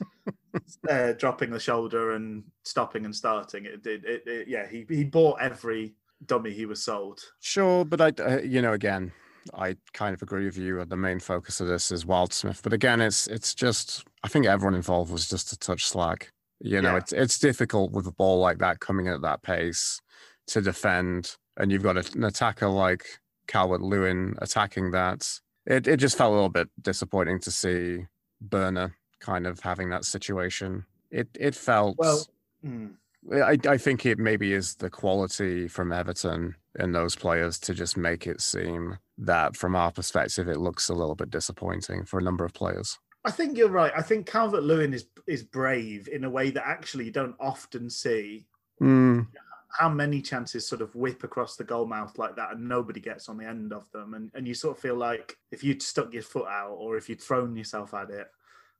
uh, 0.89 1.13
dropping 1.13 1.51
the 1.51 1.61
shoulder 1.61 2.13
and 2.13 2.45
stopping 2.63 3.05
and 3.05 3.15
starting. 3.15 3.67
It 3.67 3.83
did. 3.83 4.05
Yeah, 4.47 4.67
he 4.69 4.87
he 4.89 5.05
bought 5.05 5.41
every 5.41 5.95
dummy 6.27 6.53
he 6.53 6.67
was 6.67 6.83
sold. 6.83 7.21
Sure, 7.41 7.85
but 7.85 8.01
I, 8.01 8.23
uh, 8.23 8.41
you 8.41 8.63
know, 8.63 8.73
again, 8.73 9.13
I 9.55 9.77
kind 9.93 10.15
of 10.15 10.23
agree 10.23 10.45
with 10.45 10.57
you. 10.59 10.85
The 10.85 10.97
main 10.97 11.21
focus 11.21 11.61
of 11.61 11.69
this 11.69 11.91
is 11.91 12.05
Wildsmith, 12.05 12.63
but 12.63 12.73
again, 12.73 13.01
it's 13.01 13.27
it's 13.27 13.55
just 13.55 14.05
I 14.25 14.29
think 14.29 14.47
everyone 14.47 14.75
involved 14.75 15.11
was 15.13 15.29
just 15.29 15.53
a 15.53 15.59
touch 15.59 15.87
slack. 15.87 16.33
You 16.61 16.83
know, 16.83 16.93
Yeah. 16.93 16.99
it's 16.99 17.13
it's 17.13 17.39
difficult 17.39 17.93
with 17.93 18.07
a 18.07 18.13
ball 18.13 18.41
like 18.41 18.59
that 18.59 18.81
coming 18.81 19.09
at 19.09 19.23
that 19.23 19.43
pace 19.43 20.01
to 20.49 20.61
defend, 20.61 21.37
and 21.57 21.71
you've 21.71 21.83
got 21.83 22.15
an 22.15 22.25
attacker 22.25 22.69
like 22.69 23.07
Calvert 23.47 23.81
Lewin 23.81 24.35
attacking 24.39 24.91
that. 24.93 25.27
It 25.67 25.87
it 25.87 25.99
just 25.99 26.17
felt 26.19 26.33
a 26.33 26.35
little 26.35 26.49
bit 26.49 26.69
disappointing 26.83 27.39
to 27.41 27.51
see 27.51 28.07
Borner 28.47 28.95
kind 29.21 29.47
of 29.47 29.61
having 29.61 29.91
that 29.91 30.05
situation. 30.05 30.85
It 31.11 31.29
it 31.39 31.55
felt 31.55 31.97
Well, 31.99 32.27
mm, 32.65 32.95
I, 33.33 33.59
I 33.69 33.77
think 33.77 34.07
it 34.07 34.19
maybe 34.19 34.53
is 34.53 34.77
the 34.77 34.91
quality 34.91 35.69
from 35.69 35.93
Everton 35.93 36.55
in 36.79 36.93
those 36.93 37.17
players 37.17 37.59
to 37.61 37.75
just 37.75 37.97
make 37.97 38.27
it 38.27 38.41
seem 38.41 38.99
that 39.19 39.57
from 39.57 39.75
our 39.75 39.91
perspective 39.91 40.49
it 40.49 40.59
looks 40.59 40.89
a 40.89 40.95
little 40.95 41.15
bit 41.15 41.31
disappointing 41.31 42.05
for 42.05 42.19
a 42.19 42.23
number 42.23 42.45
of 42.45 42.55
players. 42.55 42.99
I 43.25 43.31
think 43.31 43.59
you're 43.59 43.69
right. 43.69 43.93
I 43.97 44.03
think 44.03 44.27
Calvert 44.27 44.63
Lewin 44.63 44.95
is 44.95 45.07
is 45.27 45.43
brave 45.43 46.09
in 46.09 46.25
a 46.25 46.31
way 46.31 46.51
that 46.51 46.67
actually 46.67 47.07
you 47.07 47.11
don't 47.11 47.37
often 47.41 47.91
see. 47.91 48.47
Mm, 48.81 49.27
How 49.71 49.89
many 49.89 50.23
chances 50.23 50.67
sort 50.67 50.81
of 50.81 50.95
whip 50.95 51.25
across 51.25 51.57
the 51.57 51.65
goal 51.65 51.85
mouth 51.85 52.17
like 52.17 52.37
that 52.37 52.53
and 52.53 52.69
nobody 52.69 53.01
gets 53.01 53.29
on 53.29 53.37
the 53.37 53.45
end 53.47 53.73
of 53.73 53.91
them? 53.93 54.15
And 54.15 54.31
and 54.35 54.47
you 54.47 54.55
sort 54.55 54.77
of 54.77 54.83
feel 54.83 54.95
like 54.95 55.37
if 55.51 55.63
you'd 55.65 55.83
stuck 55.83 56.13
your 56.15 56.23
foot 56.23 56.47
out 56.47 56.77
or 56.79 56.97
if 56.97 57.09
you'd 57.09 57.21
thrown 57.21 57.57
yourself 57.57 57.93
at 57.93 58.11
it, 58.11 58.29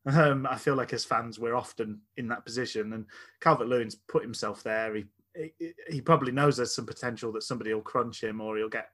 um, 0.09 0.47
I 0.49 0.57
feel 0.57 0.75
like 0.75 0.93
as 0.93 1.05
fans 1.05 1.39
we're 1.39 1.57
often 1.57 2.01
in 2.17 2.29
that 2.29 2.45
position. 2.45 2.93
And 2.93 3.07
Calvert 3.41 3.69
Lewin's 3.69 3.95
put 3.95 4.23
himself 4.23 4.63
there. 4.63 4.95
He, 4.95 5.05
he 5.35 5.73
he 5.89 6.01
probably 6.01 6.33
knows 6.33 6.57
there's 6.57 6.75
some 6.75 6.87
potential 6.87 7.33
that 7.33 7.43
somebody 7.43 7.73
will 7.73 7.83
crunch 7.83 8.23
him 8.23 8.41
or 8.41 8.57
he'll 8.57 8.69
get 8.69 8.91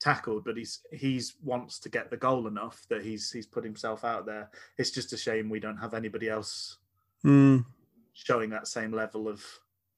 tackled, 0.00 0.44
but 0.44 0.56
he's 0.56 0.80
he's 0.92 1.34
wants 1.42 1.78
to 1.80 1.88
get 1.88 2.10
the 2.10 2.16
goal 2.16 2.46
enough 2.46 2.86
that 2.88 3.02
he's 3.02 3.30
he's 3.30 3.46
put 3.46 3.64
himself 3.64 4.04
out 4.04 4.26
there. 4.26 4.50
It's 4.78 4.90
just 4.90 5.12
a 5.12 5.16
shame 5.16 5.48
we 5.48 5.60
don't 5.60 5.78
have 5.78 5.94
anybody 5.94 6.28
else 6.28 6.78
mm, 7.24 7.64
showing 8.12 8.50
that 8.50 8.68
same 8.68 8.92
level 8.92 9.28
of 9.28 9.44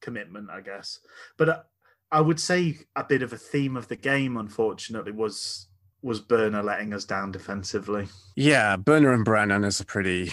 commitment, 0.01 0.51
I 0.51 0.61
guess. 0.61 1.01
But 1.36 1.49
uh, 1.49 1.62
I 2.11 2.20
would 2.20 2.40
say 2.40 2.78
a 2.96 3.05
bit 3.05 3.22
of 3.22 3.32
a 3.32 3.38
theme 3.38 3.76
of 3.76 3.88
the 3.88 3.96
game, 3.96 4.36
unfortunately, 4.36 5.12
was 5.12 5.68
was 6.03 6.20
Borner 6.20 6.62
letting 6.62 6.94
us 6.94 7.05
down 7.05 7.32
defensively. 7.32 8.09
yeah, 8.36 8.76
Borner 8.76 9.14
and 9.14 9.24
Brennan 9.24 9.64
is 9.64 9.80
a 9.80 9.84
pretty, 9.84 10.32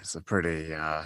it's 0.00 0.14
a 0.14 0.20
pretty. 0.20 0.74
uh 0.74 1.04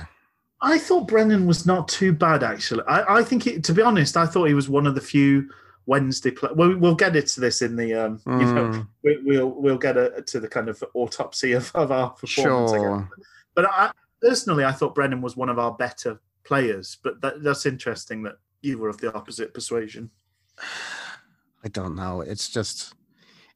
I 0.60 0.76
thought 0.76 1.06
Brennan 1.06 1.46
was 1.46 1.66
not 1.66 1.86
too 1.86 2.12
bad, 2.12 2.42
actually. 2.42 2.82
I, 2.88 3.18
I 3.18 3.22
think, 3.22 3.44
he, 3.44 3.60
to 3.60 3.72
be 3.72 3.80
honest, 3.80 4.16
I 4.16 4.26
thought 4.26 4.46
he 4.46 4.54
was 4.54 4.68
one 4.68 4.88
of 4.88 4.96
the 4.96 5.00
few 5.00 5.50
Wednesday 5.86 6.32
play. 6.32 6.50
Well, 6.52 6.76
we'll 6.76 6.96
get 6.96 7.14
into 7.14 7.40
this 7.40 7.62
in 7.62 7.76
the, 7.76 7.94
um, 7.94 8.20
you 8.26 8.32
know, 8.32 8.68
mm, 8.68 8.88
we, 9.04 9.18
we'll 9.22 9.50
we'll 9.50 9.78
get 9.78 9.96
a, 9.96 10.20
to 10.20 10.40
the 10.40 10.48
kind 10.48 10.68
of 10.68 10.82
autopsy 10.94 11.52
of, 11.52 11.70
of 11.76 11.92
our 11.92 12.10
performance. 12.10 12.72
Sure. 12.72 13.08
But 13.54 13.66
I 13.66 13.92
personally, 14.20 14.64
I 14.64 14.72
thought 14.72 14.96
Brennan 14.96 15.20
was 15.20 15.36
one 15.36 15.48
of 15.48 15.60
our 15.60 15.72
better 15.72 16.20
players. 16.44 16.98
But 17.04 17.20
that, 17.20 17.42
that's 17.44 17.64
interesting 17.64 18.24
that 18.24 18.38
you 18.60 18.78
were 18.78 18.88
of 18.88 18.98
the 18.98 19.14
opposite 19.14 19.54
persuasion. 19.54 20.10
I 21.64 21.68
don't 21.68 21.94
know. 21.94 22.20
It's 22.20 22.48
just 22.48 22.94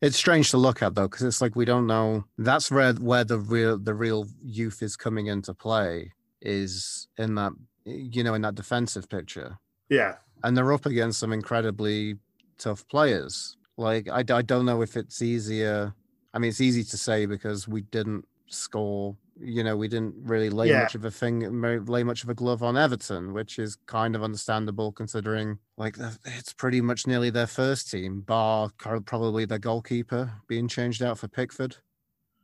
it's 0.03 0.16
strange 0.16 0.50
to 0.50 0.59
look 0.59 0.82
at 0.82 0.94
though, 0.94 1.09
because 1.09 1.22
it's 1.22 1.40
like 1.40 1.57
we 1.57 1.64
don't 1.64 1.86
know. 1.86 2.24
That's 2.36 2.70
where 2.70 2.92
where 2.94 3.24
the 3.24 3.38
real 3.38 3.78
the 3.78 3.94
real 3.94 4.26
youth 4.42 4.82
is 4.82 4.96
coming 4.96 5.28
into 5.28 5.55
play 5.55 6.12
is 6.42 7.09
in 7.16 7.36
that 7.36 7.53
you 7.84 8.24
know 8.24 8.34
in 8.34 8.42
that 8.42 8.57
defensive 8.57 9.09
picture, 9.09 9.57
Yeah, 9.88 10.16
and 10.42 10.57
they're 10.57 10.72
up 10.72 10.86
against 10.86 11.20
some 11.20 11.32
incredibly 11.32 12.18
tough 12.59 12.86
players. 12.88 13.57
Like 13.76 14.09
I, 14.11 14.24
I 14.28 14.42
don't 14.42 14.66
know 14.66 14.82
if 14.82 14.96
it's 14.96 15.22
easier. 15.22 15.94
I 16.34 16.38
mean, 16.38 16.48
it's 16.48 16.61
easy 16.61 16.82
to 16.84 16.98
say 16.98 17.26
because 17.26 17.68
we 17.68 17.82
didn't 17.82 18.26
score. 18.48 19.16
You 19.41 19.64
know, 19.64 19.76
we 19.76 19.89
didn't 19.89 20.14
really 20.18 20.51
lay 20.51 20.68
Yeah. 20.68 20.80
much 20.83 20.95
of 20.95 21.05
a 21.05 21.11
thing, 21.11 21.61
lay 21.87 22.05
much 22.05 22.22
of 22.22 22.28
a 22.28 22.35
glove 22.35 22.62
on 22.62 22.76
Everton, 22.76 23.33
which 23.33 23.59
is 23.59 23.76
kind 23.87 24.14
of 24.14 24.22
understandable 24.22 24.93
considering 24.93 25.59
like 25.76 25.97
it's 26.24 26.53
pretty 26.53 26.80
much 26.80 27.07
nearly 27.07 27.30
their 27.30 27.47
first 27.47 27.91
team, 27.91 28.20
bar 28.20 28.70
probably 28.78 29.45
their 29.45 29.59
goalkeeper 29.59 30.35
being 30.47 30.68
changed 30.68 31.03
out 31.03 31.18
for 31.18 31.28
Pickford. 31.28 31.76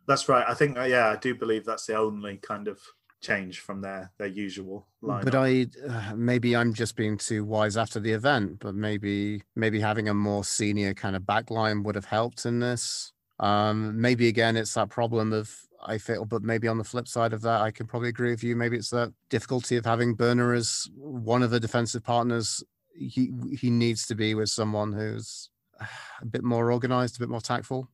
that's 0.07 0.29
right. 0.29 0.45
I 0.49 0.55
think, 0.55 0.79
uh, 0.79 0.85
yeah, 0.85 1.09
I 1.11 1.17
do 1.17 1.35
believe 1.35 1.65
that's 1.65 1.87
the 1.87 1.97
only 1.97 2.39
kind 2.39 2.69
of 2.69 2.81
change 3.21 3.59
from 3.61 3.81
their 3.81 4.13
their 4.19 4.29
usual 4.29 4.87
line. 5.03 5.25
But 5.25 5.35
I 5.35 5.67
uh, 5.87 6.15
maybe 6.17 6.55
I'm 6.55 6.73
just 6.73 6.95
being 6.97 7.19
too 7.19 7.45
wise 7.45 7.77
after 7.77 7.99
the 8.01 8.13
event, 8.13 8.61
but 8.61 8.75
maybe 8.75 9.43
maybe 9.57 9.81
having 9.81 10.09
a 10.09 10.15
more 10.15 10.45
senior 10.45 10.95
kind 10.95 11.17
of 11.17 11.23
backline 11.23 11.85
would 11.85 11.97
have 11.97 12.05
helped 12.07 12.47
in 12.47 12.61
this. 12.61 13.13
Um, 13.41 14.01
maybe 14.01 14.29
again 14.29 14.57
it's 14.57 14.75
that 14.75 14.91
problem 14.91 15.33
of 15.33 15.55
I 15.85 15.99
feel, 15.99 16.25
but 16.25 16.43
maybe 16.43 16.69
on 16.69 16.79
the 16.79 16.85
flip 16.85 17.07
side 17.07 17.33
of 17.33 17.43
that, 17.43 17.61
I 17.61 17.71
can 17.71 17.87
probably 17.87 18.09
agree 18.09 18.31
with 18.31 18.43
you. 18.43 18.57
Maybe 18.57 18.77
it's 18.77 18.91
that 18.91 19.13
difficulty 19.31 19.77
of 19.77 19.85
having 19.85 20.17
Borner 20.17 20.57
as 20.57 20.89
one 20.97 21.43
of 21.43 21.51
the 21.51 21.61
defensive 21.61 22.03
partners. 22.03 22.63
He 22.95 23.33
he 23.57 23.71
needs 23.71 24.07
to 24.07 24.15
be 24.15 24.35
with 24.35 24.49
someone 24.49 24.93
who's 24.93 25.51
a 26.21 26.27
bit 26.27 26.43
more 26.43 26.73
organized, 26.73 27.17
a 27.17 27.21
bit 27.21 27.29
more 27.29 27.41
tactful. 27.41 27.89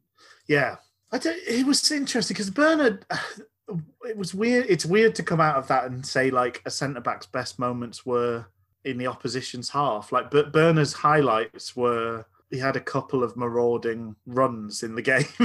Yeah, 0.47 0.77
I 1.13 1.19
don't, 1.19 1.39
it 1.47 1.67
was 1.67 1.91
interesting 1.91 2.35
because 2.35 2.51
Borner. 2.51 3.03
It 4.03 4.19
was 4.19 4.35
weird. 4.35 4.67
It's 4.69 4.85
weird 4.85 5.15
to 5.15 5.23
come 5.23 5.41
out 5.41 5.57
of 5.57 5.69
that 5.69 5.87
and 5.87 6.05
say 6.05 6.31
like 6.31 6.61
a 6.67 6.71
centre 6.71 7.01
back's 7.01 7.25
best 7.25 7.59
moments 7.59 8.05
were 8.05 8.45
in 8.85 8.99
the 8.99 9.07
opposition's 9.07 9.71
half. 9.71 10.13
Like 10.13 10.31
but 10.31 10.53
Borner's 10.53 10.93
highlights 10.93 11.75
were 11.75 12.27
he 12.51 12.59
had 12.59 12.77
a 12.77 12.81
couple 12.81 13.23
of 13.25 13.37
marauding 13.37 14.17
runs 14.27 14.83
in 14.83 14.95
the 14.95 15.03
game, 15.03 15.27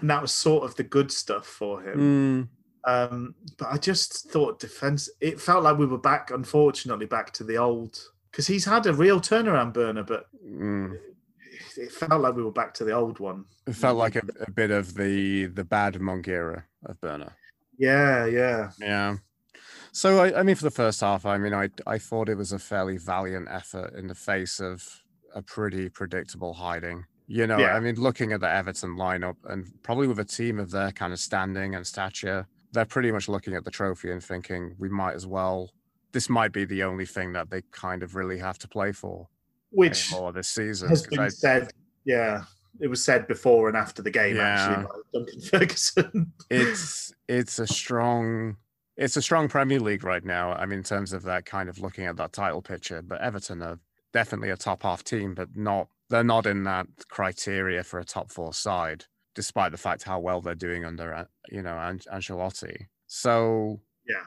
and 0.00 0.08
that 0.10 0.22
was 0.22 0.32
sort 0.32 0.64
of 0.64 0.74
the 0.76 0.82
good 0.84 1.10
stuff 1.12 1.46
for 1.46 1.82
him. 1.82 2.48
Um, 2.84 3.34
but 3.58 3.68
I 3.72 3.78
just 3.78 4.30
thought 4.30 4.60
defense. 4.60 5.10
It 5.20 5.40
felt 5.40 5.64
like 5.64 5.76
we 5.76 5.86
were 5.86 5.98
back, 5.98 6.30
unfortunately, 6.30 7.06
back 7.06 7.32
to 7.34 7.44
the 7.44 7.56
old 7.56 7.98
because 8.30 8.46
he's 8.46 8.64
had 8.64 8.86
a 8.86 8.92
real 8.94 9.20
turnaround 9.20 9.72
Borner, 9.74 10.06
but 10.06 10.26
Mm. 10.46 10.98
it 11.76 11.90
felt 11.90 12.20
like 12.20 12.36
we 12.36 12.42
were 12.44 12.52
back 12.52 12.74
to 12.74 12.84
the 12.84 12.92
old 12.92 13.18
one. 13.18 13.46
It 13.66 13.74
felt 13.74 13.96
like 13.98 14.14
a, 14.14 14.22
a 14.40 14.50
bit 14.50 14.70
of 14.70 14.94
the 14.94 15.46
the 15.46 15.64
bad 15.64 16.00
monk 16.00 16.28
era 16.28 16.64
of 16.84 17.00
Borner. 17.00 17.32
Yeah, 17.78 18.26
yeah. 18.26 18.70
Yeah. 18.78 19.16
So 19.92 20.22
I, 20.22 20.40
I 20.40 20.42
mean, 20.42 20.54
for 20.56 20.64
the 20.64 20.70
first 20.70 21.00
half, 21.00 21.26
I 21.26 21.38
mean, 21.38 21.54
I 21.54 21.70
I 21.86 21.98
thought 21.98 22.28
it 22.28 22.36
was 22.36 22.52
a 22.52 22.58
fairly 22.58 22.98
valiant 22.98 23.48
effort 23.50 23.94
in 23.96 24.06
the 24.06 24.14
face 24.14 24.60
of 24.60 25.02
a 25.36 25.42
pretty 25.42 25.88
predictable 25.88 26.54
hiding. 26.54 27.04
You 27.28 27.46
know, 27.46 27.58
Yeah. 27.58 27.74
I 27.76 27.80
mean, 27.80 27.96
looking 27.96 28.32
at 28.32 28.40
the 28.40 28.48
Everton 28.50 28.96
lineup 28.96 29.36
and 29.44 29.66
probably 29.82 30.06
with 30.08 30.18
a 30.18 30.24
team 30.24 30.58
of 30.58 30.70
their 30.70 30.90
kind 30.92 31.12
of 31.12 31.18
standing 31.20 31.74
and 31.74 31.86
stature, 31.86 32.46
they're 32.72 32.84
pretty 32.84 33.12
much 33.12 33.28
looking 33.28 33.54
at 33.54 33.64
the 33.64 33.70
trophy 33.70 34.10
and 34.10 34.22
thinking 34.22 34.74
we 34.78 34.88
might 34.88 35.14
as 35.14 35.26
well. 35.26 35.70
This 36.12 36.28
might 36.28 36.52
be 36.52 36.64
the 36.64 36.82
only 36.82 37.04
thing 37.06 37.32
that 37.34 37.50
they 37.50 37.62
kind 37.70 38.02
of 38.02 38.14
really 38.14 38.38
have 38.38 38.58
to 38.58 38.68
play 38.68 38.92
for 38.92 39.28
Which 39.70 40.10
this 40.34 40.48
season. 40.48 40.88
has 40.88 41.06
been 41.06 41.20
I- 41.20 41.28
said. 41.28 41.70
Yeah, 42.04 42.44
it 42.80 42.86
was 42.88 43.02
said 43.04 43.26
before 43.26 43.68
and 43.68 43.76
after 43.76 44.00
the 44.02 44.10
game. 44.10 44.36
Yeah. 44.36 44.42
Actually, 44.42 44.84
by 44.86 45.18
Duncan 45.18 45.40
Ferguson. 45.50 46.32
it's 46.50 47.12
it's 47.28 47.58
a 47.58 47.66
strong 47.66 48.56
it's 48.96 49.16
a 49.16 49.22
strong 49.22 49.48
Premier 49.48 49.80
League 49.80 50.04
right 50.04 50.24
now. 50.24 50.52
I 50.52 50.64
mean, 50.64 50.78
in 50.78 50.84
terms 50.84 51.12
of 51.12 51.22
that 51.24 51.44
kind 51.44 51.68
of 51.68 51.80
looking 51.80 52.06
at 52.06 52.16
that 52.16 52.32
title 52.32 52.62
picture, 52.62 53.02
but 53.02 53.20
Everton 53.20 53.60
are 53.62 53.78
definitely 54.12 54.50
a 54.50 54.56
top 54.56 54.82
half 54.82 55.04
team, 55.04 55.34
but 55.34 55.48
not 55.56 55.88
they're 56.08 56.24
not 56.24 56.46
in 56.46 56.64
that 56.64 56.86
criteria 57.08 57.82
for 57.82 57.98
a 57.98 58.04
top 58.04 58.30
four 58.30 58.52
side, 58.54 59.04
despite 59.34 59.72
the 59.72 59.78
fact 59.78 60.02
how 60.02 60.20
well 60.20 60.40
they're 60.40 60.54
doing 60.54 60.84
under 60.84 61.14
uh, 61.14 61.24
you 61.50 61.62
know 61.62 61.76
An- 61.78 62.00
Ancelotti. 62.12 62.86
So 63.06 63.80
yeah, 64.08 64.24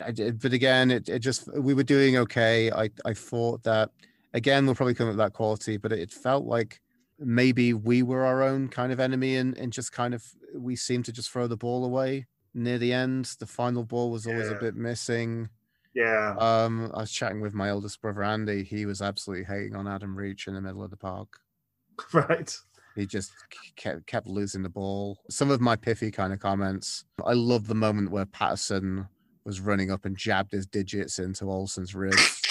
I 0.04 0.10
did, 0.10 0.40
but 0.40 0.52
again, 0.52 0.90
it, 0.90 1.08
it 1.08 1.20
just 1.20 1.48
we 1.56 1.74
were 1.74 1.82
doing 1.82 2.16
okay. 2.18 2.70
I 2.70 2.90
I 3.04 3.14
thought 3.14 3.62
that 3.64 3.90
again 4.34 4.66
we'll 4.66 4.74
probably 4.74 4.94
come 4.94 5.08
up 5.08 5.12
with 5.12 5.18
that 5.18 5.32
quality, 5.32 5.76
but 5.76 5.92
it 5.92 6.12
felt 6.12 6.44
like 6.44 6.80
maybe 7.18 7.72
we 7.72 8.02
were 8.02 8.24
our 8.24 8.42
own 8.42 8.68
kind 8.68 8.92
of 8.92 9.00
enemy 9.00 9.36
and, 9.36 9.56
and 9.56 9.72
just 9.72 9.92
kind 9.92 10.14
of 10.14 10.22
we 10.54 10.76
seemed 10.76 11.04
to 11.06 11.12
just 11.12 11.30
throw 11.30 11.46
the 11.46 11.56
ball 11.56 11.84
away 11.84 12.26
near 12.54 12.78
the 12.78 12.92
end. 12.92 13.26
The 13.38 13.46
final 13.46 13.84
ball 13.84 14.10
was 14.10 14.26
always 14.26 14.48
a 14.48 14.54
bit 14.54 14.74
missing. 14.74 15.48
Yeah. 15.96 16.36
Um, 16.38 16.90
I 16.92 17.00
was 17.00 17.10
chatting 17.10 17.40
with 17.40 17.54
my 17.54 17.70
eldest 17.70 18.02
brother 18.02 18.22
Andy. 18.22 18.62
He 18.62 18.84
was 18.84 19.00
absolutely 19.00 19.46
hating 19.46 19.74
on 19.74 19.88
Adam 19.88 20.14
Reach 20.14 20.46
in 20.46 20.52
the 20.52 20.60
middle 20.60 20.84
of 20.84 20.90
the 20.90 20.96
park. 20.98 21.40
right. 22.12 22.54
He 22.94 23.06
just 23.06 23.32
kept 23.76 24.06
kept 24.06 24.26
losing 24.26 24.62
the 24.62 24.68
ball. 24.68 25.18
Some 25.30 25.50
of 25.50 25.62
my 25.62 25.74
pithy 25.74 26.10
kind 26.10 26.34
of 26.34 26.38
comments. 26.38 27.04
I 27.24 27.32
love 27.32 27.66
the 27.66 27.74
moment 27.74 28.10
where 28.10 28.26
Paterson 28.26 29.08
was 29.46 29.60
running 29.60 29.90
up 29.90 30.04
and 30.04 30.16
jabbed 30.16 30.52
his 30.52 30.66
digits 30.66 31.18
into 31.18 31.50
Olsen's 31.50 31.94
ribs. 31.94 32.42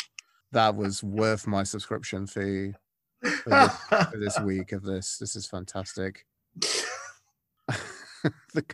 that 0.52 0.76
was 0.76 1.04
worth 1.04 1.46
my 1.46 1.62
subscription 1.62 2.26
fee 2.26 2.74
for 3.22 3.50
this, 3.50 3.72
for 4.10 4.18
this 4.18 4.40
week 4.44 4.72
of 4.72 4.82
this. 4.82 5.20
This 5.20 5.36
is 5.36 5.46
fantastic. 5.46 6.26
the 8.56 8.66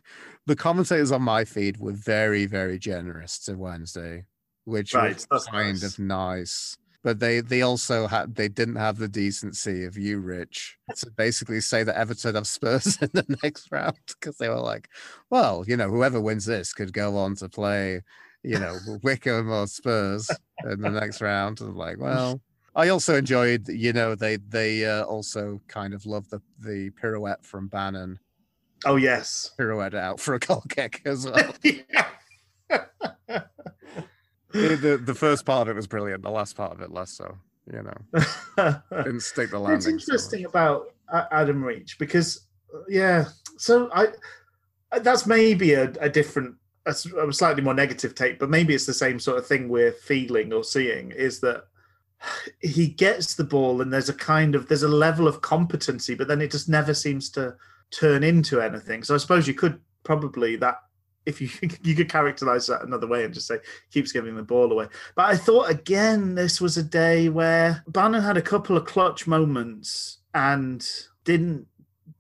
the 0.46 0.56
commentators 0.56 1.12
on 1.12 1.22
my 1.22 1.44
feed 1.44 1.78
were 1.78 1.92
very 1.92 2.46
very 2.46 2.80
generous 2.80 3.38
to 3.40 3.56
Wednesday, 3.56 4.24
which 4.66 4.94
Right, 4.94 5.26
was 5.32 5.48
kind 5.48 5.82
nice. 5.82 5.84
of 5.84 6.00
nice. 6.00 6.78
But 7.04 7.20
they 7.20 7.40
they 7.42 7.64
also 7.64 8.06
had 8.08 8.36
they 8.36 8.48
didn't 8.48 8.76
have 8.76 8.98
the 8.98 9.08
decency 9.08 9.86
of 9.86 9.98
you, 9.98 10.20
Rich, 10.20 10.78
to 10.98 11.10
basically 11.12 11.60
say 11.62 11.84
that 11.84 11.98
Everton 11.98 12.36
have 12.36 12.46
Spurs 12.48 12.98
in 13.02 13.10
the 13.14 13.38
next 13.44 13.72
round 13.72 13.98
because 14.08 14.38
they 14.38 14.50
were 14.50 14.60
like, 14.60 14.88
well, 15.32 15.64
you 15.68 15.76
know, 15.78 15.90
whoever 15.90 16.22
wins 16.22 16.46
this 16.46 16.74
could 16.74 16.94
go 16.94 17.18
on 17.18 17.36
to 17.38 17.50
play, 17.50 18.02
you 18.44 18.60
know, 18.60 18.80
Wycombe 19.04 19.50
or 19.52 19.66
Spurs 19.68 20.40
in 20.64 20.82
the 20.82 20.92
next 20.92 21.22
round. 21.22 21.60
And 21.62 21.72
I'm 21.72 21.76
like, 21.76 21.98
well, 22.00 22.40
I 22.76 22.90
also 22.90 23.16
enjoyed, 23.18 23.68
you 23.68 23.94
know, 23.94 24.14
they 24.16 24.38
they 24.38 24.86
uh, 24.86 25.04
also 25.06 25.60
kind 25.68 25.94
of 25.96 26.06
loved 26.06 26.30
the 26.30 26.42
the 26.60 26.92
pirouette 26.92 27.46
from 27.46 27.68
Bannan 27.68 28.20
Oh 28.86 28.96
yes. 28.96 29.52
pirouette 29.60 29.94
out 29.96 30.20
for 30.20 30.34
a 30.36 30.40
goal 30.40 30.64
kick 30.70 31.02
as 31.06 31.26
well. 31.26 31.54
yeah. 31.64 32.08
The, 34.54 35.02
the 35.04 35.16
first 35.16 35.46
part 35.46 35.68
of 35.68 35.70
it 35.70 35.76
was 35.76 35.88
brilliant. 35.88 36.24
The 36.24 36.30
last 36.32 36.56
part 36.56 36.72
of 36.72 36.82
it 36.82 36.92
less 36.92 37.12
so. 37.12 37.38
You 37.72 37.84
know, 37.84 38.74
didn't 39.04 39.22
stick 39.22 39.52
the 39.52 39.60
landing. 39.60 39.78
It's 39.78 39.86
interesting 40.10 40.42
much. 40.44 40.50
about 40.50 40.94
Adam 41.32 41.64
Reach 41.64 41.98
because, 42.00 42.48
uh, 42.74 42.80
yeah. 42.90 43.26
So 43.58 43.90
I, 43.94 44.08
I- 44.92 45.00
that's 45.00 45.26
maybe 45.28 45.74
a, 45.74 45.92
a 46.02 46.10
different, 46.10 46.56
a 46.88 46.94
slightly 46.94 47.62
more 47.62 47.76
negative 47.76 48.16
take, 48.16 48.40
but 48.40 48.50
maybe 48.50 48.74
it's 48.74 48.88
the 48.88 48.94
same 48.94 49.20
sort 49.20 49.38
of 49.38 49.46
thing 49.46 49.70
we're 49.70 49.92
feeling 49.92 50.52
or 50.52 50.64
seeing. 50.64 51.12
Is 51.12 51.40
that 51.42 51.66
he 52.62 52.88
gets 52.88 53.36
the 53.36 53.44
ball 53.44 53.82
and 53.82 53.94
there's 53.94 54.10
a 54.10 54.14
kind 54.14 54.56
of 54.56 54.68
there's 54.68 54.84
a 54.84 54.88
level 54.88 55.28
of 55.28 55.42
competency, 55.42 56.16
but 56.16 56.28
then 56.28 56.42
it 56.42 56.52
just 56.52 56.68
never 56.68 56.94
seems 56.96 57.30
to 57.32 57.56
turn 57.92 58.24
into 58.24 58.60
anything. 58.60 59.04
So 59.04 59.14
I 59.14 59.18
suppose 59.20 59.48
you 59.48 59.54
could 59.54 59.80
probably 60.04 60.56
that. 60.58 60.78
If 61.26 61.42
you 61.42 61.50
you 61.84 61.96
could 61.96 62.10
characterize 62.10 62.68
that 62.68 62.84
another 62.84 63.08
way 63.08 63.24
and 63.24 63.34
just 63.34 63.48
say 63.48 63.58
keeps 63.92 64.12
giving 64.12 64.36
the 64.36 64.44
ball 64.44 64.72
away, 64.72 64.88
but 65.16 65.26
I 65.26 65.38
thought 65.38 65.70
again, 65.70 66.36
this 66.36 66.60
was 66.62 66.78
a 66.78 66.84
day 66.84 67.30
where 67.30 67.84
Bannan 67.88 68.24
had 68.24 68.38
a 68.38 68.42
couple 68.42 68.78
of 68.78 68.86
clutch 68.86 69.28
moments 69.28 70.20
and 70.34 70.88
didn't 71.24 71.68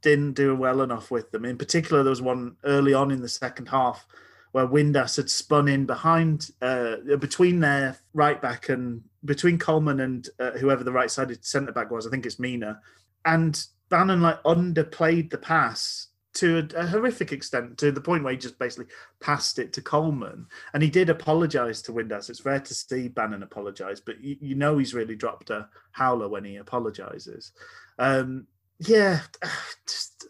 didn't 0.01 0.33
do 0.33 0.55
well 0.55 0.81
enough 0.81 1.11
with 1.11 1.31
them. 1.31 1.45
In 1.45 1.57
particular, 1.57 2.03
there 2.03 2.09
was 2.09 2.21
one 2.21 2.55
early 2.63 2.93
on 2.93 3.11
in 3.11 3.21
the 3.21 3.29
second 3.29 3.67
half 3.67 4.05
where 4.51 4.67
Windass 4.67 5.15
had 5.15 5.29
spun 5.29 5.67
in 5.67 5.85
behind 5.85 6.51
uh, 6.61 6.97
between 7.19 7.59
their 7.59 7.97
right 8.13 8.41
back 8.41 8.69
and 8.69 9.01
between 9.23 9.57
Coleman 9.57 10.01
and 10.01 10.27
uh, 10.39 10.51
whoever 10.51 10.83
the 10.83 10.91
right 10.91 11.09
sided 11.09 11.45
centre 11.45 11.71
back 11.71 11.91
was. 11.91 12.05
I 12.05 12.09
think 12.09 12.25
it's 12.25 12.39
Mina, 12.39 12.81
and 13.25 13.63
Bannan 13.89 14.21
like 14.21 14.41
underplayed 14.43 15.29
the 15.29 15.37
pass 15.37 16.07
to 16.33 16.67
a, 16.75 16.79
a 16.81 16.87
horrific 16.87 17.31
extent 17.31 17.77
to 17.79 17.91
the 17.91 18.01
point 18.01 18.23
where 18.23 18.31
he 18.33 18.37
just 18.37 18.59
basically 18.59 18.91
passed 19.19 19.59
it 19.59 19.73
to 19.73 19.81
Coleman. 19.81 20.45
And 20.73 20.81
he 20.81 20.89
did 20.89 21.09
apologise 21.09 21.81
to 21.83 21.91
Windass. 21.91 22.29
It's 22.29 22.45
rare 22.45 22.59
to 22.59 22.73
see 22.73 23.07
Bannan 23.07 23.43
apologise, 23.43 23.99
but 23.99 24.21
you, 24.23 24.37
you 24.39 24.55
know 24.55 24.77
he's 24.77 24.93
really 24.93 25.15
dropped 25.15 25.49
a 25.49 25.67
howler 25.91 26.29
when 26.29 26.45
he 26.45 26.57
apologises. 26.57 27.51
Um, 27.99 28.47
yeah, 28.79 29.21
just, 29.87 30.27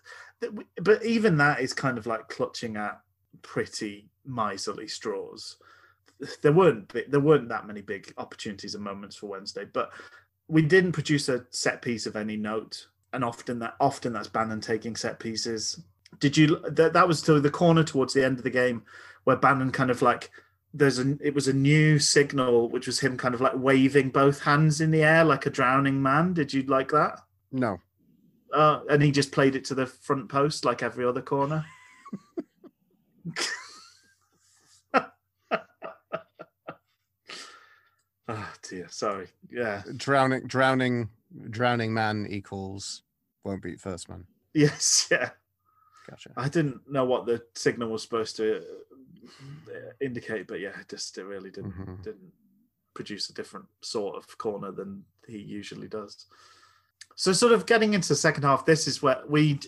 but 0.81 1.05
even 1.05 1.37
that 1.37 1.61
is 1.61 1.73
kind 1.73 1.97
of 1.97 2.07
like 2.07 2.29
clutching 2.29 2.77
at 2.77 2.99
pretty 3.41 4.09
miserly 4.25 4.87
straws. 4.87 5.57
There 6.41 6.51
weren't 6.51 6.93
there 7.09 7.19
weren't 7.19 7.49
that 7.49 7.65
many 7.65 7.81
big 7.81 8.13
opportunities 8.17 8.75
and 8.75 8.83
moments 8.83 9.15
for 9.15 9.27
Wednesday, 9.27 9.65
but 9.65 9.91
we 10.47 10.61
didn't 10.61 10.91
produce 10.91 11.29
a 11.29 11.45
set 11.49 11.81
piece 11.81 12.05
of 12.05 12.15
any 12.15 12.37
note, 12.37 12.87
and 13.13 13.23
often 13.23 13.59
that 13.59 13.75
often 13.79 14.13
that's 14.13 14.27
Bannan 14.27 14.61
taking 14.61 14.95
set 14.95 15.19
pieces. 15.19 15.81
Did 16.19 16.37
you 16.37 16.59
that 16.69 16.93
that 16.93 17.07
was 17.07 17.21
to 17.23 17.39
the 17.39 17.49
corner 17.49 17.83
towards 17.83 18.13
the 18.13 18.23
end 18.25 18.37
of 18.37 18.43
the 18.43 18.49
game 18.49 18.83
where 19.23 19.35
Bannan 19.37 19.71
kind 19.71 19.89
of 19.89 20.01
like 20.01 20.29
there's 20.73 20.99
a 20.99 21.17
it 21.21 21.33
was 21.33 21.47
a 21.47 21.53
new 21.53 21.99
signal 21.99 22.69
which 22.69 22.87
was 22.87 22.99
him 22.99 23.17
kind 23.17 23.33
of 23.35 23.41
like 23.41 23.53
waving 23.55 24.09
both 24.09 24.41
hands 24.41 24.79
in 24.81 24.91
the 24.91 25.03
air 25.03 25.23
like 25.23 25.45
a 25.45 25.49
drowning 25.49 26.01
man. 26.01 26.33
Did 26.33 26.53
you 26.53 26.63
like 26.63 26.89
that? 26.91 27.19
No, 27.51 27.79
Uh, 28.53 28.81
and 28.89 29.01
he 29.03 29.11
just 29.11 29.31
played 29.31 29.55
it 29.55 29.65
to 29.65 29.75
the 29.75 29.85
front 29.85 30.29
post 30.29 30.63
like 30.65 30.81
every 30.83 31.05
other 31.05 31.21
corner. 31.21 31.65
oh 38.27 38.53
dear, 38.69 38.87
sorry. 38.89 39.27
Yeah. 39.49 39.83
drowning, 39.97 40.47
drowning, 40.47 41.09
drowning 41.49 41.93
man 41.93 42.27
equals 42.29 43.03
won't 43.43 43.61
beat 43.63 43.79
first 43.81 44.09
man. 44.09 44.25
Yes, 44.53 45.07
yeah. 45.11 45.31
Gotcha. 46.09 46.31
I 46.35 46.49
didn't 46.49 46.89
know 46.89 47.05
what 47.05 47.25
the 47.25 47.43
signal 47.55 47.89
was 47.89 48.01
supposed 48.01 48.35
to 48.37 48.63
uh, 49.67 49.91
indicate, 50.01 50.47
but 50.47 50.59
yeah, 50.59 50.75
just 50.89 51.17
it 51.17 51.25
really 51.25 51.51
didn't 51.51 51.73
Mhm. 51.73 52.01
didn't 52.03 52.33
produce 52.93 53.29
a 53.29 53.33
different 53.33 53.67
sort 53.81 54.15
of 54.17 54.37
corner 54.37 54.71
than 54.71 55.05
he 55.27 55.37
usually 55.37 55.87
does. 55.87 56.25
So, 57.15 57.31
sort 57.33 57.53
of 57.53 57.65
getting 57.65 57.93
into 57.93 58.09
the 58.09 58.15
second 58.15 58.43
half, 58.43 58.65
this 58.65 58.87
is 58.87 59.01
where 59.01 59.21
we 59.27 59.59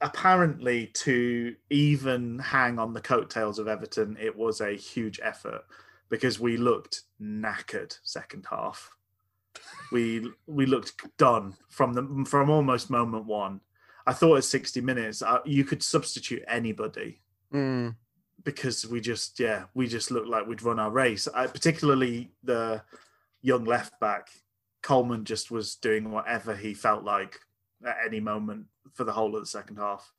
apparently 0.00 0.86
to 0.86 1.54
even 1.70 2.38
hang 2.38 2.78
on 2.78 2.94
the 2.94 3.00
coattails 3.00 3.58
of 3.58 3.68
Everton, 3.68 4.16
it 4.18 4.34
was 4.34 4.60
a 4.60 4.72
huge 4.76 5.20
effort 5.22 5.64
because 6.08 6.40
we 6.40 6.56
looked 6.56 7.02
knackered 7.20 7.98
second 8.02 8.46
half. 8.48 8.90
We 9.92 10.32
we 10.46 10.66
looked 10.66 10.94
done 11.18 11.54
from 11.68 11.92
the 11.92 12.24
from 12.28 12.48
almost 12.50 12.90
moment 12.90 13.26
one. 13.26 13.60
I 14.06 14.12
thought 14.12 14.36
at 14.36 14.44
60 14.44 14.80
minutes 14.80 15.22
uh, 15.22 15.40
you 15.44 15.64
could 15.64 15.82
substitute 15.82 16.44
anybody 16.46 17.20
Mm, 17.52 17.94
because 18.44 18.86
we 18.86 19.00
just 19.00 19.38
yeah 19.38 19.64
we 19.74 19.86
just 19.86 20.10
looked 20.10 20.28
like 20.28 20.46
we'd 20.46 20.62
run 20.62 20.78
our 20.78 20.90
race. 20.90 21.28
I, 21.32 21.46
particularly 21.46 22.32
the 22.42 22.82
young 23.42 23.64
left 23.64 23.98
back 24.00 24.28
Coleman 24.82 25.24
just 25.24 25.50
was 25.50 25.76
doing 25.76 26.10
whatever 26.10 26.54
he 26.54 26.74
felt 26.74 27.04
like 27.04 27.38
at 27.86 27.96
any 28.04 28.20
moment 28.20 28.66
for 28.94 29.04
the 29.04 29.12
whole 29.12 29.34
of 29.34 29.42
the 29.42 29.46
second 29.46 29.76
half. 29.76 30.12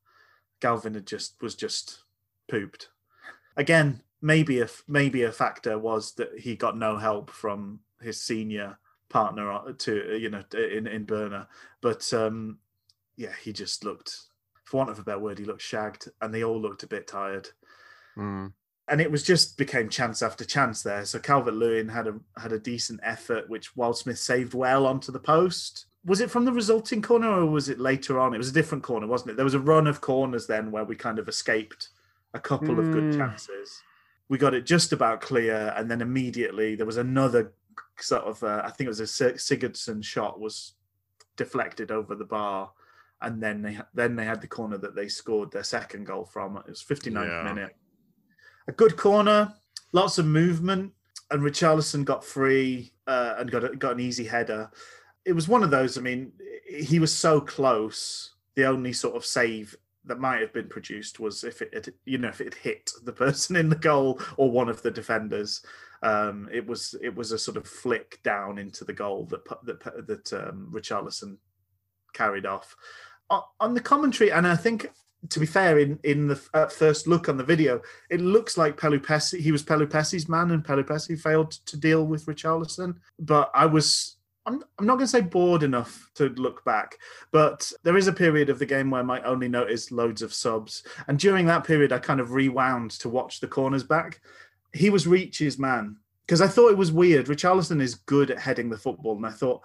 Galvin 0.62 0.94
had 0.94 1.06
just 1.06 1.42
was 1.42 1.56
just 1.56 2.04
pooped. 2.50 2.90
Again, 3.56 4.02
maybe 4.22 4.62
a 4.62 4.70
maybe 4.88 5.24
a 5.24 5.32
factor 5.32 5.78
was 5.78 6.14
that 6.16 6.40
he 6.40 6.56
got 6.56 6.78
no 6.78 6.98
help 6.98 7.30
from 7.30 7.82
his 8.02 8.22
senior 8.22 8.78
partner 9.10 9.52
uh, 9.52 9.74
to 9.78 10.18
you 10.18 10.30
know 10.30 10.44
in 10.54 10.88
in 10.88 11.06
Borner, 11.06 11.48
but 11.82 12.12
um, 12.14 12.60
yeah, 13.18 13.34
he 13.44 13.52
just 13.52 13.84
looked, 13.84 14.16
for 14.64 14.78
want 14.78 14.90
of 14.90 15.00
a 15.00 15.04
better 15.04 15.20
word, 15.20 15.40
he 15.40 15.46
looked 15.46 15.62
shagged, 15.62 16.10
and 16.22 16.34
they 16.34 16.44
all 16.44 16.60
looked 16.60 16.84
a 16.84 16.88
bit 16.88 17.08
tired 17.08 17.50
mm. 18.18 18.52
and 18.88 19.02
it 19.02 19.12
was 19.12 19.24
just 19.24 19.58
became 19.58 19.90
chance 19.90 20.22
after 20.22 20.46
chance 20.46 20.84
there. 20.84 21.06
So 21.06 21.20
Calvert 21.20 21.54
Lewin 21.54 21.90
had 21.90 22.08
a 22.08 22.16
had 22.38 22.52
a 22.54 22.60
decent 22.60 23.00
effort, 23.04 23.50
which 23.50 23.76
Wildsmith 23.76 24.18
saved 24.18 24.54
well 24.54 24.86
onto 24.86 25.12
the 25.12 25.20
post. 25.20 25.86
Was 26.06 26.22
it 26.22 26.32
from 26.32 26.46
the 26.46 26.54
resulting 26.54 27.02
corner 27.02 27.30
or 27.30 27.46
was 27.46 27.68
it 27.68 27.80
later 27.80 28.20
on? 28.20 28.34
It 28.34 28.38
was 28.38 28.50
a 28.50 28.54
different 28.54 28.84
corner, 28.84 29.08
wasn't 29.08 29.32
it? 29.32 29.36
There 29.36 29.44
was 29.44 29.56
a 29.56 29.60
run 29.60 29.88
of 29.88 30.00
corners 30.00 30.48
then 30.48 30.72
where 30.72 30.86
we 30.86 30.96
kind 30.96 31.20
of 31.20 31.28
escaped 31.28 31.90
a 32.34 32.40
couple 32.40 32.80
of 32.80 32.92
good 32.92 33.14
Hmm. 33.14 33.20
chances. 33.20 33.82
We 34.30 34.38
got 34.38 34.54
it 34.54 34.66
just 34.66 34.94
about 34.94 35.22
clear, 35.22 35.74
and 35.76 35.90
then 35.90 36.02
immediately 36.02 36.76
there 36.76 36.86
was 36.86 36.98
another 36.98 37.54
sort 38.00 38.24
of 38.24 38.44
uh, 38.44 38.62
I 38.64 38.72
think 38.72 38.86
it 38.86 38.90
was 38.90 39.00
a 39.00 39.08
Sig- 39.08 39.36
Sigurdsson 39.36 40.04
shot 40.04 40.40
was 40.40 40.74
deflected 41.36 41.92
over 41.92 42.16
the 42.16 42.26
bar, 42.26 42.72
and 43.22 43.42
then 43.42 43.62
they 43.62 43.78
then 43.94 44.16
they 44.16 44.26
had 44.26 44.42
the 44.42 44.48
corner 44.48 44.78
that 44.78 44.96
they 44.96 45.08
scored 45.08 45.52
their 45.52 45.64
second 45.64 46.06
goal 46.06 46.26
from. 46.26 46.58
It 46.58 46.68
was 46.68 46.84
59th 46.84 47.28
Yeah. 47.28 47.54
minute 47.54 47.76
a 48.68 48.72
good 48.72 48.98
corner, 48.98 49.54
lots 49.94 50.18
of 50.18 50.26
movement, 50.26 50.92
and 51.32 51.42
Richarlison 51.42 52.06
got 52.06 52.24
free 52.24 52.92
uh, 53.08 53.36
and 53.38 53.50
got 53.52 53.64
a, 53.64 53.76
got 53.76 53.94
an 53.94 54.00
easy 54.00 54.26
header. 54.26 54.70
It 55.26 55.34
was 55.34 55.48
one 55.48 55.64
of 55.64 55.72
those. 55.72 55.98
I 55.98 56.02
mean, 56.02 56.32
he 56.68 57.00
was 57.00 57.14
so 57.14 57.42
close. 57.42 58.34
The 58.56 58.66
only 58.66 58.94
sort 58.94 59.16
of 59.16 59.26
save 59.26 59.76
that 60.06 60.20
might 60.20 60.42
have 60.42 60.54
been 60.54 60.70
produced 60.70 61.20
was 61.20 61.44
if 61.44 61.62
it, 61.62 61.74
had, 61.74 61.94
you 62.06 62.18
know, 62.18 62.30
if 62.30 62.40
it 62.42 62.54
had 62.54 62.56
hit 62.56 62.92
the 63.04 63.12
person 63.14 63.56
in 63.56 63.70
the 63.70 63.76
goal 63.76 64.22
or 64.38 64.52
one 64.52 64.70
of 64.70 64.82
the 64.82 64.92
defenders. 64.92 65.62
Um, 66.04 66.48
it 66.52 66.66
was 66.66 66.94
it 67.02 67.16
was 67.16 67.32
a 67.32 67.40
sort 67.40 67.58
of 67.58 67.68
flick 67.68 68.20
down 68.24 68.60
into 68.60 68.86
the 68.86 68.94
goal 68.94 69.26
that 69.32 69.44
that 69.64 70.08
that 70.08 70.34
um, 70.34 70.70
Richarlison 70.72 71.38
carried 72.18 72.46
off. 72.46 72.76
On, 73.60 73.74
the 73.74 73.82
commentary, 73.82 74.32
and 74.32 74.48
I 74.48 74.56
think 74.56 74.90
to 75.30 75.40
be 75.40 75.46
fair, 75.46 75.80
in 75.80 76.00
in 76.04 76.28
the 76.28 76.42
at 76.54 76.72
first 76.72 77.08
look 77.08 77.28
on 77.28 77.38
the 77.38 77.44
video, 77.44 77.82
it 78.10 78.22
looks 78.22 78.58
like 78.58 78.78
Pelupessy. 78.78 79.40
He 79.42 79.52
was 79.52 79.64
Pelupessy's 79.64 80.30
man, 80.30 80.52
and 80.52 80.64
Pelupessy 80.64 81.16
failed 81.16 81.52
to 81.52 81.78
deal 81.78 82.06
with 82.06 82.26
Richarlison. 82.26 82.96
But 83.20 83.52
I 83.54 83.66
was. 83.66 84.16
I'm, 84.46 84.64
I'm 84.80 84.86
not 84.86 84.94
going 84.94 85.08
to 85.08 85.12
say 85.12 85.20
bored 85.20 85.62
enough 85.62 86.10
to 86.16 86.30
look 86.30 86.64
back, 86.64 86.96
but 87.34 87.70
there 87.84 87.98
is 87.98 88.08
a 88.08 88.14
period 88.14 88.50
of 88.50 88.60
the 88.60 88.66
game 88.66 88.90
where 88.90 89.04
my 89.04 89.22
only 89.24 89.50
note 89.50 89.70
is 89.70 89.92
loads 89.92 90.22
of 90.22 90.34
subs. 90.34 90.84
And 91.10 91.20
during 91.20 91.46
that 91.48 91.66
period, 91.66 91.92
I 91.92 92.00
kind 92.00 92.22
of 92.22 92.32
rewound 92.32 92.92
to 92.92 93.10
watch 93.10 93.42
the 93.42 93.48
corners 93.48 93.84
back. 93.84 94.22
He 94.72 94.90
was 94.90 95.06
Reach's 95.06 95.60
man 95.60 95.98
because 96.26 96.40
I 96.40 96.48
thought 96.48 96.72
it 96.72 96.78
was 96.78 96.94
weird. 96.94 97.26
Richarlison 97.26 97.82
is 97.82 97.96
good 97.96 98.32
at 98.32 98.40
heading 98.40 98.70
the 98.70 98.78
football, 98.78 99.18
and 99.18 99.26
I 99.26 99.32
thought 99.32 99.64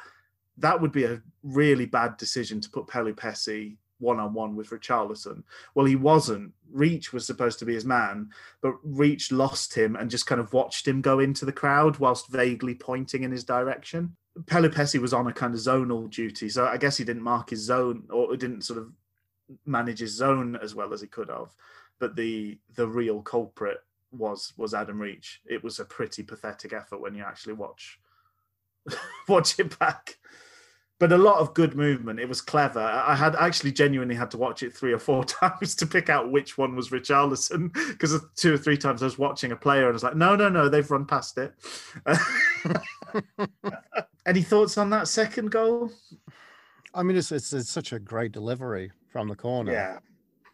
that 0.59 0.81
would 0.81 0.93
be 0.93 1.05
a 1.05 1.23
really 1.43 1.87
bad 1.87 2.17
decision 2.17 2.61
to 2.61 2.71
put 2.71 2.87
Pelupessy 2.87 3.79
one 3.99 4.19
on 4.19 4.35
one 4.35 4.57
with 4.57 4.71
Richarlison. 4.71 5.45
Well, 5.75 5.87
he 5.87 5.97
wasn't. 5.97 6.53
Reach 6.71 7.13
was 7.13 7.27
supposed 7.27 7.59
to 7.61 7.65
be 7.65 7.75
his 7.75 7.85
man, 7.85 8.31
but 8.61 8.75
Reach 8.83 9.31
lost 9.33 9.75
him 9.75 9.97
and 9.97 10.11
just 10.11 10.27
kind 10.27 10.41
of 10.41 10.53
watched 10.53 10.87
him 10.87 11.01
go 11.01 11.21
into 11.21 11.45
the 11.45 11.53
crowd 11.53 11.99
whilst 11.99 12.29
vaguely 12.29 12.75
pointing 12.75 13.23
in 13.23 13.31
his 13.31 13.45
direction. 13.45 14.17
Pelupessy 14.47 14.99
was 14.99 15.13
on 15.13 15.27
a 15.27 15.33
kind 15.33 15.55
of 15.55 15.61
zonal 15.61 16.11
duty, 16.11 16.49
so 16.49 16.67
I 16.67 16.79
guess 16.79 16.97
he 16.97 17.05
didn't 17.05 17.23
mark 17.23 17.51
his 17.51 17.61
zone 17.61 18.05
or 18.11 18.37
didn't 18.37 18.63
sort 18.63 18.79
of 18.79 18.93
manage 19.67 20.01
his 20.01 20.13
zone 20.13 20.59
as 20.63 20.75
well 20.75 20.93
as 20.93 21.01
he 21.01 21.07
could 21.07 21.29
have. 21.29 21.55
But 21.99 22.17
the 22.17 22.59
the 22.75 22.89
real 22.89 23.23
culprit 23.23 23.79
was 24.11 24.53
was 24.57 24.75
Adam 24.75 25.01
Reach. 25.01 25.41
It 25.47 25.63
was 25.63 25.79
a 25.79 25.85
pretty 25.85 26.23
pathetic 26.23 26.73
effort 26.73 27.01
when 27.01 27.15
you 27.15 27.23
actually 27.23 27.55
watch 27.55 28.01
watch 29.29 29.59
it 29.59 29.79
back. 29.79 30.17
But 31.03 31.11
a 31.11 31.19
lot 31.19 31.39
of 31.39 31.53
good 31.53 31.75
movement. 31.75 32.21
It 32.21 32.29
was 32.29 32.41
clever. 32.41 32.79
I 32.79 33.17
had 33.17 33.35
actually 33.35 33.73
genuinely 33.73 34.15
had 34.15 34.31
to 34.31 34.39
watch 34.39 34.63
it 34.63 34.73
three 34.73 34.93
or 34.93 35.01
four 35.01 35.25
times 35.25 35.75
to 35.75 35.85
pick 35.85 36.09
out 36.09 36.31
which 36.31 36.57
one 36.57 36.77
was 36.77 36.91
Richarlison 36.91 37.73
because 37.89 38.17
two 38.37 38.55
or 38.55 38.57
three 38.57 38.77
times 38.77 39.03
I 39.03 39.07
was 39.07 39.19
watching 39.19 39.51
a 39.51 39.57
player 39.57 39.87
and 39.87 39.89
I 39.89 39.93
was 39.95 40.05
like, 40.05 40.15
no, 40.15 40.37
no, 40.37 40.49
no, 40.49 40.69
they've 40.69 40.89
run 40.89 41.05
past 41.05 41.39
it. 41.39 41.55
Any 44.27 44.43
thoughts 44.43 44.79
on 44.79 44.91
that 44.91 45.09
second 45.09 45.51
goal? 45.51 45.91
I 46.95 47.03
mean, 47.03 47.17
it's, 47.17 47.33
it's, 47.33 47.53
it's 47.53 47.69
such 47.69 47.93
a 47.93 47.99
great 47.99 48.31
delivery 48.31 48.93
from 49.09 49.27
the 49.27 49.35
corner. 49.35 49.73
Yeah, 49.73 49.99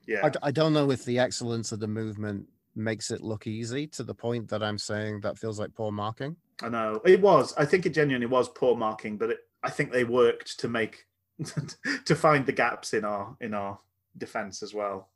yeah. 0.07 0.31
I, 0.43 0.49
I 0.49 0.51
don't 0.51 0.73
know 0.73 0.91
if 0.91 1.05
the 1.05 1.19
excellence 1.19 1.73
of 1.73 1.81
the 1.81 1.89
movement 1.89 2.47
makes 2.75 3.11
it 3.11 3.21
look 3.21 3.47
easy 3.47 3.87
to 3.89 4.03
the 4.03 4.15
point 4.15 4.49
that 4.49 4.63
I'm 4.63 4.79
saying 4.79 5.21
that 5.21 5.37
feels 5.37 5.61
like 5.61 5.75
poor 5.75 5.93
marking. 5.93 6.37
I 6.63 6.71
know 6.71 7.03
it 7.05 7.21
was. 7.21 7.53
I 7.59 7.67
think 7.67 7.85
it 7.85 7.91
genuinely 7.91 8.27
was 8.27 8.49
poor 8.49 8.77
marking, 8.77 9.19
but 9.19 9.31
it, 9.31 9.39
I 9.63 9.71
think 9.71 9.93
they 9.93 10.05
worked 10.05 10.61
to 10.61 10.69
make 10.69 11.07
to 12.05 12.15
find 12.15 12.47
the 12.47 12.53
gaps 12.53 12.95
in 12.95 13.05
our 13.05 13.37
in 13.41 13.55
our 13.55 13.79
defense 14.17 14.63
as 14.63 14.75
well. 14.75 15.09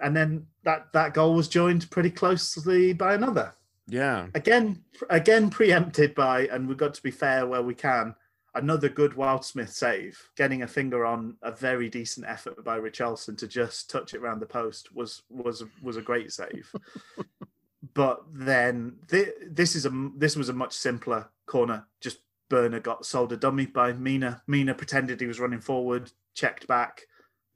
And 0.00 0.16
then 0.16 0.46
that 0.64 0.92
that 0.92 1.14
goal 1.14 1.34
was 1.34 1.48
joined 1.48 1.90
pretty 1.90 2.10
closely 2.10 2.92
by 2.92 3.14
another. 3.14 3.54
Yeah. 3.88 4.26
Again, 4.34 4.84
again 5.08 5.50
preempted 5.50 6.14
by, 6.14 6.46
and 6.48 6.68
we've 6.68 6.76
got 6.76 6.94
to 6.94 7.02
be 7.02 7.10
fair 7.10 7.46
where 7.46 7.62
we 7.62 7.74
can. 7.74 8.14
Another 8.54 8.88
good 8.88 9.12
Wildsmith 9.12 9.70
save, 9.70 10.30
getting 10.36 10.62
a 10.62 10.66
finger 10.66 11.04
on 11.06 11.36
a 11.42 11.52
very 11.52 11.88
decent 11.88 12.26
effort 12.26 12.62
by 12.64 12.78
Richarlison 12.78 13.36
to 13.38 13.46
just 13.46 13.90
touch 13.90 14.14
it 14.14 14.20
around 14.20 14.40
the 14.40 14.46
post 14.46 14.94
was 14.94 15.22
was 15.30 15.64
was 15.82 15.96
a 15.96 16.02
great 16.02 16.32
save. 16.32 16.72
but 17.94 18.24
then 18.32 18.96
th- 19.08 19.34
this 19.46 19.74
is 19.74 19.86
a 19.86 20.10
this 20.16 20.36
was 20.36 20.48
a 20.48 20.54
much 20.54 20.72
simpler 20.72 21.28
corner. 21.46 21.86
Just 22.00 22.18
Borner 22.50 22.82
got 22.82 23.04
sold 23.06 23.32
a 23.32 23.36
dummy 23.36 23.66
by 23.66 23.92
Mina. 23.92 24.42
Mina 24.46 24.74
pretended 24.74 25.20
he 25.20 25.26
was 25.26 25.40
running 25.40 25.60
forward, 25.60 26.10
checked 26.34 26.66
back. 26.66 27.02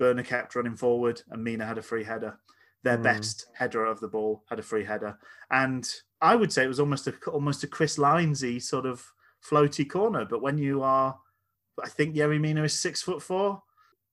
Borner 0.00 0.24
kept 0.24 0.54
running 0.54 0.76
forward, 0.76 1.22
and 1.30 1.42
Mina 1.42 1.64
had 1.64 1.78
a 1.78 1.82
free 1.82 2.04
header. 2.04 2.38
Their 2.82 2.98
Mm. 2.98 3.02
best 3.04 3.46
header 3.54 3.84
of 3.84 4.00
the 4.00 4.08
ball 4.08 4.44
had 4.50 4.58
a 4.58 4.62
free 4.62 4.84
header, 4.84 5.18
and 5.50 5.88
I 6.20 6.34
would 6.36 6.52
say 6.52 6.64
it 6.64 6.68
was 6.68 6.80
almost 6.80 7.06
a 7.06 7.14
almost 7.30 7.62
a 7.62 7.68
Chris 7.68 7.96
Linesy 7.96 8.60
sort 8.60 8.86
of 8.86 9.12
floaty 9.42 9.88
corner. 9.88 10.24
But 10.24 10.42
when 10.42 10.58
you 10.58 10.82
are, 10.82 11.18
I 11.82 11.88
think 11.88 12.16
Yerry 12.16 12.40
Mina 12.40 12.64
is 12.64 12.78
six 12.78 13.00
foot 13.00 13.22
four. 13.22 13.62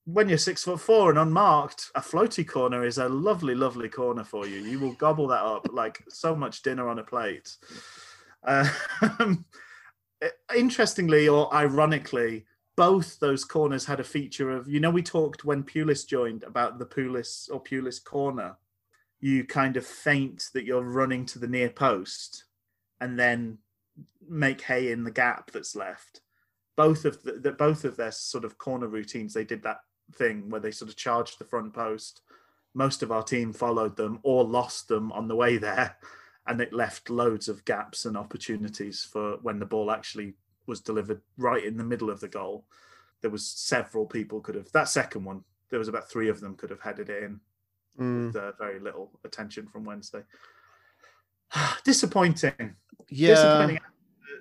When 0.04 0.28
you're 0.28 0.38
six 0.38 0.62
foot 0.64 0.80
four 0.80 1.10
and 1.10 1.18
unmarked, 1.18 1.90
a 1.94 2.00
floaty 2.00 2.46
corner 2.46 2.84
is 2.84 2.98
a 2.98 3.08
lovely, 3.08 3.54
lovely 3.54 3.88
corner 3.88 4.24
for 4.24 4.46
you. 4.46 4.58
You 4.60 4.78
will 4.78 4.94
gobble 4.94 5.26
that 5.28 5.42
up 5.44 5.66
like 5.72 6.02
so 6.08 6.34
much 6.34 6.62
dinner 6.62 6.88
on 6.88 6.98
a 7.00 7.04
plate. 7.04 7.56
Uh, 8.44 8.68
interestingly 10.56 11.28
or 11.28 11.52
ironically, 11.54 12.46
both 12.76 13.18
those 13.20 13.44
corners 13.44 13.84
had 13.84 14.00
a 14.00 14.04
feature 14.04 14.50
of, 14.50 14.68
you 14.68 14.80
know, 14.80 14.90
we 14.90 15.02
talked 15.02 15.44
when 15.44 15.62
Pulis 15.62 16.06
joined 16.06 16.44
about 16.44 16.78
the 16.78 16.86
Pulis 16.86 17.50
or 17.52 17.62
Pulis 17.62 18.02
corner. 18.02 18.56
You 19.20 19.44
kind 19.44 19.76
of 19.76 19.86
feint 19.86 20.46
that 20.54 20.64
you're 20.64 20.82
running 20.82 21.26
to 21.26 21.38
the 21.38 21.46
near 21.46 21.68
post 21.68 22.44
and 23.00 23.18
then 23.18 23.58
make 24.26 24.62
hay 24.62 24.92
in 24.92 25.04
the 25.04 25.10
gap 25.10 25.50
that's 25.50 25.76
left. 25.76 26.20
Both 26.76 27.04
of 27.04 27.22
the, 27.22 27.32
the 27.32 27.52
both 27.52 27.84
of 27.84 27.96
their 27.96 28.12
sort 28.12 28.44
of 28.44 28.56
corner 28.56 28.86
routines, 28.86 29.34
they 29.34 29.44
did 29.44 29.62
that 29.64 29.80
thing 30.14 30.48
where 30.48 30.60
they 30.60 30.70
sort 30.70 30.90
of 30.90 30.96
charged 30.96 31.38
the 31.38 31.44
front 31.44 31.74
post. 31.74 32.22
Most 32.72 33.02
of 33.02 33.12
our 33.12 33.22
team 33.22 33.52
followed 33.52 33.96
them 33.96 34.20
or 34.22 34.44
lost 34.44 34.88
them 34.88 35.12
on 35.12 35.28
the 35.28 35.36
way 35.36 35.58
there, 35.58 35.96
and 36.50 36.60
it 36.60 36.72
left 36.72 37.08
loads 37.08 37.48
of 37.48 37.64
gaps 37.64 38.04
and 38.04 38.16
opportunities 38.16 39.08
for 39.10 39.38
when 39.42 39.58
the 39.58 39.66
ball 39.66 39.90
actually 39.90 40.34
was 40.66 40.80
delivered 40.80 41.20
right 41.38 41.64
in 41.64 41.76
the 41.76 41.84
middle 41.84 42.10
of 42.10 42.20
the 42.20 42.28
goal. 42.28 42.66
There 43.22 43.30
was 43.30 43.46
several 43.46 44.04
people 44.04 44.40
could 44.40 44.56
have 44.56 44.70
that 44.72 44.88
second 44.88 45.24
one. 45.24 45.44
There 45.70 45.78
was 45.78 45.88
about 45.88 46.10
three 46.10 46.28
of 46.28 46.40
them 46.40 46.56
could 46.56 46.70
have 46.70 46.80
headed 46.80 47.08
it 47.08 47.22
in 47.22 47.40
Mm, 47.98 48.26
with 48.26 48.36
uh, 48.36 48.52
very 48.58 48.78
little 48.78 49.10
attention 49.24 49.66
from 49.66 49.84
Wednesday. 49.84 50.22
Disappointing. 51.84 52.76
yeah. 53.08 53.34
Disappointing. 53.34 53.80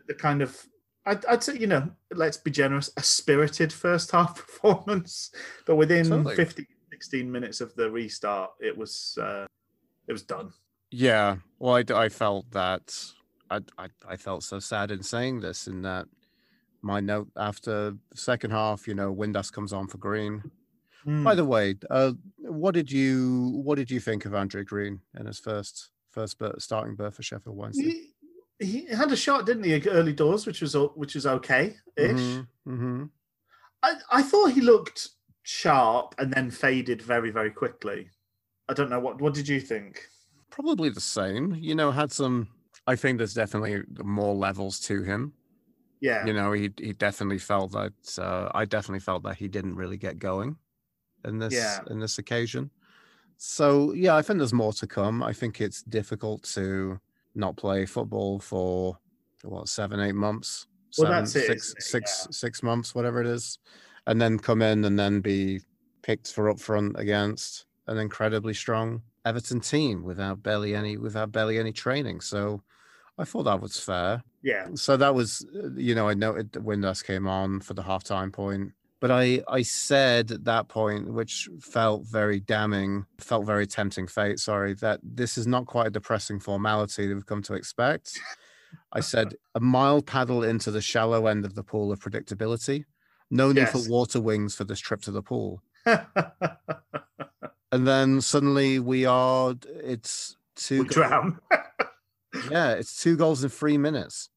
The, 0.07 0.13
the 0.13 0.19
kind 0.19 0.41
of 0.41 0.65
I'd, 1.05 1.25
I'd 1.25 1.43
say 1.43 1.57
you 1.57 1.67
know 1.67 1.89
let's 2.13 2.37
be 2.37 2.51
generous 2.51 2.91
a 2.97 3.03
spirited 3.03 3.73
first 3.73 4.11
half 4.13 4.35
performance, 4.35 5.31
but 5.65 5.75
within 5.75 6.09
Totally. 6.09 6.35
50, 6.35 6.67
16 6.91 7.31
minutes 7.31 7.61
of 7.61 7.73
the 7.75 7.89
restart, 7.89 8.51
it 8.59 8.77
was 8.77 9.17
uh, 9.21 9.45
it 10.07 10.11
was 10.13 10.23
done. 10.23 10.51
Yeah. 10.91 11.37
Well, 11.59 11.75
I, 11.75 11.83
I 11.93 12.09
felt 12.09 12.49
that 12.51 12.95
I, 13.49 13.59
I 13.77 13.87
I 14.07 14.15
felt 14.17 14.43
so 14.43 14.59
sad 14.59 14.91
in 14.91 15.03
saying 15.03 15.41
this 15.41 15.67
in 15.67 15.81
that 15.83 16.07
my 16.81 16.99
note 16.99 17.29
after 17.35 17.91
the 17.91 18.17
second 18.17 18.51
half, 18.51 18.87
you 18.87 18.95
know, 18.95 19.13
Windass 19.13 19.51
comes 19.51 19.73
on 19.73 19.87
for 19.87 19.97
Green. 19.97 20.51
Hmm. 21.03 21.23
By 21.23 21.35
the 21.35 21.45
way, 21.45 21.75
uh, 21.89 22.13
what 22.37 22.73
did 22.73 22.91
you 22.91 23.61
what 23.63 23.75
did 23.75 23.91
you 23.91 23.99
think 23.99 24.25
of 24.25 24.33
Andrew 24.33 24.63
Green 24.63 25.01
in 25.17 25.25
his 25.25 25.39
first 25.39 25.89
first 26.09 26.41
starting 26.57 26.95
berth 26.95 27.15
for 27.15 27.23
Sheffield 27.23 27.55
Wednesday? 27.55 28.11
he, 28.59 28.65
he 28.65 28.85
had 28.87 29.11
a 29.11 29.15
shot, 29.15 29.45
didn't 29.45 29.63
he, 29.63 29.81
early 29.89 30.13
doors, 30.13 30.45
which 30.45 30.61
was 30.61 30.75
which 30.95 31.15
was 31.15 31.25
okay 31.25 31.75
ish. 31.95 32.39
hmm 32.65 33.05
I, 33.81 33.93
I 34.11 34.21
thought 34.21 34.51
he 34.51 34.59
looked 34.59 35.07
sharp 35.43 36.13
and 36.17 36.33
then 36.33 36.51
faded 36.51 37.01
very 37.01 37.31
very 37.31 37.51
quickly. 37.51 38.09
I 38.67 38.73
don't 38.73 38.89
know 38.89 38.99
what 38.99 39.21
what 39.21 39.33
did 39.33 39.47
you 39.47 39.61
think? 39.61 40.05
Probably 40.59 40.89
the 40.89 40.99
same. 40.99 41.55
You 41.55 41.73
know, 41.73 41.89
had 41.89 42.11
some. 42.11 42.49
I 42.85 42.95
think 42.97 43.17
there's 43.17 43.33
definitely 43.33 43.81
more 44.03 44.35
levels 44.35 44.79
to 44.81 45.03
him. 45.03 45.33
Yeah, 46.01 46.25
You 46.25 46.33
know, 46.33 46.51
he 46.51 46.69
he 46.77 46.91
definitely 46.93 47.37
felt 47.37 47.71
that. 47.71 47.93
Uh, 48.17 48.49
I 48.53 48.65
definitely 48.65 48.99
felt 48.99 49.23
that 49.23 49.37
he 49.37 49.47
didn't 49.47 49.75
really 49.75 49.97
get 49.97 50.19
going 50.19 50.57
in 51.23 51.39
this 51.39 51.53
Yeah. 51.53 51.79
in 51.89 51.99
this 51.99 52.17
occasion. 52.17 52.71
So 53.37 53.93
yeah, 53.93 54.17
I 54.17 54.21
think 54.21 54.39
there's 54.39 54.53
more 54.53 54.73
to 54.73 54.87
come. 54.87 55.23
I 55.23 55.31
think 55.31 55.61
it's 55.61 55.81
difficult 55.83 56.43
to 56.55 56.99
not 57.35 57.55
play 57.55 57.85
football 57.85 58.39
for 58.39 58.97
what 59.43 59.69
seven, 59.69 60.01
eight 60.01 60.15
months, 60.15 60.67
Well, 60.97 61.07
seven, 61.07 61.23
that's 61.23 61.35
it, 61.37 61.45
six, 61.45 61.71
it? 61.71 61.83
six, 61.83 62.27
six 62.31 62.63
months, 62.63 62.93
whatever 62.93 63.21
it 63.21 63.27
is, 63.27 63.59
and 64.07 64.21
then 64.21 64.37
come 64.39 64.61
in 64.61 64.83
and 64.83 64.99
then 64.99 65.21
be 65.21 65.61
picked 66.01 66.33
for 66.33 66.49
up 66.49 66.59
front 66.59 66.99
against 66.99 67.65
an 67.87 67.97
incredibly 67.97 68.53
strong 68.53 69.01
Everton 69.25 69.59
team 69.59 70.03
without 70.03 70.41
barely 70.43 70.75
any 70.75 70.97
without 70.97 71.31
barely 71.31 71.57
any 71.59 71.71
training. 71.71 72.21
So 72.21 72.61
I 73.17 73.25
thought 73.25 73.43
that 73.43 73.61
was 73.61 73.79
fair. 73.79 74.23
yeah, 74.43 74.67
So 74.75 74.95
that 74.97 75.13
was, 75.13 75.45
uh, 75.55 75.71
you 75.75 75.93
know, 75.93 76.07
I 76.07 76.13
noted 76.13 76.53
that 76.53 76.63
Windass 76.65 77.03
came 77.03 77.27
on 77.27 77.59
for 77.59 77.73
the 77.73 77.83
halftime 77.83 78.31
point, 78.31 78.71
but 79.01 79.11
I 79.11 79.43
I 79.47 79.61
said 79.63 80.31
at 80.31 80.45
that 80.45 80.69
point, 80.69 81.11
which 81.13 81.49
felt 81.59 82.05
very 82.05 82.39
damning, 82.39 83.05
felt 83.17 83.45
very 83.45 83.67
tempting 83.67 84.07
fate. 84.07 84.39
Sorry, 84.39 84.73
that 84.75 84.99
this 85.03 85.37
is 85.37 85.47
not 85.47 85.65
quite 85.65 85.87
a 85.87 85.91
depressing 85.91 86.39
formality 86.39 87.07
that 87.07 87.13
we've 87.13 87.25
come 87.25 87.41
to 87.43 87.53
expect. 87.55 88.17
I 88.93 88.99
said 89.01 89.35
a 89.55 89.59
mild 89.59 90.05
paddle 90.05 90.43
into 90.43 90.71
the 90.71 90.81
shallow 90.81 91.27
end 91.27 91.43
of 91.43 91.55
the 91.55 91.63
pool 91.63 91.91
of 91.91 91.99
predictability. 91.99 92.85
No 93.31 93.49
need 93.51 93.61
Yes. 93.61 93.71
for 93.71 93.89
water 93.91 94.21
wings 94.21 94.55
for 94.55 94.63
this 94.63 94.79
trip 94.79 95.01
to 95.03 95.11
the 95.11 95.21
pool. 95.23 95.61
And 97.71 97.87
then 97.87 98.21
suddenly 98.21 98.79
we 98.79 99.05
are. 99.05 99.55
It's 99.65 100.35
two. 100.55 100.83
we 100.83 100.89
drown. 100.89 101.39
Yeah, 102.51 102.73
it's 102.73 103.01
two 103.01 103.17
goals 103.17 103.43
in 103.43 103.49
three 103.49 103.77
minutes, 103.79 104.29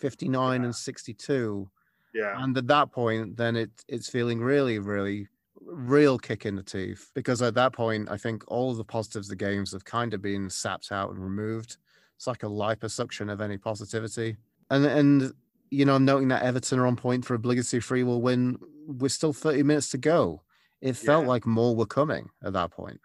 fifty-nine 0.00 0.62
Yeah. 0.62 0.64
and 0.66 0.74
sixty-two. 0.74 1.68
yeah, 2.14 2.42
And 2.42 2.56
at 2.56 2.66
that 2.68 2.92
point, 2.92 3.36
then 3.36 3.56
it 3.56 3.70
it's 3.88 4.08
feeling 4.08 4.40
really, 4.40 4.78
really, 4.78 5.28
real 5.60 6.18
kick 6.18 6.46
in 6.46 6.56
the 6.56 6.62
teeth. 6.62 7.10
Because 7.14 7.42
at 7.42 7.52
that 7.54 7.74
point, 7.74 8.10
I 8.10 8.16
think 8.16 8.42
all 8.48 8.70
of 8.70 8.78
the 8.78 8.84
positives 8.84 9.26
of 9.26 9.38
the 9.38 9.44
games 9.44 9.72
have 9.72 9.84
kind 9.84 10.14
of 10.14 10.22
been 10.22 10.48
sapped 10.48 10.90
out 10.90 11.10
and 11.10 11.18
removed. 11.22 11.76
It's 12.16 12.26
like 12.26 12.42
a 12.42 12.46
liposuction 12.46 13.30
of 13.30 13.42
any 13.42 13.58
positivity. 13.58 14.36
And 14.70 14.86
and 14.86 15.32
you 15.70 15.84
know, 15.84 15.98
noting 15.98 16.28
that 16.28 16.42
Everton 16.42 16.78
are 16.78 16.86
on 16.86 16.96
point 16.96 17.26
for 17.26 17.34
obligatory 17.34 17.80
free 17.82 18.02
will 18.02 18.22
win 18.22 18.58
we're 18.86 19.08
still 19.08 19.34
30 19.34 19.62
minutes 19.64 19.90
to 19.90 19.98
go. 19.98 20.40
It 20.80 20.94
felt 20.96 21.22
Yeah. 21.24 21.28
like 21.28 21.46
more 21.46 21.74
were 21.74 21.86
coming 21.86 22.30
at 22.44 22.52
that 22.52 22.70
point. 22.70 23.00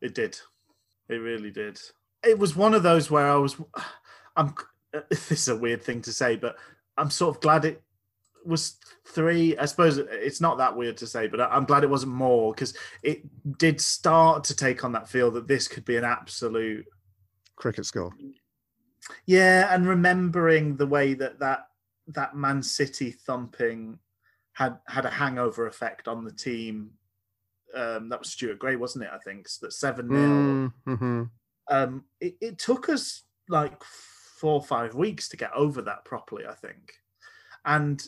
it 0.00 0.14
did. 0.14 0.38
It 1.08 1.16
really 1.16 1.50
did. 1.50 1.80
It 2.22 2.38
was 2.38 2.54
one 2.54 2.74
of 2.74 2.82
those 2.82 3.10
where 3.10 3.26
I 3.30 3.36
was. 3.36 3.56
I'm. 4.36 4.54
Uh, 4.94 5.00
this 5.10 5.30
is 5.32 5.48
a 5.48 5.56
weird 5.56 5.82
thing 5.82 6.00
to 6.02 6.12
say, 6.12 6.36
but 6.36 6.56
I'm 6.96 7.10
sort 7.10 7.34
of 7.36 7.42
glad 7.42 7.64
it 7.64 7.82
was 8.44 8.76
three. 9.08 9.56
I 9.58 9.64
suppose 9.66 9.98
it's 9.98 10.40
not 10.40 10.58
that 10.58 10.76
weird 10.76 10.96
to 10.98 11.06
say, 11.06 11.26
but 11.26 11.40
I'm 11.40 11.64
glad 11.64 11.82
it 11.82 11.90
wasn't 11.90 12.12
more 12.12 12.54
because 12.54 12.74
it 13.02 13.22
did 13.58 13.80
start 13.80 14.44
to 14.44 14.54
take 14.56 14.84
on 14.84 14.92
that 14.92 15.08
feel 15.08 15.30
that 15.32 15.48
this 15.48 15.66
could 15.68 15.84
be 15.84 15.96
an 15.96 16.04
absolute 16.04 16.86
Cricket 17.56 17.86
score. 17.86 18.12
Yeah, 19.26 19.74
and 19.74 19.86
remembering 19.88 20.76
the 20.76 20.86
way 20.86 21.14
that 21.14 21.38
that 21.40 21.68
that 22.08 22.36
Man 22.36 22.62
City 22.62 23.10
thumping 23.10 23.98
had 24.52 24.78
had 24.86 25.04
a 25.06 25.10
hangover 25.10 25.66
effect 25.66 26.06
on 26.08 26.24
the 26.24 26.32
team. 26.32 26.90
Um, 27.74 28.08
that 28.08 28.18
was 28.18 28.30
Stuart 28.30 28.58
Gray, 28.58 28.76
wasn't 28.76 29.04
it? 29.04 29.10
I 29.12 29.18
think 29.18 29.46
S- 29.46 29.58
that 29.58 29.72
seven 29.72 30.08
0 30.08 30.72
Mm-hmm. 30.86 31.22
Um, 31.70 32.04
it, 32.20 32.36
it 32.40 32.58
took 32.58 32.88
us 32.88 33.24
like 33.48 33.82
four 33.84 34.54
or 34.54 34.62
five 34.62 34.94
weeks 34.94 35.28
to 35.28 35.36
get 35.36 35.52
over 35.54 35.82
that 35.82 36.04
properly. 36.04 36.46
I 36.46 36.54
think, 36.54 36.92
and 37.64 38.02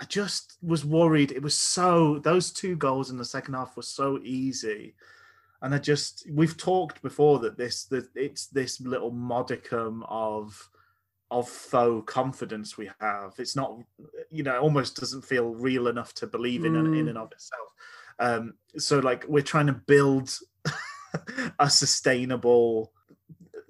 I 0.00 0.04
just 0.06 0.56
was 0.62 0.84
worried. 0.84 1.30
It 1.30 1.42
was 1.42 1.56
so 1.56 2.18
those 2.18 2.50
two 2.50 2.76
goals 2.76 3.10
in 3.10 3.16
the 3.16 3.24
second 3.24 3.54
half 3.54 3.76
were 3.76 3.82
so 3.82 4.18
easy, 4.24 4.94
and 5.62 5.74
I 5.74 5.78
just 5.78 6.26
we've 6.32 6.56
talked 6.56 7.02
before 7.02 7.38
that 7.40 7.56
this 7.56 7.84
that 7.86 8.08
it's 8.14 8.46
this 8.48 8.80
little 8.80 9.12
modicum 9.12 10.02
of 10.08 10.68
of 11.30 11.48
faux 11.48 12.12
confidence 12.12 12.76
we 12.76 12.90
have. 13.00 13.34
It's 13.38 13.54
not, 13.54 13.78
you 14.30 14.42
know, 14.42 14.56
it 14.56 14.60
almost 14.62 14.96
doesn't 14.96 15.24
feel 15.24 15.54
real 15.54 15.86
enough 15.86 16.12
to 16.14 16.26
believe 16.26 16.64
in 16.64 16.74
in 16.74 17.08
and 17.08 17.18
of 17.18 17.30
itself. 17.30 17.68
Um, 18.20 18.54
so 18.76 19.00
like 19.00 19.24
we're 19.26 19.42
trying 19.42 19.66
to 19.66 19.72
build 19.72 20.38
a 21.58 21.68
sustainable 21.68 22.92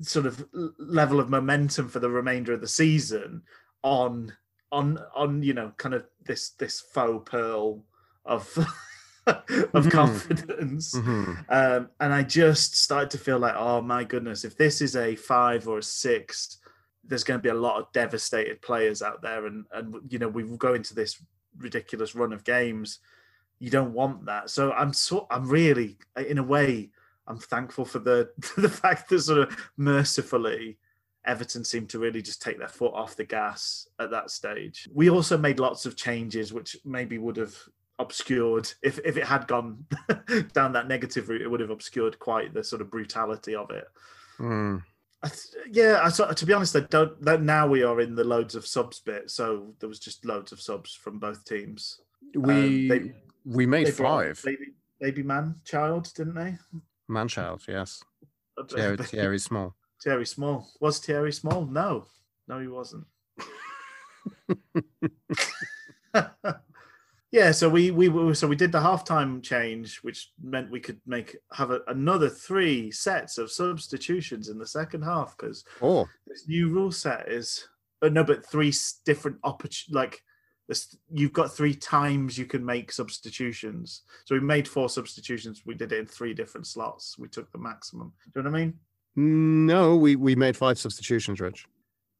sort 0.02 0.26
of 0.26 0.44
level 0.78 1.20
of 1.20 1.30
momentum 1.30 1.88
for 1.88 2.00
the 2.00 2.10
remainder 2.10 2.52
of 2.52 2.60
the 2.60 2.68
season 2.68 3.42
on 3.82 4.32
on 4.72 4.98
on 5.14 5.42
you 5.42 5.52
know 5.52 5.72
kind 5.76 5.94
of 5.94 6.04
this 6.24 6.50
this 6.50 6.80
faux 6.80 7.28
pearl 7.30 7.84
of 8.24 8.46
of 9.26 9.44
mm-hmm. 9.46 9.88
confidence 9.88 10.94
mm-hmm. 10.94 11.34
um, 11.50 11.88
and 12.00 12.12
i 12.12 12.22
just 12.22 12.76
started 12.76 13.10
to 13.10 13.18
feel 13.18 13.38
like 13.38 13.54
oh 13.56 13.80
my 13.80 14.02
goodness 14.02 14.44
if 14.44 14.56
this 14.56 14.80
is 14.80 14.96
a 14.96 15.14
five 15.14 15.68
or 15.68 15.78
a 15.78 15.82
six 15.82 16.58
there's 17.04 17.24
going 17.24 17.38
to 17.38 17.42
be 17.42 17.48
a 17.48 17.54
lot 17.54 17.78
of 17.78 17.92
devastated 17.92 18.60
players 18.62 19.02
out 19.02 19.20
there 19.22 19.46
and 19.46 19.64
and 19.72 19.94
you 20.08 20.18
know 20.18 20.28
we 20.28 20.42
go 20.56 20.74
into 20.74 20.94
this 20.94 21.22
ridiculous 21.58 22.14
run 22.14 22.32
of 22.32 22.44
games 22.44 23.00
you 23.60 23.70
don't 23.70 23.92
want 23.92 24.26
that 24.26 24.50
so 24.50 24.72
i'm 24.72 24.92
so 24.92 25.26
i'm 25.30 25.48
really 25.48 25.96
in 26.28 26.38
a 26.38 26.42
way 26.42 26.90
i'm 27.28 27.38
thankful 27.38 27.84
for 27.84 28.00
the 28.00 28.30
the 28.56 28.68
fact 28.68 29.08
that 29.08 29.20
sort 29.20 29.38
of 29.38 29.56
mercifully 29.76 30.76
Everton 31.26 31.64
seemed 31.64 31.90
to 31.90 31.98
really 31.98 32.22
just 32.22 32.40
take 32.40 32.58
their 32.58 32.66
foot 32.66 32.94
off 32.94 33.14
the 33.14 33.24
gas 33.24 33.86
at 33.98 34.10
that 34.10 34.30
stage. 34.30 34.88
We 34.90 35.10
also 35.10 35.36
made 35.36 35.60
lots 35.60 35.84
of 35.84 35.94
changes, 35.94 36.50
which 36.50 36.78
maybe 36.82 37.18
would 37.18 37.36
have 37.36 37.54
obscured 38.00 38.72
if 38.82 38.98
if 39.04 39.16
it 39.16 39.24
had 39.24 39.46
gone 39.46 39.84
down 40.54 40.72
that 40.72 40.88
negative 40.88 41.28
route, 41.28 41.42
it 41.42 41.48
would 41.48 41.60
have 41.60 41.70
obscured 41.70 42.18
quite 42.18 42.54
the 42.54 42.64
sort 42.64 42.80
of 42.80 42.90
brutality 42.90 43.54
of 43.54 43.70
it. 43.70 43.84
Mm. 44.38 44.82
I 45.22 45.28
th- 45.28 45.66
yeah, 45.70 46.00
I 46.02 46.32
to 46.32 46.46
be 46.46 46.54
honest, 46.54 46.74
I 46.74 46.80
don't. 46.80 47.20
That 47.22 47.42
now 47.42 47.68
we 47.68 47.82
are 47.82 48.00
in 48.00 48.14
the 48.14 48.24
loads 48.24 48.54
of 48.54 48.66
subs 48.66 49.00
bit, 49.00 49.30
so 49.30 49.74
there 49.78 49.88
was 49.88 50.00
just 50.00 50.24
loads 50.24 50.50
of 50.50 50.60
subs 50.60 50.94
from 50.94 51.18
both 51.18 51.44
teams. 51.44 52.00
We 52.34 52.40
um, 52.52 52.88
they, 52.88 53.12
we 53.44 53.66
made 53.66 53.86
they 53.88 53.92
five. 53.92 54.40
Baby, 54.44 54.72
baby 55.00 55.22
man 55.22 55.56
child, 55.64 56.12
didn't 56.14 56.34
they? 56.34 56.56
Man 57.08 57.28
child, 57.28 57.62
yes. 57.68 58.02
Thierry, 58.68 58.96
Thierry 58.98 59.38
Small. 59.38 59.74
Thierry 60.02 60.26
Small. 60.26 60.68
Was 60.80 60.98
Thierry 60.98 61.32
Small? 61.32 61.66
No. 61.66 62.06
No, 62.48 62.58
he 62.60 62.68
wasn't. 62.68 63.04
yeah, 67.30 67.52
so 67.52 67.68
we 67.68 67.90
we 67.90 68.08
were, 68.08 68.34
so 68.34 68.48
we 68.48 68.56
did 68.56 68.72
the 68.72 68.80
halftime 68.80 69.42
change, 69.42 69.98
which 69.98 70.32
meant 70.42 70.70
we 70.70 70.80
could 70.80 71.00
make 71.06 71.36
have 71.52 71.70
a, 71.70 71.80
another 71.86 72.28
three 72.28 72.90
sets 72.90 73.38
of 73.38 73.52
substitutions 73.52 74.48
in 74.48 74.58
the 74.58 74.66
second 74.66 75.02
half 75.02 75.36
because 75.36 75.64
oh. 75.80 76.08
this 76.26 76.48
new 76.48 76.68
rule 76.68 76.92
set 76.92 77.28
is 77.28 77.68
uh, 78.02 78.08
no, 78.08 78.24
but 78.24 78.44
three 78.46 78.72
different 79.04 79.38
opportunities. 79.44 79.94
Like 79.94 80.22
you've 81.12 81.32
got 81.32 81.52
three 81.52 81.74
times 81.74 82.38
you 82.38 82.46
can 82.46 82.64
make 82.64 82.92
substitutions. 82.92 84.02
So 84.24 84.34
we 84.34 84.40
made 84.40 84.68
four 84.68 84.88
substitutions. 84.88 85.62
We 85.66 85.74
did 85.74 85.92
it 85.92 85.98
in 85.98 86.06
three 86.06 86.34
different 86.34 86.66
slots. 86.66 87.18
We 87.18 87.28
took 87.28 87.50
the 87.52 87.58
maximum. 87.58 88.12
Do 88.32 88.40
you 88.40 88.42
know 88.44 88.50
what 88.50 88.56
I 88.56 88.60
mean? 88.60 88.74
No, 89.66 89.96
we 89.96 90.16
we 90.16 90.36
made 90.36 90.56
five 90.56 90.78
substitutions, 90.78 91.40
Rich. 91.40 91.66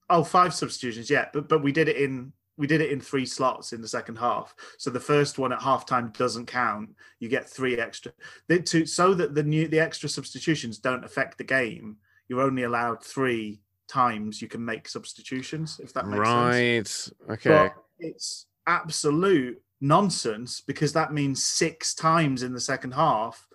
Oh, 0.09 0.25
five 0.25 0.53
substitutions, 0.53 1.09
yeah, 1.09 1.27
but 1.33 1.49
but 1.49 1.63
we 1.63 1.71
did 1.71 1.89
it 1.89 1.97
in 1.97 2.33
we 2.61 2.67
did 2.67 2.81
it 2.83 2.93
in 2.93 3.01
three 3.01 3.25
slots 3.25 3.73
in 3.73 3.81
the 3.81 3.89
second 3.89 4.17
half. 4.17 4.55
So 4.77 4.91
the 4.91 5.01
first 5.01 5.39
one 5.39 5.53
at 5.53 5.61
halftime 5.61 6.15
doesn't 6.17 6.47
count. 6.47 6.91
You 7.19 7.29
get 7.29 7.49
three 7.49 7.79
extra. 7.79 8.13
The, 8.49 8.61
to, 8.61 8.85
so 8.85 9.15
that 9.15 9.35
the 9.35 9.43
new 9.43 9.69
the 9.69 9.81
extra 9.81 10.09
substitutions 10.09 10.79
don't 10.79 11.05
affect 11.05 11.39
the 11.39 11.45
game. 11.45 11.97
You're 12.29 12.43
only 12.43 12.65
allowed 12.65 13.03
three 13.03 13.63
times 13.89 14.43
you 14.43 14.49
can 14.49 14.65
make 14.65 14.89
substitutions. 14.89 15.81
If 15.83 15.95
that 15.95 16.07
makes 16.07 16.21
right. 16.21 16.87
sense. 16.87 17.13
Right. 17.27 17.35
Okay. 17.35 17.51
But 17.51 17.75
it's 18.01 18.47
absolute 18.67 19.61
nonsense 19.81 20.61
because 20.61 20.93
that 20.93 21.13
means 21.13 21.43
six 21.43 21.95
times 21.95 22.43
in 22.43 22.53
the 22.53 22.61
second 22.61 22.93
half 22.93 23.47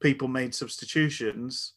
people 0.00 0.28
made 0.28 0.54
substitutions 0.54 1.74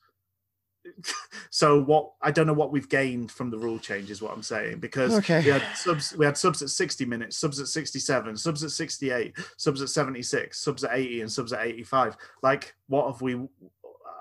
so 1.49 1.81
what 1.83 2.11
I 2.21 2.31
don't 2.31 2.47
know 2.47 2.53
what 2.53 2.71
we've 2.71 2.89
gained 2.89 3.31
from 3.31 3.49
the 3.49 3.57
rule 3.57 3.79
change 3.79 4.09
is 4.09 4.21
what 4.21 4.33
I'm 4.33 4.43
saying 4.43 4.79
because 4.79 5.13
okay. 5.15 5.43
we 5.43 5.51
had 5.51 5.63
subs 5.75 6.15
we 6.15 6.25
had 6.25 6.37
subs 6.37 6.61
at 6.61 6.69
60 6.69 7.05
minutes, 7.05 7.37
subs 7.37 7.59
at 7.59 7.67
67, 7.67 8.37
subs 8.37 8.63
at 8.63 8.71
68, 8.71 9.37
subs 9.57 9.81
at 9.81 9.89
76, 9.89 10.57
subs 10.57 10.83
at 10.83 10.91
80, 10.93 11.21
and 11.21 11.31
subs 11.31 11.53
at 11.53 11.65
85. 11.65 12.17
Like 12.41 12.75
what 12.87 13.11
have 13.11 13.21
we? 13.21 13.35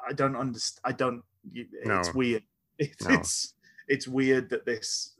I 0.08 0.12
don't 0.14 0.36
understand. 0.36 0.82
I 0.84 0.92
don't. 0.92 1.22
It's 1.52 1.86
no. 1.86 2.02
weird. 2.14 2.42
It's, 2.78 3.08
no. 3.08 3.14
it's 3.14 3.54
it's 3.88 4.06
weird 4.06 4.50
that 4.50 4.66
this 4.66 5.15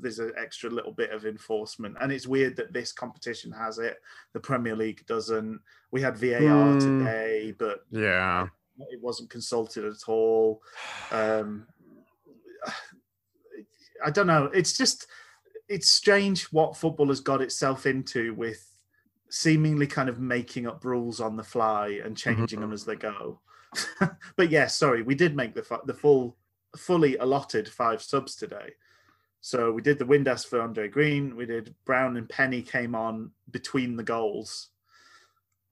there's 0.00 0.18
an 0.18 0.32
extra 0.36 0.70
little 0.70 0.92
bit 0.92 1.10
of 1.10 1.26
enforcement 1.26 1.96
and 2.00 2.10
it's 2.12 2.26
weird 2.26 2.56
that 2.56 2.72
this 2.72 2.92
competition 2.92 3.52
has 3.52 3.78
it 3.78 3.96
the 4.32 4.40
premier 4.40 4.76
league 4.76 5.04
doesn't 5.06 5.60
we 5.90 6.00
had 6.00 6.16
var 6.16 6.40
mm, 6.40 6.80
today 6.80 7.54
but 7.58 7.80
yeah 7.90 8.46
it 8.90 9.00
wasn't 9.00 9.30
consulted 9.30 9.84
at 9.84 10.08
all. 10.08 10.62
Um, 11.10 11.66
I 14.04 14.10
don't 14.10 14.26
know. 14.26 14.46
It's 14.54 14.76
just 14.76 15.06
it's 15.68 15.90
strange 15.90 16.44
what 16.44 16.76
football 16.76 17.08
has 17.08 17.20
got 17.20 17.42
itself 17.42 17.86
into 17.86 18.34
with 18.34 18.66
seemingly 19.28 19.86
kind 19.86 20.08
of 20.08 20.18
making 20.18 20.66
up 20.66 20.84
rules 20.84 21.20
on 21.20 21.36
the 21.36 21.44
fly 21.44 22.00
and 22.04 22.16
changing 22.16 22.46
mm-hmm. 22.46 22.60
them 22.60 22.72
as 22.72 22.84
they 22.84 22.96
go. 22.96 23.40
but 24.36 24.50
yeah, 24.50 24.66
sorry, 24.66 25.02
we 25.02 25.14
did 25.14 25.36
make 25.36 25.54
the 25.54 25.80
the 25.86 25.94
full 25.94 26.36
fully 26.76 27.16
allotted 27.16 27.68
five 27.68 28.02
subs 28.02 28.36
today. 28.36 28.70
So 29.40 29.72
we 29.72 29.82
did 29.82 29.98
the 29.98 30.04
Windass 30.04 30.46
for 30.46 30.60
Andre 30.60 30.88
Green. 30.88 31.34
We 31.34 31.46
did 31.46 31.74
Brown 31.84 32.16
and 32.16 32.28
Penney 32.28 32.62
came 32.62 32.94
on 32.94 33.30
between 33.50 33.96
the 33.96 34.02
goals, 34.02 34.68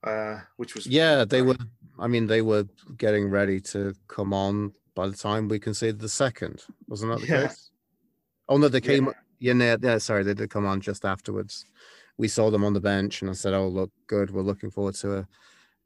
uh, 0.03 0.39
which 0.57 0.73
was 0.73 0.87
yeah. 0.87 1.23
They 1.23 1.41
were 1.41 1.55
I 1.99 2.07
mean, 2.07 2.27
they 2.27 2.41
were 2.41 2.65
getting 2.97 3.29
ready 3.29 3.59
to 3.61 3.93
come 4.07 4.33
on 4.33 4.73
by 4.95 5.07
the 5.07 5.15
time 5.15 5.47
we 5.47 5.59
conceded 5.59 5.99
the 5.99 6.09
second, 6.09 6.63
wasn't 6.87 7.11
that 7.11 7.21
the 7.21 7.27
yeah. 7.27 7.47
case? 7.47 7.71
Oh 8.47 8.57
no, 8.57 8.67
they 8.67 8.81
came. 8.81 9.11
Yeah. 9.39 9.53
yeah, 9.53 9.77
yeah, 9.81 9.97
sorry, 9.97 10.23
they 10.23 10.33
did 10.33 10.49
come 10.49 10.65
on 10.65 10.81
just 10.81 11.05
afterwards. 11.05 11.65
We 12.17 12.27
saw 12.27 12.49
them 12.49 12.63
on 12.63 12.73
the 12.73 12.81
bench, 12.81 13.21
and 13.21 13.29
I 13.29 13.33
said, 13.33 13.53
"Oh, 13.53 13.67
look, 13.67 13.91
good. 14.07 14.31
We're 14.31 14.41
looking 14.41 14.71
forward 14.71 14.95
to 14.95 15.19
a 15.19 15.27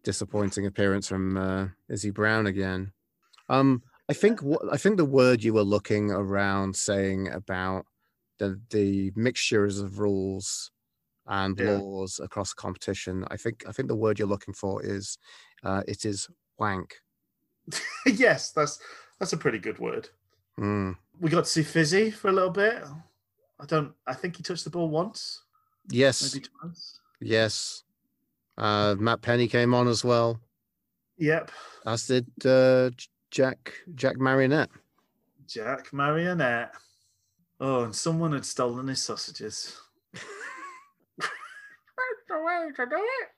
disappointing 0.03 0.65
appearance 0.65 1.07
from 1.07 1.37
uh, 1.37 1.67
Izzy 1.89 2.11
Brown 2.11 2.47
again." 2.47 2.91
Um, 3.49 3.83
I 4.09 4.13
think 4.13 4.41
what 4.41 4.61
I 4.71 4.77
think 4.77 4.97
the 4.97 5.05
word 5.05 5.43
you 5.43 5.53
were 5.53 5.63
looking 5.63 6.11
around 6.11 6.75
saying 6.75 7.29
about 7.29 7.85
the 8.39 8.59
the 8.69 9.11
mixtures 9.15 9.79
of 9.79 9.99
rules 9.99 10.71
and 11.27 11.57
yeah. 11.57 11.77
laws 11.77 12.19
across 12.21 12.53
competition. 12.53 13.25
I 13.29 13.37
think 13.37 13.63
I 13.67 13.71
think 13.71 13.87
the 13.87 13.95
word 13.95 14.19
you're 14.19 14.27
looking 14.27 14.53
for 14.53 14.83
is 14.83 15.17
uh, 15.63 15.83
it 15.87 16.05
is 16.05 16.29
wank. 16.59 16.95
yes, 18.05 18.51
that's 18.51 18.79
that's 19.19 19.33
a 19.33 19.37
pretty 19.37 19.59
good 19.59 19.79
word. 19.79 20.09
Mm. 20.59 20.97
We 21.19 21.29
got 21.29 21.45
to 21.45 21.49
see 21.49 21.63
Fizzy 21.63 22.11
for 22.11 22.29
a 22.29 22.33
little 22.33 22.49
bit. 22.49 22.83
I 23.59 23.65
don't. 23.65 23.93
I 24.05 24.13
think 24.13 24.35
he 24.35 24.43
touched 24.43 24.65
the 24.65 24.69
ball 24.69 24.89
once. 24.89 25.43
Yes. 25.89 26.33
Maybe 26.33 26.45
twice. 26.61 26.99
Yes. 27.21 27.83
Uh, 28.57 28.95
Matt 28.99 29.21
Penney 29.21 29.47
came 29.47 29.73
on 29.73 29.87
as 29.87 30.03
well. 30.03 30.39
Yep. 31.17 31.51
As 31.85 32.07
did 32.07 32.27
uh, 32.45 32.89
Jack 33.33 33.73
Jack 33.95 34.17
Marionette. 34.17 34.69
Jack 35.47 35.91
Marionette. 35.91 36.73
Oh, 37.59 37.83
and 37.83 37.95
someone 37.95 38.33
had 38.33 38.45
stolen 38.45 38.87
his 38.87 39.03
sausages. 39.03 39.77
That's 40.13 40.21
the 42.29 42.37
way 42.37 42.69
to 42.75 42.85
do 42.85 42.95
it 42.95 43.29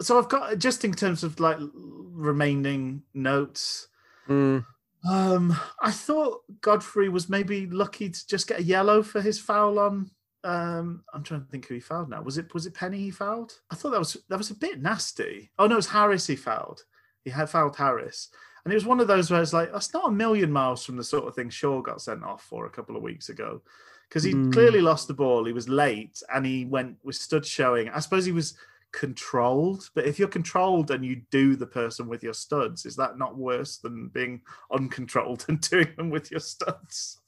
so 0.00 0.18
I've 0.18 0.28
got 0.28 0.58
just 0.58 0.84
in 0.84 0.92
terms 0.92 1.24
of 1.24 1.40
like 1.40 1.58
remaining 1.72 3.02
notes. 3.14 3.88
Mm. 4.28 4.64
Um, 5.08 5.58
I 5.80 5.90
thought 5.90 6.42
Godfrey 6.60 7.08
was 7.08 7.28
maybe 7.28 7.66
lucky 7.66 8.10
to 8.10 8.26
just 8.26 8.48
get 8.48 8.60
a 8.60 8.64
yellow 8.64 9.02
for 9.02 9.20
his 9.20 9.38
foul 9.38 9.78
on. 9.78 10.10
Um, 10.44 11.04
I'm 11.12 11.22
trying 11.22 11.42
to 11.42 11.46
think 11.46 11.66
who 11.66 11.74
he 11.74 11.80
fouled 11.80 12.10
now. 12.10 12.22
Was 12.22 12.38
it 12.38 12.52
was 12.54 12.66
it 12.66 12.74
Penney 12.74 12.98
he 12.98 13.10
fouled? 13.10 13.54
I 13.70 13.74
thought 13.74 13.90
that 13.90 13.98
was 13.98 14.16
that 14.28 14.38
was 14.38 14.50
a 14.50 14.54
bit 14.54 14.80
nasty. 14.80 15.50
Oh 15.58 15.66
no, 15.66 15.74
it 15.74 15.76
was 15.76 15.88
Harris 15.88 16.26
he 16.26 16.36
fouled. 16.36 16.84
He 17.24 17.30
had 17.30 17.50
fouled 17.50 17.76
Harris. 17.76 18.28
And 18.66 18.72
it 18.72 18.74
was 18.74 18.84
one 18.84 18.98
of 18.98 19.06
those 19.06 19.30
where 19.30 19.40
it's 19.40 19.52
like, 19.52 19.70
that's 19.70 19.94
not 19.94 20.08
a 20.08 20.10
million 20.10 20.50
miles 20.50 20.84
from 20.84 20.96
the 20.96 21.04
sort 21.04 21.28
of 21.28 21.36
thing 21.36 21.50
Shaw 21.50 21.80
got 21.80 22.02
sent 22.02 22.24
off 22.24 22.42
for 22.42 22.66
a 22.66 22.70
couple 22.70 22.96
of 22.96 23.02
weeks 23.04 23.28
ago. 23.28 23.62
Because 24.08 24.24
he 24.24 24.34
mm. 24.34 24.52
clearly 24.52 24.80
lost 24.80 25.06
the 25.06 25.14
ball. 25.14 25.44
He 25.44 25.52
was 25.52 25.68
late 25.68 26.20
and 26.34 26.44
he 26.44 26.64
went 26.64 26.96
was 27.04 27.20
stood 27.20 27.46
showing. 27.46 27.88
I 27.90 28.00
suppose 28.00 28.24
he 28.24 28.32
was 28.32 28.54
controlled. 28.90 29.88
But 29.94 30.06
if 30.06 30.18
you're 30.18 30.26
controlled 30.26 30.90
and 30.90 31.04
you 31.04 31.22
do 31.30 31.54
the 31.54 31.68
person 31.68 32.08
with 32.08 32.24
your 32.24 32.32
studs, 32.32 32.86
is 32.86 32.96
that 32.96 33.16
not 33.16 33.38
worse 33.38 33.76
than 33.76 34.08
being 34.08 34.40
uncontrolled 34.72 35.44
and 35.48 35.60
doing 35.60 35.92
them 35.96 36.10
with 36.10 36.32
your 36.32 36.40
studs? 36.40 37.20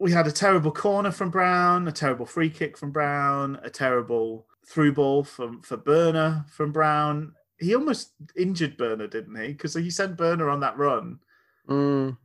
We 0.00 0.10
had 0.10 0.26
a 0.26 0.32
terrible 0.32 0.72
corner 0.72 1.12
from 1.12 1.30
Brown, 1.30 1.86
a 1.86 1.92
terrible 1.92 2.26
free 2.26 2.50
kick 2.50 2.76
from 2.76 2.90
Brown, 2.90 3.60
a 3.62 3.70
terrible 3.70 4.48
through 4.66 4.94
ball 4.94 5.22
from 5.22 5.62
for 5.62 5.76
Borner 5.76 6.50
from 6.50 6.72
Brown. 6.72 7.34
He 7.58 7.74
almost 7.74 8.12
injured 8.36 8.78
Borner, 8.78 9.10
didn't 9.10 9.40
he? 9.40 9.48
Because 9.48 9.74
he 9.74 9.90
sent 9.90 10.16
Borner 10.16 10.52
on 10.52 10.60
that 10.60 10.78
run, 10.78 11.18
Mm, 11.68 12.16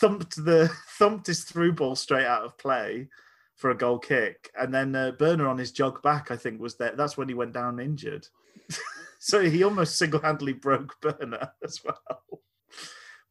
thumped 0.00 0.44
the 0.44 0.68
thumped 0.98 1.26
his 1.26 1.44
through 1.44 1.72
ball 1.72 1.96
straight 1.96 2.26
out 2.26 2.44
of 2.44 2.58
play 2.58 3.08
for 3.56 3.70
a 3.70 3.76
goal 3.76 3.98
kick, 3.98 4.50
and 4.58 4.72
then 4.72 4.94
uh, 4.94 5.12
Borner 5.18 5.48
on 5.48 5.58
his 5.58 5.72
jog 5.72 6.02
back, 6.02 6.30
I 6.30 6.36
think, 6.36 6.60
was 6.60 6.76
there. 6.76 6.94
That's 6.94 7.16
when 7.16 7.28
he 7.28 7.34
went 7.34 7.54
down 7.54 7.80
injured. 7.80 8.28
so 9.18 9.40
he 9.42 9.64
almost 9.64 9.96
single 9.96 10.20
handedly 10.20 10.52
broke 10.52 11.00
Borner 11.00 11.50
as 11.64 11.82
well. 11.82 12.42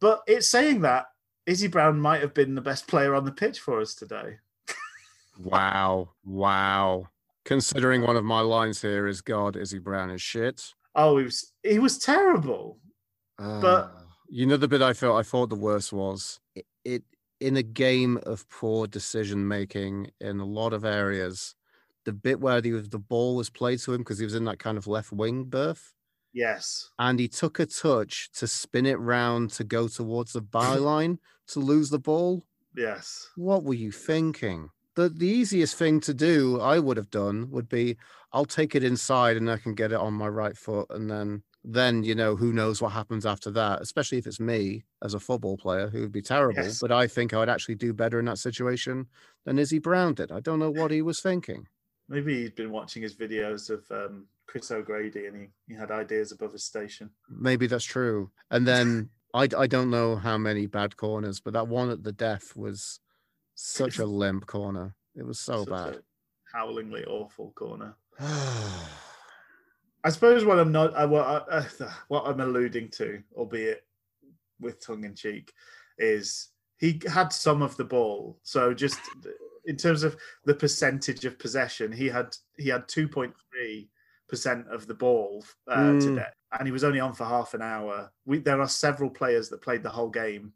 But 0.01 0.21
it's 0.27 0.47
saying 0.47 0.81
that 0.81 1.05
Izzy 1.45 1.67
Brown 1.67 1.99
might 1.99 2.21
have 2.21 2.33
been 2.33 2.55
the 2.55 2.61
best 2.61 2.87
player 2.87 3.15
on 3.15 3.25
the 3.25 3.31
pitch 3.31 3.59
for 3.59 3.79
us 3.79 3.95
today. 3.95 4.37
wow. 5.39 6.09
Wow. 6.25 7.07
Considering 7.45 8.01
one 8.01 8.17
of 8.17 8.25
my 8.25 8.41
lines 8.41 8.81
here 8.81 9.07
is 9.07 9.21
God, 9.21 9.55
Izzy 9.55 9.79
Brown 9.79 10.11
is 10.11 10.21
shit. 10.21 10.73
Oh, 10.97 11.17
he 11.17 11.23
was 11.25 11.53
he 11.63 11.79
was 11.79 11.97
terrible. 11.97 12.79
Uh, 13.39 13.87
you 14.29 14.45
know 14.45 14.57
the 14.57 14.67
bit 14.67 14.81
I 14.81 14.93
felt 14.93 15.19
I 15.19 15.23
thought 15.23 15.49
the 15.49 15.55
worst 15.55 15.93
was 15.93 16.39
it, 16.55 16.65
it 16.83 17.03
in 17.39 17.55
a 17.55 17.63
game 17.63 18.17
of 18.23 18.49
poor 18.49 18.87
decision 18.87 19.47
making 19.47 20.09
in 20.19 20.39
a 20.39 20.45
lot 20.45 20.73
of 20.73 20.83
areas. 20.83 21.55
The 22.05 22.13
bit 22.13 22.39
where 22.39 22.61
the 22.61 22.71
the 22.81 22.99
ball 22.99 23.35
was 23.35 23.49
played 23.49 23.79
to 23.79 23.93
him 23.93 24.01
because 24.01 24.17
he 24.19 24.25
was 24.25 24.35
in 24.35 24.45
that 24.45 24.59
kind 24.59 24.77
of 24.77 24.87
left 24.87 25.11
wing 25.11 25.43
berth, 25.45 25.93
Yes. 26.33 26.89
and 26.97 27.19
he 27.19 27.27
took 27.27 27.59
a 27.59 27.65
touch 27.67 28.31
to 28.39 28.47
spin 28.47 28.85
it 28.85 28.99
round 28.99 29.51
to 29.51 29.63
go 29.63 29.87
towards 29.87 30.33
the 30.33 30.41
byline 30.57 31.19
to 31.49 31.59
lose 31.59 31.89
the 31.89 31.99
ball. 31.99 32.43
Yes. 32.75 33.29
What 33.35 33.63
were 33.63 33.73
you 33.73 33.91
thinking? 33.91 34.69
The 34.97 35.09
the 35.09 35.27
easiest 35.27 35.75
thing 35.75 35.99
to 36.01 36.13
do, 36.13 36.59
I 36.59 36.79
would 36.79 36.97
have 36.97 37.11
done, 37.11 37.51
would 37.51 37.69
be 37.69 37.97
I'll 38.33 38.45
take 38.45 38.73
it 38.73 38.83
inside 38.83 39.37
and 39.37 39.49
I 39.49 39.57
can 39.57 39.75
get 39.75 39.91
it 39.91 39.99
on 39.99 40.13
my 40.13 40.27
right 40.27 40.57
foot, 40.57 40.87
and 40.89 41.09
then 41.09 41.43
then 41.63 42.03
you 42.03 42.15
know 42.15 42.35
who 42.35 42.51
knows 42.51 42.81
what 42.81 42.93
happens 42.93 43.23
after 43.23 43.51
that. 43.51 43.79
Especially 43.79 44.17
if 44.17 44.25
it's 44.25 44.39
me 44.39 44.85
as 45.03 45.13
a 45.13 45.19
football 45.19 45.55
player, 45.55 45.87
who 45.87 46.01
would 46.01 46.11
be 46.11 46.23
terrible. 46.23 46.63
Yes. 46.63 46.81
But 46.81 46.91
I 46.91 47.05
think 47.05 47.31
I 47.31 47.37
would 47.37 47.47
actually 47.47 47.75
do 47.75 47.93
better 47.93 48.17
in 48.17 48.25
that 48.25 48.39
situation 48.39 49.05
than 49.45 49.59
Izzy 49.59 49.77
Brown 49.77 50.15
did. 50.15 50.31
I 50.31 50.39
don't 50.39 50.57
know 50.57 50.71
what 50.71 50.89
he 50.89 51.03
was 51.03 51.21
thinking. 51.21 51.67
Maybe 52.09 52.41
he'd 52.41 52.55
been 52.55 52.71
watching 52.71 53.03
his 53.03 53.15
videos 53.15 53.69
of 53.69 53.85
um, 53.91 54.25
Chris 54.47 54.71
O'Grady 54.71 55.27
and 55.27 55.35
he, 55.35 55.47
he 55.67 55.75
had 55.75 55.91
ideas 55.91 56.31
above 56.31 56.53
his 56.53 56.63
station. 56.63 57.11
Maybe 57.29 57.67
that's 57.67 57.85
true. 57.85 58.31
And 58.49 58.65
then 58.65 59.11
I 59.35 59.47
I 59.55 59.67
don't 59.67 59.91
know 59.91 60.15
how 60.15 60.39
many 60.39 60.65
bad 60.65 60.97
corners, 60.97 61.39
but 61.39 61.53
that 61.53 61.67
one 61.67 61.91
at 61.91 62.01
the 62.03 62.13
death 62.13 62.55
was 62.55 62.99
such 63.57 63.97
a 63.97 64.05
limp 64.05 64.45
corner. 64.45 64.95
It 65.15 65.25
was 65.25 65.39
so 65.39 65.65
Such 65.65 65.69
bad. 65.69 65.99
howlingly 66.53 67.03
awful 67.05 67.51
corner. 67.55 67.95
I 68.19 70.09
suppose 70.09 70.45
what 70.45 70.59
I'm 70.59 70.71
not, 70.71 70.95
uh, 70.95 71.07
what, 71.07 71.25
I, 71.25 71.37
uh, 71.57 71.65
what 72.07 72.27
I'm 72.27 72.39
alluding 72.39 72.89
to, 72.91 73.21
albeit 73.35 73.83
with 74.59 74.79
tongue 74.79 75.03
in 75.03 75.15
cheek, 75.15 75.51
is 75.97 76.49
he 76.77 77.01
had 77.11 77.33
some 77.33 77.61
of 77.63 77.75
the 77.77 77.83
ball. 77.83 78.39
So 78.43 78.73
just 78.73 78.99
in 79.65 79.75
terms 79.75 80.03
of 80.03 80.15
the 80.45 80.53
percentage 80.53 81.25
of 81.25 81.39
possession, 81.39 81.91
he 81.91 82.07
had 82.07 82.35
he 82.57 82.69
had 82.69 82.87
2.3 82.87 83.33
percent 84.29 84.67
of 84.67 84.85
the 84.87 84.93
ball 84.93 85.43
uh, 85.67 85.77
Mm. 85.77 86.03
today, 86.03 86.27
and 86.59 86.67
he 86.67 86.71
was 86.71 86.83
only 86.83 86.99
on 86.99 87.13
for 87.13 87.25
half 87.25 87.53
an 87.55 87.61
hour. 87.63 88.11
We, 88.25 88.37
there 88.39 88.61
are 88.61 88.67
several 88.69 89.09
players 89.09 89.49
that 89.49 89.61
played 89.63 89.81
the 89.83 89.89
whole 89.89 90.09
game 90.09 90.53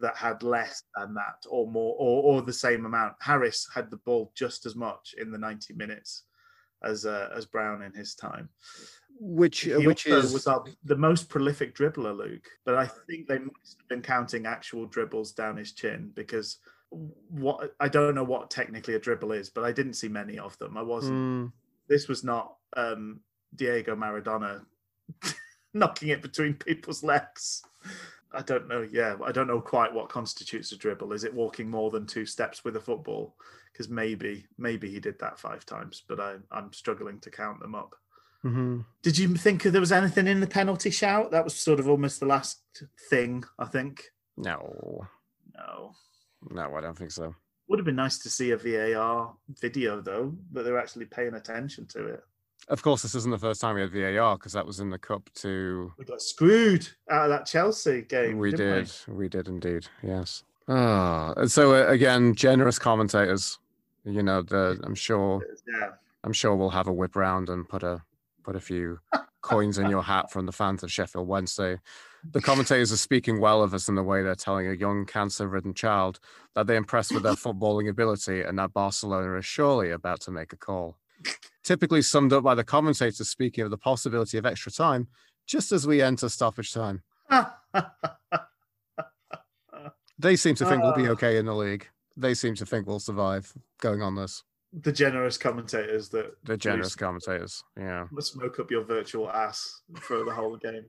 that 0.00 0.16
had 0.16 0.42
less 0.42 0.82
than 0.96 1.14
that 1.14 1.44
or 1.48 1.66
more 1.70 1.94
or, 1.98 2.22
or 2.22 2.42
the 2.42 2.52
same 2.52 2.86
amount. 2.86 3.14
Harris 3.20 3.68
had 3.74 3.90
the 3.90 3.96
ball 3.98 4.32
just 4.34 4.66
as 4.66 4.74
much 4.76 5.14
in 5.18 5.30
the 5.30 5.38
90 5.38 5.74
minutes 5.74 6.24
as 6.84 7.06
uh, 7.06 7.30
as 7.34 7.46
Brown 7.46 7.82
in 7.82 7.92
his 7.92 8.14
time. 8.14 8.48
which 9.18 9.60
He 9.60 9.86
which 9.86 10.06
is 10.06 10.32
was 10.32 10.46
our, 10.46 10.64
the 10.84 10.96
most 10.96 11.28
prolific 11.28 11.74
dribbler, 11.74 12.16
Luke. 12.16 12.48
But 12.64 12.74
I 12.76 12.86
think 13.06 13.26
they 13.26 13.38
must 13.38 13.78
have 13.78 13.88
been 13.88 14.02
counting 14.02 14.46
actual 14.46 14.86
dribbles 14.86 15.32
down 15.32 15.56
his 15.56 15.72
chin 15.72 16.12
because 16.14 16.58
what 16.90 17.74
I 17.80 17.88
don't 17.88 18.14
know 18.14 18.24
what 18.24 18.50
technically 18.50 18.94
a 18.94 18.98
dribble 18.98 19.32
is, 19.32 19.50
but 19.50 19.64
I 19.64 19.72
didn't 19.72 19.94
see 19.94 20.08
many 20.08 20.38
of 20.38 20.56
them. 20.58 20.76
I 20.76 20.82
wasn't. 20.82 21.16
Mm, 21.18 21.52
This 21.88 22.08
was 22.08 22.22
not 22.22 22.56
um, 22.76 23.20
Diego 23.54 23.96
Maradona 23.96 24.64
knocking 25.74 26.10
it 26.10 26.22
between 26.22 26.54
people's 26.54 27.02
legs. 27.02 27.62
I 28.36 28.42
don't 28.42 28.68
know. 28.68 28.86
Yeah, 28.90 29.16
I 29.24 29.32
don't 29.32 29.46
know 29.46 29.60
quite 29.60 29.92
what 29.92 30.08
constitutes 30.08 30.72
a 30.72 30.76
dribble. 30.76 31.12
Is 31.12 31.24
it 31.24 31.32
walking 31.34 31.70
more 31.70 31.90
than 31.90 32.06
two 32.06 32.26
steps 32.26 32.64
with 32.64 32.76
a 32.76 32.80
football? 32.80 33.34
Because 33.72 33.88
maybe, 33.88 34.46
maybe 34.58 34.90
he 34.90 35.00
did 35.00 35.18
that 35.20 35.38
five 35.38 35.64
times, 35.66 36.02
but 36.06 36.20
I, 36.20 36.36
I'm 36.50 36.72
struggling 36.72 37.18
to 37.20 37.30
count 37.30 37.60
them 37.60 37.74
up. 37.74 37.94
mhm. 38.44 38.84
Did 39.02 39.18
you 39.18 39.34
think 39.34 39.62
there 39.62 39.80
was 39.80 39.92
anything 39.92 40.26
in 40.26 40.40
the 40.40 40.46
penalty 40.46 40.90
shout? 40.90 41.30
That 41.30 41.44
was 41.44 41.54
sort 41.54 41.80
of 41.80 41.88
almost 41.88 42.20
the 42.20 42.26
last 42.26 42.60
thing, 43.10 43.44
I 43.58 43.64
think. 43.66 44.10
No, 44.36 45.06
No. 45.56 45.92
no, 46.50 46.74
I 46.74 46.80
don't 46.80 46.96
think 46.96 47.10
so. 47.10 47.34
Would 47.68 47.78
have 47.80 47.86
been 47.86 47.96
nice 47.96 48.18
to 48.20 48.30
see 48.30 48.50
a 48.52 48.56
VAR 48.56 49.34
video 49.60 50.00
though, 50.00 50.34
that 50.52 50.62
they're 50.62 50.78
actually 50.78 51.06
paying 51.06 51.34
attention 51.34 51.86
to 51.88 52.06
it. 52.06 52.22
Of 52.68 52.82
course, 52.82 53.02
this 53.02 53.14
isn't 53.14 53.30
the 53.30 53.38
first 53.38 53.60
time 53.60 53.76
we 53.76 53.80
had 53.80 53.92
VAR 53.92 54.36
because 54.36 54.52
that 54.54 54.66
was 54.66 54.80
in 54.80 54.90
the 54.90 54.98
cup 54.98 55.30
to. 55.36 55.92
We 55.98 56.04
got 56.04 56.20
screwed 56.20 56.88
out 57.08 57.24
of 57.24 57.30
that 57.30 57.46
Chelsea 57.46 58.02
game. 58.02 58.38
We 58.38 58.50
did, 58.50 58.90
we 59.06 59.28
did 59.28 59.46
indeed. 59.46 59.86
Yes. 60.02 60.42
Ah, 60.68 61.32
so 61.46 61.74
uh, 61.74 61.88
again, 61.88 62.34
generous 62.34 62.78
commentators. 62.78 63.58
You 64.04 64.22
know, 64.22 64.42
the 64.42 64.80
I'm 64.82 64.94
sure 64.94 65.42
Yeah. 65.80 65.90
I'm 66.24 66.32
sure 66.32 66.56
we'll 66.56 66.70
have 66.70 66.88
a 66.88 66.92
whip 66.92 67.14
round 67.14 67.48
and 67.48 67.68
put 67.68 67.84
a 67.84 68.02
put 68.42 68.56
a 68.56 68.60
few 68.60 68.98
coins 69.42 69.78
in 69.78 69.88
your 69.88 70.02
hat 70.02 70.32
from 70.32 70.46
the 70.46 70.52
fans 70.52 70.82
of 70.82 70.90
Sheffield 70.90 71.28
Wednesday. 71.28 71.78
The 72.32 72.40
commentators 72.40 72.92
are 72.92 72.96
speaking 72.96 73.40
well 73.40 73.62
of 73.62 73.74
us 73.74 73.88
in 73.88 73.94
the 73.94 74.02
way 74.02 74.22
they're 74.24 74.34
telling 74.34 74.66
a 74.66 74.72
young 74.72 75.06
cancer-ridden 75.06 75.74
child 75.74 76.18
that 76.54 76.66
they're 76.66 76.76
impressed 76.76 77.12
with 77.12 77.22
their 77.22 77.34
footballing 77.44 77.88
ability 77.88 78.42
and 78.42 78.58
that 78.58 78.72
Barcelona 78.72 79.36
is 79.36 79.46
surely 79.46 79.92
about 79.92 80.20
to 80.22 80.32
make 80.32 80.52
a 80.52 80.56
call. 80.56 80.96
Typically 81.64 82.02
summed 82.02 82.32
up 82.32 82.44
by 82.44 82.54
the 82.54 82.64
commentators 82.64 83.28
speaking 83.28 83.64
of 83.64 83.70
the 83.70 83.78
possibility 83.78 84.38
of 84.38 84.46
extra 84.46 84.70
time, 84.70 85.08
just 85.46 85.72
as 85.72 85.86
we 85.86 86.00
enter 86.02 86.28
stoppage 86.28 86.72
time. 86.72 87.02
They 90.18 90.34
seem 90.36 90.54
to 90.54 90.64
think 90.64 90.82
we'll 90.82 90.94
be 90.94 91.08
Ah. 91.08 91.10
okay 91.12 91.36
in 91.36 91.44
the 91.44 91.54
league. 91.54 91.88
They 92.16 92.32
seem 92.32 92.54
to 92.54 92.64
think 92.64 92.86
we'll 92.86 93.00
survive 93.00 93.52
going 93.82 94.00
on 94.00 94.14
this. 94.14 94.44
the 94.72 94.90
generous 94.92 95.36
commentators 95.36 96.08
that 96.10 96.36
The 96.44 96.56
generous 96.56 96.94
commentators. 96.94 97.62
Yeah. 97.76 98.06
must 98.10 98.32
smoke 98.34 98.58
up 98.58 98.70
your 98.70 98.82
virtual 98.84 99.30
ass 99.30 99.82
for 100.00 100.24
the 100.24 100.32
whole 100.32 100.56
game. 100.56 100.86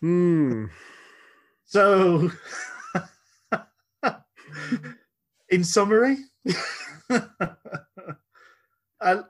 Hmm. 0.00 0.66
So, 1.64 2.30
in 5.52 5.62
summary, 5.62 6.16
I, 9.00 9.20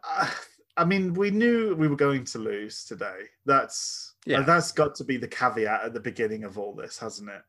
I 0.77 0.85
mean, 0.85 1.15
we 1.15 1.31
knew 1.31 1.74
we 1.74 1.89
were 1.89 1.97
going 1.97 2.24
to 2.27 2.39
lose 2.39 2.85
today. 2.85 3.23
That's 3.44 4.15
Yeah. 4.24 4.43
that's 4.43 4.73
got 4.73 4.94
to 4.97 5.05
be 5.05 5.16
the 5.16 5.28
caveat 5.28 5.85
at 5.85 5.94
the 5.94 6.01
beginning 6.01 6.44
of 6.44 6.59
all 6.59 6.74
this, 6.74 6.99
hasn't 6.99 7.31
it? 7.31 7.43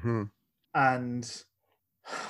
hmm 0.00 0.24
And 0.74 1.42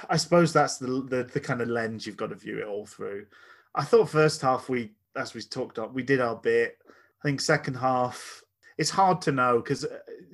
I 0.08 0.16
suppose 0.16 0.52
that's 0.52 0.78
the, 0.78 0.86
the 0.86 1.24
the 1.32 1.40
kind 1.40 1.60
of 1.60 1.68
lens 1.68 2.06
you've 2.06 2.16
got 2.16 2.30
to 2.30 2.36
view 2.36 2.58
it 2.58 2.66
all 2.66 2.86
through. 2.86 3.26
I 3.74 3.84
thought 3.84 4.08
first 4.08 4.40
half 4.40 4.68
we, 4.68 4.92
as 5.16 5.34
we 5.34 5.42
talked 5.42 5.78
up, 5.78 5.92
we 5.94 6.02
did 6.02 6.20
our 6.20 6.36
bit. 6.36 6.78
I 6.88 7.28
think 7.28 7.40
second 7.40 7.74
half, 7.74 8.42
it's 8.76 8.90
hard 8.90 9.20
to 9.22 9.32
know 9.32 9.58
because 9.60 9.84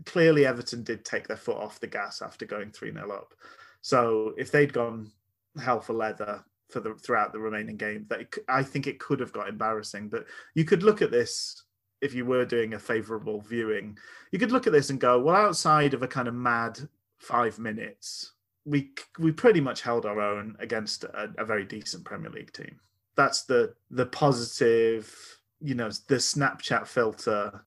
clearly 0.06 0.46
Everton 0.46 0.82
did 0.82 1.04
take 1.04 1.26
their 1.28 1.36
foot 1.36 1.56
off 1.56 1.80
the 1.80 1.86
gas 1.86 2.20
after 2.22 2.46
going 2.46 2.70
three 2.70 2.92
0 2.92 3.10
up. 3.10 3.34
So 3.80 4.34
if 4.38 4.50
they'd 4.50 4.72
gone 4.72 5.10
hell 5.62 5.80
for 5.80 5.92
leather 5.92 6.44
for 6.70 6.80
the 6.80 6.94
throughout 6.94 7.32
the 7.32 7.38
remaining 7.38 7.76
game, 7.76 8.06
that 8.08 8.20
it 8.20 8.38
I 8.48 8.62
think 8.62 8.86
it 8.86 8.98
could 8.98 9.20
have 9.20 9.32
got 9.32 9.48
embarrassing. 9.48 10.08
But 10.08 10.26
you 10.54 10.64
could 10.64 10.82
look 10.82 11.02
at 11.02 11.10
this 11.10 11.64
if 12.00 12.14
you 12.14 12.26
were 12.26 12.44
doing 12.44 12.74
a 12.74 12.78
favourable 12.78 13.40
viewing. 13.40 13.96
You 14.30 14.38
could 14.38 14.52
look 14.52 14.66
at 14.66 14.72
this 14.72 14.90
and 14.90 15.00
go, 15.00 15.20
well, 15.20 15.36
outside 15.36 15.94
of 15.94 16.02
a 16.02 16.08
kind 16.08 16.28
of 16.28 16.34
mad 16.34 16.78
five 17.18 17.58
minutes, 17.58 18.32
we 18.64 18.92
we 19.18 19.32
pretty 19.32 19.60
much 19.60 19.82
held 19.82 20.06
our 20.06 20.20
own 20.20 20.56
against 20.58 21.04
a, 21.04 21.30
a 21.38 21.44
very 21.44 21.64
decent 21.64 22.04
Premier 22.04 22.30
League 22.30 22.52
team. 22.52 22.78
That's 23.16 23.44
the 23.44 23.74
the 23.90 24.06
positive, 24.06 25.14
you 25.60 25.74
know, 25.74 25.90
the 26.08 26.16
Snapchat 26.16 26.86
filter, 26.86 27.64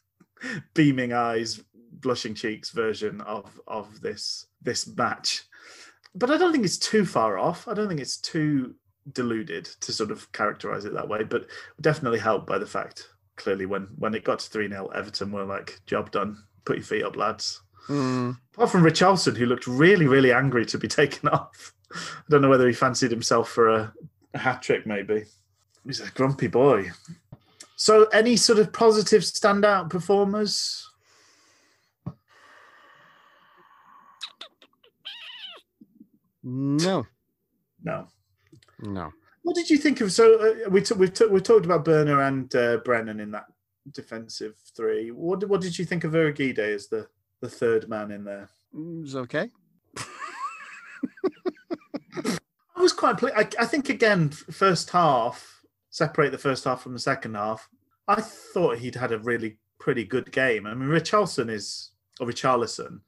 beaming 0.74 1.12
eyes, 1.12 1.60
blushing 1.92 2.34
cheeks 2.34 2.70
version 2.70 3.20
of 3.22 3.60
of 3.66 4.00
this 4.00 4.46
this 4.62 4.86
match. 4.86 5.44
But 6.16 6.30
I 6.30 6.36
don't 6.38 6.52
think 6.52 6.64
it's 6.64 6.78
too 6.78 7.04
far 7.04 7.38
off. 7.38 7.68
I 7.68 7.74
don't 7.74 7.88
think 7.88 8.00
it's 8.00 8.16
too 8.18 8.74
deluded 9.12 9.66
to 9.80 9.92
sort 9.92 10.10
of 10.10 10.30
characterize 10.32 10.84
it 10.84 10.94
that 10.94 11.08
way. 11.08 11.22
But 11.24 11.46
definitely 11.80 12.18
helped 12.18 12.46
by 12.46 12.58
the 12.58 12.66
fact 12.66 13.08
clearly 13.36 13.66
when 13.66 13.88
when 13.98 14.14
it 14.14 14.24
got 14.24 14.38
to 14.40 14.50
three 14.50 14.68
0 14.68 14.88
Everton 14.88 15.30
were 15.30 15.44
like, 15.44 15.80
job 15.86 16.10
done. 16.10 16.42
Put 16.64 16.76
your 16.76 16.84
feet 16.84 17.04
up, 17.04 17.16
lads 17.16 17.60
Mm. 17.88 18.36
apart 18.54 18.70
from 18.70 18.82
Richarlison, 18.82 19.36
who 19.36 19.46
looked 19.46 19.66
really, 19.66 20.06
really 20.08 20.32
angry 20.32 20.66
to 20.66 20.78
be 20.78 20.88
taken 21.02 21.28
off. 21.28 21.72
I 21.94 21.98
don't 22.28 22.42
know 22.42 22.48
whether 22.48 22.66
he 22.66 22.72
fancied 22.74 23.10
himself 23.12 23.48
for 23.48 23.68
a, 23.68 23.92
a 24.34 24.38
hat 24.38 24.62
trick, 24.62 24.86
maybe. 24.86 25.24
He's 25.84 26.00
a 26.00 26.10
grumpy 26.10 26.48
boy. 26.48 26.90
So, 27.76 28.04
any 28.06 28.36
sort 28.36 28.58
of 28.58 28.72
positive 28.72 29.22
standout 29.22 29.90
performers? 29.90 30.85
No, 36.48 37.04
No. 37.82 38.06
no. 38.80 39.12
What 39.42 39.56
did 39.56 39.68
you 39.68 39.78
think 39.78 40.00
of? 40.00 40.12
So 40.12 40.38
uh, 40.66 40.70
we 40.70 40.80
t- 40.80 40.94
we've 40.94 41.12
t- 41.12 41.26
we 41.26 41.40
talked 41.40 41.64
about 41.66 41.84
Borner 41.84 42.26
and 42.28 42.54
uh, 42.54 42.76
Brennan 42.84 43.18
in 43.20 43.32
that 43.32 43.46
defensive 43.92 44.54
three. 44.76 45.10
What 45.10 45.40
did- 45.40 45.48
what 45.50 45.60
did 45.60 45.76
you 45.76 45.84
think 45.84 46.04
of 46.04 46.12
Urhoghide 46.12 46.58
as 46.58 46.86
the 46.86 47.08
the 47.40 47.48
third 47.48 47.88
man 47.88 48.10
in 48.12 48.22
there? 48.24 48.48
Mm, 48.74 49.04
It's 49.04 49.14
okay. 49.16 49.50
I 52.76 52.80
was 52.82 52.92
quite. 52.92 53.18
Ple- 53.18 53.32
I, 53.36 53.48
I 53.58 53.64
think 53.66 53.88
again, 53.88 54.28
first 54.30 54.90
half. 54.90 55.52
Separate 55.90 56.30
the 56.30 56.38
first 56.38 56.64
half 56.64 56.82
from 56.82 56.92
the 56.92 56.98
second 56.98 57.34
half. 57.36 57.68
I 58.06 58.20
thought 58.20 58.78
he'd 58.78 58.94
had 58.94 59.12
a 59.12 59.18
really 59.18 59.56
pretty 59.78 60.04
good 60.04 60.30
game. 60.30 60.66
I 60.66 60.74
mean, 60.74 60.88
Richarlison 60.90 61.50
is 61.50 61.90
or 62.20 62.26
Richarlison 62.26 63.00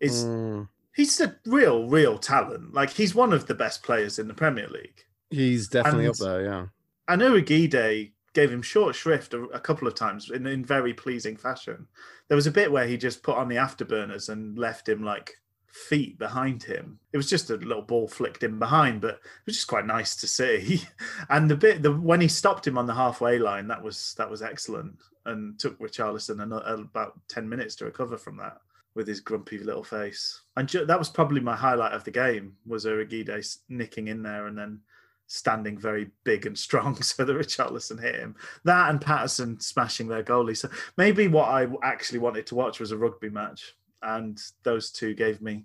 is 0.00 0.24
Mm, 0.24 0.68
he's 0.94 1.20
a 1.20 1.36
real 1.46 1.88
real 1.88 2.18
talent. 2.18 2.74
Like 2.74 2.90
he's 2.90 3.14
one 3.14 3.32
of 3.32 3.46
the 3.46 3.54
best 3.54 3.82
players 3.82 4.18
in 4.18 4.28
the 4.28 4.34
Premier 4.34 4.68
League. 4.68 5.04
he's 5.30 5.68
definitely 5.68 6.06
And- 6.06 6.14
up 6.14 6.18
there. 6.18 6.44
Yeah. 6.44 6.66
And 7.08 7.22
Urhoghide 7.22 8.12
gave 8.32 8.52
him 8.52 8.62
short 8.62 8.94
shrift 8.94 9.34
a, 9.34 9.42
a 9.46 9.58
couple 9.60 9.88
of 9.88 9.94
times 9.96 10.30
in, 10.30 10.46
in 10.46 10.64
very 10.64 10.94
pleasing 10.94 11.36
fashion. 11.36 11.86
There 12.28 12.36
was 12.36 12.46
a 12.46 12.52
bit 12.52 12.70
where 12.70 12.86
he 12.86 12.96
just 12.96 13.22
put 13.24 13.36
on 13.36 13.48
the 13.48 13.56
afterburners 13.56 14.28
and 14.28 14.56
left 14.56 14.88
him 14.88 15.02
like 15.02 15.34
feet 15.72 16.18
behind 16.18 16.62
him. 16.62 16.98
It 17.12 17.16
was 17.16 17.28
just 17.28 17.50
a 17.50 17.56
little 17.56 17.82
ball 17.82 18.06
flicked 18.06 18.44
in 18.44 18.58
behind, 18.60 19.00
but 19.00 19.14
it 19.14 19.20
was 19.46 19.56
just 19.56 19.66
quite 19.68 19.86
nice 19.86 20.14
to 20.16 20.26
see. 20.28 20.82
And 21.28 21.50
the 21.50 21.56
bit 21.56 21.82
the 21.82 21.92
when 21.92 22.20
he 22.20 22.28
stopped 22.28 22.66
him 22.66 22.78
on 22.78 22.86
the 22.86 22.94
halfway 22.94 23.38
line, 23.38 23.66
that 23.68 23.82
was 23.82 24.14
that 24.18 24.30
was 24.30 24.42
excellent, 24.42 24.96
and 25.26 25.58
took 25.58 25.78
Richarlison 25.80 26.40
an, 26.42 26.52
about 26.52 27.18
ten 27.28 27.48
minutes 27.48 27.74
to 27.76 27.84
recover 27.84 28.16
from 28.16 28.36
that 28.38 28.58
with 28.94 29.06
his 29.06 29.20
grumpy 29.20 29.58
little 29.58 29.84
face. 29.84 30.42
And 30.56 30.68
ju- 30.68 30.86
that 30.86 30.98
was 30.98 31.08
probably 31.08 31.40
my 31.40 31.56
highlight 31.56 31.92
of 31.92 32.04
the 32.04 32.10
game 32.10 32.56
was 32.66 32.84
Urhoghide 32.84 33.28
s- 33.30 33.58
nicking 33.68 34.08
in 34.08 34.22
there 34.22 34.46
and 34.46 34.58
then 34.58 34.80
standing 35.26 35.78
very 35.78 36.10
big 36.24 36.44
and 36.46 36.58
strong 36.58 36.96
so 37.02 37.24
that 37.24 37.32
Richarlison 37.32 38.00
hit 38.00 38.16
him. 38.16 38.34
That 38.64 38.90
and 38.90 39.00
Paterson 39.00 39.60
smashing 39.60 40.08
their 40.08 40.24
goalie. 40.24 40.56
So 40.56 40.68
maybe 40.96 41.28
what 41.28 41.48
I 41.48 41.68
actually 41.82 42.18
wanted 42.18 42.46
to 42.48 42.56
watch 42.56 42.80
was 42.80 42.90
a 42.90 42.98
rugby 42.98 43.30
match, 43.30 43.74
and 44.02 44.40
those 44.64 44.90
two 44.90 45.14
gave 45.14 45.40
me 45.40 45.64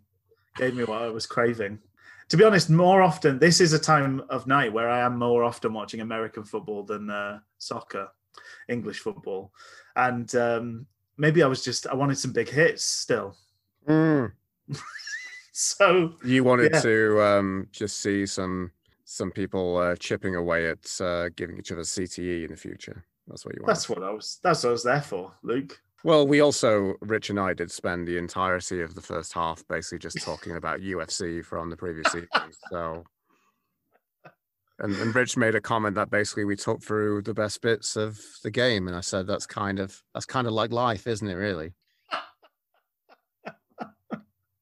gave 0.56 0.76
me 0.76 0.84
what 0.84 1.02
I 1.02 1.10
was 1.10 1.26
craving. 1.26 1.80
To 2.30 2.38
be 2.38 2.44
honest, 2.44 2.70
more 2.70 3.02
often 3.02 3.40
this 3.40 3.60
is 3.60 3.74
a 3.74 3.80
time 3.80 4.22
of 4.30 4.48
night 4.48 4.72
where 4.72 4.90
I 4.90 5.02
am 5.02 5.18
more 5.18 5.44
often 5.44 5.74
watching 5.74 6.00
American 6.00 6.44
football 6.44 6.84
than 6.84 7.10
uh, 7.10 7.40
soccer, 7.58 8.10
English 8.70 9.00
football, 9.00 9.52
and 9.96 10.34
um, 10.36 10.86
maybe 11.18 11.44
I 11.44 11.48
was 11.48 11.64
just 11.64 11.88
I 11.88 11.94
wanted 11.94 12.18
some 12.18 12.32
big 12.34 12.50
hits 12.50 12.84
still. 12.84 13.36
Mm. 13.88 14.32
So 15.58 16.14
You 16.24 16.44
wanted 16.44 16.74
Yeah. 16.74 16.82
to 16.82 17.22
um, 17.22 17.68
just 17.72 18.02
see 18.02 18.26
some 18.26 18.72
some 19.06 19.32
people 19.32 19.78
uh, 19.78 19.96
chipping 19.96 20.36
away 20.36 20.68
at 20.70 21.00
uh, 21.00 21.30
giving 21.36 21.58
each 21.58 21.72
other 21.72 21.84
CTE 21.84 22.44
in 22.44 22.52
the 22.52 22.58
future. 22.58 23.06
That's 23.28 23.46
what 23.46 23.56
you 23.56 23.62
want. 23.62 23.68
that's 23.68 23.88
what 23.88 24.04
I 24.04 24.10
was. 24.12 24.40
That's 24.44 24.64
what 24.64 24.70
I 24.70 24.74
was 24.74 24.84
there 24.84 25.02
for, 25.02 25.32
Luke. 25.44 25.80
Well, 26.04 26.28
we 26.28 26.42
also, 26.42 26.96
Rich 27.02 27.30
and 27.30 27.40
I 27.40 27.54
did 27.54 27.72
spend 27.72 28.08
the 28.08 28.18
entirety 28.18 28.82
of 28.82 28.96
the 28.96 29.02
first 29.02 29.32
half 29.34 29.66
basically 29.68 30.00
just 30.00 30.22
talking 30.22 30.58
about 30.58 30.80
UFC 30.94 31.44
from 31.46 31.70
the 31.70 31.78
previous 31.78 32.12
season. 32.12 32.28
So, 32.70 33.04
and, 34.80 34.94
and 34.96 35.16
Rich 35.16 35.38
made 35.38 35.56
a 35.56 35.62
comment 35.62 35.96
that 35.96 36.10
basically 36.10 36.46
we 36.46 36.56
talked 36.56 36.84
through 36.84 37.22
the 37.22 37.34
best 37.34 37.62
bits 37.62 37.96
of 37.96 38.20
the 38.44 38.52
game, 38.52 38.88
and 38.88 38.96
I 38.96 39.02
said 39.02 39.28
that's 39.28 39.46
kind 39.46 39.80
of 39.80 40.02
that's 40.14 40.26
kind 40.26 40.48
of 40.48 40.54
like 40.54 40.72
life, 40.72 41.08
isn't 41.08 41.28
it? 41.28 41.36
Really, 41.36 41.74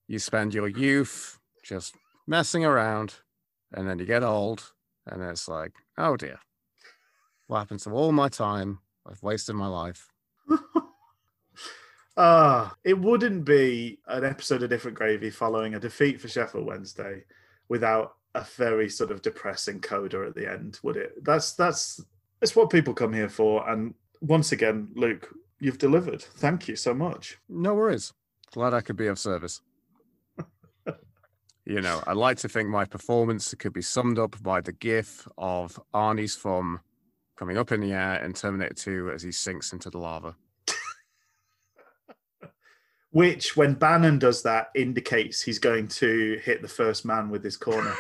you 0.07 0.19
spend 0.19 0.53
your 0.53 0.68
youth 0.68 1.40
just 1.64 1.95
messing 2.27 2.64
around, 2.64 3.15
and 3.72 3.88
then 3.88 3.99
you 3.99 4.06
get 4.06 4.23
old, 4.23 4.72
and 5.07 5.22
it's 5.23 5.48
like, 5.48 5.73
oh 5.98 6.18
dear, 6.18 6.40
what 7.48 7.60
happened 7.60 7.80
to 7.81 7.91
all 7.91 8.11
my 8.11 8.30
time? 8.30 8.80
I've 9.10 9.23
wasted 9.23 9.56
my 9.56 9.68
life. 9.68 10.07
Ah, 12.15 12.76
it 12.84 12.99
wouldn't 12.99 13.44
be 13.44 13.98
an 14.07 14.23
episode 14.23 14.61
of 14.61 14.69
Different 14.69 14.95
Gravy 14.98 15.31
following 15.31 15.73
a 15.73 15.80
defeat 15.80 16.22
for 16.22 16.27
Sheffield 16.27 16.68
Wednesday 16.68 17.23
without 17.69 18.18
a 18.35 18.45
very 18.55 18.89
sort 18.89 19.11
of 19.11 19.22
depressing 19.22 19.80
coda 19.80 20.26
at 20.26 20.35
the 20.35 20.49
end, 20.49 20.80
would 20.84 20.97
it? 20.97 21.23
That's 21.23 21.53
that's 21.53 22.03
that's 22.39 22.55
what 22.55 22.69
people 22.69 22.93
come 22.93 23.14
here 23.14 23.30
for. 23.30 23.69
And 23.69 23.93
once 24.22 24.51
again, 24.51 24.89
Luke, 24.95 25.34
you've 25.60 25.77
delivered. 25.77 26.22
Thank 26.22 26.68
you 26.68 26.76
so 26.76 26.93
much. 26.93 27.38
No 27.47 27.73
worries. 27.73 28.14
Glad 28.51 28.73
I 28.73 28.81
could 28.81 28.97
be 28.97 29.07
of 29.07 29.18
service. 29.18 29.61
you 31.65 31.81
know, 31.81 32.03
I 32.05 32.14
like 32.14 32.38
to 32.39 32.49
think 32.49 32.69
my 32.69 32.85
performance 32.85 33.53
could 33.55 33.73
be 33.73 33.81
summed 33.81 34.19
up 34.19 34.41
by 34.43 34.61
the 34.61 34.73
gif 34.73 35.27
of 35.38 35.80
Arnie's 35.93 36.35
thumb 36.35 36.81
coming 37.35 37.57
up 37.57 37.72
in 37.72 37.81
the 37.81 37.93
air 37.93 38.23
in 38.23 38.34
Terminator 38.34 38.73
2 38.73 39.11
as 39.11 39.23
he 39.23 39.31
sinks 39.31 39.73
into 39.73 39.89
the 39.89 39.97
lava. 39.97 40.35
Which, 43.11 43.55
when 43.55 43.73
Bannan 43.73 44.19
does 44.19 44.43
that, 44.43 44.69
indicates 44.76 45.41
he's 45.41 45.60
going 45.60 45.88
to 45.89 46.39
hit 46.43 46.61
the 46.61 46.68
first 46.68 47.05
man 47.05 47.30
with 47.30 47.43
his 47.43 47.57
corner. 47.57 47.95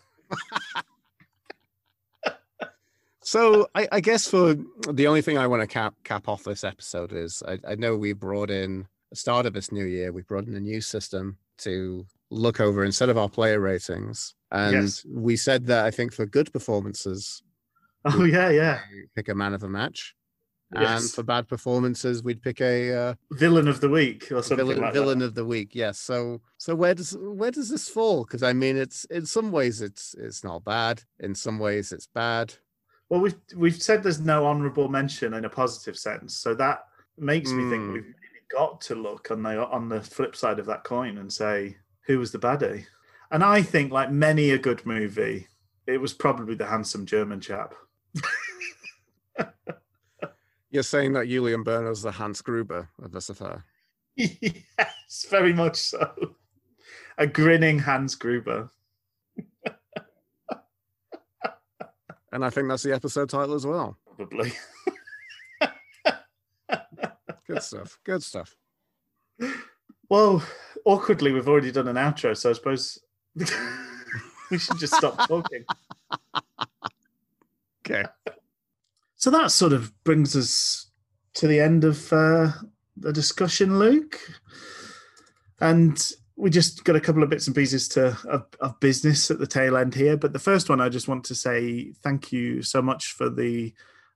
So 3.25 3.67
I, 3.73 3.87
I 3.91 3.99
guess 4.01 4.27
for 4.27 4.55
the 4.91 5.07
only 5.07 5.21
thing 5.21 5.37
I 5.37 5.47
want 5.47 5.61
to 5.61 5.67
cap 5.67 5.95
cap 6.03 6.27
off 6.27 6.43
this 6.43 6.63
episode 6.65 7.13
is 7.13 7.41
I, 7.47 7.57
I 7.65 7.75
know 7.75 7.95
we 7.95 8.11
brought 8.11 8.49
in 8.51 8.85
the 9.11 9.15
start 9.15 9.45
of 9.45 9.53
this 9.53 9.71
new 9.71 9.85
year, 9.85 10.11
we 10.11 10.23
brought 10.23 10.45
in 10.45 10.55
a 10.55 10.59
new 10.59 10.81
system 10.81 11.37
to 11.59 12.05
look 12.29 12.59
over 12.59 12.83
instead 12.83 13.07
of 13.09 13.17
our 13.17 13.29
player 13.29 13.59
ratings. 13.61 14.35
And 14.51 14.73
Yes. 14.73 15.05
we 15.09 15.37
said 15.37 15.67
that 15.67 15.85
I 15.85 15.91
think 15.91 16.11
for 16.13 16.25
good 16.25 16.51
performances, 16.51 17.41
oh 18.05 18.25
yeah, 18.25 18.49
yeah. 18.49 18.81
pick 19.15 19.29
a 19.29 19.35
man 19.35 19.53
of 19.53 19.61
the 19.61 19.69
match. 19.69 20.15
And 20.75 21.09
for 21.09 21.23
bad 21.23 21.47
performances, 21.47 22.23
we'd 22.23 22.41
pick 22.41 22.61
a 22.61 22.93
uh, 22.93 23.13
Villain 23.31 23.67
of 23.67 23.81
the 23.81 23.89
week 23.89 24.31
or 24.31 24.41
something 24.41 24.65
villain, 24.65 24.81
like 24.81 24.93
villain 24.93 25.21
of 25.21 25.35
the 25.35 25.45
week. 25.45 25.73
Yes. 25.73 25.99
So 25.99 26.41
so 26.57 26.75
where 26.75 26.93
does 26.93 27.15
where 27.19 27.51
does 27.51 27.69
this 27.69 27.89
fall? 27.89 28.23
Because 28.23 28.43
I 28.43 28.53
mean, 28.53 28.77
it's 28.77 29.05
in 29.05 29.25
some 29.25 29.51
ways 29.51 29.81
it's 29.81 30.15
it's 30.17 30.43
not 30.43 30.63
bad. 30.63 31.03
In 31.19 31.35
some 31.35 31.59
ways, 31.59 31.91
it's 31.91 32.07
bad. 32.07 32.53
Well, 33.09 33.19
we've 33.21 33.35
we've 33.55 33.81
said 33.81 34.01
there's 34.03 34.19
no 34.19 34.45
honourable 34.45 34.87
mention 34.89 35.33
in 35.33 35.45
a 35.45 35.49
positive 35.49 35.97
sense, 35.97 36.35
so 36.35 36.53
that 36.55 36.85
makes 37.17 37.51
me 37.51 37.69
think 37.69 37.83
Hmm. 37.83 37.93
we've 37.93 38.03
really 38.03 38.43
got 38.51 38.81
to 38.81 38.95
look 38.95 39.29
on 39.31 39.43
the 39.43 39.65
on 39.67 39.89
the 39.89 40.01
flip 40.01 40.35
side 40.35 40.59
of 40.59 40.65
that 40.65 40.83
coin 40.83 41.17
and 41.19 41.31
say 41.31 41.77
who 42.07 42.17
was 42.19 42.31
the 42.31 42.39
baddie. 42.39 42.85
And 43.31 43.43
I 43.43 43.61
think, 43.61 43.91
like 43.91 44.11
many 44.11 44.51
a 44.51 44.57
good 44.57 44.85
movie, 44.85 45.47
it 45.87 45.99
was 45.99 46.13
probably 46.13 46.55
the 46.55 46.65
handsome 46.65 47.05
German 47.05 47.41
chap. 47.41 47.75
You're 50.73 50.81
saying 50.81 51.13
that 51.13 51.27
Julian 51.27 51.63
Borner's 51.63 52.01
the 52.01 52.11
Hans 52.11 52.41
Gruber 52.41 52.89
of 52.99 53.11
this 53.11 53.29
affair. 53.29 53.63
yes, 54.15 55.27
very 55.29 55.53
much 55.53 55.75
so. 55.75 56.11
A 57.19 57.27
grinning 57.27 57.77
Hans 57.77 58.15
Gruber. 58.15 58.71
And 62.31 62.43
I 62.43 62.49
think 62.49 62.67
that's 62.67 62.81
the 62.81 62.91
episode 62.91 63.29
title 63.29 63.53
as 63.53 63.67
well. 63.67 63.95
Probably. 64.15 64.51
Good 67.45 67.61
stuff. 67.61 67.99
Good 68.03 68.23
stuff. 68.23 68.55
Well, 70.09 70.43
awkwardly, 70.85 71.33
we've 71.33 71.47
already 71.47 71.71
done 71.71 71.87
an 71.87 71.97
outro, 71.97 72.35
so 72.35 72.49
I 72.49 72.53
suppose 72.53 72.97
we 74.49 74.57
should 74.57 74.79
just 74.79 74.95
stop 74.95 75.27
talking. 75.27 75.65
Okay. 77.85 78.05
So 79.23 79.31
that 79.31 79.51
sort 79.51 79.71
of 79.71 79.93
brings 80.03 80.35
us 80.35 80.91
to 81.35 81.47
the 81.47 81.61
end 81.61 81.85
of 81.85 82.11
uh, 82.11 82.51
the 82.97 83.13
discussion, 83.13 83.79
Luke. 83.79 84.19
And 85.61 85.97
we 86.35 86.49
just 86.49 86.83
got 86.83 86.97
a 86.97 86.99
couple 86.99 87.23
of 87.23 87.29
bits 87.29 87.47
and 87.47 87.55
pieces 87.55 87.87
to 87.87 88.17
of, 88.27 88.47
of 88.59 88.77
business 88.81 89.31
at 89.31 89.39
the 89.39 89.47
tail 89.47 89.77
end 89.77 89.95
here. 89.95 90.17
But 90.17 90.33
the 90.33 90.39
first 90.39 90.67
one, 90.67 90.81
I 90.81 90.89
just 90.89 91.07
want 91.07 91.23
to 91.23 91.35
say 91.35 91.93
thank 92.03 92.33
you 92.33 92.61
so 92.61 92.81
much 92.81 93.13
for 93.13 93.29
the. 93.29 93.73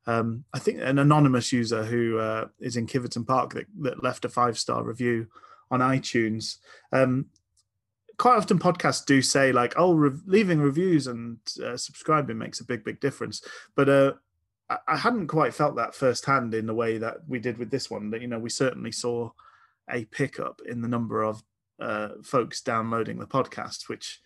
Um, 0.08 0.44
I 0.54 0.60
think 0.60 0.82
an 0.82 1.00
anonymous 1.00 1.54
user 1.54 1.86
who 1.86 2.20
uh, 2.20 2.48
is 2.60 2.76
in 2.76 2.86
Kiveton 2.86 3.26
Park 3.26 3.54
that, 3.54 3.68
that 3.84 4.04
left 4.04 4.26
a 4.26 4.30
five 4.30 4.60
star 4.60 4.84
review 4.84 5.28
on 5.72 5.80
iTunes. 5.80 6.58
Um, 6.92 7.28
quite 8.18 8.36
often 8.36 8.60
podcasts 8.60 9.06
do 9.06 9.22
say 9.22 9.54
like, 9.54 9.74
"Oh, 9.78 9.94
re- 9.94 10.20
leaving 10.26 10.60
reviews 10.60 11.08
and 11.08 11.38
uh, 11.64 11.78
subscribing 11.78 12.38
makes 12.38 12.60
a 12.60 12.66
big, 12.66 12.84
big 12.84 13.00
difference." 13.00 13.42
But 13.74 13.88
uh, 13.88 14.14
I, 14.69 14.98
hadn't 14.98 15.27
quite 15.27 15.53
felt 15.53 15.76
that 15.77 15.95
firsthand 15.95 16.53
in 16.53 16.65
the 16.65 16.73
way 16.73 16.98
that 16.98 17.18
we 17.27 17.39
did 17.39 17.57
with 17.57 17.72
this 17.72 17.89
one. 17.89 18.10
That 18.10 18.22
you 18.22 18.27
know, 18.27 18.39
we 18.39 18.49
certainly 18.49 18.91
saw 18.91 19.31
a 19.89 20.06
pickup 20.06 20.61
in 20.68 20.81
the 20.81 20.88
number 20.88 21.23
of 21.23 21.41
uh, 21.80 22.10
folks 22.23 22.61
downloading 22.61 23.19
the 23.19 23.27
podcast, 23.27 23.88
which 23.88 24.19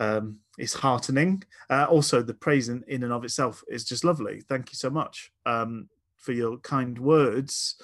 um, 0.00 0.38
is 0.58 0.74
heartening. 0.74 1.42
Uh, 1.68 1.84
also, 1.84 2.22
the 2.22 2.34
praise 2.34 2.68
in, 2.68 2.84
in 2.88 3.02
and 3.02 3.12
of 3.12 3.24
itself 3.24 3.62
is 3.68 3.84
just 3.84 4.04
lovely. 4.04 4.40
Thank 4.48 4.72
you 4.72 4.76
so 4.76 4.90
much 4.90 5.32
um, 5.44 5.88
for 6.16 6.32
your 6.32 6.58
kind 6.58 6.98
words. 6.98 7.76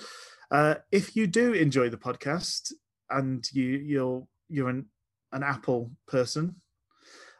Uh, 0.50 0.76
if 0.92 1.16
you 1.16 1.26
do 1.26 1.52
enjoy 1.52 1.88
the 1.88 1.96
podcast 1.96 2.72
and 3.10 3.46
you 3.52 3.64
you're 3.64 4.26
you're 4.48 4.68
an, 4.68 4.86
an 5.32 5.42
Apple 5.42 5.90
person, 6.06 6.56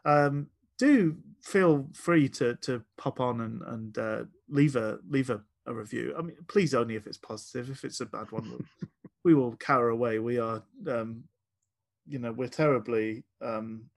um, 0.05 0.49
do 0.79 1.17
feel 1.45 1.87
free 1.93 2.29
to 2.29 2.57
to 2.57 2.83
pop 2.97 3.21
on 3.21 3.41
and 3.43 3.63
and 3.63 3.99
uh, 3.99 4.25
leave 4.49 4.77
a 4.77 4.99
leave 5.09 5.31
a, 5.31 5.43
a 5.67 5.75
review. 5.75 6.15
I 6.19 6.23
mean, 6.23 6.37
please 6.49 6.75
only 6.75 6.97
if 6.97 7.07
it's 7.07 7.19
positive. 7.19 7.71
If 7.71 7.85
it's 7.85 8.01
a 8.01 8.07
bad 8.07 8.33
one, 8.33 8.67
we, 9.25 9.35
will 9.35 9.55
cower 9.57 9.91
away. 9.91 10.19
We 10.19 10.39
are, 10.39 10.63
um, 10.89 11.25
you 12.07 12.19
know, 12.19 12.33
we're 12.33 12.49
terribly. 12.49 13.25
Um, 13.43 13.91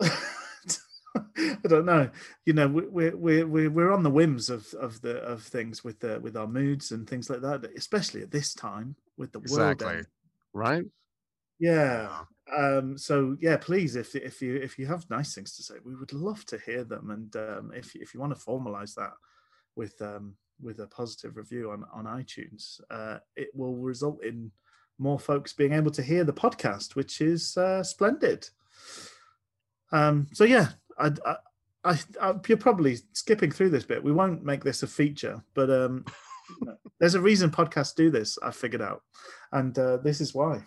I 0.00 1.56
don't 1.64 1.84
know. 1.86 2.10
You 2.46 2.54
know, 2.54 2.68
we're 2.68 3.16
we're 3.16 3.46
we're 3.46 3.70
we're 3.70 3.92
on 3.92 4.02
the 4.02 4.10
whims 4.10 4.48
of 4.48 4.72
of 4.74 5.00
the 5.02 5.18
of 5.18 5.42
things 5.42 5.84
with 5.84 6.00
the 6.00 6.20
with 6.20 6.36
our 6.36 6.46
moods 6.46 6.90
and 6.90 7.08
things 7.08 7.28
like 7.28 7.42
that, 7.42 7.66
especially 7.76 8.22
at 8.22 8.30
this 8.30 8.54
time 8.54 8.96
with 9.18 9.32
the 9.32 9.40
Exactly. 9.40 9.86
world. 9.86 9.98
end. 9.98 10.06
Right? 10.54 10.84
Yeah. 11.58 12.20
Um, 12.56 12.96
so 12.96 13.36
yeah, 13.40 13.56
please, 13.56 13.96
if 13.96 14.14
if 14.14 14.40
you 14.40 14.56
if 14.56 14.78
you 14.78 14.86
have 14.86 15.08
nice 15.10 15.34
things 15.34 15.54
to 15.56 15.62
say, 15.62 15.74
we 15.84 15.94
would 15.94 16.12
love 16.12 16.44
to 16.46 16.58
hear 16.58 16.84
them. 16.84 17.10
And 17.10 17.36
um, 17.36 17.72
if 17.74 17.94
if 17.94 18.14
you 18.14 18.20
want 18.20 18.36
to 18.36 18.44
formalize 18.44 18.94
that 18.94 19.12
with 19.76 20.00
um, 20.00 20.34
with 20.60 20.80
a 20.80 20.86
positive 20.86 21.36
review 21.36 21.70
on 21.70 21.84
on 21.92 22.04
iTunes, 22.04 22.80
uh, 22.90 23.18
it 23.36 23.48
will 23.54 23.76
result 23.76 24.24
in 24.24 24.50
more 24.98 25.18
folks 25.18 25.52
being 25.52 25.72
able 25.72 25.90
to 25.92 26.02
hear 26.02 26.24
the 26.24 26.32
podcast, 26.32 26.96
which 26.96 27.20
is 27.20 27.56
uh, 27.56 27.82
splendid. 27.82 28.48
Um, 29.92 30.26
so 30.32 30.44
yeah, 30.44 30.70
I, 30.98 31.12
I, 31.24 31.36
I, 31.84 31.98
I, 32.20 32.34
you're 32.46 32.58
probably 32.58 32.98
skipping 33.12 33.50
through 33.50 33.70
this 33.70 33.84
bit. 33.84 34.02
We 34.02 34.12
won't 34.12 34.44
make 34.44 34.64
this 34.64 34.82
a 34.82 34.86
feature, 34.86 35.42
but 35.54 35.70
um, 35.70 36.04
there's 37.00 37.14
a 37.14 37.20
reason 37.20 37.50
podcasts 37.50 37.94
do 37.94 38.10
this. 38.10 38.38
I 38.42 38.50
figured 38.50 38.82
out, 38.82 39.02
and 39.52 39.78
uh, 39.78 39.98
this 39.98 40.20
is 40.20 40.34
why. 40.34 40.64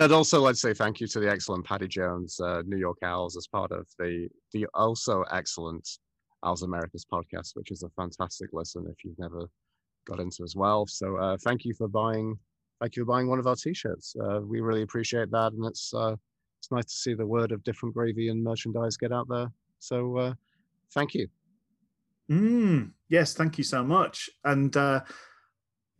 And 0.00 0.12
also, 0.12 0.40
let's 0.40 0.60
say 0.60 0.74
thank 0.74 1.00
you 1.00 1.06
to 1.08 1.20
the 1.20 1.30
excellent 1.30 1.64
Paddy 1.64 1.88
Jones, 1.88 2.40
uh, 2.40 2.62
New 2.66 2.76
York 2.76 2.98
Owls, 3.02 3.36
as 3.36 3.46
part 3.46 3.72
of 3.72 3.86
the 3.98 4.28
the 4.52 4.66
also 4.74 5.22
excellent 5.30 5.88
Owls 6.44 6.62
Americas 6.62 7.04
podcast, 7.10 7.50
which 7.54 7.70
is 7.70 7.82
a 7.82 7.90
fantastic 7.90 8.50
listen 8.52 8.86
if 8.88 9.04
you've 9.04 9.18
never 9.18 9.48
got 10.06 10.20
into 10.20 10.42
as 10.44 10.54
well. 10.56 10.86
So 10.86 11.16
uh, 11.16 11.36
thank 11.42 11.64
you 11.64 11.74
for 11.74 11.88
buying, 11.88 12.38
thank 12.80 12.96
you 12.96 13.02
for 13.02 13.12
buying 13.12 13.28
one 13.28 13.38
of 13.38 13.46
our 13.46 13.56
t-shirts. 13.56 14.14
Uh, 14.22 14.40
we 14.42 14.60
really 14.60 14.82
appreciate 14.82 15.30
that, 15.32 15.52
and 15.52 15.64
it's 15.66 15.92
uh, 15.94 16.14
it's 16.58 16.70
nice 16.70 16.86
to 16.86 16.94
see 16.94 17.14
the 17.14 17.26
word 17.26 17.52
of 17.52 17.62
different 17.64 17.94
gravy 17.94 18.28
and 18.28 18.42
merchandise 18.42 18.96
get 18.96 19.12
out 19.12 19.28
there. 19.28 19.48
So 19.78 20.16
uh, 20.16 20.34
thank 20.92 21.14
you. 21.14 21.28
Mm, 22.30 22.92
yes, 23.08 23.34
thank 23.34 23.58
you 23.58 23.64
so 23.64 23.82
much. 23.82 24.28
And 24.44 24.76
uh, 24.76 25.00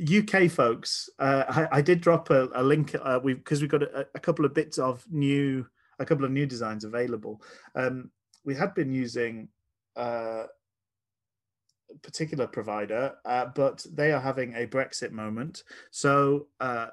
UK 0.00 0.48
folks, 0.48 1.10
uh, 1.18 1.44
I, 1.48 1.78
I 1.78 1.82
did 1.82 2.00
drop 2.00 2.30
a, 2.30 2.48
a 2.54 2.62
link. 2.62 2.94
Uh, 3.00 3.18
we 3.22 3.34
because 3.34 3.60
we've 3.60 3.70
got 3.70 3.82
a, 3.82 4.06
a 4.14 4.20
couple 4.20 4.44
of 4.44 4.54
bits 4.54 4.78
of 4.78 5.04
new, 5.10 5.66
a 5.98 6.04
couple 6.04 6.24
of 6.24 6.30
new 6.30 6.46
designs 6.46 6.84
available. 6.84 7.42
Um, 7.74 8.10
we 8.44 8.54
had 8.54 8.74
been 8.74 8.92
using 8.92 9.48
uh, 9.96 10.44
a 11.90 11.98
particular 12.02 12.46
provider, 12.46 13.14
uh, 13.24 13.46
but 13.46 13.84
they 13.92 14.12
are 14.12 14.20
having 14.20 14.54
a 14.54 14.66
Brexit 14.66 15.10
moment. 15.10 15.64
So 15.90 16.46
uh, 16.60 16.88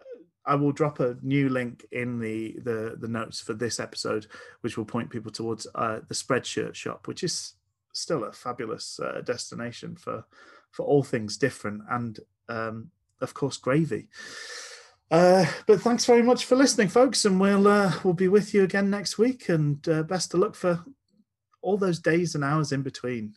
I 0.46 0.56
will 0.56 0.72
drop 0.72 1.00
a 1.00 1.18
new 1.22 1.50
link 1.50 1.86
in 1.92 2.20
the 2.20 2.58
the 2.64 2.96
the 3.00 3.08
notes 3.08 3.40
for 3.40 3.54
this 3.54 3.80
episode, 3.80 4.26
which 4.62 4.78
will 4.78 4.86
point 4.86 5.12
people 5.12 5.32
towards 5.32 5.68
uh, 5.76 6.00
the 6.08 6.16
Spreadshirt 6.16 6.74
shop, 6.74 7.08
which 7.08 7.24
is 7.24 7.54
still 7.94 8.24
a 8.24 8.32
fabulous 8.32 9.00
uh, 9.00 9.22
destination 9.22 9.96
for 9.96 10.26
for 10.72 10.86
all 10.86 11.04
things 11.04 11.38
different 11.38 11.84
and 11.90 12.20
um, 12.50 12.92
of 13.22 13.34
course 13.34 13.58
gravy. 13.58 14.08
Uh, 15.12 15.46
but 15.68 15.82
thanks 15.82 16.06
very 16.06 16.24
much 16.24 16.46
for 16.46 16.56
listening, 16.56 16.88
folks, 16.88 17.26
and 17.26 17.40
we'll 17.40 17.68
uh, 17.68 17.94
we'll 18.04 18.14
be 18.14 18.28
with 18.28 18.54
you 18.54 18.64
again 18.64 18.90
next 18.90 19.18
week. 19.18 19.50
And 19.50 19.88
uh, 19.88 20.04
best 20.04 20.34
of 20.34 20.40
luck 20.40 20.56
for 20.56 20.84
all 21.62 21.78
those 21.78 22.00
days 22.00 22.36
and 22.36 22.44
hours 22.44 22.72
in 22.72 22.82
between. 22.82 23.34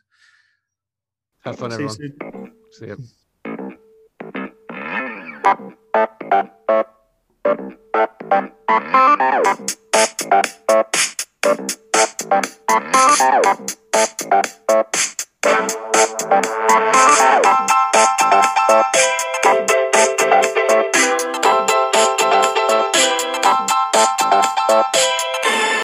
Have 1.40 1.58
fun, 1.58 1.70
See 1.70 1.82
you 1.82 1.88
everyone. 1.88 2.14
soon. 2.30 2.52
See 2.72 2.86
you. 2.86 2.96